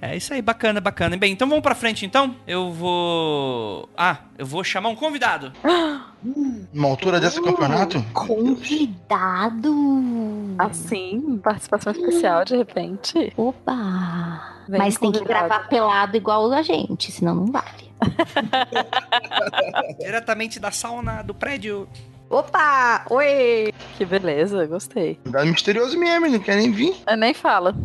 É 0.01 0.15
isso 0.15 0.33
aí, 0.33 0.41
bacana, 0.41 0.79
bacana. 0.79 1.17
Bem, 1.17 1.33
então 1.33 1.45
vamos 1.47 1.61
pra 1.61 1.75
frente 1.75 2.05
então. 2.05 2.33
Eu 2.47 2.71
vou. 2.71 3.89
Ah, 3.97 4.15
eu 4.37 4.45
vou 4.45 4.63
chamar 4.63 4.87
um 4.87 4.95
convidado. 4.95 5.51
Numa 6.73 6.87
altura 6.87 7.19
desse 7.19 7.41
campeonato? 7.41 8.01
Convidado. 8.13 9.75
Assim, 10.57 11.37
participação 11.43 11.91
especial 11.91 12.45
de 12.45 12.55
repente. 12.55 13.33
Opa! 13.35 14.55
Vem 14.69 14.79
Mas 14.79 14.97
tem 14.97 15.11
que 15.11 15.19
convidado. 15.19 15.47
gravar 15.47 15.67
pelado 15.67 16.15
igual 16.15 16.49
a 16.53 16.61
gente, 16.61 17.11
senão 17.11 17.35
não 17.35 17.47
vale. 17.47 17.91
Diretamente 19.99 20.61
da 20.61 20.71
sauna 20.71 21.21
do 21.23 21.33
prédio. 21.33 21.89
Opa! 22.29 23.03
Oi! 23.09 23.73
Que 23.97 24.05
beleza, 24.05 24.65
gostei. 24.65 25.15
Cuidado 25.23 25.45
misterioso 25.47 25.99
mesmo, 25.99 26.29
não 26.29 26.39
quer 26.39 26.55
nem 26.55 26.71
vir. 26.71 26.95
Eu 27.05 27.17
nem 27.17 27.33
fala. 27.33 27.75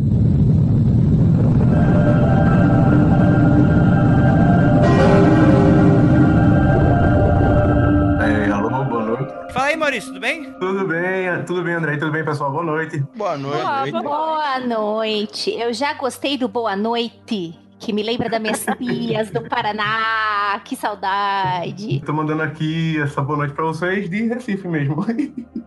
Aí, 9.75 9.77
Maurício, 9.77 10.09
tudo 10.09 10.20
bem? 10.20 10.53
Tudo 10.53 10.87
bem? 10.87 11.45
Tudo 11.47 11.62
bem, 11.62 11.75
André? 11.75 11.97
Tudo 11.97 12.12
bem, 12.12 12.25
pessoal? 12.25 12.51
Boa 12.51 12.64
noite. 12.64 13.05
Boa 13.14 13.37
noite. 13.37 13.91
Boa 13.91 14.03
Boa 14.03 14.61
noite! 14.61 15.51
Eu 15.51 15.72
já 15.72 15.93
gostei 15.95 16.39
do 16.39 16.49
Boa 16.49 16.77
Noite, 16.77 17.59
que 17.85 17.93
me 17.93 18.03
lembra 18.03 18.30
das 18.30 18.41
minhas 18.41 18.64
tias 18.78 19.30
do 19.30 19.43
Paraná. 19.43 20.59
Que 20.64 20.74
saudade! 20.74 22.01
Tô 22.01 22.14
mandando 22.14 22.43
aqui 22.43 22.99
essa 22.99 23.20
boa 23.20 23.37
noite 23.39 23.53
pra 23.53 23.64
vocês 23.66 24.09
de 24.09 24.26
Recife 24.26 24.66
mesmo. 24.66 25.05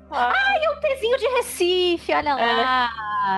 Um 0.10 0.80
pezinho 0.80 1.18
de 1.18 1.28
Recife, 1.36 2.14
olha 2.14 2.34
lá! 2.36 2.90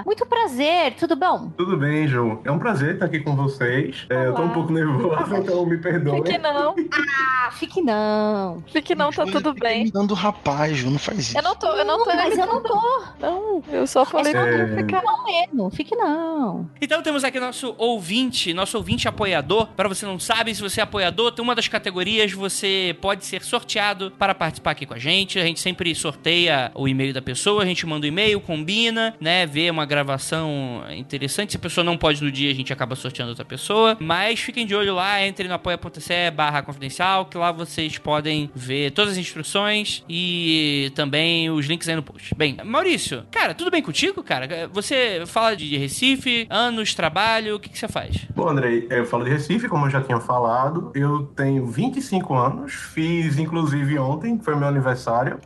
Muito 0.05 0.25
prazer, 0.25 0.93
tudo 0.95 1.15
bom? 1.15 1.49
Tudo 1.57 1.75
bem, 1.77 2.07
Ju? 2.07 2.39
É 2.43 2.51
um 2.51 2.59
prazer 2.59 2.93
estar 2.93 3.05
aqui 3.07 3.19
com 3.21 3.36
vocês. 3.36 4.05
É, 4.09 4.27
eu 4.27 4.34
tô 4.36 4.43
um 4.43 4.49
pouco 4.49 4.71
nervoso, 4.71 5.36
então 5.36 5.65
me 5.65 5.77
perdoe. 5.77 6.17
Fique 6.21 6.38
não. 6.38 6.75
Ah, 6.93 7.49
fique 7.51 7.82
não. 7.82 8.63
Fique 8.67 8.93
não, 8.95 9.11
tá 9.11 9.25
tudo 9.25 9.53
bem. 9.53 9.82
imitando 9.82 10.11
o 10.11 10.13
rapaz, 10.13 10.77
Ju, 10.77 10.91
não 10.91 10.99
faz 10.99 11.19
isso. 11.19 11.38
Eu 11.38 11.41
não 11.41 11.55
tô, 11.55 11.67
eu 11.75 11.86
não 11.86 12.03
tô. 12.03 12.13
mas 12.13 12.38
eu 12.38 12.45
não 12.45 12.61
tô. 12.61 13.03
Não, 13.19 13.63
eu 13.71 13.88
só 13.88 14.05
falei 14.05 14.32
pra 14.32 14.47
É. 14.47 14.67
não 14.67 14.77
ficar. 14.77 15.01
Não 15.03 15.23
mesmo, 15.25 15.69
fique 15.71 15.95
não. 15.95 16.69
Então 16.80 17.01
temos 17.01 17.23
aqui 17.23 17.39
nosso 17.39 17.73
ouvinte, 17.77 18.53
nosso 18.53 18.68
ouvinte 18.78 19.07
apoiador. 19.07 19.67
Para 19.67 19.88
você 19.88 20.05
não 20.05 20.20
sabe, 20.20 20.53
se 20.53 20.61
você 20.61 20.80
é 20.80 20.84
apoiador, 20.84 21.32
tem 21.32 21.43
uma 21.43 21.55
das 21.55 21.67
categorias, 21.67 22.32
você 22.32 22.95
pode 23.01 23.26
ser 23.26 23.43
sorteado 23.43 24.11
para 24.11 24.34
participar 24.36 24.72
aqui 24.72 24.86
com 24.86 24.93
a 24.93 24.99
gente. 24.99 25.39
A 25.39 25.43
gente 25.43 25.59
sempre 25.59 25.93
sorteia 25.95 26.72
o 26.76 26.88
e-mail 26.88 27.13
da 27.13 27.22
pessoa, 27.22 27.63
a 27.63 27.65
gente 27.65 27.86
manda 27.86 28.05
o 28.05 28.07
e-mail, 28.07 28.39
combina, 28.39 29.15
né? 29.20 29.45
Vê 29.45 29.70
uma 29.70 29.86
gravação 29.86 30.84
interessante. 30.95 31.51
Se 31.51 31.57
a 31.57 31.59
pessoa 31.59 31.84
não 31.84 31.97
pode 31.97 32.24
no 32.24 32.32
dia, 32.32 32.51
a 32.51 32.55
gente 32.55 32.72
acaba 32.72 32.95
sorteando 32.95 33.32
outra 33.32 33.45
pessoa. 33.45 33.97
Mas 33.99 34.39
fiquem 34.39 34.65
de 34.65 34.76
olho 34.76 34.95
lá, 34.95 35.26
entrem 35.26 35.47
no 35.47 35.55
apoia.se 35.55 36.32
barra 36.32 36.61
confidencial, 36.61 37.26
que 37.26 37.38
lá 37.38 37.51
vocês 37.51 37.97
podem 37.97 38.49
ver 38.55 38.91
todas 38.91 39.13
as 39.13 39.17
instruções 39.17 40.03
e 40.07 40.91
também 40.95 41.49
os 41.49 41.65
links 41.65 41.88
aí 41.88 41.95
no 41.95 42.03
post. 42.03 42.34
Bem, 42.36 42.57
Maurício, 42.63 43.24
cara, 43.32 43.53
tudo 43.53 43.72
bem 43.72 43.82
contigo, 43.82 44.24
cara? 44.24 44.67
Você 44.72 45.24
fala 45.26 45.55
de 45.55 45.78
Recife, 45.78 46.47
anos, 46.49 46.93
trabalho, 46.93 47.55
o 47.55 47.59
que, 47.59 47.70
que 47.70 47.78
você 47.78 47.88
faz? 47.88 48.17
Bom, 48.36 48.53
Andrei, 48.60 48.86
eu 48.89 49.05
falo 49.05 49.24
de 49.24 49.30
Recife, 49.30 49.70
como 49.70 49.86
eu 49.86 49.89
já 49.89 50.01
tinha 50.01 50.20
falado. 50.20 50.91
Eu 50.93 51.24
tenho 51.28 51.66
25 51.66 52.34
anos, 52.34 52.74
fiz 52.74 53.39
inclusive 53.39 53.97
ontem, 53.97 54.38
que 54.38 54.43
foi 54.43 54.53
meu 54.53 54.68
aniversário. 54.68 55.39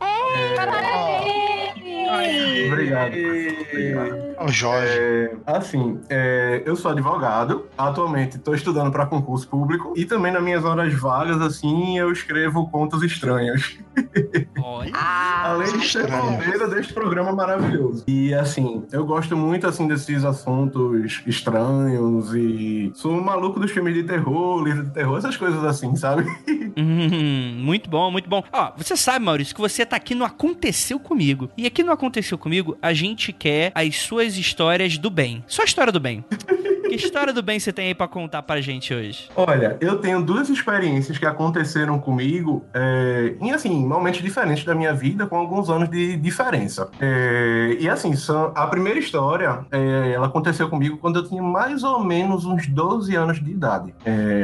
Obrigado. 2.66 3.12
Obrigado. 3.70 4.33
O 4.40 4.48
Jorge. 4.48 4.98
É, 4.98 5.36
assim, 5.46 6.00
é, 6.08 6.62
eu 6.64 6.76
sou 6.76 6.90
advogado, 6.90 7.66
atualmente 7.76 8.36
estou 8.36 8.54
estudando 8.54 8.90
para 8.90 9.06
concurso 9.06 9.48
público 9.48 9.92
e 9.96 10.04
também 10.04 10.32
nas 10.32 10.42
minhas 10.42 10.64
horas 10.64 10.92
vagas, 10.94 11.40
assim, 11.40 11.98
eu 11.98 12.10
escrevo 12.12 12.68
contos 12.70 13.02
estranhos. 13.02 13.78
Olha. 14.62 14.90
Ah, 14.94 15.50
Além 15.52 15.78
de 15.78 15.88
ser 15.88 16.08
palmeira 16.08 16.68
deste 16.68 16.92
programa 16.92 17.32
maravilhoso. 17.32 18.04
E 18.06 18.34
assim, 18.34 18.84
eu 18.92 19.04
gosto 19.04 19.36
muito 19.36 19.66
assim 19.66 19.86
desses 19.86 20.24
assuntos 20.24 21.22
estranhos 21.26 22.34
e 22.34 22.92
sou 22.94 23.12
um 23.12 23.22
maluco 23.22 23.60
dos 23.60 23.70
filmes 23.70 23.94
de 23.94 24.02
terror, 24.02 24.62
livro 24.62 24.84
de 24.84 24.90
terror, 24.90 25.18
essas 25.18 25.36
coisas 25.36 25.62
assim, 25.64 25.94
sabe? 25.96 26.24
Hum, 26.76 27.60
muito 27.62 27.88
bom, 27.88 28.10
muito 28.10 28.28
bom. 28.28 28.42
Ó, 28.52 28.72
você 28.76 28.96
sabe, 28.96 29.24
Maurício, 29.24 29.54
que 29.54 29.60
você 29.60 29.86
tá 29.86 29.94
aqui 29.94 30.12
no 30.12 30.24
Aconteceu 30.24 30.98
Comigo. 30.98 31.48
E 31.56 31.66
aqui 31.66 31.84
no 31.84 31.92
Aconteceu 31.92 32.36
Comigo, 32.36 32.76
a 32.82 32.92
gente 32.92 33.32
quer 33.32 33.70
as 33.76 33.96
suas 33.96 34.23
histórias 34.36 34.98
do 34.98 35.10
bem. 35.10 35.44
Só 35.46 35.62
história 35.62 35.92
do 35.92 36.00
bem. 36.00 36.24
Que 36.96 37.04
história 37.04 37.32
do 37.32 37.42
bem 37.42 37.58
você 37.58 37.72
tem 37.72 37.88
aí 37.88 37.94
pra 37.94 38.08
contar 38.08 38.42
pra 38.42 38.60
gente 38.60 38.94
hoje? 38.94 39.28
Olha, 39.36 39.76
eu 39.80 39.98
tenho 39.98 40.22
duas 40.22 40.48
experiências 40.48 41.18
que 41.18 41.26
aconteceram 41.26 41.98
comigo 41.98 42.64
é, 42.72 43.34
em, 43.40 43.52
assim, 43.52 43.86
momentos 43.86 44.22
diferentes 44.22 44.64
da 44.64 44.74
minha 44.74 44.92
vida, 44.92 45.26
com 45.26 45.36
alguns 45.36 45.70
anos 45.70 45.88
de 45.88 46.16
diferença. 46.16 46.88
É, 47.00 47.76
e, 47.80 47.88
assim, 47.88 48.12
a 48.54 48.66
primeira 48.66 48.98
história, 48.98 49.64
é, 49.70 50.12
ela 50.14 50.26
aconteceu 50.26 50.68
comigo 50.68 50.98
quando 50.98 51.18
eu 51.18 51.28
tinha 51.28 51.42
mais 51.42 51.82
ou 51.82 52.02
menos 52.02 52.44
uns 52.44 52.66
12 52.66 53.14
anos 53.14 53.42
de 53.42 53.50
idade. 53.50 53.94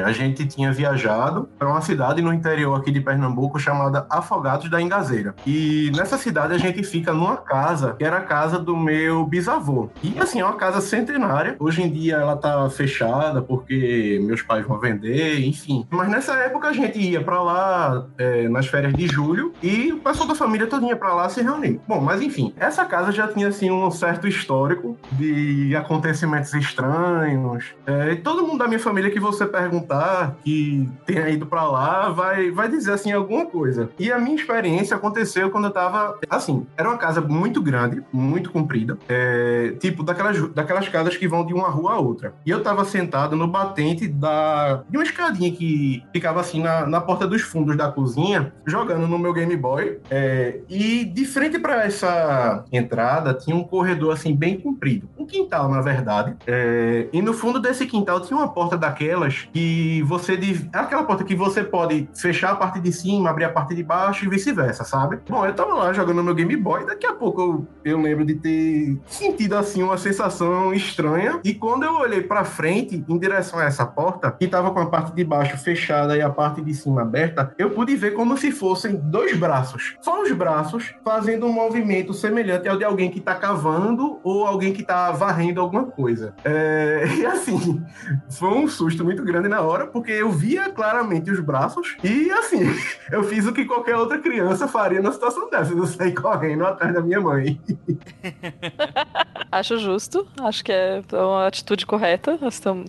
A 0.04 0.12
gente 0.12 0.46
tinha 0.46 0.72
viajado 0.72 1.48
para 1.58 1.68
uma 1.68 1.80
cidade 1.80 2.22
no 2.22 2.32
interior 2.32 2.78
aqui 2.78 2.90
de 2.90 3.00
Pernambuco 3.00 3.58
chamada 3.58 4.06
Afogados 4.10 4.68
da 4.68 4.80
Engazeira. 4.80 5.34
E 5.46 5.90
nessa 5.94 6.18
cidade 6.18 6.54
a 6.54 6.58
gente 6.58 6.82
fica 6.82 7.12
numa 7.12 7.36
casa, 7.36 7.94
que 7.98 8.04
era 8.04 8.18
a 8.18 8.22
casa 8.22 8.58
do 8.58 8.76
meu 8.76 9.24
bisavô. 9.26 9.90
E, 10.02 10.18
assim, 10.18 10.40
é 10.40 10.44
uma 10.44 10.56
casa 10.56 10.80
centenária. 10.80 11.56
Hoje 11.58 11.82
em 11.82 11.90
dia 11.90 12.16
ela 12.16 12.36
tá 12.40 12.68
fechada 12.70 13.42
porque 13.42 14.20
meus 14.22 14.42
pais 14.42 14.66
vão 14.66 14.78
vender, 14.78 15.40
enfim. 15.40 15.86
Mas 15.90 16.08
nessa 16.08 16.34
época 16.34 16.68
a 16.68 16.72
gente 16.72 16.98
ia 16.98 17.22
pra 17.22 17.42
lá 17.42 18.06
é, 18.18 18.48
nas 18.48 18.66
férias 18.66 18.92
de 18.94 19.06
julho 19.06 19.52
e 19.62 19.92
o 19.92 19.98
pessoal 19.98 20.28
da 20.28 20.34
família 20.34 20.66
toda 20.66 20.86
ia 20.86 20.96
pra 20.96 21.14
lá 21.14 21.28
se 21.28 21.42
reunir. 21.42 21.80
Bom, 21.86 22.00
mas 22.00 22.20
enfim, 22.22 22.52
essa 22.56 22.84
casa 22.84 23.12
já 23.12 23.28
tinha 23.28 23.48
assim 23.48 23.70
um 23.70 23.90
certo 23.90 24.26
histórico 24.26 24.96
de 25.12 25.74
acontecimentos 25.76 26.52
estranhos. 26.54 27.64
É, 27.86 28.12
e 28.12 28.16
todo 28.16 28.46
mundo 28.46 28.58
da 28.58 28.68
minha 28.68 28.80
família 28.80 29.10
que 29.10 29.20
você 29.20 29.46
perguntar 29.46 30.36
que 30.44 30.88
tenha 31.06 31.28
ido 31.28 31.46
pra 31.46 31.64
lá 31.64 32.10
vai, 32.10 32.50
vai 32.50 32.68
dizer 32.68 32.92
assim 32.92 33.12
alguma 33.12 33.46
coisa. 33.46 33.90
E 33.98 34.10
a 34.10 34.18
minha 34.18 34.36
experiência 34.36 34.96
aconteceu 34.96 35.50
quando 35.50 35.66
eu 35.66 35.70
tava 35.70 36.18
assim, 36.28 36.66
era 36.76 36.88
uma 36.88 36.98
casa 36.98 37.20
muito 37.20 37.62
grande, 37.62 38.02
muito 38.12 38.50
comprida, 38.50 38.98
é, 39.08 39.74
tipo 39.78 40.02
daquelas, 40.02 40.48
daquelas 40.52 40.88
casas 40.88 41.16
que 41.16 41.28
vão 41.28 41.44
de 41.44 41.54
uma 41.54 41.68
rua 41.68 41.92
a 41.94 41.98
outra. 41.98 42.29
E 42.44 42.50
eu 42.50 42.62
tava 42.62 42.84
sentado 42.84 43.36
no 43.36 43.46
batente 43.46 44.08
da, 44.08 44.82
de 44.88 44.96
uma 44.96 45.04
escadinha 45.04 45.50
que 45.50 46.02
ficava 46.12 46.40
assim 46.40 46.62
na, 46.62 46.86
na 46.86 47.00
porta 47.00 47.26
dos 47.26 47.42
fundos 47.42 47.76
da 47.76 47.90
cozinha, 47.90 48.52
jogando 48.66 49.06
no 49.06 49.18
meu 49.18 49.32
Game 49.32 49.56
Boy. 49.56 49.98
é, 50.10 50.60
e 50.68 51.04
de 51.04 51.24
frente 51.24 51.58
para 51.58 51.84
essa 51.84 52.64
entrada 52.72 53.34
tinha 53.34 53.56
um 53.56 53.64
corredor 53.64 54.12
assim 54.12 54.34
bem 54.34 54.58
comprido, 54.58 55.08
um 55.18 55.26
quintal 55.26 55.68
na 55.68 55.80
verdade. 55.80 56.36
É, 56.46 57.08
e 57.12 57.22
no 57.22 57.32
fundo 57.32 57.60
desse 57.60 57.86
quintal 57.86 58.20
tinha 58.20 58.38
uma 58.38 58.48
porta 58.48 58.76
daquelas 58.76 59.48
que 59.52 60.02
você 60.02 60.38
aquela 60.72 61.04
porta 61.04 61.24
que 61.24 61.34
você 61.34 61.62
pode 61.62 62.08
fechar 62.14 62.52
a 62.52 62.56
parte 62.56 62.80
de 62.80 62.92
cima, 62.92 63.30
abrir 63.30 63.44
a 63.44 63.50
parte 63.50 63.74
de 63.74 63.82
baixo 63.82 64.24
e 64.24 64.28
vice-versa, 64.28 64.84
sabe? 64.84 65.18
Bom, 65.28 65.44
eu 65.44 65.54
tava 65.54 65.74
lá 65.74 65.92
jogando 65.92 66.22
meu 66.22 66.34
Game 66.34 66.56
Boy, 66.56 66.86
daqui 66.86 67.06
a 67.06 67.12
pouco 67.12 67.40
eu, 67.84 67.92
eu 67.92 68.00
lembro 68.00 68.24
de 68.24 68.34
ter 68.34 68.98
sentido 69.06 69.56
assim 69.56 69.82
uma 69.82 69.98
sensação 69.98 70.72
estranha. 70.72 71.40
E 71.44 71.54
quando 71.54 71.84
eu 71.84 71.94
olhei 71.94 72.19
pra 72.22 72.44
frente, 72.44 73.04
em 73.08 73.18
direção 73.18 73.58
a 73.58 73.64
essa 73.64 73.86
porta, 73.86 74.30
que 74.30 74.48
tava 74.48 74.70
com 74.70 74.80
a 74.80 74.86
parte 74.86 75.14
de 75.14 75.24
baixo 75.24 75.56
fechada 75.58 76.16
e 76.16 76.22
a 76.22 76.30
parte 76.30 76.60
de 76.60 76.74
cima 76.74 77.02
aberta, 77.02 77.52
eu 77.58 77.70
pude 77.70 77.94
ver 77.96 78.14
como 78.14 78.36
se 78.36 78.50
fossem 78.50 78.96
dois 78.96 79.36
braços. 79.36 79.96
Só 80.00 80.22
os 80.22 80.32
braços 80.32 80.94
fazendo 81.04 81.46
um 81.46 81.52
movimento 81.52 82.12
semelhante 82.12 82.68
ao 82.68 82.76
de 82.76 82.84
alguém 82.84 83.10
que 83.10 83.20
tá 83.20 83.34
cavando 83.34 84.18
ou 84.22 84.46
alguém 84.46 84.72
que 84.72 84.82
tá 84.82 85.10
varrendo 85.12 85.60
alguma 85.60 85.84
coisa. 85.84 86.34
É, 86.44 87.04
e 87.18 87.26
assim, 87.26 87.82
foi 88.28 88.48
um 88.48 88.68
susto 88.68 89.04
muito 89.04 89.22
grande 89.22 89.48
na 89.48 89.60
hora, 89.60 89.86
porque 89.86 90.12
eu 90.12 90.30
via 90.30 90.70
claramente 90.70 91.30
os 91.30 91.40
braços 91.40 91.96
e 92.02 92.30
assim, 92.30 92.60
eu 93.10 93.22
fiz 93.24 93.46
o 93.46 93.52
que 93.52 93.64
qualquer 93.64 93.96
outra 93.96 94.18
criança 94.18 94.68
faria 94.68 95.00
na 95.00 95.12
situação 95.12 95.48
dessa. 95.50 95.72
Eu 95.72 95.86
saí 95.86 96.14
correndo 96.14 96.66
atrás 96.66 96.94
da 96.94 97.00
minha 97.00 97.20
mãe. 97.20 97.60
Acho 99.50 99.78
justo. 99.78 100.26
Acho 100.40 100.64
que 100.64 100.72
é 100.72 101.02
uma 101.12 101.46
atitude 101.46 101.86
correta 101.86 102.38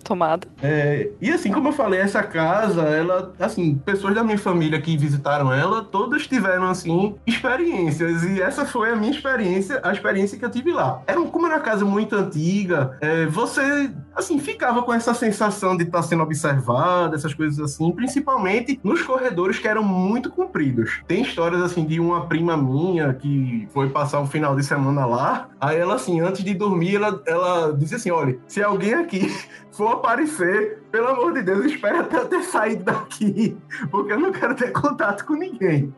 tomada. 0.04 0.46
É, 0.62 1.10
e 1.20 1.30
assim, 1.30 1.50
como 1.50 1.68
eu 1.68 1.72
falei, 1.72 2.00
essa 2.00 2.22
casa, 2.22 2.82
ela, 2.82 3.32
assim, 3.38 3.74
pessoas 3.74 4.14
da 4.14 4.22
minha 4.22 4.38
família 4.38 4.80
que 4.80 4.96
visitaram 4.96 5.52
ela, 5.52 5.82
todas 5.82 6.26
tiveram, 6.26 6.68
assim, 6.68 7.14
experiências. 7.26 8.22
E 8.22 8.40
essa 8.40 8.64
foi 8.64 8.90
a 8.90 8.96
minha 8.96 9.10
experiência, 9.10 9.80
a 9.82 9.92
experiência 9.92 10.38
que 10.38 10.44
eu 10.44 10.50
tive 10.50 10.72
lá. 10.72 11.02
Era, 11.06 11.20
como 11.22 11.46
era 11.46 11.56
uma 11.56 11.60
casa 11.60 11.84
muito 11.84 12.14
antiga, 12.14 12.96
é, 13.00 13.26
você, 13.26 13.90
assim, 14.14 14.38
ficava 14.38 14.82
com 14.82 14.92
essa 14.92 15.14
sensação 15.14 15.76
de 15.76 15.84
estar 15.84 16.02
sendo 16.02 16.22
observado, 16.22 17.14
essas 17.14 17.34
coisas 17.34 17.58
assim, 17.58 17.90
principalmente 17.92 18.78
nos 18.82 19.02
corredores 19.02 19.58
que 19.58 19.66
eram 19.68 19.82
muito 19.82 20.30
compridos. 20.30 21.00
Tem 21.06 21.22
histórias, 21.22 21.60
assim, 21.62 21.84
de 21.84 21.98
uma 21.98 22.26
prima 22.26 22.56
minha 22.56 23.12
que 23.14 23.68
foi 23.72 23.88
passar 23.88 24.20
um 24.20 24.26
final 24.26 24.54
de 24.54 24.62
semana 24.64 25.04
lá, 25.06 25.48
aí 25.60 25.76
ela, 25.78 25.94
assim, 25.94 26.20
antes 26.20 26.44
de 26.44 26.51
dormir, 26.54 26.96
ela, 26.96 27.22
ela 27.26 27.72
disse 27.72 27.94
assim, 27.94 28.10
olha, 28.10 28.38
se 28.46 28.62
alguém 28.62 28.94
aqui 28.94 29.34
for 29.72 29.92
aparecer, 29.94 30.82
pelo 30.92 31.08
amor 31.08 31.32
de 31.34 31.42
Deus, 31.42 31.64
espera 31.64 32.00
até 32.00 32.18
eu 32.18 32.28
ter 32.28 32.42
saído 32.42 32.84
daqui, 32.84 33.56
porque 33.90 34.12
eu 34.12 34.20
não 34.20 34.30
quero 34.32 34.54
ter 34.54 34.70
contato 34.72 35.24
com 35.24 35.34
ninguém. 35.34 35.92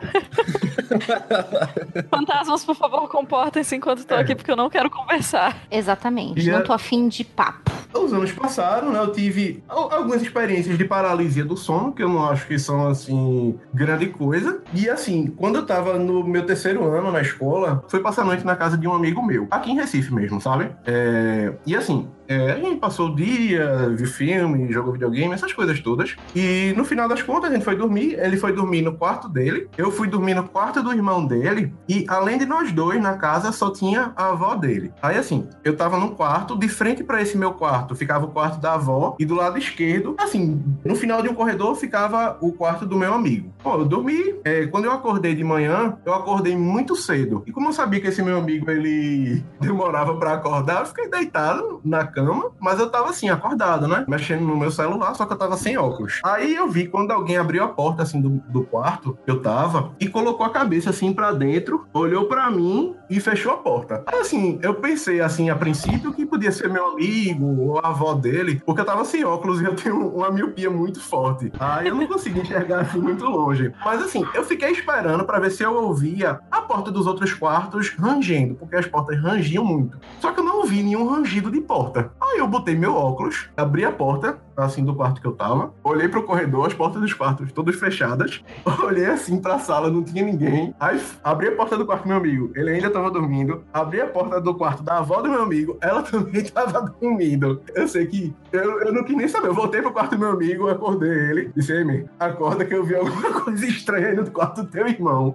Fantasmas, 2.10 2.64
por 2.64 2.74
favor, 2.74 3.08
comportem-se 3.08 3.76
enquanto 3.76 3.98
estou 4.00 4.16
É. 4.16 4.20
aqui, 4.22 4.34
porque 4.34 4.50
eu 4.50 4.56
não 4.56 4.70
quero 4.70 4.90
conversar. 4.90 5.56
exatamente. 5.70 6.46
E 6.46 6.50
Não 6.50 6.58
a- 6.58 6.62
tô 6.62 6.72
afim 6.72 7.08
de 7.08 7.24
papo. 7.24 7.70
Os 7.92 8.12
anos 8.12 8.30
passaram, 8.32 8.92
né? 8.92 9.00
Eu 9.00 9.10
tive 9.12 9.62
al- 9.68 9.92
algumas 9.92 10.22
experiências 10.22 10.78
de 10.78 10.84
paralisia 10.84 11.44
do 11.44 11.56
sono, 11.56 11.92
que 11.92 12.02
eu 12.02 12.08
não 12.08 12.24
acho 12.24 12.46
que 12.46 12.56
são, 12.58 12.86
assim, 12.88 13.58
grande 13.74 14.06
coisa. 14.06 14.62
E, 14.72 14.88
assim, 14.88 15.26
quando 15.36 15.56
eu 15.56 15.66
tava 15.66 15.98
no 15.98 16.22
meu 16.24 16.46
terceiro 16.46 16.84
ano 16.86 17.10
na 17.10 17.20
escola, 17.20 17.84
fui 17.88 17.98
passar 18.00 18.22
a 18.22 18.24
noite 18.24 18.44
na 18.46 18.54
casa 18.54 18.78
de 18.78 18.86
um 18.86 18.94
amigo 18.94 19.20
meu, 19.24 19.48
aqui 19.50 19.72
em 19.72 19.76
Recife 19.76 20.14
mesmo, 20.14 20.40
sabe? 20.40 20.70
É, 20.86 21.52
E, 21.66 21.74
assim, 21.74 22.08
É, 22.30 22.52
a 22.52 22.60
gente 22.60 22.78
passou 22.78 23.08
o 23.08 23.14
dia, 23.16 23.88
viu 23.90 24.06
filme, 24.06 24.72
jogou 24.72 24.92
videogame, 24.92 25.34
essas 25.34 25.52
coisas 25.52 25.80
todas. 25.80 26.14
E 26.34 26.72
no 26.76 26.84
final 26.84 27.08
das 27.08 27.20
contas, 27.22 27.50
a 27.50 27.54
gente 27.54 27.64
foi 27.64 27.74
dormir. 27.74 28.16
Ele 28.20 28.36
foi 28.36 28.52
dormir 28.52 28.82
no 28.82 28.96
quarto 28.96 29.28
dele, 29.28 29.68
eu 29.76 29.90
fui 29.90 30.06
dormir 30.06 30.34
no 30.34 30.48
quarto 30.48 30.80
do 30.80 30.92
irmão 30.92 31.26
dele. 31.26 31.74
E 31.88 32.06
além 32.08 32.38
de 32.38 32.46
nós 32.46 32.70
dois 32.70 33.02
na 33.02 33.14
casa, 33.14 33.50
só 33.50 33.72
tinha 33.72 34.12
a 34.14 34.28
avó 34.28 34.54
dele. 34.54 34.92
Aí 35.02 35.18
assim, 35.18 35.48
eu 35.64 35.76
tava 35.76 35.98
no 35.98 36.12
quarto, 36.12 36.56
de 36.56 36.68
frente 36.68 37.02
para 37.02 37.20
esse 37.20 37.36
meu 37.36 37.52
quarto 37.52 37.96
ficava 37.96 38.26
o 38.26 38.28
quarto 38.28 38.60
da 38.60 38.74
avó, 38.74 39.16
e 39.18 39.24
do 39.24 39.34
lado 39.34 39.58
esquerdo, 39.58 40.14
assim, 40.18 40.62
no 40.84 40.94
final 40.94 41.22
de 41.22 41.28
um 41.28 41.34
corredor 41.34 41.74
ficava 41.74 42.38
o 42.40 42.52
quarto 42.52 42.86
do 42.86 42.96
meu 42.96 43.12
amigo. 43.12 43.52
Pô, 43.62 43.74
eu 43.74 43.84
dormi. 43.84 44.36
É, 44.44 44.66
quando 44.66 44.84
eu 44.84 44.92
acordei 44.92 45.34
de 45.34 45.42
manhã, 45.42 45.98
eu 46.04 46.14
acordei 46.14 46.56
muito 46.56 46.94
cedo. 46.94 47.42
E 47.46 47.52
como 47.52 47.68
eu 47.68 47.72
sabia 47.72 48.00
que 48.00 48.06
esse 48.06 48.22
meu 48.22 48.38
amigo 48.38 48.70
ele 48.70 49.42
demorava 49.60 50.16
para 50.16 50.34
acordar, 50.34 50.80
eu 50.80 50.86
fiquei 50.86 51.08
deitado 51.08 51.80
na 51.84 52.06
cama, 52.20 52.50
mas 52.58 52.78
eu 52.78 52.90
tava 52.90 53.10
assim, 53.10 53.28
acordado, 53.28 53.88
né? 53.88 54.04
Mexendo 54.06 54.42
no 54.42 54.56
meu 54.56 54.70
celular, 54.70 55.14
só 55.14 55.24
que 55.24 55.32
eu 55.32 55.38
tava 55.38 55.56
sem 55.56 55.76
óculos. 55.76 56.20
Aí 56.24 56.54
eu 56.54 56.68
vi 56.68 56.86
quando 56.86 57.10
alguém 57.10 57.36
abriu 57.36 57.64
a 57.64 57.68
porta 57.68 58.02
assim 58.02 58.20
do, 58.20 58.30
do 58.48 58.62
quarto 58.62 59.18
que 59.24 59.30
eu 59.30 59.40
tava 59.40 59.92
e 59.98 60.08
colocou 60.08 60.46
a 60.46 60.50
cabeça 60.50 60.90
assim 60.90 61.12
para 61.12 61.32
dentro, 61.32 61.86
olhou 61.92 62.26
para 62.26 62.50
mim 62.50 62.94
e 63.08 63.20
fechou 63.20 63.52
a 63.52 63.56
porta. 63.56 64.04
Aí, 64.06 64.20
assim, 64.20 64.58
eu 64.62 64.74
pensei 64.74 65.20
assim 65.20 65.50
a 65.50 65.56
princípio 65.56 66.12
que 66.12 66.26
podia 66.26 66.52
ser 66.52 66.68
meu 66.68 66.92
amigo 66.92 67.60
ou 67.60 67.78
a 67.78 67.88
avó 67.88 68.14
dele, 68.14 68.62
porque 68.64 68.80
eu 68.80 68.84
tava 68.84 69.04
sem 69.04 69.24
óculos 69.24 69.60
e 69.60 69.64
eu 69.64 69.74
tenho 69.74 70.14
uma 70.14 70.30
miopia 70.30 70.70
muito 70.70 71.00
forte. 71.00 71.52
Aí 71.58 71.88
eu 71.88 71.94
não 71.94 72.06
consegui 72.06 72.40
enxergar 72.40 72.80
assim 72.80 72.98
muito 72.98 73.24
longe. 73.24 73.72
Mas 73.84 74.02
assim, 74.02 74.24
eu 74.34 74.44
fiquei 74.44 74.70
esperando 74.70 75.24
para 75.24 75.40
ver 75.40 75.50
se 75.50 75.62
eu 75.62 75.74
ouvia 75.74 76.40
a 76.50 76.62
porta 76.62 76.90
dos 76.90 77.06
outros 77.06 77.34
quartos 77.34 77.90
rangendo, 77.98 78.54
porque 78.54 78.76
as 78.76 78.86
portas 78.86 79.20
rangiam 79.20 79.64
muito. 79.64 79.98
Só 80.20 80.32
que 80.32 80.40
eu 80.40 80.44
não 80.44 80.58
ouvi 80.58 80.82
nenhum 80.82 81.08
rangido 81.08 81.50
de 81.50 81.60
porta. 81.60 82.09
Aí 82.20 82.38
eu 82.38 82.46
botei 82.46 82.74
meu 82.74 82.94
óculos, 82.94 83.48
abri 83.56 83.84
a 83.84 83.92
porta, 83.92 84.38
assim, 84.56 84.84
do 84.84 84.94
quarto 84.94 85.20
que 85.20 85.26
eu 85.26 85.32
tava, 85.32 85.72
olhei 85.82 86.08
pro 86.08 86.22
corredor, 86.24 86.66
as 86.66 86.74
portas 86.74 87.00
dos 87.00 87.12
quartos 87.12 87.50
todas 87.52 87.76
fechadas, 87.76 88.42
olhei 88.84 89.06
assim 89.06 89.40
pra 89.40 89.58
sala, 89.58 89.90
não 89.90 90.02
tinha 90.02 90.24
ninguém. 90.24 90.74
Aí 90.78 91.00
abri 91.24 91.48
a 91.48 91.56
porta 91.56 91.76
do 91.76 91.86
quarto 91.86 92.02
do 92.02 92.08
meu 92.08 92.18
amigo, 92.18 92.52
ele 92.54 92.70
ainda 92.70 92.90
tava 92.90 93.10
dormindo. 93.10 93.64
Abri 93.72 94.00
a 94.00 94.06
porta 94.06 94.40
do 94.40 94.54
quarto 94.54 94.82
da 94.82 94.98
avó 94.98 95.20
do 95.22 95.28
meu 95.28 95.42
amigo, 95.42 95.78
ela 95.80 96.02
também 96.04 96.44
tava 96.44 96.82
dormindo. 96.82 97.62
Eu 97.74 97.88
sei 97.88 98.06
que 98.06 98.34
eu, 98.52 98.80
eu 98.82 98.92
não 98.92 99.04
quis 99.04 99.16
nem 99.16 99.28
saber. 99.28 99.48
Eu 99.48 99.54
voltei 99.54 99.80
pro 99.82 99.92
quarto 99.92 100.12
do 100.12 100.18
meu 100.18 100.30
amigo, 100.30 100.68
acordei 100.68 101.10
ele, 101.10 101.52
disse: 101.56 101.72
Ei, 101.72 102.06
acorda 102.18 102.64
que 102.64 102.74
eu 102.74 102.84
vi 102.84 102.94
alguma 102.94 103.32
coisa 103.40 103.66
estranha 103.66 104.14
no 104.14 104.30
quarto 104.30 104.62
do 104.62 104.68
teu 104.70 104.86
irmão. 104.86 105.34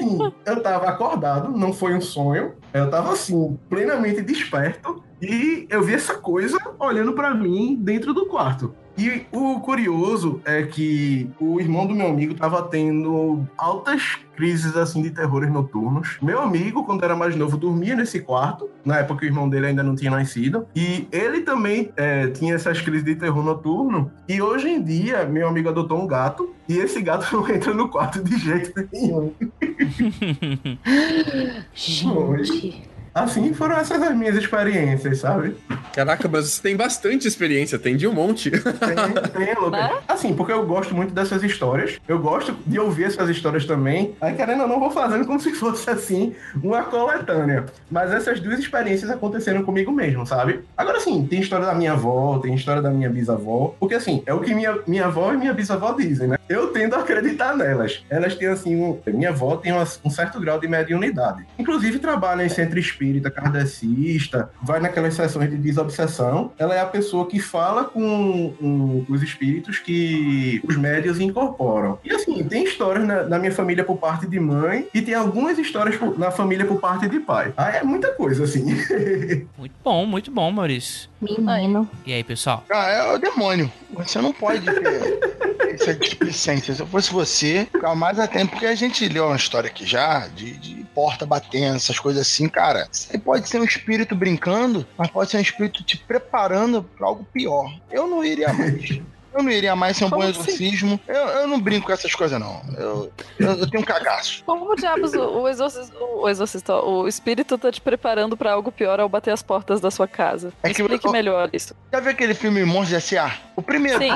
Assim, 0.00 0.32
eu 0.46 0.62
tava 0.62 0.88
acordado, 0.88 1.50
não 1.50 1.72
foi 1.72 1.94
um 1.94 2.00
sonho. 2.00 2.54
Eu 2.72 2.90
tava 2.90 3.12
assim, 3.12 3.58
plenamente 3.68 4.22
desperto. 4.22 5.02
E 5.20 5.66
eu 5.68 5.82
vi 5.82 5.94
essa 5.94 6.14
coisa 6.14 6.58
olhando 6.78 7.12
para 7.12 7.34
mim 7.34 7.76
dentro 7.78 8.14
do 8.14 8.26
quarto. 8.26 8.74
E 9.00 9.26
o 9.32 9.58
curioso 9.60 10.42
é 10.44 10.62
que 10.62 11.26
o 11.40 11.58
irmão 11.58 11.86
do 11.86 11.94
meu 11.94 12.08
amigo 12.08 12.34
tava 12.34 12.64
tendo 12.64 13.48
altas 13.56 14.18
crises 14.36 14.76
assim 14.76 15.00
de 15.00 15.10
terrores 15.10 15.50
noturnos. 15.50 16.18
Meu 16.20 16.38
amigo, 16.38 16.84
quando 16.84 17.02
era 17.02 17.16
mais 17.16 17.34
novo, 17.34 17.56
dormia 17.56 17.96
nesse 17.96 18.20
quarto. 18.20 18.68
Na 18.84 18.98
época 18.98 19.22
o 19.22 19.26
irmão 19.26 19.48
dele 19.48 19.68
ainda 19.68 19.82
não 19.82 19.96
tinha 19.96 20.10
nascido. 20.10 20.66
E 20.76 21.08
ele 21.10 21.40
também 21.40 21.90
é, 21.96 22.26
tinha 22.26 22.54
essas 22.54 22.82
crises 22.82 23.02
de 23.02 23.14
terror 23.14 23.42
noturno. 23.42 24.12
E 24.28 24.42
hoje 24.42 24.68
em 24.68 24.82
dia, 24.82 25.24
meu 25.24 25.48
amigo 25.48 25.70
adotou 25.70 25.98
um 25.98 26.06
gato. 26.06 26.54
E 26.68 26.76
esse 26.76 27.00
gato 27.00 27.26
não 27.34 27.48
entra 27.48 27.72
no 27.72 27.88
quarto 27.88 28.22
de 28.22 28.36
jeito 28.36 28.86
nenhum. 28.92 29.32
Gente. 31.72 32.82
Assim 33.14 33.52
foram 33.52 33.76
essas 33.76 34.00
as 34.00 34.16
minhas 34.16 34.36
experiências, 34.36 35.18
sabe? 35.18 35.56
Caraca, 35.92 36.28
mas 36.28 36.48
você 36.48 36.62
tem 36.62 36.76
bastante 36.76 37.26
experiência, 37.26 37.78
tem 37.78 37.96
de 37.96 38.06
um 38.06 38.12
monte. 38.12 38.50
Tem, 38.50 39.46
tem, 39.46 39.54
Lucas. 39.54 39.72
Né? 39.72 39.98
Assim, 40.06 40.34
porque 40.34 40.52
eu 40.52 40.64
gosto 40.64 40.94
muito 40.94 41.12
dessas 41.12 41.42
histórias. 41.42 41.98
Eu 42.06 42.18
gosto 42.18 42.56
de 42.66 42.78
ouvir 42.78 43.04
essas 43.04 43.28
histórias 43.28 43.64
também. 43.64 44.14
Aí, 44.20 44.34
querendo 44.34 44.62
ou 44.62 44.68
não, 44.68 44.78
vou 44.78 44.90
fazendo 44.90 45.26
como 45.26 45.40
se 45.40 45.52
fosse, 45.52 45.88
assim, 45.90 46.34
uma 46.62 46.82
coletânea. 46.84 47.66
Mas 47.90 48.12
essas 48.12 48.40
duas 48.40 48.58
experiências 48.58 49.10
aconteceram 49.10 49.62
comigo 49.62 49.90
mesmo, 49.90 50.26
sabe? 50.26 50.60
Agora, 50.76 50.98
assim, 50.98 51.26
tem 51.26 51.40
história 51.40 51.66
da 51.66 51.74
minha 51.74 51.92
avó, 51.92 52.38
tem 52.38 52.54
história 52.54 52.80
da 52.80 52.90
minha 52.90 53.10
bisavó. 53.10 53.74
Porque, 53.80 53.94
assim, 53.94 54.22
é 54.26 54.32
o 54.32 54.40
que 54.40 54.54
minha, 54.54 54.78
minha 54.86 55.06
avó 55.06 55.32
e 55.32 55.36
minha 55.36 55.52
bisavó 55.52 55.92
dizem, 55.92 56.28
né? 56.28 56.38
Eu 56.48 56.68
tendo 56.68 56.94
a 56.94 57.00
acreditar 57.00 57.56
nelas. 57.56 58.04
Elas 58.08 58.34
têm, 58.34 58.48
assim, 58.48 58.76
um... 58.76 58.98
minha 59.06 59.30
avó 59.30 59.56
tem 59.56 59.72
um 59.72 60.10
certo 60.10 60.40
grau 60.40 60.58
de 60.58 60.68
mediunidade. 60.68 61.46
Inclusive, 61.58 61.98
trabalha 61.98 62.44
em 62.44 62.48
centro 62.48 62.78
espírita, 62.78 62.99
kardecista, 63.30 64.50
vai 64.62 64.80
naquelas 64.80 65.14
sessões 65.14 65.50
de 65.50 65.56
desobsessão. 65.56 66.52
Ela 66.58 66.74
é 66.74 66.80
a 66.80 66.86
pessoa 66.86 67.26
que 67.26 67.38
fala 67.40 67.84
com, 67.84 68.52
com 68.58 69.04
os 69.08 69.22
espíritos 69.22 69.78
que 69.78 70.60
os 70.68 70.76
médios 70.76 71.20
incorporam. 71.20 71.98
E 72.04 72.12
assim, 72.12 72.42
tem 72.44 72.64
histórias 72.64 73.06
na, 73.06 73.22
na 73.24 73.38
minha 73.38 73.52
família 73.52 73.84
por 73.84 73.96
parte 73.96 74.26
de 74.26 74.38
mãe 74.38 74.86
e 74.92 75.00
tem 75.02 75.14
algumas 75.14 75.58
histórias 75.58 75.96
por- 75.96 76.18
na 76.18 76.30
família 76.30 76.66
por 76.66 76.80
parte 76.80 77.08
de 77.08 77.20
pai. 77.20 77.52
Ah, 77.56 77.70
é 77.70 77.82
muita 77.82 78.12
coisa, 78.12 78.44
assim. 78.44 78.64
Muito 79.56 79.74
bom, 79.84 80.06
muito 80.06 80.30
bom, 80.30 80.50
Maurício. 80.50 81.08
Menino. 81.20 81.88
E 82.06 82.12
aí, 82.12 82.24
pessoal? 82.24 82.64
Ah, 82.70 82.88
é 82.90 83.14
o 83.14 83.18
demônio. 83.18 83.70
Você 83.92 84.20
não 84.20 84.32
pode 84.32 84.64
ter 84.64 85.74
essa 85.74 85.94
displicência. 85.94 86.74
Se 86.74 86.80
eu 86.80 86.86
fosse 86.86 87.12
você, 87.12 87.66
ficar 87.70 87.94
mais 87.94 88.18
atento, 88.18 88.50
porque 88.52 88.66
a 88.66 88.74
gente 88.74 89.08
leu 89.08 89.26
uma 89.26 89.36
história 89.36 89.68
aqui 89.68 89.86
já 89.86 90.28
de, 90.28 90.52
de 90.56 90.84
porta 90.94 91.24
batendo, 91.24 91.76
essas 91.76 91.98
coisas 91.98 92.22
assim, 92.22 92.48
cara. 92.48 92.88
Aí 93.12 93.18
pode 93.18 93.48
ser 93.48 93.60
um 93.60 93.64
espírito 93.64 94.14
brincando, 94.14 94.86
mas 94.96 95.08
pode 95.08 95.30
ser 95.30 95.38
um 95.38 95.42
espírito 95.42 95.82
te 95.82 95.96
preparando 95.96 96.82
pra 96.82 97.06
algo 97.06 97.24
pior. 97.32 97.72
Eu 97.90 98.06
não 98.06 98.24
iria 98.24 98.52
mais. 98.52 99.00
Eu 99.34 99.42
não 99.42 99.50
iria 99.50 99.76
mais 99.76 99.96
ser 99.96 100.04
um 100.04 100.10
Como 100.10 100.22
bom 100.22 100.28
assim? 100.28 100.40
exorcismo. 100.40 101.00
Eu, 101.06 101.14
eu 101.14 101.46
não 101.46 101.60
brinco 101.60 101.86
com 101.86 101.92
essas 101.92 102.14
coisas, 102.14 102.38
não. 102.40 102.60
Eu, 102.76 103.12
eu, 103.38 103.50
eu 103.52 103.70
tenho 103.70 103.82
um 103.82 103.86
cagaço. 103.86 104.42
Como 104.46 104.74
diabos 104.76 105.12
o, 105.14 105.20
o, 105.42 105.48
exorcista, 105.48 105.94
o 105.98 106.28
exorcista, 106.28 106.74
o 106.82 107.06
espírito 107.08 107.56
tá 107.58 107.70
te 107.70 107.80
preparando 107.80 108.36
pra 108.36 108.52
algo 108.52 108.72
pior 108.72 108.98
ao 109.00 109.08
bater 109.08 109.32
as 109.32 109.42
portas 109.42 109.80
da 109.80 109.90
sua 109.90 110.08
casa? 110.08 110.52
É 110.62 110.72
que- 110.72 110.80
Explique 110.82 111.08
melhor 111.10 111.48
isso. 111.52 111.74
Já 111.92 112.00
viu 112.00 112.10
aquele 112.10 112.34
filme 112.34 112.64
Monstros 112.64 113.04
S.A.? 113.04 113.32
O 113.56 113.62
primeiro. 113.62 113.98
Sim. 113.98 114.10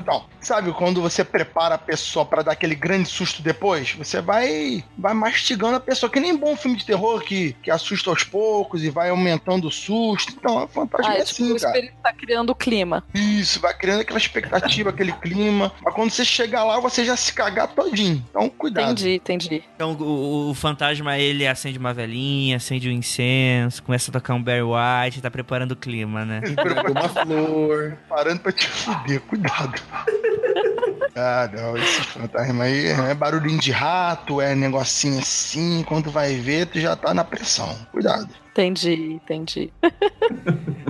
Então, 0.00 0.24
sabe 0.40 0.72
quando 0.72 1.00
você 1.00 1.22
prepara 1.24 1.76
a 1.76 1.78
pessoa 1.78 2.24
pra 2.24 2.42
dar 2.42 2.52
aquele 2.52 2.74
grande 2.74 3.08
susto 3.08 3.40
depois? 3.42 3.92
Você 3.92 4.20
vai 4.20 4.84
vai 4.96 5.14
mastigando 5.14 5.76
a 5.76 5.80
pessoa, 5.80 6.10
que 6.10 6.18
nem 6.20 6.36
bom 6.36 6.56
filme 6.56 6.76
de 6.76 6.84
terror 6.84 7.20
que, 7.22 7.52
que 7.62 7.70
assusta 7.70 8.10
aos 8.10 8.24
poucos 8.24 8.82
e 8.82 8.90
vai 8.90 9.10
aumentando 9.10 9.68
o 9.68 9.70
susto. 9.70 10.32
Então, 10.36 10.62
é 10.62 10.66
fantasma 10.66 11.12
Ah, 11.12 11.16
é 11.16 11.20
é 11.20 11.24
tipo, 11.24 11.42
assim, 11.42 11.52
o 11.52 11.60
cara. 11.60 11.74
espírito 11.76 11.96
tá 12.02 12.12
criando 12.12 12.50
o 12.50 12.54
clima. 12.54 13.04
Isso, 13.14 13.60
vai 13.60 13.72
criando 13.76 14.00
aquela 14.00 14.18
expectativa, 14.18 14.57
aquele 14.88 15.12
clima. 15.12 15.72
Mas 15.82 15.94
quando 15.94 16.10
você 16.10 16.24
chegar 16.24 16.64
lá, 16.64 16.80
você 16.80 17.04
já 17.04 17.16
se 17.16 17.32
cagar 17.32 17.68
todinho. 17.68 18.24
Então, 18.30 18.48
cuidado. 18.48 18.92
Entendi, 18.92 19.14
entendi. 19.14 19.64
Então 19.74 19.92
o, 19.92 20.50
o 20.50 20.54
fantasma, 20.54 21.18
ele 21.18 21.46
acende 21.46 21.78
uma 21.78 21.92
velinha, 21.94 22.56
acende 22.56 22.88
um 22.88 22.92
incenso, 22.92 23.82
começa 23.82 24.10
a 24.10 24.12
tocar 24.12 24.34
um 24.34 24.42
Barry 24.42 24.62
White, 24.62 25.20
tá 25.20 25.30
preparando 25.30 25.72
o 25.72 25.76
clima, 25.76 26.24
né? 26.24 26.40
Pegou 26.40 26.90
uma 26.90 27.08
flor. 27.08 27.98
Parando 28.08 28.40
pra 28.40 28.52
te 28.52 28.66
fuder, 28.66 29.20
cuidado. 29.22 29.80
Ah, 31.16 31.50
não, 31.52 31.76
esse 31.76 32.00
fantasma 32.02 32.64
aí 32.64 32.86
é 32.86 33.14
barulhinho 33.14 33.58
de 33.58 33.72
rato, 33.72 34.40
é 34.40 34.54
negocinho 34.54 35.18
assim, 35.18 35.82
quando 35.82 36.10
vai 36.10 36.34
ver, 36.36 36.66
tu 36.66 36.78
já 36.78 36.94
tá 36.94 37.12
na 37.12 37.24
pressão. 37.24 37.76
Cuidado. 37.90 38.28
Entendi, 38.58 39.12
entendi. 39.12 39.72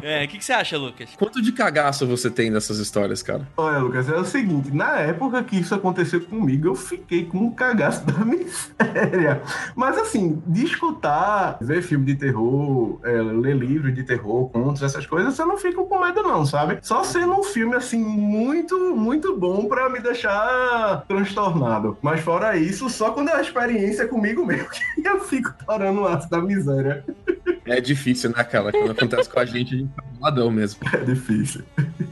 É, 0.02 0.24
o 0.24 0.28
que, 0.28 0.38
que 0.38 0.44
você 0.44 0.54
acha, 0.54 0.78
Lucas? 0.78 1.10
Quanto 1.18 1.42
de 1.42 1.52
cagaço 1.52 2.06
você 2.06 2.30
tem 2.30 2.48
nessas 2.48 2.78
histórias, 2.78 3.22
cara? 3.22 3.46
Olha, 3.58 3.76
Lucas, 3.76 4.08
é 4.08 4.16
o 4.16 4.24
seguinte, 4.24 4.74
na 4.74 5.00
época 5.00 5.42
que 5.42 5.60
isso 5.60 5.74
aconteceu 5.74 6.18
comigo, 6.22 6.68
eu 6.68 6.74
fiquei 6.74 7.26
com 7.26 7.36
um 7.36 7.50
cagaço 7.50 8.06
da 8.08 8.24
miséria. 8.24 9.42
Mas 9.76 9.98
assim, 9.98 10.42
de 10.46 10.64
escutar, 10.64 11.58
ver 11.60 11.82
filme 11.82 12.06
de 12.06 12.14
terror, 12.14 13.00
é, 13.04 13.20
ler 13.20 13.54
livros 13.54 13.94
de 13.94 14.02
terror, 14.02 14.48
contos, 14.48 14.82
essas 14.82 15.04
coisas, 15.04 15.38
eu 15.38 15.46
não 15.46 15.58
fico 15.58 15.84
com 15.84 16.00
medo 16.00 16.22
não, 16.22 16.46
sabe? 16.46 16.78
Só 16.80 17.04
sendo 17.04 17.38
um 17.38 17.42
filme, 17.42 17.76
assim, 17.76 18.02
muito, 18.02 18.96
muito 18.96 19.36
bom 19.36 19.66
pra 19.66 19.90
me 19.90 20.00
deixar 20.00 21.04
transtornado. 21.06 21.98
Mas 22.00 22.22
fora 22.22 22.56
isso, 22.56 22.88
só 22.88 23.10
quando 23.10 23.28
é 23.28 23.34
a 23.34 23.42
experiência 23.42 24.08
comigo 24.08 24.46
mesmo 24.46 24.68
que 24.96 25.06
eu 25.06 25.20
fico 25.20 25.52
torando 25.66 26.00
o 26.00 26.08
aço 26.08 26.30
da 26.30 26.40
miséria. 26.40 27.04
É 27.68 27.80
difícil, 27.80 28.30
né, 28.30 28.44
cara? 28.44 28.72
Quando 28.72 28.90
acontece 28.90 29.28
com 29.28 29.40
a 29.40 29.44
gente, 29.44 29.74
a 29.74 29.78
gente 29.78 29.90
tá 29.94 30.02
boladão 30.18 30.50
mesmo. 30.50 30.80
É 30.92 30.98
difícil. 30.98 31.62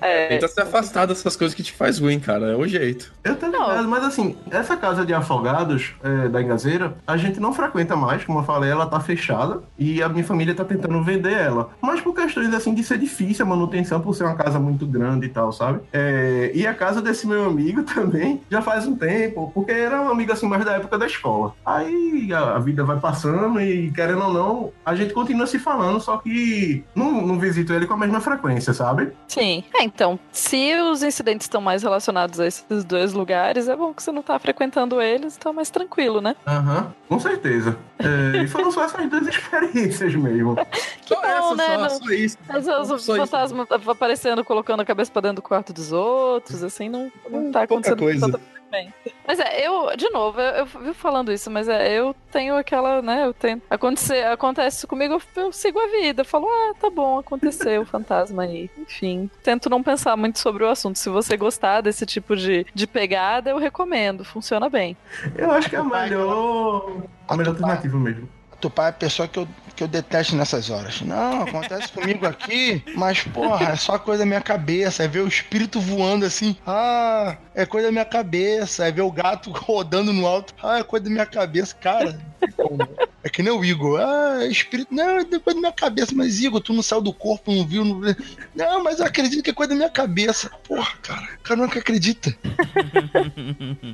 É, 0.00 0.28
Tenta 0.28 0.48
se 0.48 0.61
afastar 0.61 1.07
dessas 1.07 1.36
coisas 1.36 1.54
que 1.54 1.62
te 1.62 1.72
faz 1.72 1.98
ruim, 1.98 2.20
cara. 2.20 2.52
É 2.52 2.57
o 2.57 2.66
jeito. 2.66 3.12
Eu 3.24 3.36
tô 3.36 3.46
ligado, 3.46 3.88
mas 3.88 4.04
assim, 4.04 4.36
essa 4.50 4.76
casa 4.76 5.04
de 5.04 5.12
afogados 5.12 5.94
é, 6.02 6.28
da 6.28 6.42
Engazeira, 6.42 6.96
a 7.07 7.16
gente 7.16 7.40
não 7.40 7.52
frequenta 7.52 7.96
mais, 7.96 8.24
como 8.24 8.40
eu 8.40 8.44
falei, 8.44 8.70
ela 8.70 8.86
tá 8.86 9.00
fechada 9.00 9.62
e 9.78 10.02
a 10.02 10.09
minha 10.09 10.24
família 10.24 10.54
tá 10.54 10.64
tentando 10.64 11.02
vender 11.02 11.32
ela. 11.32 11.70
Mas 11.80 12.00
por 12.00 12.14
questões 12.14 12.52
assim 12.54 12.74
de 12.74 12.84
ser 12.84 12.98
difícil 12.98 13.44
a 13.44 13.48
manutenção, 13.48 14.00
por 14.00 14.14
ser 14.14 14.24
uma 14.24 14.34
casa 14.34 14.59
muito 14.59 14.86
grande 14.86 15.26
e 15.26 15.28
tal, 15.28 15.52
sabe? 15.52 15.80
É, 15.92 16.50
e 16.54 16.66
a 16.66 16.74
casa 16.74 17.02
desse 17.02 17.26
meu 17.26 17.44
amigo 17.46 17.82
também 17.84 18.40
já 18.50 18.62
faz 18.62 18.86
um 18.86 18.96
tempo, 18.96 19.50
porque 19.54 19.72
era 19.72 20.00
um 20.00 20.11
amigo 20.11 20.32
assim 20.32 20.46
mais 20.46 20.64
da 20.64 20.72
época 20.72 20.98
da 20.98 21.07
escola. 21.07 21.54
Aí 21.64 22.32
a, 22.32 22.57
a 22.57 22.59
vida 22.59 22.84
vai 22.84 22.98
passando 22.98 23.61
e, 23.61 23.90
querendo 23.90 24.22
ou 24.22 24.32
não, 24.32 24.72
a 24.84 24.94
gente 24.94 25.12
continua 25.12 25.45
se 25.47 25.59
falando, 25.59 26.01
só 26.01 26.16
que 26.18 26.84
não, 26.94 27.22
não 27.26 27.38
visito 27.38 27.72
ele 27.72 27.86
com 27.86 27.94
a 27.94 27.97
mesma 27.97 28.20
frequência, 28.20 28.72
sabe? 28.74 29.12
Sim. 29.28 29.64
É, 29.74 29.82
então, 29.84 30.18
se 30.32 30.74
os 30.76 31.03
incidentes 31.03 31.44
estão 31.47 31.61
mais 31.61 31.82
relacionados 31.82 32.38
a 32.40 32.47
esses 32.47 32.84
dois 32.84 33.12
lugares, 33.12 33.68
é 33.68 33.76
bom 33.76 33.92
que 33.94 34.03
você 34.03 34.11
não 34.12 34.22
tá 34.22 34.38
frequentando 34.38 35.01
eles, 35.01 35.36
então 35.36 35.53
é 35.53 35.55
mais 35.55 35.70
tranquilo, 35.70 36.20
né? 36.20 36.34
Aham, 36.47 36.92
com 37.09 37.18
certeza. 37.20 37.76
É, 37.99 38.42
e 38.42 38.49
foram 38.49 38.70
só 38.70 38.84
essas 38.84 39.09
duas 39.09 39.26
experiências 39.28 40.14
mesmo. 40.14 40.57
Que 41.07 41.14
só 41.14 41.20
bom, 41.20 41.26
essa, 41.28 41.55
né? 41.55 41.66
só, 41.66 41.78
Não- 41.78 41.90
só 41.90 42.11
isso. 42.12 42.38
Mas 42.49 42.64
Só 42.64 42.82
os 42.82 42.90
isso. 43.03 43.14
fantasmas 43.16 43.66
aparecendo, 43.86 44.44
colocando 44.44 44.80
a 44.80 44.84
cabeça 44.84 45.11
pra 45.12 45.22
dentro 45.22 45.36
do 45.36 45.42
quarto 45.42 45.72
dos 45.72 45.92
outros, 45.92 46.64
assim, 46.64 46.88
não, 46.88 47.12
não 47.30 47.53
tá 47.53 47.61
Pouca 47.61 47.90
acontecendo 47.90 47.99
coisa. 48.01 48.26
tanta 48.26 48.40
frequência. 48.66 49.12
Mas 49.26 49.40
é, 49.40 49.66
eu, 49.66 49.96
de 49.96 50.08
novo, 50.10 50.40
eu, 50.40 50.54
eu 50.54 50.66
vivo 50.66 50.94
falando 50.94 51.32
isso, 51.32 51.50
mas 51.50 51.68
é, 51.68 51.92
eu 51.92 52.14
tenho 52.30 52.56
aquela, 52.56 53.00
né, 53.02 53.26
eu 53.26 53.34
tenho, 53.34 53.60
acontecer, 53.70 54.24
acontece 54.26 54.78
isso 54.78 54.86
comigo, 54.86 55.14
eu, 55.14 55.42
eu 55.42 55.52
sigo 55.52 55.78
a 55.78 55.88
vida, 55.88 56.22
eu 56.22 56.24
falo, 56.24 56.46
ah, 56.48 56.74
tá 56.78 56.90
bom, 56.90 57.18
aconteceu 57.18 57.82
o 57.82 57.86
fantasma 57.86 58.44
aí. 58.44 58.70
Enfim, 58.78 59.30
tento 59.42 59.70
não 59.70 59.82
pensar 59.82 60.16
muito 60.16 60.38
sobre 60.38 60.64
o 60.64 60.68
assunto. 60.68 60.98
Se 60.98 61.08
você 61.08 61.36
gostar 61.36 61.80
desse 61.80 62.04
tipo 62.06 62.36
de, 62.36 62.66
de 62.74 62.86
pegada, 62.86 63.50
eu 63.50 63.58
recomendo, 63.58 64.24
funciona 64.24 64.68
bem. 64.68 64.96
Eu 65.36 65.50
acho 65.50 65.68
que 65.68 65.76
é 65.76 65.78
a 65.78 65.84
melhor, 65.84 67.02
a 67.28 67.36
melhor 67.36 67.54
Tupá. 67.54 67.66
alternativa 67.66 67.98
mesmo. 67.98 68.28
Tupá 68.60 68.86
é 68.86 68.88
a 68.88 68.92
pessoa 68.92 69.28
que 69.28 69.38
eu, 69.38 69.48
que 69.76 69.82
eu 69.84 69.88
detesto 69.88 70.34
nessas 70.34 70.70
horas. 70.70 71.02
Não, 71.02 71.42
acontece 71.42 71.92
comigo 71.92 72.26
aqui, 72.26 72.82
mas 72.96 73.22
porra, 73.22 73.72
é 73.72 73.76
só 73.76 73.98
coisa 73.98 74.20
da 74.20 74.26
minha 74.26 74.40
cabeça. 74.40 75.04
É 75.04 75.08
ver 75.08 75.20
o 75.20 75.28
espírito 75.28 75.78
voando 75.78 76.24
assim. 76.24 76.56
Ah, 76.66 77.36
é 77.54 77.66
coisa 77.66 77.88
da 77.88 77.92
minha 77.92 78.04
cabeça. 78.04 78.86
É 78.86 78.90
ver 78.90 79.02
o 79.02 79.12
gato 79.12 79.50
rodando 79.54 80.12
no 80.12 80.26
alto. 80.26 80.54
Ah, 80.62 80.78
é 80.78 80.82
coisa 80.82 81.04
da 81.04 81.10
minha 81.10 81.26
cabeça. 81.26 81.74
Cara, 81.74 82.18
é 83.22 83.28
que 83.28 83.42
nem 83.42 83.52
o 83.52 83.64
Igor. 83.64 84.00
Ah, 84.00 84.38
é 84.42 84.46
espírito. 84.48 84.94
Não, 84.94 85.18
é 85.18 85.24
coisa 85.24 85.54
da 85.54 85.60
minha 85.60 85.72
cabeça. 85.72 86.12
Mas 86.14 86.40
Igor, 86.40 86.60
tu 86.60 86.72
não 86.72 86.82
saiu 86.82 87.02
do 87.02 87.12
corpo, 87.12 87.52
não 87.52 87.66
viu. 87.66 87.84
Não, 87.84 88.00
não 88.54 88.82
mas 88.82 88.98
eu 88.98 89.06
acredito 89.06 89.42
que 89.42 89.50
é 89.50 89.54
coisa 89.54 89.70
da 89.70 89.76
minha 89.76 89.90
cabeça. 89.90 90.50
Porra, 90.66 90.94
cara. 91.02 91.28
O 91.38 91.42
cara 91.42 91.60
nunca 91.60 91.78
acredita. 91.78 92.34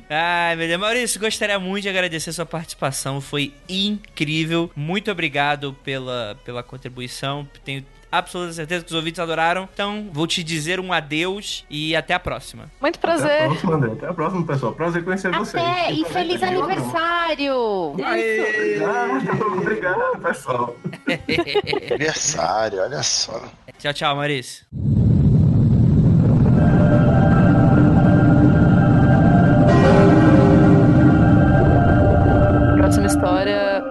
Ai, 0.08 0.54
meu 0.54 0.68
Deus. 0.68 0.80
Maurício, 0.80 1.20
gostaria 1.20 1.58
muito 1.58 1.82
de 1.82 1.88
agradecer 1.88 2.32
sua 2.32 2.46
participação. 2.46 3.20
Foi 3.20 3.52
incrível. 3.68 4.70
Muito 4.76 5.10
obrigado 5.10 5.71
pela, 5.72 6.36
pela 6.44 6.62
contribuição. 6.62 7.46
Tenho 7.64 7.84
absoluta 8.10 8.52
certeza 8.52 8.84
que 8.84 8.90
os 8.90 8.96
ouvintes 8.96 9.18
adoraram. 9.18 9.68
Então, 9.72 10.10
vou 10.12 10.26
te 10.26 10.44
dizer 10.44 10.78
um 10.78 10.92
adeus 10.92 11.64
e 11.70 11.96
até 11.96 12.12
a 12.12 12.20
próxima. 12.20 12.70
Muito 12.80 12.96
Até 12.96 13.06
a 13.06 13.16
prazer. 13.16 13.46
próxima, 13.46 13.74
André. 13.74 13.92
Até 13.92 14.06
a 14.08 14.14
próxima, 14.14 14.46
pessoal. 14.46 14.72
Prazer 14.74 15.04
conhecer 15.04 15.32
vocês. 15.32 15.62
Até, 15.62 15.92
e 15.92 16.04
feliz 16.04 16.42
aniversário! 16.42 17.56
Obrigado, 17.92 19.56
obrigado, 19.58 20.20
pessoal. 20.20 20.76
Aniversário, 21.90 22.80
olha 22.80 23.02
só. 23.02 23.42
Tchau, 23.78 23.92
tchau, 23.94 24.16
Maurício. 24.16 24.66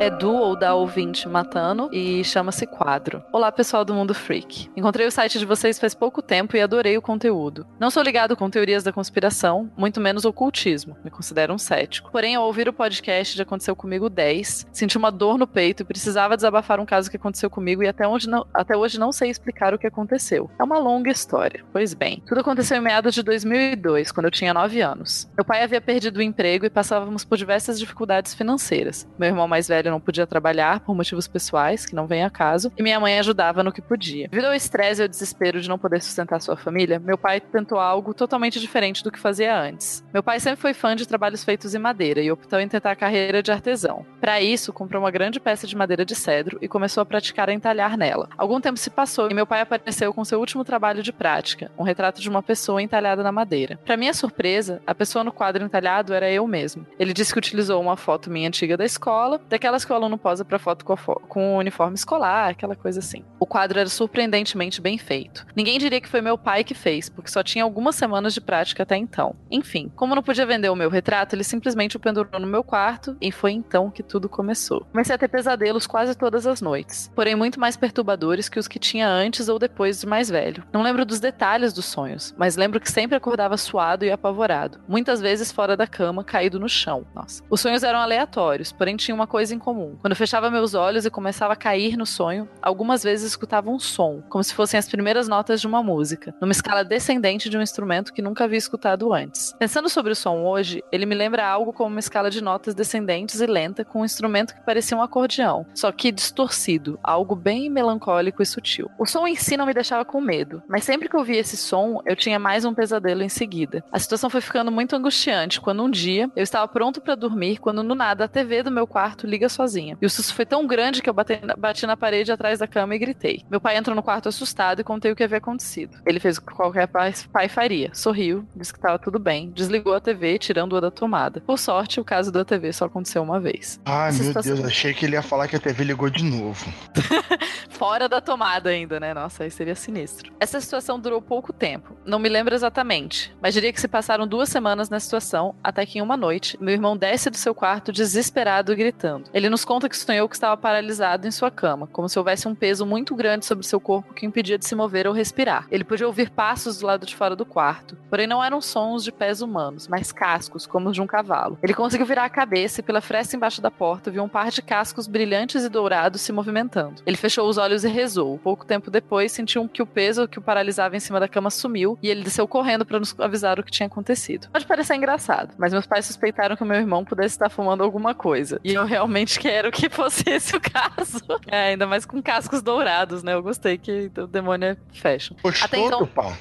É 0.01 0.09
do 0.09 0.33
ou 0.33 0.55
da 0.55 0.73
ouvinte 0.73 1.29
Matano 1.29 1.87
e 1.93 2.23
chama-se 2.23 2.65
Quadro. 2.65 3.23
Olá, 3.31 3.51
pessoal 3.51 3.85
do 3.85 3.93
Mundo 3.93 4.15
Freak. 4.15 4.67
Encontrei 4.75 5.05
o 5.05 5.11
site 5.11 5.37
de 5.37 5.45
vocês 5.45 5.77
faz 5.77 5.93
pouco 5.93 6.23
tempo 6.23 6.57
e 6.57 6.61
adorei 6.61 6.97
o 6.97 7.01
conteúdo. 7.03 7.67
Não 7.79 7.91
sou 7.91 8.01
ligado 8.01 8.35
com 8.35 8.49
teorias 8.49 8.81
da 8.81 8.91
conspiração, 8.91 9.69
muito 9.77 10.01
menos 10.01 10.25
ocultismo. 10.25 10.97
Me 11.03 11.11
considero 11.11 11.53
um 11.53 11.57
cético. 11.59 12.09
Porém, 12.11 12.33
ao 12.33 12.45
ouvir 12.47 12.67
o 12.67 12.73
podcast 12.73 13.35
de 13.35 13.43
Aconteceu 13.43 13.75
Comigo 13.75 14.09
10, 14.09 14.65
senti 14.71 14.97
uma 14.97 15.11
dor 15.11 15.37
no 15.37 15.45
peito 15.45 15.83
e 15.83 15.85
precisava 15.85 16.35
desabafar 16.35 16.79
um 16.79 16.85
caso 16.85 17.07
que 17.11 17.17
aconteceu 17.17 17.47
comigo 17.51 17.83
e 17.83 17.87
até, 17.87 18.07
onde 18.07 18.27
não- 18.27 18.47
até 18.55 18.75
hoje 18.75 18.99
não 18.99 19.11
sei 19.11 19.29
explicar 19.29 19.71
o 19.71 19.77
que 19.77 19.85
aconteceu. 19.85 20.49
É 20.57 20.63
uma 20.63 20.79
longa 20.79 21.11
história. 21.11 21.63
Pois 21.71 21.93
bem, 21.93 22.23
tudo 22.25 22.41
aconteceu 22.41 22.75
em 22.77 22.81
meados 22.81 23.13
de 23.13 23.21
2002, 23.21 24.11
quando 24.11 24.25
eu 24.25 24.31
tinha 24.31 24.51
9 24.51 24.81
anos. 24.81 25.29
Meu 25.37 25.45
pai 25.45 25.61
havia 25.61 25.79
perdido 25.79 26.17
o 26.17 26.23
emprego 26.23 26.65
e 26.65 26.71
passávamos 26.71 27.23
por 27.23 27.37
diversas 27.37 27.77
dificuldades 27.79 28.33
financeiras. 28.33 29.07
Meu 29.19 29.29
irmão 29.29 29.47
mais 29.47 29.67
velho 29.67 29.90
não 29.91 29.99
podia 29.99 30.25
trabalhar 30.25 30.79
por 30.79 30.95
motivos 30.95 31.27
pessoais, 31.27 31.85
que 31.85 31.95
não 31.95 32.07
vem 32.07 32.23
a 32.23 32.29
caso, 32.29 32.71
e 32.77 32.81
minha 32.81 32.99
mãe 32.99 33.19
ajudava 33.19 33.63
no 33.63 33.71
que 33.71 33.81
podia. 33.81 34.27
Devido 34.27 34.45
ao 34.45 34.53
estresse 34.53 35.01
e 35.01 35.03
ao 35.03 35.07
desespero 35.07 35.61
de 35.61 35.69
não 35.69 35.77
poder 35.77 36.01
sustentar 36.01 36.41
sua 36.41 36.57
família, 36.57 36.99
meu 36.99 37.17
pai 37.17 37.39
tentou 37.39 37.79
algo 37.79 38.13
totalmente 38.13 38.59
diferente 38.59 39.03
do 39.03 39.11
que 39.11 39.19
fazia 39.19 39.55
antes. 39.57 40.03
Meu 40.13 40.23
pai 40.23 40.39
sempre 40.39 40.59
foi 40.59 40.73
fã 40.73 40.95
de 40.95 41.07
trabalhos 41.07 41.43
feitos 41.43 41.75
em 41.75 41.79
madeira 41.79 42.21
e 42.21 42.31
optou 42.31 42.59
em 42.59 42.67
tentar 42.67 42.91
a 42.91 42.95
carreira 42.95 43.43
de 43.43 43.51
artesão. 43.51 44.05
Para 44.19 44.41
isso, 44.41 44.73
comprou 44.73 45.01
uma 45.01 45.11
grande 45.11 45.39
peça 45.39 45.67
de 45.67 45.75
madeira 45.75 46.05
de 46.05 46.15
cedro 46.15 46.57
e 46.61 46.67
começou 46.67 47.01
a 47.01 47.05
praticar 47.05 47.49
a 47.49 47.53
entalhar 47.53 47.97
nela. 47.97 48.29
Algum 48.37 48.59
tempo 48.59 48.77
se 48.77 48.89
passou 48.89 49.29
e 49.29 49.33
meu 49.33 49.45
pai 49.45 49.61
apareceu 49.61 50.13
com 50.13 50.23
seu 50.23 50.39
último 50.39 50.63
trabalho 50.63 51.03
de 51.03 51.11
prática, 51.11 51.71
um 51.77 51.83
retrato 51.83 52.21
de 52.21 52.29
uma 52.29 52.41
pessoa 52.41 52.81
entalhada 52.81 53.21
na 53.23 53.31
madeira. 53.31 53.77
Para 53.85 53.97
minha 53.97 54.13
surpresa, 54.13 54.81
a 54.87 54.95
pessoa 54.95 55.23
no 55.23 55.31
quadro 55.31 55.63
entalhado 55.63 56.13
era 56.13 56.31
eu 56.31 56.47
mesmo. 56.47 56.85
Ele 56.99 57.13
disse 57.13 57.33
que 57.33 57.39
utilizou 57.39 57.81
uma 57.81 57.97
foto 57.97 58.29
minha 58.29 58.47
antiga 58.47 58.77
da 58.77 58.85
escola, 58.85 59.39
que 59.85 59.93
o 59.93 59.95
aluno 59.95 60.17
posa 60.17 60.45
para 60.45 60.59
foto 60.59 60.85
com, 60.85 61.55
o 61.55 61.57
uniforme 61.57 61.95
escolar, 61.95 62.49
aquela 62.49 62.75
coisa 62.75 62.99
assim. 62.99 63.23
O 63.39 63.45
quadro 63.45 63.79
era 63.79 63.89
surpreendentemente 63.89 64.81
bem 64.81 64.97
feito. 64.97 65.45
Ninguém 65.55 65.79
diria 65.79 66.01
que 66.01 66.09
foi 66.09 66.21
meu 66.21 66.37
pai 66.37 66.63
que 66.63 66.73
fez, 66.73 67.09
porque 67.09 67.31
só 67.31 67.43
tinha 67.43 67.63
algumas 67.63 67.95
semanas 67.95 68.33
de 68.33 68.41
prática 68.41 68.83
até 68.83 68.95
então. 68.95 69.35
Enfim, 69.49 69.91
como 69.95 70.15
não 70.15 70.23
podia 70.23 70.45
vender 70.45 70.69
o 70.69 70.75
meu 70.75 70.89
retrato, 70.89 71.35
ele 71.35 71.43
simplesmente 71.43 71.97
o 71.97 71.99
pendurou 71.99 72.39
no 72.39 72.47
meu 72.47 72.63
quarto 72.63 73.15
e 73.19 73.31
foi 73.31 73.51
então 73.51 73.89
que 73.89 74.03
tudo 74.03 74.29
começou. 74.29 74.85
Comecei 74.91 75.15
a 75.15 75.17
ter 75.17 75.27
pesadelos 75.27 75.87
quase 75.87 76.15
todas 76.15 76.45
as 76.45 76.61
noites, 76.61 77.11
porém 77.15 77.35
muito 77.35 77.59
mais 77.59 77.77
perturbadores 77.77 78.49
que 78.49 78.59
os 78.59 78.67
que 78.67 78.79
tinha 78.79 79.07
antes 79.07 79.49
ou 79.49 79.57
depois 79.57 80.01
de 80.01 80.07
mais 80.07 80.29
velho. 80.29 80.63
Não 80.71 80.81
lembro 80.81 81.05
dos 81.05 81.19
detalhes 81.19 81.73
dos 81.73 81.85
sonhos, 81.85 82.33
mas 82.37 82.55
lembro 82.55 82.79
que 82.79 82.91
sempre 82.91 83.15
acordava 83.15 83.57
suado 83.57 84.05
e 84.05 84.11
apavorado, 84.11 84.79
muitas 84.87 85.21
vezes 85.21 85.51
fora 85.51 85.75
da 85.75 85.87
cama, 85.87 86.23
caído 86.23 86.59
no 86.59 86.69
chão. 86.69 87.05
Nossa. 87.13 87.43
Os 87.49 87.61
sonhos 87.61 87.83
eram 87.83 87.99
aleatórios, 87.99 88.71
porém 88.71 88.95
tinham 88.95 89.15
uma 89.15 89.27
coisa 89.27 89.53
em 89.53 89.59
comum. 89.59 89.70
Quando 89.99 90.11
eu 90.11 90.17
fechava 90.17 90.49
meus 90.49 90.73
olhos 90.73 91.05
e 91.05 91.09
começava 91.09 91.53
a 91.53 91.55
cair 91.55 91.97
no 91.97 92.05
sonho, 92.05 92.49
algumas 92.61 93.03
vezes 93.03 93.27
escutava 93.27 93.69
um 93.69 93.79
som, 93.79 94.21
como 94.29 94.43
se 94.43 94.53
fossem 94.53 94.77
as 94.77 94.87
primeiras 94.87 95.27
notas 95.27 95.61
de 95.61 95.67
uma 95.67 95.81
música, 95.81 96.33
numa 96.41 96.51
escala 96.51 96.83
descendente 96.83 97.49
de 97.49 97.57
um 97.57 97.61
instrumento 97.61 98.13
que 98.13 98.21
nunca 98.21 98.43
havia 98.43 98.57
escutado 98.57 99.13
antes. 99.13 99.53
Pensando 99.57 99.89
sobre 99.89 100.11
o 100.11 100.15
som 100.15 100.43
hoje, 100.43 100.83
ele 100.91 101.05
me 101.05 101.15
lembra 101.15 101.47
algo 101.47 101.73
como 101.73 101.89
uma 101.89 101.99
escala 101.99 102.29
de 102.29 102.41
notas 102.41 102.73
descendentes 102.73 103.39
e 103.39 103.45
lenta 103.45 103.85
com 103.85 104.01
um 104.01 104.05
instrumento 104.05 104.53
que 104.53 104.65
parecia 104.65 104.97
um 104.97 105.01
acordeão, 105.01 105.65
só 105.73 105.91
que 105.91 106.11
distorcido, 106.11 106.99
algo 107.03 107.35
bem 107.35 107.69
melancólico 107.69 108.41
e 108.41 108.45
sutil. 108.45 108.89
O 108.97 109.05
som 109.05 109.27
em 109.27 109.35
si 109.35 109.55
não 109.55 109.65
me 109.65 109.73
deixava 109.73 110.03
com 110.03 110.19
medo, 110.19 110.61
mas 110.67 110.83
sempre 110.83 111.07
que 111.07 111.15
eu 111.15 111.19
ouvia 111.19 111.39
esse 111.39 111.57
som, 111.57 112.01
eu 112.05 112.15
tinha 112.15 112.39
mais 112.39 112.65
um 112.65 112.73
pesadelo 112.73 113.23
em 113.23 113.29
seguida. 113.29 113.83
A 113.91 113.99
situação 113.99 114.29
foi 114.29 114.41
ficando 114.41 114.71
muito 114.71 114.95
angustiante 114.95 115.61
quando 115.61 115.83
um 115.83 115.89
dia 115.89 116.29
eu 116.35 116.43
estava 116.43 116.67
pronto 116.67 117.01
para 117.01 117.15
dormir 117.15 117.59
quando 117.59 117.83
no 117.83 117.95
nada 117.95 118.25
a 118.25 118.27
TV 118.27 118.63
do 118.63 118.71
meu 118.71 118.87
quarto 118.87 119.27
liga 119.27 119.47
sozinha. 119.61 119.97
E 120.01 120.05
o 120.05 120.09
susto 120.09 120.33
foi 120.33 120.45
tão 120.45 120.65
grande 120.65 121.01
que 121.01 121.09
eu 121.09 121.13
bati 121.13 121.39
na, 121.43 121.55
bati 121.55 121.85
na 121.85 121.95
parede 121.95 122.31
atrás 122.31 122.59
da 122.59 122.67
cama 122.67 122.95
e 122.95 122.99
gritei. 122.99 123.43
Meu 123.49 123.61
pai 123.61 123.77
entrou 123.77 123.95
no 123.95 124.01
quarto 124.03 124.27
assustado 124.29 124.79
e 124.81 124.83
contei 124.83 125.11
o 125.11 125.15
que 125.15 125.23
havia 125.23 125.37
acontecido. 125.37 125.97
Ele 126.05 126.19
fez 126.19 126.37
o 126.37 126.41
que 126.41 126.53
qualquer 126.53 126.87
pai, 126.87 127.13
pai 127.31 127.47
faria, 127.47 127.91
sorriu, 127.93 128.45
disse 128.55 128.73
que 128.73 128.79
estava 128.79 128.97
tudo 128.97 129.19
bem, 129.19 129.51
desligou 129.51 129.93
a 129.93 129.99
TV, 129.99 130.37
tirando-a 130.39 130.79
da 130.79 130.91
tomada. 130.91 131.41
Por 131.41 131.57
sorte, 131.59 131.99
o 131.99 132.03
caso 132.03 132.31
da 132.31 132.43
TV 132.43 132.73
só 132.73 132.85
aconteceu 132.85 133.21
uma 133.21 133.39
vez. 133.39 133.79
Ai, 133.85 134.09
Essa 134.09 134.17
meu 134.19 134.27
situação- 134.27 134.55
Deus, 134.55 134.67
achei 134.67 134.93
que 134.93 135.05
ele 135.05 135.15
ia 135.15 135.21
falar 135.21 135.47
que 135.47 135.55
a 135.55 135.59
TV 135.59 135.83
ligou 135.83 136.09
de 136.09 136.23
novo. 136.23 136.65
Fora 137.69 138.07
da 138.07 138.21
tomada 138.21 138.69
ainda, 138.69 138.99
né? 138.99 139.13
Nossa, 139.13 139.43
aí 139.43 139.51
seria 139.51 139.75
sinistro. 139.75 140.31
Essa 140.39 140.59
situação 140.61 140.99
durou 140.99 141.21
pouco 141.21 141.51
tempo. 141.51 141.95
Não 142.05 142.19
me 142.19 142.29
lembro 142.29 142.53
exatamente, 142.53 143.33
mas 143.41 143.53
diria 143.53 143.73
que 143.73 143.81
se 143.81 143.87
passaram 143.87 144.27
duas 144.27 144.49
semanas 144.49 144.89
na 144.89 144.99
situação, 144.99 145.55
até 145.63 145.85
que 145.85 145.97
em 145.99 146.01
uma 146.01 146.15
noite, 146.17 146.57
meu 146.61 146.73
irmão 146.73 146.95
desce 146.95 147.29
do 147.29 147.37
seu 147.37 147.55
quarto 147.55 147.91
desesperado 147.91 148.71
e 148.71 148.75
gritando. 148.75 149.29
Ele 149.33 149.49
nos 149.51 149.65
conta 149.65 149.89
que 149.89 149.97
sonhou 149.97 150.29
que 150.29 150.35
estava 150.35 150.55
paralisado 150.55 151.27
em 151.27 151.31
sua 151.31 151.51
cama, 151.51 151.85
como 151.87 152.07
se 152.07 152.17
houvesse 152.17 152.47
um 152.47 152.55
peso 152.55 152.85
muito 152.85 153.13
grande 153.13 153.45
sobre 153.45 153.67
seu 153.67 153.79
corpo 153.79 154.13
que 154.13 154.25
impedia 154.25 154.57
de 154.57 154.65
se 154.65 154.73
mover 154.73 155.05
ou 155.05 155.13
respirar. 155.13 155.67
Ele 155.69 155.83
podia 155.83 156.07
ouvir 156.07 156.29
passos 156.29 156.79
do 156.79 156.87
lado 156.87 157.05
de 157.05 157.15
fora 157.15 157.35
do 157.35 157.45
quarto, 157.45 157.97
porém 158.09 158.25
não 158.25 158.43
eram 158.43 158.61
sons 158.61 159.03
de 159.03 159.11
pés 159.11 159.41
humanos, 159.41 159.87
mas 159.87 160.11
cascos, 160.11 160.65
como 160.65 160.89
os 160.89 160.95
de 160.95 161.01
um 161.01 161.07
cavalo. 161.07 161.59
Ele 161.61 161.73
conseguiu 161.73 162.05
virar 162.05 162.23
a 162.23 162.29
cabeça 162.29 162.79
e 162.79 162.83
pela 162.83 163.01
fresta 163.01 163.35
embaixo 163.35 163.61
da 163.61 163.69
porta 163.69 164.09
viu 164.09 164.23
um 164.23 164.29
par 164.29 164.49
de 164.49 164.61
cascos 164.61 165.05
brilhantes 165.05 165.65
e 165.65 165.69
dourados 165.69 166.21
se 166.21 166.31
movimentando. 166.31 167.01
Ele 167.05 167.17
fechou 167.17 167.47
os 167.49 167.57
olhos 167.57 167.83
e 167.83 167.89
rezou. 167.89 168.39
Pouco 168.39 168.65
tempo 168.65 168.89
depois, 168.89 169.33
sentiu 169.33 169.67
que 169.67 169.81
o 169.81 169.85
peso 169.85 170.27
que 170.29 170.39
o 170.39 170.41
paralisava 170.41 170.95
em 170.95 170.99
cima 170.99 171.19
da 171.19 171.27
cama 171.27 171.49
sumiu 171.49 171.99
e 172.01 172.09
ele 172.09 172.23
desceu 172.23 172.47
correndo 172.47 172.85
para 172.85 172.99
nos 172.99 173.13
avisar 173.19 173.59
o 173.59 173.63
que 173.63 173.71
tinha 173.71 173.87
acontecido. 173.87 174.47
Pode 174.49 174.65
parecer 174.65 174.95
engraçado, 174.95 175.53
mas 175.57 175.73
meus 175.73 175.85
pais 175.85 176.05
suspeitaram 176.05 176.55
que 176.55 176.63
o 176.63 176.65
meu 176.65 176.77
irmão 176.77 177.03
pudesse 177.03 177.35
estar 177.35 177.49
fumando 177.49 177.83
alguma 177.83 178.15
coisa. 178.15 178.61
E 178.63 178.73
eu 178.73 178.85
realmente 178.85 179.40
quero 179.41 179.71
que 179.71 179.89
fosse 179.89 180.23
esse 180.29 180.55
o 180.55 180.61
caso. 180.61 181.19
É, 181.47 181.69
ainda 181.69 181.87
mais 181.87 182.05
com 182.05 182.21
cascos 182.21 182.61
dourados, 182.61 183.23
né? 183.23 183.33
Eu 183.33 183.41
gostei 183.41 183.77
que 183.77 184.11
o 184.17 184.27
demônio 184.27 184.69
é 184.69 184.77
fashion. 184.93 185.35
Gostou, 185.41 185.65
Até 185.65 185.79
então- 185.79 186.05
pau? 186.07 186.31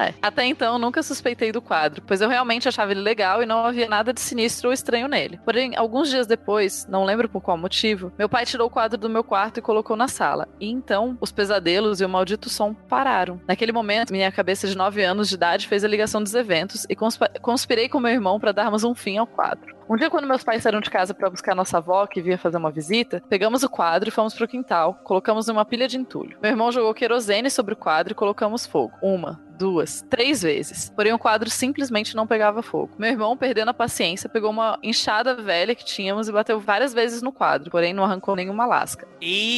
É. 0.00 0.14
Até 0.22 0.46
então, 0.46 0.78
nunca 0.78 1.02
suspeitei 1.02 1.52
do 1.52 1.60
quadro, 1.60 2.02
pois 2.06 2.20
eu 2.20 2.28
realmente 2.28 2.66
achava 2.68 2.92
ele 2.92 3.00
legal 3.00 3.42
e 3.42 3.46
não 3.46 3.64
havia 3.66 3.88
nada 3.88 4.12
de 4.12 4.20
sinistro 4.20 4.68
ou 4.68 4.72
estranho 4.72 5.06
nele. 5.08 5.38
Porém, 5.44 5.76
alguns 5.76 6.08
dias 6.08 6.26
depois, 6.26 6.86
não 6.88 7.04
lembro 7.04 7.28
por 7.28 7.40
qual 7.42 7.58
motivo, 7.58 8.10
meu 8.18 8.28
pai 8.28 8.46
tirou 8.46 8.68
o 8.68 8.70
quadro 8.70 8.96
do 8.98 9.10
meu 9.10 9.22
quarto 9.22 9.58
e 9.58 9.62
colocou 9.62 9.96
na 9.96 10.08
sala. 10.08 10.48
E 10.58 10.70
então, 10.70 11.18
os 11.20 11.30
pesadelos 11.30 12.00
e 12.00 12.04
o 12.04 12.08
maldito 12.08 12.48
som 12.48 12.72
pararam. 12.72 13.40
Naquele 13.46 13.72
momento, 13.72 14.12
minha 14.12 14.32
cabeça 14.32 14.66
de 14.66 14.76
9 14.76 15.02
anos 15.04 15.28
de 15.28 15.34
idade 15.34 15.68
fez 15.68 15.84
a 15.84 15.88
ligação 15.88 16.22
dos 16.22 16.34
eventos 16.34 16.86
e 16.88 16.96
conspirei 17.40 17.88
com 17.88 18.00
meu 18.00 18.12
irmão 18.12 18.40
para 18.40 18.52
darmos 18.52 18.84
um 18.84 18.94
fim 18.94 19.18
ao 19.18 19.26
quadro. 19.26 19.79
Um 19.90 19.96
dia, 19.96 20.08
quando 20.08 20.28
meus 20.28 20.44
pais 20.44 20.62
saíram 20.62 20.80
de 20.80 20.88
casa 20.88 21.12
para 21.12 21.28
buscar 21.28 21.52
nossa 21.52 21.78
avó, 21.78 22.06
que 22.06 22.22
vinha 22.22 22.38
fazer 22.38 22.56
uma 22.56 22.70
visita, 22.70 23.20
pegamos 23.28 23.64
o 23.64 23.68
quadro 23.68 24.08
e 24.08 24.12
fomos 24.12 24.32
pro 24.32 24.46
quintal, 24.46 24.94
colocamos 25.02 25.48
numa 25.48 25.64
pilha 25.64 25.88
de 25.88 25.96
entulho. 25.96 26.38
Meu 26.40 26.52
irmão 26.52 26.70
jogou 26.70 26.94
querosene 26.94 27.50
sobre 27.50 27.74
o 27.74 27.76
quadro 27.76 28.12
e 28.12 28.14
colocamos 28.14 28.64
fogo. 28.64 28.92
Uma, 29.02 29.40
duas, 29.60 30.02
três 30.08 30.40
vezes. 30.40 30.90
Porém, 30.96 31.12
o 31.12 31.18
quadro 31.18 31.50
simplesmente 31.50 32.16
não 32.16 32.26
pegava 32.26 32.62
fogo. 32.62 32.94
Meu 32.98 33.10
irmão, 33.10 33.36
perdendo 33.36 33.68
a 33.68 33.74
paciência, 33.74 34.26
pegou 34.26 34.50
uma 34.50 34.78
enxada 34.82 35.34
velha 35.34 35.74
que 35.74 35.84
tínhamos 35.84 36.28
e 36.28 36.32
bateu 36.32 36.58
várias 36.58 36.94
vezes 36.94 37.20
no 37.20 37.30
quadro, 37.30 37.70
porém 37.70 37.92
não 37.92 38.02
arrancou 38.02 38.34
nenhuma 38.34 38.64
lasca. 38.64 39.06
Eita! 39.20 39.50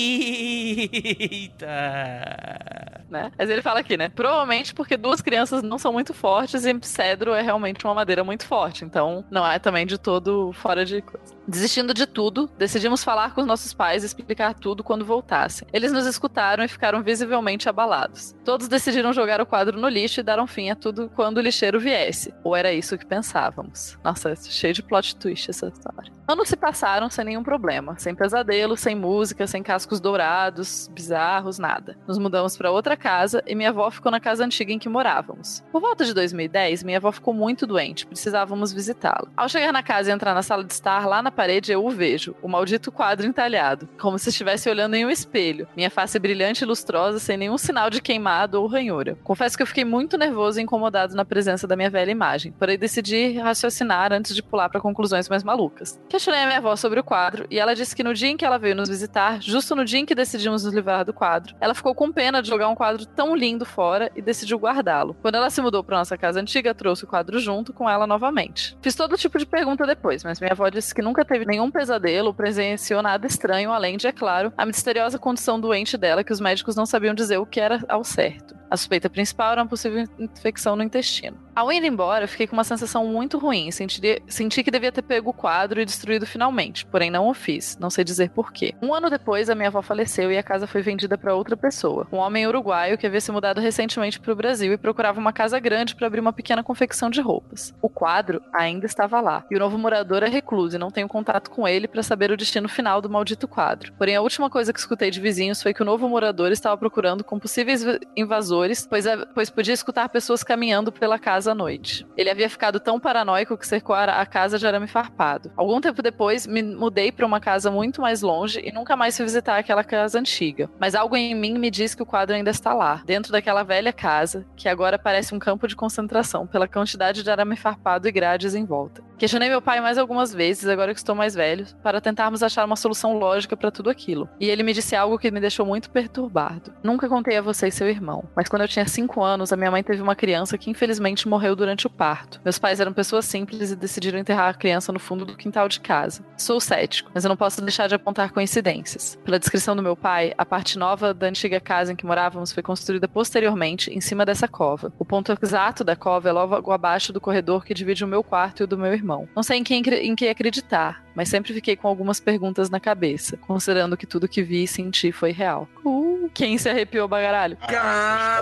né? 3.12 3.30
Mas 3.38 3.50
ele 3.50 3.62
fala 3.62 3.80
aqui, 3.80 3.96
né? 3.96 4.08
Provavelmente 4.08 4.74
porque 4.74 4.96
duas 4.96 5.20
crianças 5.20 5.62
não 5.62 5.78
são 5.78 5.92
muito 5.92 6.12
fortes 6.12 6.64
e 6.64 6.76
cedro 6.82 7.34
é 7.34 7.42
realmente 7.42 7.84
uma 7.84 7.94
madeira 7.94 8.24
muito 8.24 8.46
forte. 8.46 8.84
Então, 8.84 9.24
não 9.30 9.46
é 9.46 9.58
também 9.58 9.86
de 9.86 9.98
todo 9.98 10.52
fora 10.54 10.84
de 10.84 11.02
coisa. 11.02 11.34
Desistindo 11.46 11.92
de 11.92 12.06
tudo, 12.06 12.48
decidimos 12.56 13.02
falar 13.02 13.34
com 13.34 13.40
os 13.40 13.46
nossos 13.46 13.74
pais 13.74 14.02
e 14.02 14.06
explicar 14.06 14.54
tudo 14.54 14.84
quando 14.84 15.04
voltassem. 15.04 15.66
Eles 15.72 15.90
nos 15.90 16.06
escutaram 16.06 16.62
e 16.62 16.68
ficaram 16.68 17.02
visivelmente 17.02 17.68
abalados. 17.68 18.34
Todos 18.44 18.68
decidiram 18.68 19.12
jogar 19.12 19.40
o 19.40 19.46
quadro 19.46 19.78
no 19.78 19.88
lixo 19.88 20.20
e 20.20 20.22
daram 20.22 20.46
fim 20.46 20.70
a 20.70 20.76
tudo 20.76 21.10
quando 21.14 21.38
o 21.38 21.40
lixeiro 21.40 21.80
viesse. 21.80 22.32
Ou 22.44 22.54
era 22.54 22.72
isso 22.72 22.96
que 22.96 23.04
pensávamos. 23.04 23.98
Nossa, 24.04 24.36
cheio 24.36 24.72
de 24.72 24.82
plot 24.82 25.16
twist 25.16 25.50
essa 25.50 25.66
história. 25.66 26.12
Anos 26.28 26.48
se 26.48 26.56
passaram 26.56 27.10
sem 27.10 27.24
nenhum 27.24 27.42
problema, 27.42 27.98
sem 27.98 28.14
pesadelo, 28.14 28.76
sem 28.76 28.94
música, 28.94 29.46
sem 29.46 29.62
cascos 29.62 30.00
dourados, 30.00 30.88
bizarros, 30.94 31.58
nada. 31.58 31.98
Nos 32.06 32.16
mudamos 32.16 32.56
para 32.56 32.70
outra 32.70 32.96
casa 32.96 33.42
e 33.44 33.54
minha 33.56 33.70
avó 33.70 33.90
ficou 33.90 34.12
na 34.12 34.20
casa 34.20 34.44
antiga 34.44 34.72
em 34.72 34.78
que 34.78 34.88
morávamos. 34.88 35.64
Por 35.72 35.80
volta 35.80 36.04
de 36.04 36.14
2010, 36.14 36.84
minha 36.84 36.98
avó 36.98 37.10
ficou 37.10 37.34
muito 37.34 37.66
doente, 37.66 38.06
precisávamos 38.06 38.72
visitá-la. 38.72 39.28
Ao 39.36 39.48
chegar 39.48 39.72
na 39.72 39.82
casa 39.82 40.10
e 40.10 40.12
entrar 40.12 40.32
na 40.32 40.42
sala 40.42 40.62
de 40.62 40.72
estar, 40.72 41.06
lá 41.06 41.20
na 41.20 41.31
parede 41.32 41.72
eu 41.72 41.84
o 41.84 41.90
vejo, 41.90 42.34
o 42.42 42.48
maldito 42.48 42.92
quadro 42.92 43.26
entalhado, 43.26 43.88
como 44.00 44.18
se 44.18 44.28
estivesse 44.28 44.68
olhando 44.68 44.94
em 44.94 45.04
um 45.04 45.10
espelho, 45.10 45.66
minha 45.76 45.90
face 45.90 46.18
brilhante 46.18 46.62
e 46.62 46.66
lustrosa, 46.66 47.18
sem 47.18 47.36
nenhum 47.36 47.58
sinal 47.58 47.90
de 47.90 48.00
queimado 48.00 48.60
ou 48.60 48.66
ranhura. 48.66 49.16
Confesso 49.24 49.56
que 49.56 49.62
eu 49.62 49.66
fiquei 49.66 49.84
muito 49.84 50.16
nervoso 50.16 50.60
e 50.60 50.62
incomodado 50.62 51.14
na 51.14 51.24
presença 51.24 51.66
da 51.66 51.76
minha 51.76 51.90
velha 51.90 52.10
imagem, 52.10 52.52
porém 52.52 52.78
decidi 52.78 53.38
raciocinar 53.38 54.12
antes 54.12 54.34
de 54.34 54.42
pular 54.42 54.68
para 54.68 54.80
conclusões 54.80 55.28
mais 55.28 55.42
malucas. 55.42 56.00
Questionei 56.08 56.42
a 56.42 56.46
minha 56.46 56.58
avó 56.58 56.76
sobre 56.76 57.00
o 57.00 57.04
quadro 57.04 57.46
e 57.50 57.58
ela 57.58 57.74
disse 57.74 57.96
que 57.96 58.04
no 58.04 58.14
dia 58.14 58.28
em 58.28 58.36
que 58.36 58.44
ela 58.44 58.58
veio 58.58 58.76
nos 58.76 58.88
visitar, 58.88 59.40
justo 59.40 59.74
no 59.74 59.84
dia 59.84 60.00
em 60.00 60.06
que 60.06 60.14
decidimos 60.14 60.64
nos 60.64 60.74
livrar 60.74 61.04
do 61.04 61.12
quadro, 61.12 61.54
ela 61.60 61.74
ficou 61.74 61.94
com 61.94 62.12
pena 62.12 62.42
de 62.42 62.48
jogar 62.48 62.68
um 62.68 62.74
quadro 62.74 63.06
tão 63.06 63.34
lindo 63.34 63.64
fora 63.64 64.10
e 64.14 64.22
decidiu 64.22 64.58
guardá-lo. 64.58 65.16
Quando 65.22 65.36
ela 65.36 65.50
se 65.50 65.60
mudou 65.60 65.82
para 65.82 65.98
nossa 65.98 66.16
casa 66.16 66.40
antiga, 66.40 66.74
trouxe 66.74 67.04
o 67.04 67.06
quadro 67.06 67.38
junto 67.38 67.72
com 67.72 67.88
ela 67.88 68.06
novamente. 68.06 68.76
Fiz 68.80 68.94
todo 68.94 69.16
tipo 69.16 69.38
de 69.38 69.46
pergunta 69.46 69.86
depois, 69.86 70.24
mas 70.24 70.40
minha 70.40 70.52
avó 70.52 70.68
disse 70.68 70.94
que 70.94 71.02
nunca 71.02 71.21
teve 71.24 71.44
nenhum 71.44 71.70
pesadelo, 71.70 72.34
presenciou 72.34 73.02
nada 73.02 73.26
estranho, 73.26 73.72
além 73.72 73.96
de, 73.96 74.06
é 74.06 74.12
claro, 74.12 74.52
a 74.56 74.66
misteriosa 74.66 75.18
condição 75.18 75.60
doente 75.60 75.96
dela 75.96 76.24
que 76.24 76.32
os 76.32 76.40
médicos 76.40 76.76
não 76.76 76.86
sabiam 76.86 77.14
dizer 77.14 77.38
o 77.38 77.46
que 77.46 77.60
era 77.60 77.84
ao 77.88 78.04
certo. 78.04 78.61
A 78.72 78.76
suspeita 78.78 79.10
principal 79.10 79.52
era 79.52 79.60
uma 79.60 79.68
possível 79.68 80.08
infecção 80.18 80.74
no 80.74 80.82
intestino. 80.82 81.36
Ao 81.54 81.70
ir 81.70 81.84
embora, 81.84 82.26
fiquei 82.26 82.46
com 82.46 82.56
uma 82.56 82.64
sensação 82.64 83.06
muito 83.06 83.36
ruim. 83.36 83.70
Senti, 83.70 84.22
senti 84.26 84.62
que 84.62 84.70
devia 84.70 84.90
ter 84.90 85.02
pego 85.02 85.28
o 85.28 85.34
quadro 85.34 85.78
e 85.78 85.84
destruído 85.84 86.24
finalmente, 86.24 86.86
porém 86.86 87.10
não 87.10 87.28
o 87.28 87.34
fiz. 87.34 87.76
Não 87.78 87.90
sei 87.90 88.02
dizer 88.02 88.30
porquê. 88.30 88.74
Um 88.80 88.94
ano 88.94 89.10
depois, 89.10 89.50
a 89.50 89.54
minha 89.54 89.68
avó 89.68 89.82
faleceu 89.82 90.32
e 90.32 90.38
a 90.38 90.42
casa 90.42 90.66
foi 90.66 90.80
vendida 90.80 91.18
para 91.18 91.34
outra 91.34 91.54
pessoa. 91.54 92.08
Um 92.10 92.16
homem 92.16 92.46
uruguaio 92.46 92.96
que 92.96 93.06
havia 93.06 93.20
se 93.20 93.30
mudado 93.30 93.60
recentemente 93.60 94.18
para 94.18 94.32
o 94.32 94.36
Brasil 94.36 94.72
e 94.72 94.78
procurava 94.78 95.20
uma 95.20 95.34
casa 95.34 95.60
grande 95.60 95.94
para 95.94 96.06
abrir 96.06 96.20
uma 96.20 96.32
pequena 96.32 96.64
confecção 96.64 97.10
de 97.10 97.20
roupas. 97.20 97.74
O 97.82 97.90
quadro 97.90 98.40
ainda 98.54 98.86
estava 98.86 99.20
lá, 99.20 99.44
e 99.50 99.56
o 99.56 99.58
novo 99.58 99.76
morador 99.76 100.22
é 100.22 100.28
recluso 100.28 100.76
e 100.76 100.78
não 100.78 100.90
tenho 100.90 101.06
contato 101.06 101.50
com 101.50 101.68
ele 101.68 101.86
para 101.86 102.02
saber 102.02 102.30
o 102.30 102.36
destino 102.38 102.70
final 102.70 103.02
do 103.02 103.10
maldito 103.10 103.46
quadro. 103.46 103.92
Porém, 103.98 104.16
a 104.16 104.22
última 104.22 104.48
coisa 104.48 104.72
que 104.72 104.78
escutei 104.78 105.10
de 105.10 105.20
vizinhos 105.20 105.62
foi 105.62 105.74
que 105.74 105.82
o 105.82 105.84
novo 105.84 106.08
morador 106.08 106.50
estava 106.50 106.78
procurando 106.78 107.22
com 107.22 107.38
possíveis 107.38 107.84
invasores, 108.16 108.61
pois, 108.88 109.06
a- 109.06 109.26
pois 109.34 109.50
podia 109.50 109.74
escutar 109.74 110.08
pessoas 110.08 110.42
caminhando 110.42 110.92
pela 110.92 111.18
casa 111.18 111.52
à 111.52 111.54
noite. 111.54 112.06
Ele 112.16 112.30
havia 112.30 112.48
ficado 112.48 112.78
tão 112.80 112.98
paranoico 113.00 113.56
que 113.56 113.66
cercou 113.66 113.94
a 113.96 114.02
a 114.12 114.26
casa 114.26 114.58
de 114.58 114.66
arame 114.66 114.86
farpado. 114.88 115.50
Algum 115.56 115.80
tempo 115.80 116.02
depois, 116.02 116.46
me 116.46 116.62
mudei 116.62 117.10
para 117.12 117.24
uma 117.24 117.40
casa 117.40 117.70
muito 117.70 118.00
mais 118.00 118.20
longe 118.20 118.60
e 118.64 118.72
nunca 118.72 118.96
mais 118.96 119.16
fui 119.16 119.24
visitar 119.24 119.56
aquela 119.58 119.82
casa 119.84 120.18
antiga. 120.18 120.68
Mas 120.78 120.94
algo 120.94 121.16
em 121.16 121.34
mim 121.34 121.56
me 121.58 121.70
diz 121.70 121.94
que 121.94 122.02
o 122.02 122.06
quadro 122.06 122.34
ainda 122.34 122.50
está 122.50 122.74
lá, 122.74 123.02
dentro 123.06 123.32
daquela 123.32 123.62
velha 123.62 123.92
casa, 123.92 124.44
que 124.56 124.68
agora 124.68 124.98
parece 124.98 125.34
um 125.34 125.38
campo 125.38 125.66
de 125.68 125.76
concentração 125.76 126.46
pela 126.46 126.68
quantidade 126.68 127.22
de 127.22 127.30
arame 127.30 127.56
farpado 127.56 128.06
e 128.08 128.12
grades 128.12 128.54
em 128.54 128.64
volta. 128.64 129.02
Questionei 129.18 129.48
meu 129.48 129.62
pai 129.62 129.80
mais 129.80 129.98
algumas 129.98 130.34
vezes, 130.34 130.68
agora 130.68 130.92
que 130.92 130.98
estou 130.98 131.14
mais 131.14 131.32
velho, 131.34 131.64
para 131.82 132.00
tentarmos 132.00 132.42
achar 132.42 132.64
uma 132.64 132.74
solução 132.76 133.16
lógica 133.16 133.56
para 133.56 133.70
tudo 133.70 133.88
aquilo. 133.88 134.28
E 134.40 134.50
ele 134.50 134.64
me 134.64 134.72
disse 134.72 134.96
algo 134.96 135.16
que 135.18 135.30
me 135.30 135.38
deixou 135.38 135.64
muito 135.64 135.90
perturbado. 135.90 136.72
Nunca 136.82 137.08
contei 137.08 137.36
a 137.36 137.42
você 137.42 137.68
e 137.68 137.72
seu 137.72 137.88
irmão, 137.88 138.24
mas 138.34 138.48
quando 138.52 138.62
eu 138.62 138.68
tinha 138.68 138.86
5 138.86 139.22
anos, 139.22 139.50
a 139.50 139.56
minha 139.56 139.70
mãe 139.70 139.82
teve 139.82 140.02
uma 140.02 140.14
criança 140.14 140.58
que 140.58 140.68
infelizmente 140.68 141.26
morreu 141.26 141.56
durante 141.56 141.86
o 141.86 141.90
parto. 141.90 142.38
Meus 142.44 142.58
pais 142.58 142.80
eram 142.80 142.92
pessoas 142.92 143.24
simples 143.24 143.70
e 143.70 143.76
decidiram 143.76 144.18
enterrar 144.18 144.50
a 144.50 144.52
criança 144.54 144.92
no 144.92 144.98
fundo 144.98 145.24
do 145.24 145.34
quintal 145.34 145.66
de 145.70 145.80
casa. 145.80 146.22
Sou 146.36 146.60
cético, 146.60 147.10
mas 147.14 147.24
eu 147.24 147.30
não 147.30 147.36
posso 147.36 147.62
deixar 147.62 147.86
de 147.86 147.94
apontar 147.94 148.30
coincidências. 148.30 149.18
Pela 149.24 149.38
descrição 149.38 149.74
do 149.74 149.82
meu 149.82 149.96
pai, 149.96 150.34
a 150.36 150.44
parte 150.44 150.78
nova 150.78 151.14
da 151.14 151.28
antiga 151.28 151.58
casa 151.60 151.94
em 151.94 151.96
que 151.96 152.04
morávamos 152.04 152.52
foi 152.52 152.62
construída 152.62 153.08
posteriormente 153.08 153.90
em 153.90 154.02
cima 154.02 154.26
dessa 154.26 154.46
cova. 154.46 154.92
O 154.98 155.04
ponto 155.06 155.34
exato 155.42 155.82
da 155.82 155.96
cova 155.96 156.28
é 156.28 156.32
logo 156.32 156.72
abaixo 156.72 157.10
do 157.10 157.22
corredor 157.22 157.64
que 157.64 157.72
divide 157.72 158.04
o 158.04 158.08
meu 158.08 158.22
quarto 158.22 158.60
e 158.60 158.64
o 158.64 158.66
do 158.66 158.76
meu 158.76 158.92
irmão. 158.92 159.26
Não 159.34 159.42
sei 159.42 159.60
em 159.60 159.64
quem, 159.64 159.80
em 159.80 160.14
que 160.14 160.28
acreditar, 160.28 161.02
mas 161.14 161.30
sempre 161.30 161.54
fiquei 161.54 161.74
com 161.74 161.88
algumas 161.88 162.20
perguntas 162.20 162.68
na 162.68 162.78
cabeça, 162.78 163.38
considerando 163.38 163.96
que 163.96 164.06
tudo 164.06 164.28
que 164.28 164.42
vi 164.42 164.64
e 164.64 164.68
senti 164.68 165.10
foi 165.10 165.32
real. 165.32 165.66
Uh, 165.82 166.30
quem 166.34 166.58
se 166.58 166.68
arrepiou, 166.68 167.08
bagaralho? 167.08 167.56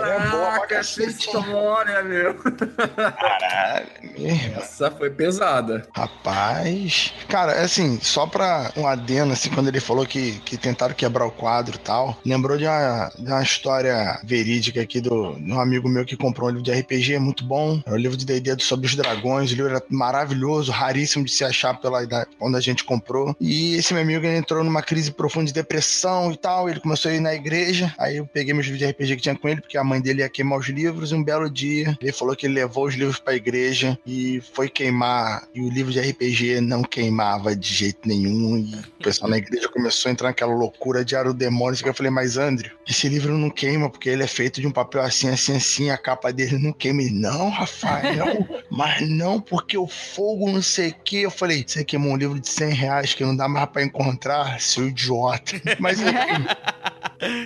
Caraca, 0.01 0.75
essa 0.75 1.03
hein? 1.03 1.09
história, 1.09 2.03
meu. 2.03 2.35
Caralho. 2.35 4.01
mesmo. 4.17 4.55
Essa 4.57 4.91
foi 4.91 5.09
pesada. 5.09 5.87
Rapaz. 5.95 7.13
Cara, 7.27 7.61
assim, 7.61 7.99
só 8.01 8.27
pra 8.27 8.71
um 8.75 8.87
adeno, 8.87 9.33
assim, 9.33 9.49
quando 9.49 9.67
ele 9.67 9.79
falou 9.79 10.05
que, 10.05 10.39
que 10.41 10.57
tentaram 10.57 10.93
quebrar 10.93 11.25
o 11.25 11.31
quadro 11.31 11.75
e 11.75 11.79
tal, 11.79 12.17
lembrou 12.25 12.57
de 12.57 12.65
uma, 12.65 13.11
de 13.17 13.31
uma 13.31 13.41
história 13.41 14.19
verídica 14.23 14.81
aqui 14.81 15.01
do, 15.01 15.33
de 15.33 15.51
um 15.51 15.59
amigo 15.59 15.89
meu 15.89 16.05
que 16.05 16.17
comprou 16.17 16.49
um 16.49 16.51
livro 16.51 16.63
de 16.63 16.71
RPG 16.71 17.19
muito 17.19 17.43
bom. 17.43 17.81
É 17.85 17.91
o 17.91 17.97
livro 17.97 18.17
de 18.17 18.25
D&D 18.25 18.61
sobre 18.63 18.87
os 18.87 18.95
dragões. 18.95 19.51
O 19.51 19.55
livro 19.55 19.71
era 19.71 19.83
maravilhoso, 19.89 20.71
raríssimo 20.71 21.25
de 21.25 21.31
se 21.31 21.43
achar 21.43 21.79
pela 21.79 22.03
idade 22.03 22.29
quando 22.37 22.57
a 22.57 22.61
gente 22.61 22.83
comprou. 22.83 23.35
E 23.39 23.75
esse 23.75 23.93
meu 23.93 24.03
amigo 24.03 24.25
ele 24.25 24.37
entrou 24.37 24.63
numa 24.63 24.81
crise 24.81 25.11
profunda 25.11 25.47
de 25.47 25.53
depressão 25.53 26.31
e 26.31 26.37
tal. 26.37 26.69
Ele 26.69 26.79
começou 26.79 27.11
a 27.11 27.13
ir 27.13 27.19
na 27.19 27.33
igreja, 27.33 27.93
aí 27.97 28.17
eu 28.17 28.25
peguei 28.25 28.53
meus 28.53 28.65
livros 28.65 28.79
de 28.79 28.91
RPG 28.91 29.15
que 29.15 29.21
tinha 29.21 29.35
com 29.35 29.47
ele, 29.47 29.61
porque 29.61 29.77
a 29.81 29.83
mãe 29.83 30.01
dele 30.01 30.21
ia 30.21 30.29
queimar 30.29 30.59
os 30.59 30.67
livros, 30.67 31.11
e 31.11 31.15
um 31.15 31.23
belo 31.23 31.49
dia 31.49 31.97
ele 32.01 32.11
falou 32.11 32.35
que 32.35 32.45
ele 32.45 32.55
levou 32.55 32.85
os 32.85 32.95
livros 32.95 33.19
pra 33.19 33.35
igreja 33.35 33.97
e 34.05 34.41
foi 34.53 34.69
queimar, 34.69 35.47
e 35.53 35.61
o 35.61 35.69
livro 35.69 35.91
de 35.91 35.99
RPG 35.99 36.61
não 36.61 36.83
queimava 36.83 37.55
de 37.55 37.73
jeito 37.73 38.07
nenhum, 38.07 38.57
e 38.57 38.75
o 38.75 39.03
pessoal 39.03 39.29
na 39.29 39.37
igreja 39.37 39.67
começou 39.69 40.09
a 40.09 40.13
entrar 40.13 40.29
naquela 40.29 40.53
loucura 40.53 41.03
de 41.03 41.15
era 41.15 41.29
o 41.29 41.33
demônio, 41.33 41.77
eu 41.83 41.93
falei, 41.93 42.11
mas 42.11 42.37
André, 42.37 42.71
esse 42.91 43.07
livro 43.07 43.37
não 43.37 43.49
queima, 43.49 43.89
porque 43.89 44.09
ele 44.09 44.23
é 44.23 44.27
feito 44.27 44.61
de 44.61 44.67
um 44.67 44.71
papel 44.71 45.01
assim, 45.01 45.29
assim, 45.29 45.55
assim, 45.55 45.89
a 45.89 45.97
capa 45.97 46.31
dele 46.31 46.57
não 46.57 46.73
queima. 46.73 47.01
Ele, 47.01 47.11
não, 47.11 47.49
Rafael, 47.49 48.45
mas 48.69 49.07
não, 49.09 49.39
porque 49.39 49.77
o 49.77 49.87
fogo 49.87 50.51
não 50.51 50.61
sei 50.61 50.89
o 50.89 50.95
que. 50.95 51.21
Eu 51.21 51.31
falei, 51.31 51.63
você 51.65 51.83
queimou 51.83 52.11
um 52.11 52.17
livro 52.17 52.39
de 52.39 52.47
100 52.49 52.73
reais 52.73 53.13
que 53.13 53.23
não 53.23 53.35
dá 53.35 53.47
mais 53.47 53.69
pra 53.69 53.83
encontrar, 53.83 54.59
seu 54.59 54.87
idiota. 54.87 55.53
Mas 55.79 55.99
enfim, 55.99 56.45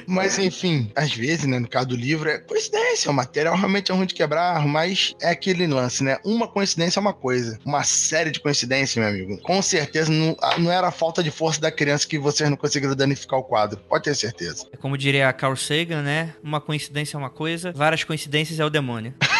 mas 0.07 0.39
enfim, 0.39 0.91
às 0.95 1.13
vezes, 1.13 1.45
né, 1.45 1.59
no 1.59 1.67
caso 1.67 1.88
do 1.88 1.95
livro, 1.95 2.30
é 2.30 2.38
coincidência, 2.38 3.11
o 3.11 3.13
material 3.13 3.55
realmente 3.55 3.91
é 3.91 3.95
ruim 3.95 4.05
de 4.05 4.13
quebrar, 4.13 4.65
mas 4.65 5.13
é 5.22 5.30
aquele 5.30 5.67
lance, 5.67 6.03
né? 6.03 6.17
Uma 6.23 6.47
coincidência 6.47 6.99
é 6.99 7.01
uma 7.01 7.13
coisa, 7.13 7.59
uma 7.65 7.84
série 7.84 8.31
de 8.31 8.39
coincidências, 8.39 8.95
meu 8.95 9.07
amigo. 9.07 9.41
Com 9.41 9.61
certeza 9.61 10.11
não, 10.11 10.35
não 10.59 10.72
era 10.72 10.88
a 10.88 10.91
falta 10.91 11.22
de 11.22 11.31
força 11.31 11.59
da 11.59 11.72
criança 11.72 12.07
que 12.07 12.17
vocês 12.17 12.49
não 12.49 12.57
conseguiram 12.57 12.95
danificar 12.95 13.39
o 13.39 13.43
quadro, 13.43 13.80
pode 13.89 14.05
ter 14.05 14.15
certeza. 14.15 14.65
É 14.72 14.77
como 14.77 14.97
diria 14.97 15.27
Carl 15.36 15.56
Sagan, 15.56 16.02
né? 16.02 16.34
Uma 16.44 16.60
coincidência 16.60 17.16
é 17.16 17.20
uma 17.20 17.30
coisa, 17.30 17.72
várias 17.72 18.03
coincidências 18.03 18.60
é 18.60 18.66
o 18.66 18.70
demônio. 18.70 19.14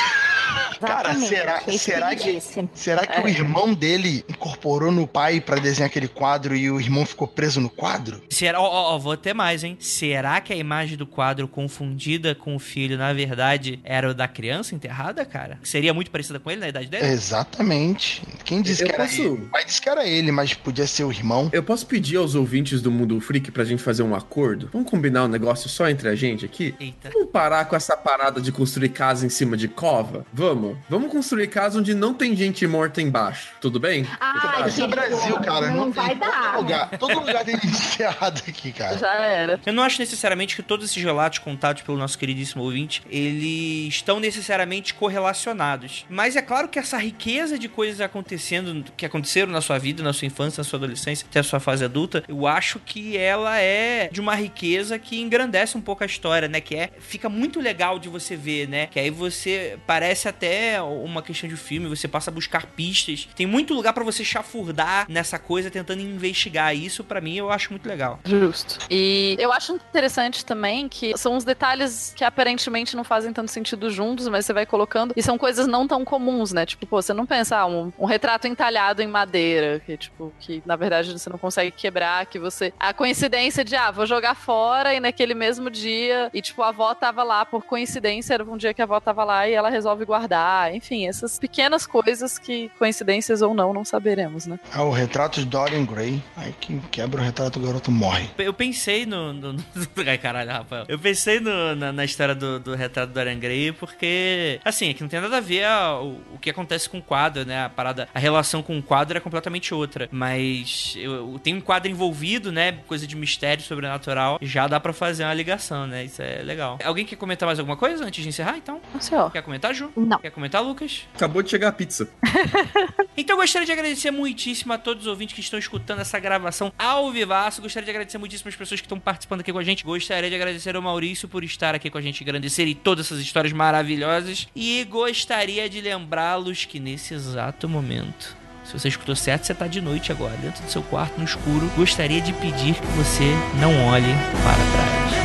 Cara, 0.80 1.14
será, 1.16 1.62
é 1.68 1.72
será 1.78 2.16
que, 2.16 2.34
disse. 2.34 2.70
será 2.74 3.06
que 3.06 3.20
o 3.22 3.28
irmão 3.28 3.74
dele 3.74 4.24
incorporou 4.30 4.92
no 4.92 5.08
pai 5.08 5.40
pra 5.42 5.58
desenhar 5.58 5.88
aquele 5.90 6.08
quadro 6.08 6.56
e 6.56 6.70
o 6.70 6.80
irmão 6.80 7.06
ficou 7.06 7.28
preso 7.28 7.60
no 7.62 7.70
quadro? 7.70 8.22
Será, 8.30 8.60
ó, 8.60 8.66
ó, 8.66 8.96
ó, 8.96 9.00
vou 9.00 9.12
até 9.14 9.34
mais, 9.34 9.64
hein? 9.64 9.78
Será 9.80 10.40
que 10.42 10.52
a 10.54 10.56
imagem 10.56 10.98
do 10.98 11.06
quadro 11.08 11.48
confundida 11.48 12.34
com 12.36 12.56
o 12.56 12.60
filho, 12.60 12.98
na 12.98 13.14
verdade, 13.14 13.80
era 13.84 14.10
o 14.10 14.14
da 14.14 14.28
criança 14.28 14.76
enterrada, 14.76 15.26
cara? 15.26 15.60
Seria 15.64 15.94
muito 15.94 16.12
parecida 16.12 16.40
com 16.40 16.50
ele 16.52 16.62
na 16.62 16.70
idade 16.70 16.88
dele? 16.88 17.06
Exatamente. 17.08 18.22
Quem 18.44 18.62
disse 18.62 18.84
Eu 18.84 18.88
que 18.88 18.94
era 18.94 19.04
posso- 19.06 19.22
ele? 19.22 19.30
O 19.30 19.50
pai 19.50 19.66
disse 19.66 19.82
que 19.82 19.90
era 19.90 20.06
ele, 20.08 20.32
mas 20.32 20.54
podia 20.54 20.88
ser 20.88 21.04
o 21.04 21.12
irmão. 21.12 21.50
Eu 21.54 21.64
posso 21.64 21.86
pedir 21.86 22.18
aos 22.18 22.36
ouvintes 22.36 22.82
do 22.82 22.92
Mundo 22.92 23.20
Freak 23.22 23.52
pra 23.52 23.64
gente 23.64 23.82
fazer 23.82 24.04
um 24.04 24.16
acordo? 24.16 24.70
Vamos 24.74 24.90
combinar 24.90 25.26
um 25.26 25.28
negócio 25.28 25.70
só 25.70 25.90
entre 25.90 26.10
a 26.10 26.16
gente 26.16 26.46
aqui? 26.46 26.74
Eita. 26.80 27.10
Vamos 27.14 27.30
parar 27.32 27.66
com 27.66 27.76
essa 27.76 27.96
parada 27.96 28.42
de 28.42 28.52
construir 28.52 28.90
casa 28.90 29.26
em 29.26 29.30
cima 29.30 29.56
de 29.58 29.68
cova? 29.68 30.26
Vamos. 30.34 30.65
Vamos 30.90 31.12
construir 31.12 31.48
casa 31.48 31.80
onde 31.80 31.94
não 31.94 32.14
tem 32.14 32.36
gente 32.36 32.66
morta 32.68 33.02
embaixo. 33.02 33.50
Tudo 33.62 33.80
bem? 33.80 34.06
Ai, 34.20 34.68
Esse 34.68 34.82
é 34.82 34.88
Brasil, 34.88 35.36
cara. 35.40 35.68
Não, 35.70 35.86
Não, 35.88 35.92
tem 35.92 36.04
vai 36.04 36.16
todo 36.16 36.32
dar. 36.32 36.58
lugar. 36.58 36.90
Todo 36.98 37.20
lugar 37.20 37.44
tem 37.46 37.60
gente 37.60 38.02
errada 38.02 38.42
aqui, 38.48 38.72
cara. 38.72 38.98
Já 38.98 39.14
era. 39.16 39.60
Eu 39.66 39.74
não 39.74 39.84
acho 39.84 40.00
necessariamente 40.00 40.56
que 40.56 40.64
todos 40.64 40.90
esses 40.90 41.02
relatos 41.04 41.40
contados 41.40 41.82
pelo 41.82 41.98
nosso 41.98 42.18
queridíssimo 42.18 42.64
ouvinte, 42.64 43.02
eles 43.10 43.94
estão 43.96 44.20
necessariamente 44.20 44.94
correlacionados. 44.94 46.06
Mas 46.10 46.36
é 46.36 46.42
claro 46.42 46.68
que 46.68 46.80
essa 46.80 46.98
riqueza 46.98 47.58
de 47.60 47.68
coisas 47.68 48.00
acontecendo, 48.02 48.86
que 48.96 49.06
aconteceram 49.06 49.52
na 49.52 49.62
sua 49.62 49.78
vida, 49.78 50.02
na 50.04 50.14
sua 50.14 50.26
infância, 50.26 50.62
na 50.62 50.64
sua 50.64 50.78
adolescência, 50.78 51.26
até 51.30 51.40
a 51.40 51.44
sua 51.44 51.60
fase 51.60 51.84
adulta, 51.84 52.24
eu 52.28 52.48
acho 52.48 52.80
que 52.80 53.18
ela 53.18 53.60
é 53.60 54.10
de 54.12 54.22
uma 54.22 54.36
riqueza 54.36 54.98
que 54.98 55.20
engrandece 55.20 55.78
um 55.78 55.82
pouco 55.82 56.04
a 56.04 56.06
história, 56.06 56.48
né? 56.48 56.62
Que 56.62 56.76
é, 56.76 56.90
fica 57.00 57.28
muito 57.30 57.60
legal 57.60 58.00
de 58.00 58.08
você 58.10 58.36
ver, 58.36 58.68
né? 58.68 58.88
Que 58.88 59.00
aí 59.00 59.10
você 59.10 59.78
parece 59.86 60.28
até 60.28 60.55
uma 60.82 61.22
questão 61.22 61.50
de 61.50 61.56
filme, 61.56 61.88
você 61.88 62.08
passa 62.08 62.30
a 62.30 62.34
buscar 62.34 62.66
pistas. 62.66 63.28
Tem 63.36 63.46
muito 63.46 63.74
lugar 63.74 63.94
pra 63.94 64.04
você 64.04 64.24
chafurdar 64.24 65.06
nessa 65.10 65.40
coisa 65.40 65.70
tentando 65.70 66.02
investigar 66.02 66.76
isso, 66.76 67.04
pra 67.04 67.22
mim 67.22 67.38
eu 67.38 67.52
acho 67.52 67.72
muito 67.72 67.88
legal. 67.88 68.20
Justo. 68.26 68.80
E 68.90 69.36
eu 69.40 69.52
acho 69.52 69.74
interessante 69.74 70.46
também 70.46 70.88
que 70.88 71.18
são 71.18 71.36
uns 71.36 71.44
detalhes 71.44 72.14
que 72.16 72.24
aparentemente 72.24 72.96
não 72.96 73.04
fazem 73.04 73.34
tanto 73.34 73.52
sentido 73.52 73.90
juntos, 73.90 74.28
mas 74.28 74.46
você 74.46 74.54
vai 74.54 74.66
colocando. 74.66 75.14
E 75.16 75.24
são 75.24 75.38
coisas 75.38 75.68
não 75.68 75.88
tão 75.88 76.04
comuns, 76.04 76.52
né? 76.52 76.66
Tipo, 76.66 76.86
pô, 76.86 77.02
você 77.02 77.14
não 77.14 77.26
pensa, 77.26 77.58
ah, 77.58 77.66
um, 77.66 77.92
um 77.98 78.06
retrato 78.06 78.48
entalhado 78.48 79.02
em 79.02 79.08
madeira, 79.08 79.82
que, 79.86 79.98
tipo, 79.98 80.34
que 80.40 80.62
na 80.66 80.76
verdade 80.76 81.12
você 81.12 81.30
não 81.30 81.38
consegue 81.38 81.72
quebrar, 81.72 82.26
que 82.26 82.40
você. 82.40 82.74
A 82.80 82.94
coincidência 82.94 83.64
de, 83.64 83.76
ah, 83.76 83.92
vou 83.92 84.06
jogar 84.06 84.36
fora 84.36 84.94
e 84.94 85.00
naquele 85.00 85.34
mesmo 85.34 85.70
dia. 85.70 86.30
E, 86.34 86.42
tipo, 86.42 86.62
a 86.62 86.70
avó 86.70 86.94
tava 86.94 87.24
lá 87.24 87.46
por 87.46 87.64
coincidência, 87.64 88.34
era 88.34 88.44
um 88.44 88.58
dia 88.58 88.74
que 88.74 88.82
a 88.82 88.86
avó 88.86 89.00
tava 89.00 89.24
lá 89.24 89.48
e 89.48 89.54
ela 89.54 89.70
resolve 89.70 90.06
guardar. 90.06 90.45
Enfim, 90.74 91.08
essas 91.08 91.38
pequenas 91.40 91.86
coisas 91.88 92.38
que, 92.38 92.70
coincidências 92.78 93.42
ou 93.42 93.54
não, 93.54 93.74
não 93.74 93.84
saberemos, 93.86 94.46
né? 94.46 94.60
Ah, 94.74 94.84
o 94.84 94.92
retrato 94.92 95.40
de 95.40 95.46
Dorian 95.46 95.86
Gray. 95.86 96.22
Aí 96.36 96.54
quem 96.60 96.80
quebra 96.92 97.22
o 97.22 97.24
retrato, 97.24 97.60
o 97.60 97.62
garoto 97.66 97.92
morre. 97.92 98.30
Eu 98.38 98.54
pensei 98.54 99.06
no. 99.06 99.34
no, 99.34 99.54
no... 99.54 99.64
Ai, 100.08 100.18
caralho, 100.18 100.52
Rafael. 100.52 100.86
Eu 100.88 101.00
pensei 101.00 101.40
no- 101.40 101.76
na, 101.76 101.92
na 101.92 102.06
história 102.06 102.36
do, 102.36 102.60
do 102.60 102.76
retrato 102.76 103.10
do 103.10 103.14
Dorian 103.14 103.40
Gray 103.40 103.72
porque, 103.72 104.60
assim, 104.64 104.90
é 104.90 104.94
que 104.94 105.02
não 105.02 105.10
tem 105.10 105.20
nada 105.22 105.38
a 105.38 105.42
ver 105.42 105.66
a- 105.66 106.00
o, 106.00 106.22
o 106.34 106.38
que 106.40 106.50
acontece 106.50 106.90
com 106.90 106.98
o 107.00 107.02
quadro, 107.02 107.46
né? 107.46 107.66
A 107.66 107.70
parada, 107.70 108.08
a 108.14 108.20
relação 108.20 108.62
com 108.62 108.78
o 108.78 108.84
quadro 108.84 109.18
é 109.18 109.22
completamente 109.22 109.74
outra. 109.74 110.08
Mas 110.12 110.94
eu, 110.98 111.14
eu- 111.34 111.40
tem 111.40 111.54
um 111.56 111.62
quadro 111.62 111.90
envolvido, 111.90 112.52
né? 112.52 112.74
Coisa 112.88 113.06
de 113.08 113.16
mistério 113.16 113.64
sobrenatural. 113.64 114.38
Já 114.42 114.68
dá 114.68 114.80
pra 114.80 114.94
fazer 114.94 115.24
uma 115.24 115.34
ligação, 115.34 115.88
né? 115.88 116.04
Isso 116.06 116.22
é 116.22 116.42
legal. 116.44 116.78
Alguém 116.84 117.06
quer 117.06 117.16
comentar 117.16 117.48
mais 117.48 117.60
alguma 117.60 117.78
coisa 117.78 118.04
antes 118.06 118.22
de 118.24 118.30
encerrar, 118.30 118.58
então? 118.58 118.82
Não 118.94 119.02
sei, 119.02 119.18
ó. 119.18 119.30
Quer 119.30 119.42
comentar, 119.42 119.74
Ju? 119.74 119.92
Não. 119.96 120.20
Quer 120.20 120.32
comentar, 120.36 120.62
Lucas? 120.62 121.08
Acabou 121.16 121.42
de 121.42 121.50
chegar 121.50 121.70
a 121.70 121.72
pizza. 121.72 122.08
Então 123.18 123.38
eu 123.38 123.42
gostaria 123.42 123.66
de 123.66 123.72
agradecer 123.72 124.12
muitíssimo 124.12 124.74
a 124.74 124.78
todos 124.78 125.04
os 125.04 125.08
ouvintes 125.08 125.34
que 125.34 125.40
estão 125.40 125.58
escutando 125.58 126.02
essa 126.02 126.20
gravação 126.20 126.74
ao 126.78 127.10
vivaço. 127.12 127.62
Gostaria 127.62 127.86
de 127.86 127.92
agradecer 127.92 128.18
muitíssimo 128.18 128.50
as 128.50 128.56
pessoas 128.58 128.82
que 128.82 128.86
estão 128.86 129.00
participando 129.00 129.40
aqui 129.40 129.54
com 129.54 129.60
a 129.60 129.64
gente. 129.64 129.86
Gostaria 129.86 130.30
de 130.30 130.36
agradecer 130.36 130.76
ao 130.76 130.82
Maurício 130.82 131.26
por 131.30 131.42
estar 131.42 131.74
aqui 131.74 131.90
com 131.90 131.98
a 131.98 132.02
gente, 132.02 132.22
engrandecer 132.22 132.68
e 132.68 132.76
todas 132.76 133.06
essas 133.06 133.22
histórias 133.22 133.54
maravilhosas. 133.54 134.50
E 134.54 134.84
gostaria 134.84 135.70
de 135.70 135.80
lembrá-los 135.80 136.66
que 136.66 136.78
nesse 136.78 137.14
exato 137.14 137.70
momento. 137.70 138.36
Se 138.66 138.74
você 138.74 138.90
escutou 138.90 139.16
certo, 139.16 139.46
você 139.46 139.54
tá 139.54 139.68
de 139.68 139.80
noite 139.80 140.12
agora, 140.12 140.36
dentro 140.38 140.62
do 140.64 140.70
seu 140.70 140.84
quarto, 140.84 141.18
no 141.18 141.24
escuro. 141.24 141.72
Gostaria 141.78 142.20
de 142.20 142.34
pedir 142.34 142.74
que 142.74 142.88
você 142.98 143.32
não 143.62 143.88
olhe 143.88 144.14
para 144.44 144.56
trás. 144.56 145.25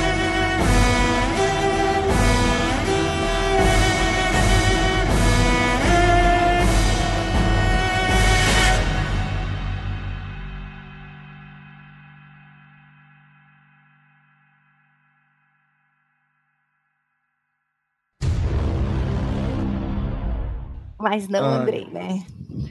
Mas 21.00 21.28
não, 21.28 21.44
Ah. 21.44 21.56
Andrei, 21.62 21.86
né? 21.86 22.24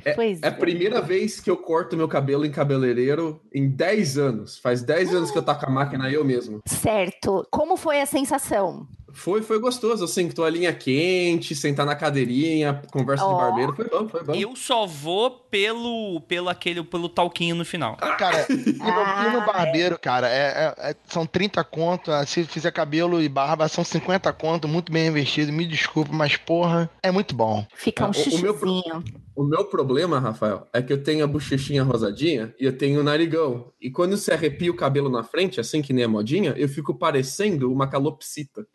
É, 0.04 0.14
pois 0.14 0.42
é 0.42 0.48
a 0.48 0.52
primeira 0.52 1.02
vez 1.02 1.40
que 1.40 1.50
eu 1.50 1.56
corto 1.58 1.96
meu 1.96 2.08
cabelo 2.08 2.46
em 2.46 2.52
cabeleireiro 2.52 3.42
em 3.54 3.70
10 3.70 4.18
anos. 4.18 4.58
Faz 4.60 4.82
10 4.84 5.14
anos 5.16 5.32
que 5.32 5.38
eu 5.38 5.42
taco 5.42 5.66
a 5.66 5.70
máquina 5.70 6.10
eu 6.12 6.24
mesmo. 6.24 6.60
Certo. 6.66 7.48
Como 7.50 7.78
foi 7.78 8.02
a 8.02 8.06
sensação? 8.06 8.86
Foi, 9.12 9.42
foi 9.42 9.60
gostoso, 9.60 10.04
assim, 10.04 10.30
toalhinha 10.30 10.72
quente, 10.72 11.56
sentar 11.56 11.86
na 11.86 11.96
cadeirinha, 11.96 12.82
conversa 12.92 13.26
de 13.26 13.32
Ó. 13.34 13.38
barbeiro. 13.38 13.74
Foi 13.76 13.90
bom, 13.90 14.08
foi 14.08 14.24
bom. 14.24 14.34
Eu 14.36 14.56
só 14.56 14.86
vou 14.86 15.32
pelo, 15.52 16.22
pelo 16.22 16.50
aquele, 16.50 16.84
pelo 16.84 17.10
talquinho 17.10 17.56
no 17.56 17.66
final. 17.66 17.96
Cara, 17.98 18.46
e 18.50 18.74
no, 18.74 18.84
Ah, 18.84 19.26
e 19.28 19.34
no 19.34 19.46
barbeiro, 19.46 19.98
cara, 20.00 20.28
é, 20.30 20.74
é- 20.78 20.92
é- 20.92 20.96
são 21.08 21.26
30 21.26 21.64
conto. 21.64 22.12
ah, 22.12 22.26
Se 22.26 22.44
fizer 22.46 22.72
cabelo 22.72 23.22
e 23.22 23.28
barba, 23.30 23.68
são 23.68 23.84
50 23.84 24.32
conto, 24.34 24.68
muito 24.68 24.92
bem 24.92 25.08
investido. 25.08 25.52
Me 25.52 25.66
desculpa, 25.66 26.12
mas 26.14 26.36
porra, 26.38 26.90
é 27.02 27.12
muito 27.12 27.34
bom. 27.36 27.66
Fica 27.76 28.04
um 28.04 28.08
Ah, 28.08 28.10
o- 28.10 28.14
meu 28.14 28.24
xixizinho. 28.54 29.04
O 29.36 29.44
meu 29.46 29.64
problema, 29.66 30.20
Rafael, 30.20 30.68
é 30.74 30.82
que 30.82 30.92
eu 30.92 31.02
tenho 31.02 31.24
a 31.24 31.28
bochechinha 31.28 31.82
rosadinha 31.82 32.54
e 32.60 32.66
eu 32.66 32.78
tenho 32.78 33.00
o 33.00 33.04
narigão. 33.04 33.72
E 33.80 33.90
quando 33.90 34.18
você 34.18 34.34
arrepia 34.34 34.70
o 34.70 34.76
cabelo 34.76 35.10
na 35.10 35.24
frente, 35.24 35.60
assim 35.62 35.82
que 35.82 35.94
nem 35.94 36.04
a 36.04 36.10
modinha, 36.10 36.54
eu 36.58 36.68
fico 36.68 36.94
parecendo 36.94 37.72
uma 37.72 37.88
calopsita. 37.88 38.68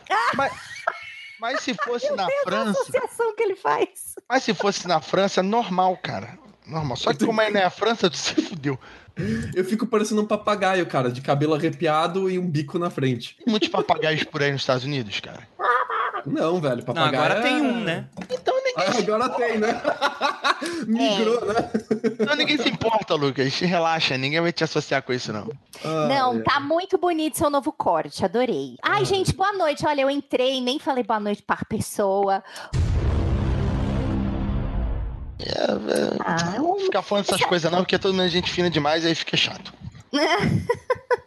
Mas 1.40 1.60
se 1.60 1.74
fosse 1.74 2.10
na 2.12 2.24
A 2.26 2.28
França, 2.44 2.70
associação 2.80 3.34
que 3.36 3.42
ele 3.42 3.56
faz. 3.56 4.14
mas 4.28 4.42
se 4.42 4.54
fosse 4.54 4.88
na 4.88 5.00
França, 5.00 5.40
é 5.40 5.42
normal, 5.42 5.96
cara. 6.02 6.38
Normal. 6.66 6.96
Só 6.96 7.12
que 7.12 7.24
como 7.26 7.40
é 7.40 7.50
na 7.50 7.68
França, 7.70 8.08
tu 8.10 8.16
se 8.18 8.34
fudeu. 8.40 8.78
Eu 9.54 9.64
fico 9.64 9.86
parecendo 9.86 10.22
um 10.22 10.26
papagaio, 10.26 10.84
cara, 10.86 11.10
de 11.10 11.20
cabelo 11.20 11.54
arrepiado 11.54 12.28
e 12.28 12.38
um 12.38 12.50
bico 12.50 12.78
na 12.78 12.90
frente. 12.90 13.36
Tem 13.36 13.46
muitos 13.50 13.68
papagaios 13.68 14.24
por 14.24 14.42
aí 14.42 14.50
nos 14.50 14.62
Estados 14.62 14.84
Unidos, 14.84 15.20
cara. 15.20 15.46
Não, 16.26 16.58
velho, 16.58 16.76
Não, 16.78 16.84
papagaio. 16.84 17.14
agora 17.22 17.34
é- 17.38 17.42
tem 17.42 17.60
um, 17.60 17.80
né? 17.80 18.08
Então 18.30 18.54
ninguém, 18.56 18.74
Ah, 18.76 18.98
agora 18.98 19.28
tem, 19.28 19.58
né? 19.58 19.80
Migrou, 20.88 21.44
né? 21.46 21.70
então 22.20 22.34
ninguém 22.34 22.56
se 22.58 22.68
importa, 22.68 23.14
Lucas. 23.14 23.58
Relaxa, 23.60 24.16
ninguém 24.16 24.40
vai 24.40 24.50
te 24.52 24.64
associar 24.64 25.02
com 25.02 25.12
isso, 25.12 25.32
não. 25.32 25.50
Ah, 25.84 26.06
Não, 26.08 26.38
é. 26.38 26.42
tá 26.42 26.58
muito 26.60 26.96
bonito 26.98 27.36
seu 27.38 27.50
novo 27.50 27.70
corte, 27.72 28.24
adorei. 28.24 28.76
Ai, 28.82 29.04
gente, 29.04 29.34
boa 29.34 29.52
noite. 29.52 29.86
Olha, 29.86 30.00
eu 30.02 30.10
entrei, 30.10 30.60
nem 30.62 30.78
falei 30.78 31.04
boa 31.04 31.20
noite 31.20 31.42
pra 31.42 31.58
pessoa. 31.68 32.42
Ah, 36.20 36.52
Não 36.56 36.62
vou 36.64 36.80
ficar 36.80 37.02
falando 37.02 37.24
essas 37.24 37.44
coisas, 37.44 37.70
não, 37.70 37.78
porque 37.80 37.98
todo 37.98 38.12
mundo 38.12 38.24
é 38.24 38.28
gente 38.28 38.50
fina 38.50 38.70
demais, 38.70 39.04
aí 39.04 39.14
fica 39.14 39.36
chato. 39.36 39.72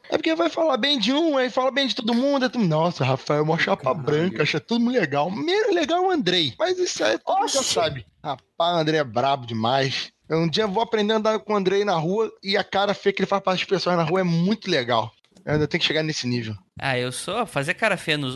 É 0.10 0.18
porque 0.18 0.34
vai 0.36 0.50
falar 0.50 0.78
bem 0.78 0.98
de 0.98 1.12
um, 1.12 1.38
aí 1.38 1.50
fala 1.50 1.70
bem 1.70 1.86
de 1.86 1.96
todo 1.96 2.14
mundo. 2.14 2.44
aí 2.44 2.50
tu, 2.50 2.60
Nossa, 2.60 3.04
Rafael, 3.04 3.44
uma 3.44 3.58
chapa 3.58 3.94
branca, 3.94 4.44
acha 4.44 4.60
tudo 4.60 4.80
muito 4.80 4.98
legal. 4.98 5.30
Meio 5.30 5.74
legal 5.74 6.04
é 6.04 6.08
o 6.08 6.12
Andrei, 6.12 6.54
mas 6.58 6.80
isso 6.80 7.04
aí 7.04 7.18
todo 7.20 7.40
mundo 7.40 7.50
já 7.50 7.62
sabe. 7.62 8.06
Rapaz, 8.24 8.48
o 8.58 8.80
Andrei 8.80 9.00
é 9.00 9.04
brabo 9.04 9.46
demais. 9.46 10.12
Eu 10.30 10.40
um 10.40 10.48
dia 10.48 10.68
vou 10.68 10.84
aprender 10.84 11.14
a 11.14 11.18
andar 11.18 11.40
com 11.40 11.54
o 11.54 11.56
Andrei 11.56 11.84
na 11.84 11.96
rua 11.96 12.32
e 12.44 12.58
a 12.58 12.64
cara 12.64 12.94
feia 12.94 13.14
que 13.14 13.22
ele 13.22 13.28
faz 13.28 13.42
para 13.42 13.54
as 13.54 13.64
pessoas 13.64 13.98
na 13.98 14.04
rua 14.04 14.22
é 14.22 14.24
muito 14.24 14.70
legal. 14.70 15.12
Eu 15.48 15.54
ainda 15.54 15.66
tenho 15.66 15.80
que 15.80 15.88
chegar 15.88 16.04
nesse 16.04 16.28
nível. 16.28 16.54
Ah, 16.78 17.00
eu 17.00 17.10
sou 17.10 17.46
fazer 17.48 17.74
cara 17.74 17.96
feia 17.96 18.18
nos. 18.18 18.36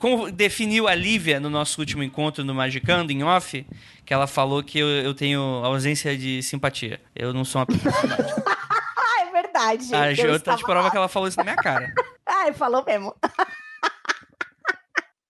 Como 0.00 0.32
definiu 0.32 0.88
a 0.88 0.94
Lívia 0.96 1.38
no 1.38 1.48
nosso 1.48 1.80
último 1.80 2.02
encontro 2.02 2.42
no 2.44 2.52
Magicando, 2.52 3.12
em 3.12 3.22
off, 3.22 3.64
que 4.04 4.12
ela 4.12 4.26
falou 4.26 4.60
que 4.60 4.76
eu, 4.80 4.88
eu 4.88 5.14
tenho 5.14 5.40
ausência 5.64 6.18
de 6.18 6.42
simpatia. 6.42 7.00
Eu 7.14 7.32
não 7.32 7.44
sou 7.44 7.60
uma 7.60 7.66
pessoa 7.66 7.92
simpática. 7.94 8.42
Ah, 9.02 9.22
é 9.26 9.30
verdade. 9.42 9.94
A 9.94 10.10
Eu 10.10 10.16
Jota 10.16 10.36
estava 10.36 10.58
te 10.58 10.64
prova 10.64 10.82
lá. 10.82 10.90
que 10.90 10.96
ela 10.96 11.08
falou 11.08 11.28
isso 11.28 11.36
na 11.38 11.44
minha 11.44 11.56
cara. 11.56 11.92
Ah, 12.26 12.46
ele 12.46 12.56
falou 12.56 12.84
mesmo. 12.84 13.14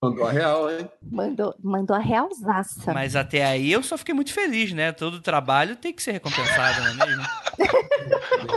Mandou 0.03 0.27
a 0.27 0.33
real, 0.33 0.71
hein? 0.71 0.89
Mandou, 1.03 1.55
mandou 1.63 1.95
a 1.95 1.99
realzaça. 1.99 2.95
Mas 2.95 3.15
até 3.15 3.45
aí 3.45 3.71
eu 3.71 3.83
só 3.83 3.99
fiquei 3.99 4.15
muito 4.15 4.33
feliz, 4.33 4.73
né? 4.73 4.93
Todo 4.93 5.21
trabalho 5.21 5.77
tem 5.77 5.93
que 5.93 6.03
ser 6.03 6.13
recompensado, 6.13 6.81
não 6.81 7.05
é 7.05 7.07
mesmo? 7.07 7.23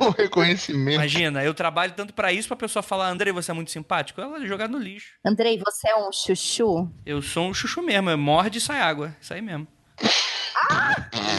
O 0.01 0.09
reconhecimento. 0.11 0.95
Imagina, 0.95 1.43
eu 1.43 1.53
trabalho 1.53 1.93
tanto 1.93 2.13
pra 2.13 2.31
isso 2.31 2.47
pra 2.47 2.55
pessoa 2.55 2.81
falar, 2.81 3.09
Andrei, 3.09 3.33
você 3.33 3.51
é 3.51 3.53
muito 3.53 3.71
simpático. 3.71 4.21
Ela 4.21 4.45
jogar 4.45 4.69
no 4.69 4.77
lixo. 4.77 5.13
Andrei, 5.25 5.61
você 5.63 5.89
é 5.89 5.95
um 5.95 6.09
chuchu? 6.11 6.89
Eu 7.05 7.21
sou 7.21 7.47
um 7.47 7.53
chuchu 7.53 7.81
mesmo, 7.81 8.09
é 8.09 8.15
morde 8.15 8.57
e 8.57 8.61
sai 8.61 8.79
água. 8.79 9.15
Isso 9.19 9.33
aí 9.33 9.41
mesmo. 9.41 9.67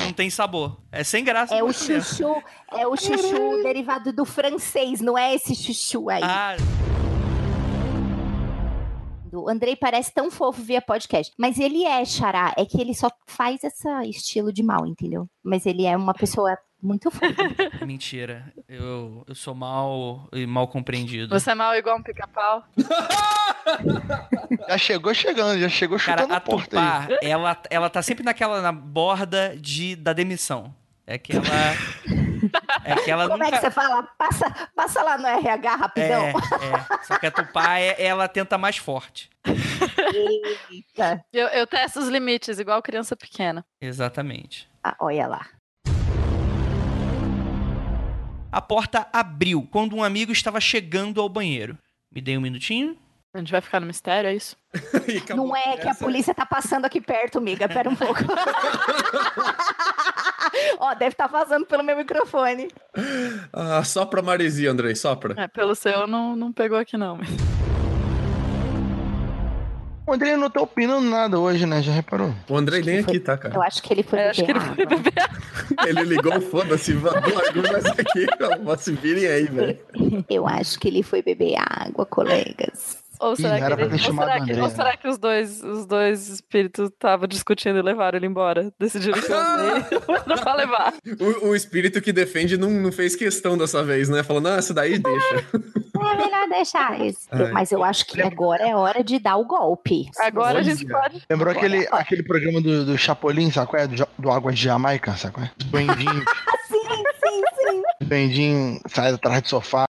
Não 0.05 0.13
tem 0.13 0.29
sabor. 0.29 0.79
É 0.93 1.03
sem 1.03 1.25
graça. 1.25 1.55
É 1.55 1.63
o 1.63 1.69
mesmo. 1.69 2.03
chuchu, 2.03 2.43
é 2.73 2.87
o 2.87 2.97
chuchu 2.97 3.63
derivado 3.63 4.13
do 4.13 4.25
francês, 4.25 5.01
não 5.01 5.17
é 5.17 5.35
esse 5.35 5.55
chuchu 5.55 6.11
aí. 6.11 6.23
Ah, 6.23 6.57
O 9.35 9.49
Andrei 9.49 9.75
parece 9.75 10.13
tão 10.13 10.31
fofo 10.31 10.63
via 10.63 10.81
podcast. 10.81 11.33
Mas 11.39 11.59
ele 11.59 11.85
é 11.85 12.05
xará, 12.05 12.55
é 12.57 12.65
que 12.65 12.81
ele 12.81 12.95
só 12.95 13.11
faz 13.27 13.65
esse 13.65 13.89
estilo 14.09 14.53
de 14.53 14.63
mal, 14.63 14.87
entendeu? 14.87 15.29
Mas 15.43 15.67
ele 15.67 15.85
é 15.85 15.97
uma 15.97 16.15
pessoa 16.15 16.57
muito 16.81 17.11
fofa. 17.11 17.27
mentira. 17.85 18.53
Eu, 18.69 19.25
eu 19.27 19.35
sou 19.35 19.55
mal 19.55 20.29
e 20.33 20.47
mal 20.47 20.69
compreendido. 20.69 21.29
Você 21.29 21.51
é 21.51 21.55
mal 21.55 21.75
igual 21.75 21.99
um 21.99 22.03
pica-pau. 22.03 22.63
Já 24.69 24.79
chegou 24.79 25.13
chegando, 25.15 25.59
já 25.59 25.69
chegou 25.69 25.99
Cara, 25.99 26.23
chutando 26.23 26.35
a 26.35 26.37
a 26.37 26.41
porta 26.41 26.81
aí. 26.81 27.07
Tupá, 27.07 27.19
ela, 27.23 27.63
ela 27.71 27.91
tá 27.91 28.03
sempre 28.03 28.25
naquela, 28.25 28.63
na 28.63 28.73
borda 28.73 29.57
de, 29.57 29.97
da 29.97 30.13
demissão. 30.13 30.75
É 31.07 31.19
que 31.19 31.33
ela... 31.33 31.45
É 32.85 32.95
que 32.97 33.11
ela 33.11 33.29
Como 33.29 33.43
nunca... 33.43 33.49
é 33.57 33.59
que 33.59 33.65
você 33.65 33.71
fala? 33.71 34.03
Passa, 34.19 34.69
passa 34.75 35.03
lá 35.03 35.19
no 35.19 35.27
RH 35.27 35.77
rapidão. 35.77 36.25
É, 36.25 36.31
é. 36.31 37.05
Só 37.05 37.19
que 37.19 37.27
a 37.27 37.31
Tupá, 37.31 37.79
é- 37.79 38.03
ela 38.05 38.29
tenta 38.29 38.57
mais 38.59 38.77
forte. 38.77 39.31
Eita. 40.71 41.25
Eu, 41.33 41.49
eu 41.49 41.67
testo 41.67 41.99
os 42.01 42.09
limites, 42.09 42.59
igual 42.59 42.83
criança 42.83 43.17
pequena. 43.17 43.65
Exatamente. 43.81 44.69
Ah, 44.83 44.97
olha 45.01 45.27
lá. 45.27 45.47
A 48.53 48.61
porta 48.61 49.09
abriu 49.13 49.67
quando 49.71 49.97
um 49.97 50.05
amigo 50.05 50.31
estava 50.31 50.61
chegando 50.61 51.21
ao 51.21 51.29
banheiro. 51.29 51.77
Me 52.13 52.21
dei 52.21 52.39
um 52.39 52.41
minutinho. 52.41 52.97
A 53.35 53.39
gente 53.39 53.51
vai 53.51 53.61
ficar 53.61 53.81
no 53.81 53.87
mistério, 53.87 54.31
é 54.31 54.35
isso? 54.35 54.57
Não 55.35 55.57
é 55.57 55.77
que 55.77 55.89
a 55.89 55.95
polícia 55.97 56.33
tá 56.33 56.47
passando 56.47 56.85
aqui 56.85 57.01
perto, 57.01 57.39
amiga. 57.39 57.69
Pera 57.69 57.91
um 57.91 57.97
pouco. 57.97 58.21
Ó, 60.79 60.95
deve 60.95 61.13
estar 61.13 61.27
vazando 61.27 61.67
pelo 61.67 61.83
meu 61.83 61.97
microfone. 61.97 62.69
Ah, 63.53 63.83
sopra 63.85 64.23
maresia, 64.23 64.71
Andrei, 64.71 64.95
sopra. 64.95 65.35
É, 65.37 65.49
pelo 65.49 65.75
seu 65.75 66.07
não, 66.07 66.35
não 66.37 66.53
pegou 66.53 66.79
aqui 66.79 66.97
não. 66.97 67.17
mas- 67.17 67.29
O 70.07 70.13
Andrei 70.13 70.37
não 70.37 70.51
tá 70.51 70.61
opinando 70.61 71.09
nada 71.09 71.39
hoje, 71.39 71.65
né? 71.65 71.81
Já 71.81 71.91
reparou? 71.91 72.35
O 72.49 72.57
Andrei 72.57 72.83
nem 72.83 73.03
Foi- 73.03 73.15
aqui, 73.17 73.21
tá, 73.21 73.33
Eu 73.33 73.39
cara? 73.39 73.61
acho 73.67 73.83
que 73.83 73.91
ele 73.93 74.03
foi 74.03 74.19
É, 74.19 74.29
acho 74.31 74.45
que 74.45 74.53
beber 74.53 74.79
ele 74.79 74.87
beber. 74.87 75.13
Ele 75.87 76.03
ligou, 76.03 76.41
foda-se, 76.43 76.93
largou 76.93 77.63
nessa 77.63 77.93
aqui. 77.93 78.27
Se 78.79 78.93
virem 78.93 79.27
aí, 79.27 79.45
velho. 79.47 79.79
Eu 80.29 80.47
acho 80.47 80.79
que 80.79 80.89
ele 80.89 81.03
foi 81.03 81.23
beber 81.23 81.55
água, 81.59 82.05
colegas. 82.05 83.03
Ou 83.21 83.37
será, 83.37 83.59
Ih, 83.59 83.61
que, 83.61 83.83
ele, 83.83 83.93
ou 83.93 83.99
será 83.99 84.41
que, 84.45 84.53
ou 84.53 84.63
né? 84.63 84.69
será 84.71 84.97
que 84.97 85.09
os 85.09 85.19
dois, 85.19 85.63
os 85.63 85.87
dois 85.87 86.29
espíritos 86.29 86.91
estavam 86.91 87.27
discutindo 87.27 87.79
e 87.79 87.83
levaram 87.83 88.17
ele 88.19 88.27
embora? 88.27 88.73
Decidiram 88.79 89.21
que 89.21 89.31
eu. 89.31 89.37
Não 90.27 90.37
pra 90.37 90.55
levar. 90.55 90.95
O, 91.21 91.49
o 91.49 91.57
espírito 91.57 92.01
que 92.01 92.13
defende 92.13 92.57
não, 92.57 92.71
não 92.71 92.93
fez 92.93 93.15
questão 93.17 93.57
dessa 93.57 93.83
vez, 93.83 94.09
né? 94.09 94.23
Falou, 94.23 94.43
não, 94.43 94.55
essa 94.55 94.73
daí 94.75 94.99
deixa. 94.99 95.47
É 96.05 96.17
melhor 96.17 96.49
deixar 96.49 97.01
isso. 97.01 97.27
Ai. 97.31 97.51
Mas 97.51 97.73
eu 97.73 97.83
acho 97.83 98.05
que 98.07 98.21
agora 98.21 98.69
é 98.69 98.77
hora 98.77 99.03
de 99.03 99.19
dar 99.19 99.37
o 99.37 99.45
golpe. 99.47 100.11
Agora 100.21 100.59
a 100.59 100.63
gente 100.63 100.87
pode. 100.87 101.23
Lembrou 101.31 101.51
Agora, 101.51 101.67
aquele, 101.67 101.87
agora. 101.87 102.03
aquele 102.03 102.23
programa 102.23 102.61
do, 102.61 102.85
do 102.85 102.99
Chapolin, 102.99 103.51
sabe 103.51 103.71
qual 103.71 103.83
é? 103.83 103.87
Do, 103.87 104.07
do 104.19 104.31
Águas 104.31 104.55
de 104.55 104.65
Jamaica, 104.65 105.17
sabe 105.17 105.35
qual 105.35 105.47
é? 105.47 105.51
Duendinho, 105.65 106.25
Sim, 106.69 107.05
sim, 107.25 107.43
sim. 107.71 107.83
Duendinho 108.03 108.81
sai 108.87 109.13
atrás 109.13 109.41
do 109.43 109.49
sofá. 109.49 109.87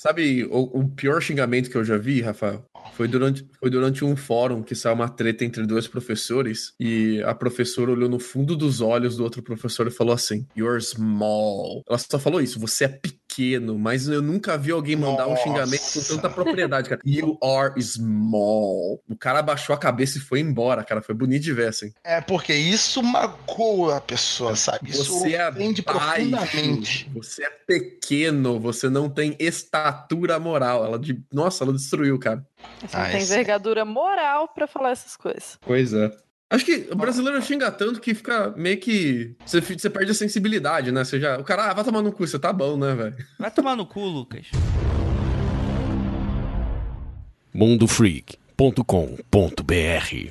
Sabe 0.00 0.46
o, 0.46 0.80
o 0.80 0.88
pior 0.88 1.20
xingamento 1.20 1.68
que 1.68 1.76
eu 1.76 1.84
já 1.84 1.98
vi, 1.98 2.22
Rafael? 2.22 2.64
Foi 2.94 3.06
durante, 3.06 3.46
foi 3.58 3.68
durante 3.68 4.02
um 4.02 4.16
fórum 4.16 4.62
que 4.62 4.74
saiu 4.74 4.94
uma 4.94 5.10
treta 5.10 5.44
entre 5.44 5.66
dois 5.66 5.86
professores 5.86 6.72
e 6.80 7.22
a 7.22 7.34
professora 7.34 7.90
olhou 7.90 8.08
no 8.08 8.18
fundo 8.18 8.56
dos 8.56 8.80
olhos 8.80 9.18
do 9.18 9.24
outro 9.24 9.42
professor 9.42 9.86
e 9.86 9.90
falou 9.90 10.14
assim: 10.14 10.46
You're 10.56 10.80
small. 10.80 11.82
Ela 11.86 11.98
só 11.98 12.18
falou 12.18 12.40
isso, 12.40 12.58
você 12.58 12.84
é 12.84 12.88
pequeno, 12.88 13.19
mas 13.78 14.08
eu 14.08 14.20
nunca 14.20 14.56
vi 14.58 14.70
alguém 14.72 14.96
mandar 14.96 15.26
um 15.26 15.30
Nossa. 15.30 15.42
xingamento 15.42 15.82
com 15.94 16.00
tanta 16.02 16.28
propriedade, 16.30 16.88
cara. 16.88 17.00
You 17.04 17.38
are 17.42 17.80
small. 17.82 19.02
O 19.08 19.16
cara 19.16 19.38
abaixou 19.38 19.74
a 19.74 19.78
cabeça 19.78 20.18
e 20.18 20.20
foi 20.20 20.40
embora, 20.40 20.82
cara. 20.84 21.00
Foi 21.02 21.14
bonito 21.14 21.42
de 21.42 21.52
ver, 21.52 21.68
assim. 21.68 21.92
É 22.04 22.20
porque 22.20 22.52
isso 22.54 23.02
magoa 23.02 23.96
a 23.98 24.00
pessoa, 24.00 24.56
sabe? 24.56 24.90
Isso 24.90 25.04
Você 25.20 25.34
é 25.34 25.48
ofende 25.48 25.82
baixo, 25.82 26.00
profundamente. 26.00 27.10
você 27.14 27.44
é 27.44 27.50
pequeno, 27.50 28.58
você 28.58 28.88
não 28.88 29.08
tem 29.08 29.36
estatura 29.38 30.38
moral. 30.38 30.84
Ela 30.84 30.98
de, 30.98 31.22
nossa, 31.32 31.64
ela 31.64 31.72
destruiu, 31.72 32.18
cara. 32.18 32.44
Você 32.86 32.96
não 32.96 33.04
Ah, 33.04 33.10
tem 33.10 33.22
envergadura 33.22 33.84
moral 33.84 34.48
pra 34.48 34.66
falar 34.66 34.90
essas 34.90 35.16
coisas. 35.16 35.56
Pois 35.60 35.92
é. 35.92 36.10
Acho 36.50 36.64
que 36.64 36.88
o 36.90 36.96
brasileiro 36.96 37.40
xinga 37.40 37.70
tanto 37.70 38.00
que 38.00 38.12
fica 38.12 38.52
meio 38.56 38.76
que. 38.76 39.36
Você, 39.46 39.60
você 39.60 39.88
perde 39.88 40.10
a 40.10 40.14
sensibilidade, 40.14 40.90
né? 40.90 41.04
Você 41.04 41.20
já, 41.20 41.38
o 41.38 41.44
cara, 41.44 41.70
ah, 41.70 41.74
vai 41.74 41.84
tomar 41.84 42.02
no 42.02 42.10
cu, 42.10 42.26
você 42.26 42.40
tá 42.40 42.52
bom, 42.52 42.76
né, 42.76 42.92
velho? 42.92 43.14
Vai 43.38 43.52
tomar 43.52 43.76
no 43.76 43.86
cu, 43.86 44.00
Lucas. 44.00 44.48
mundofreak.com.br 47.54 50.26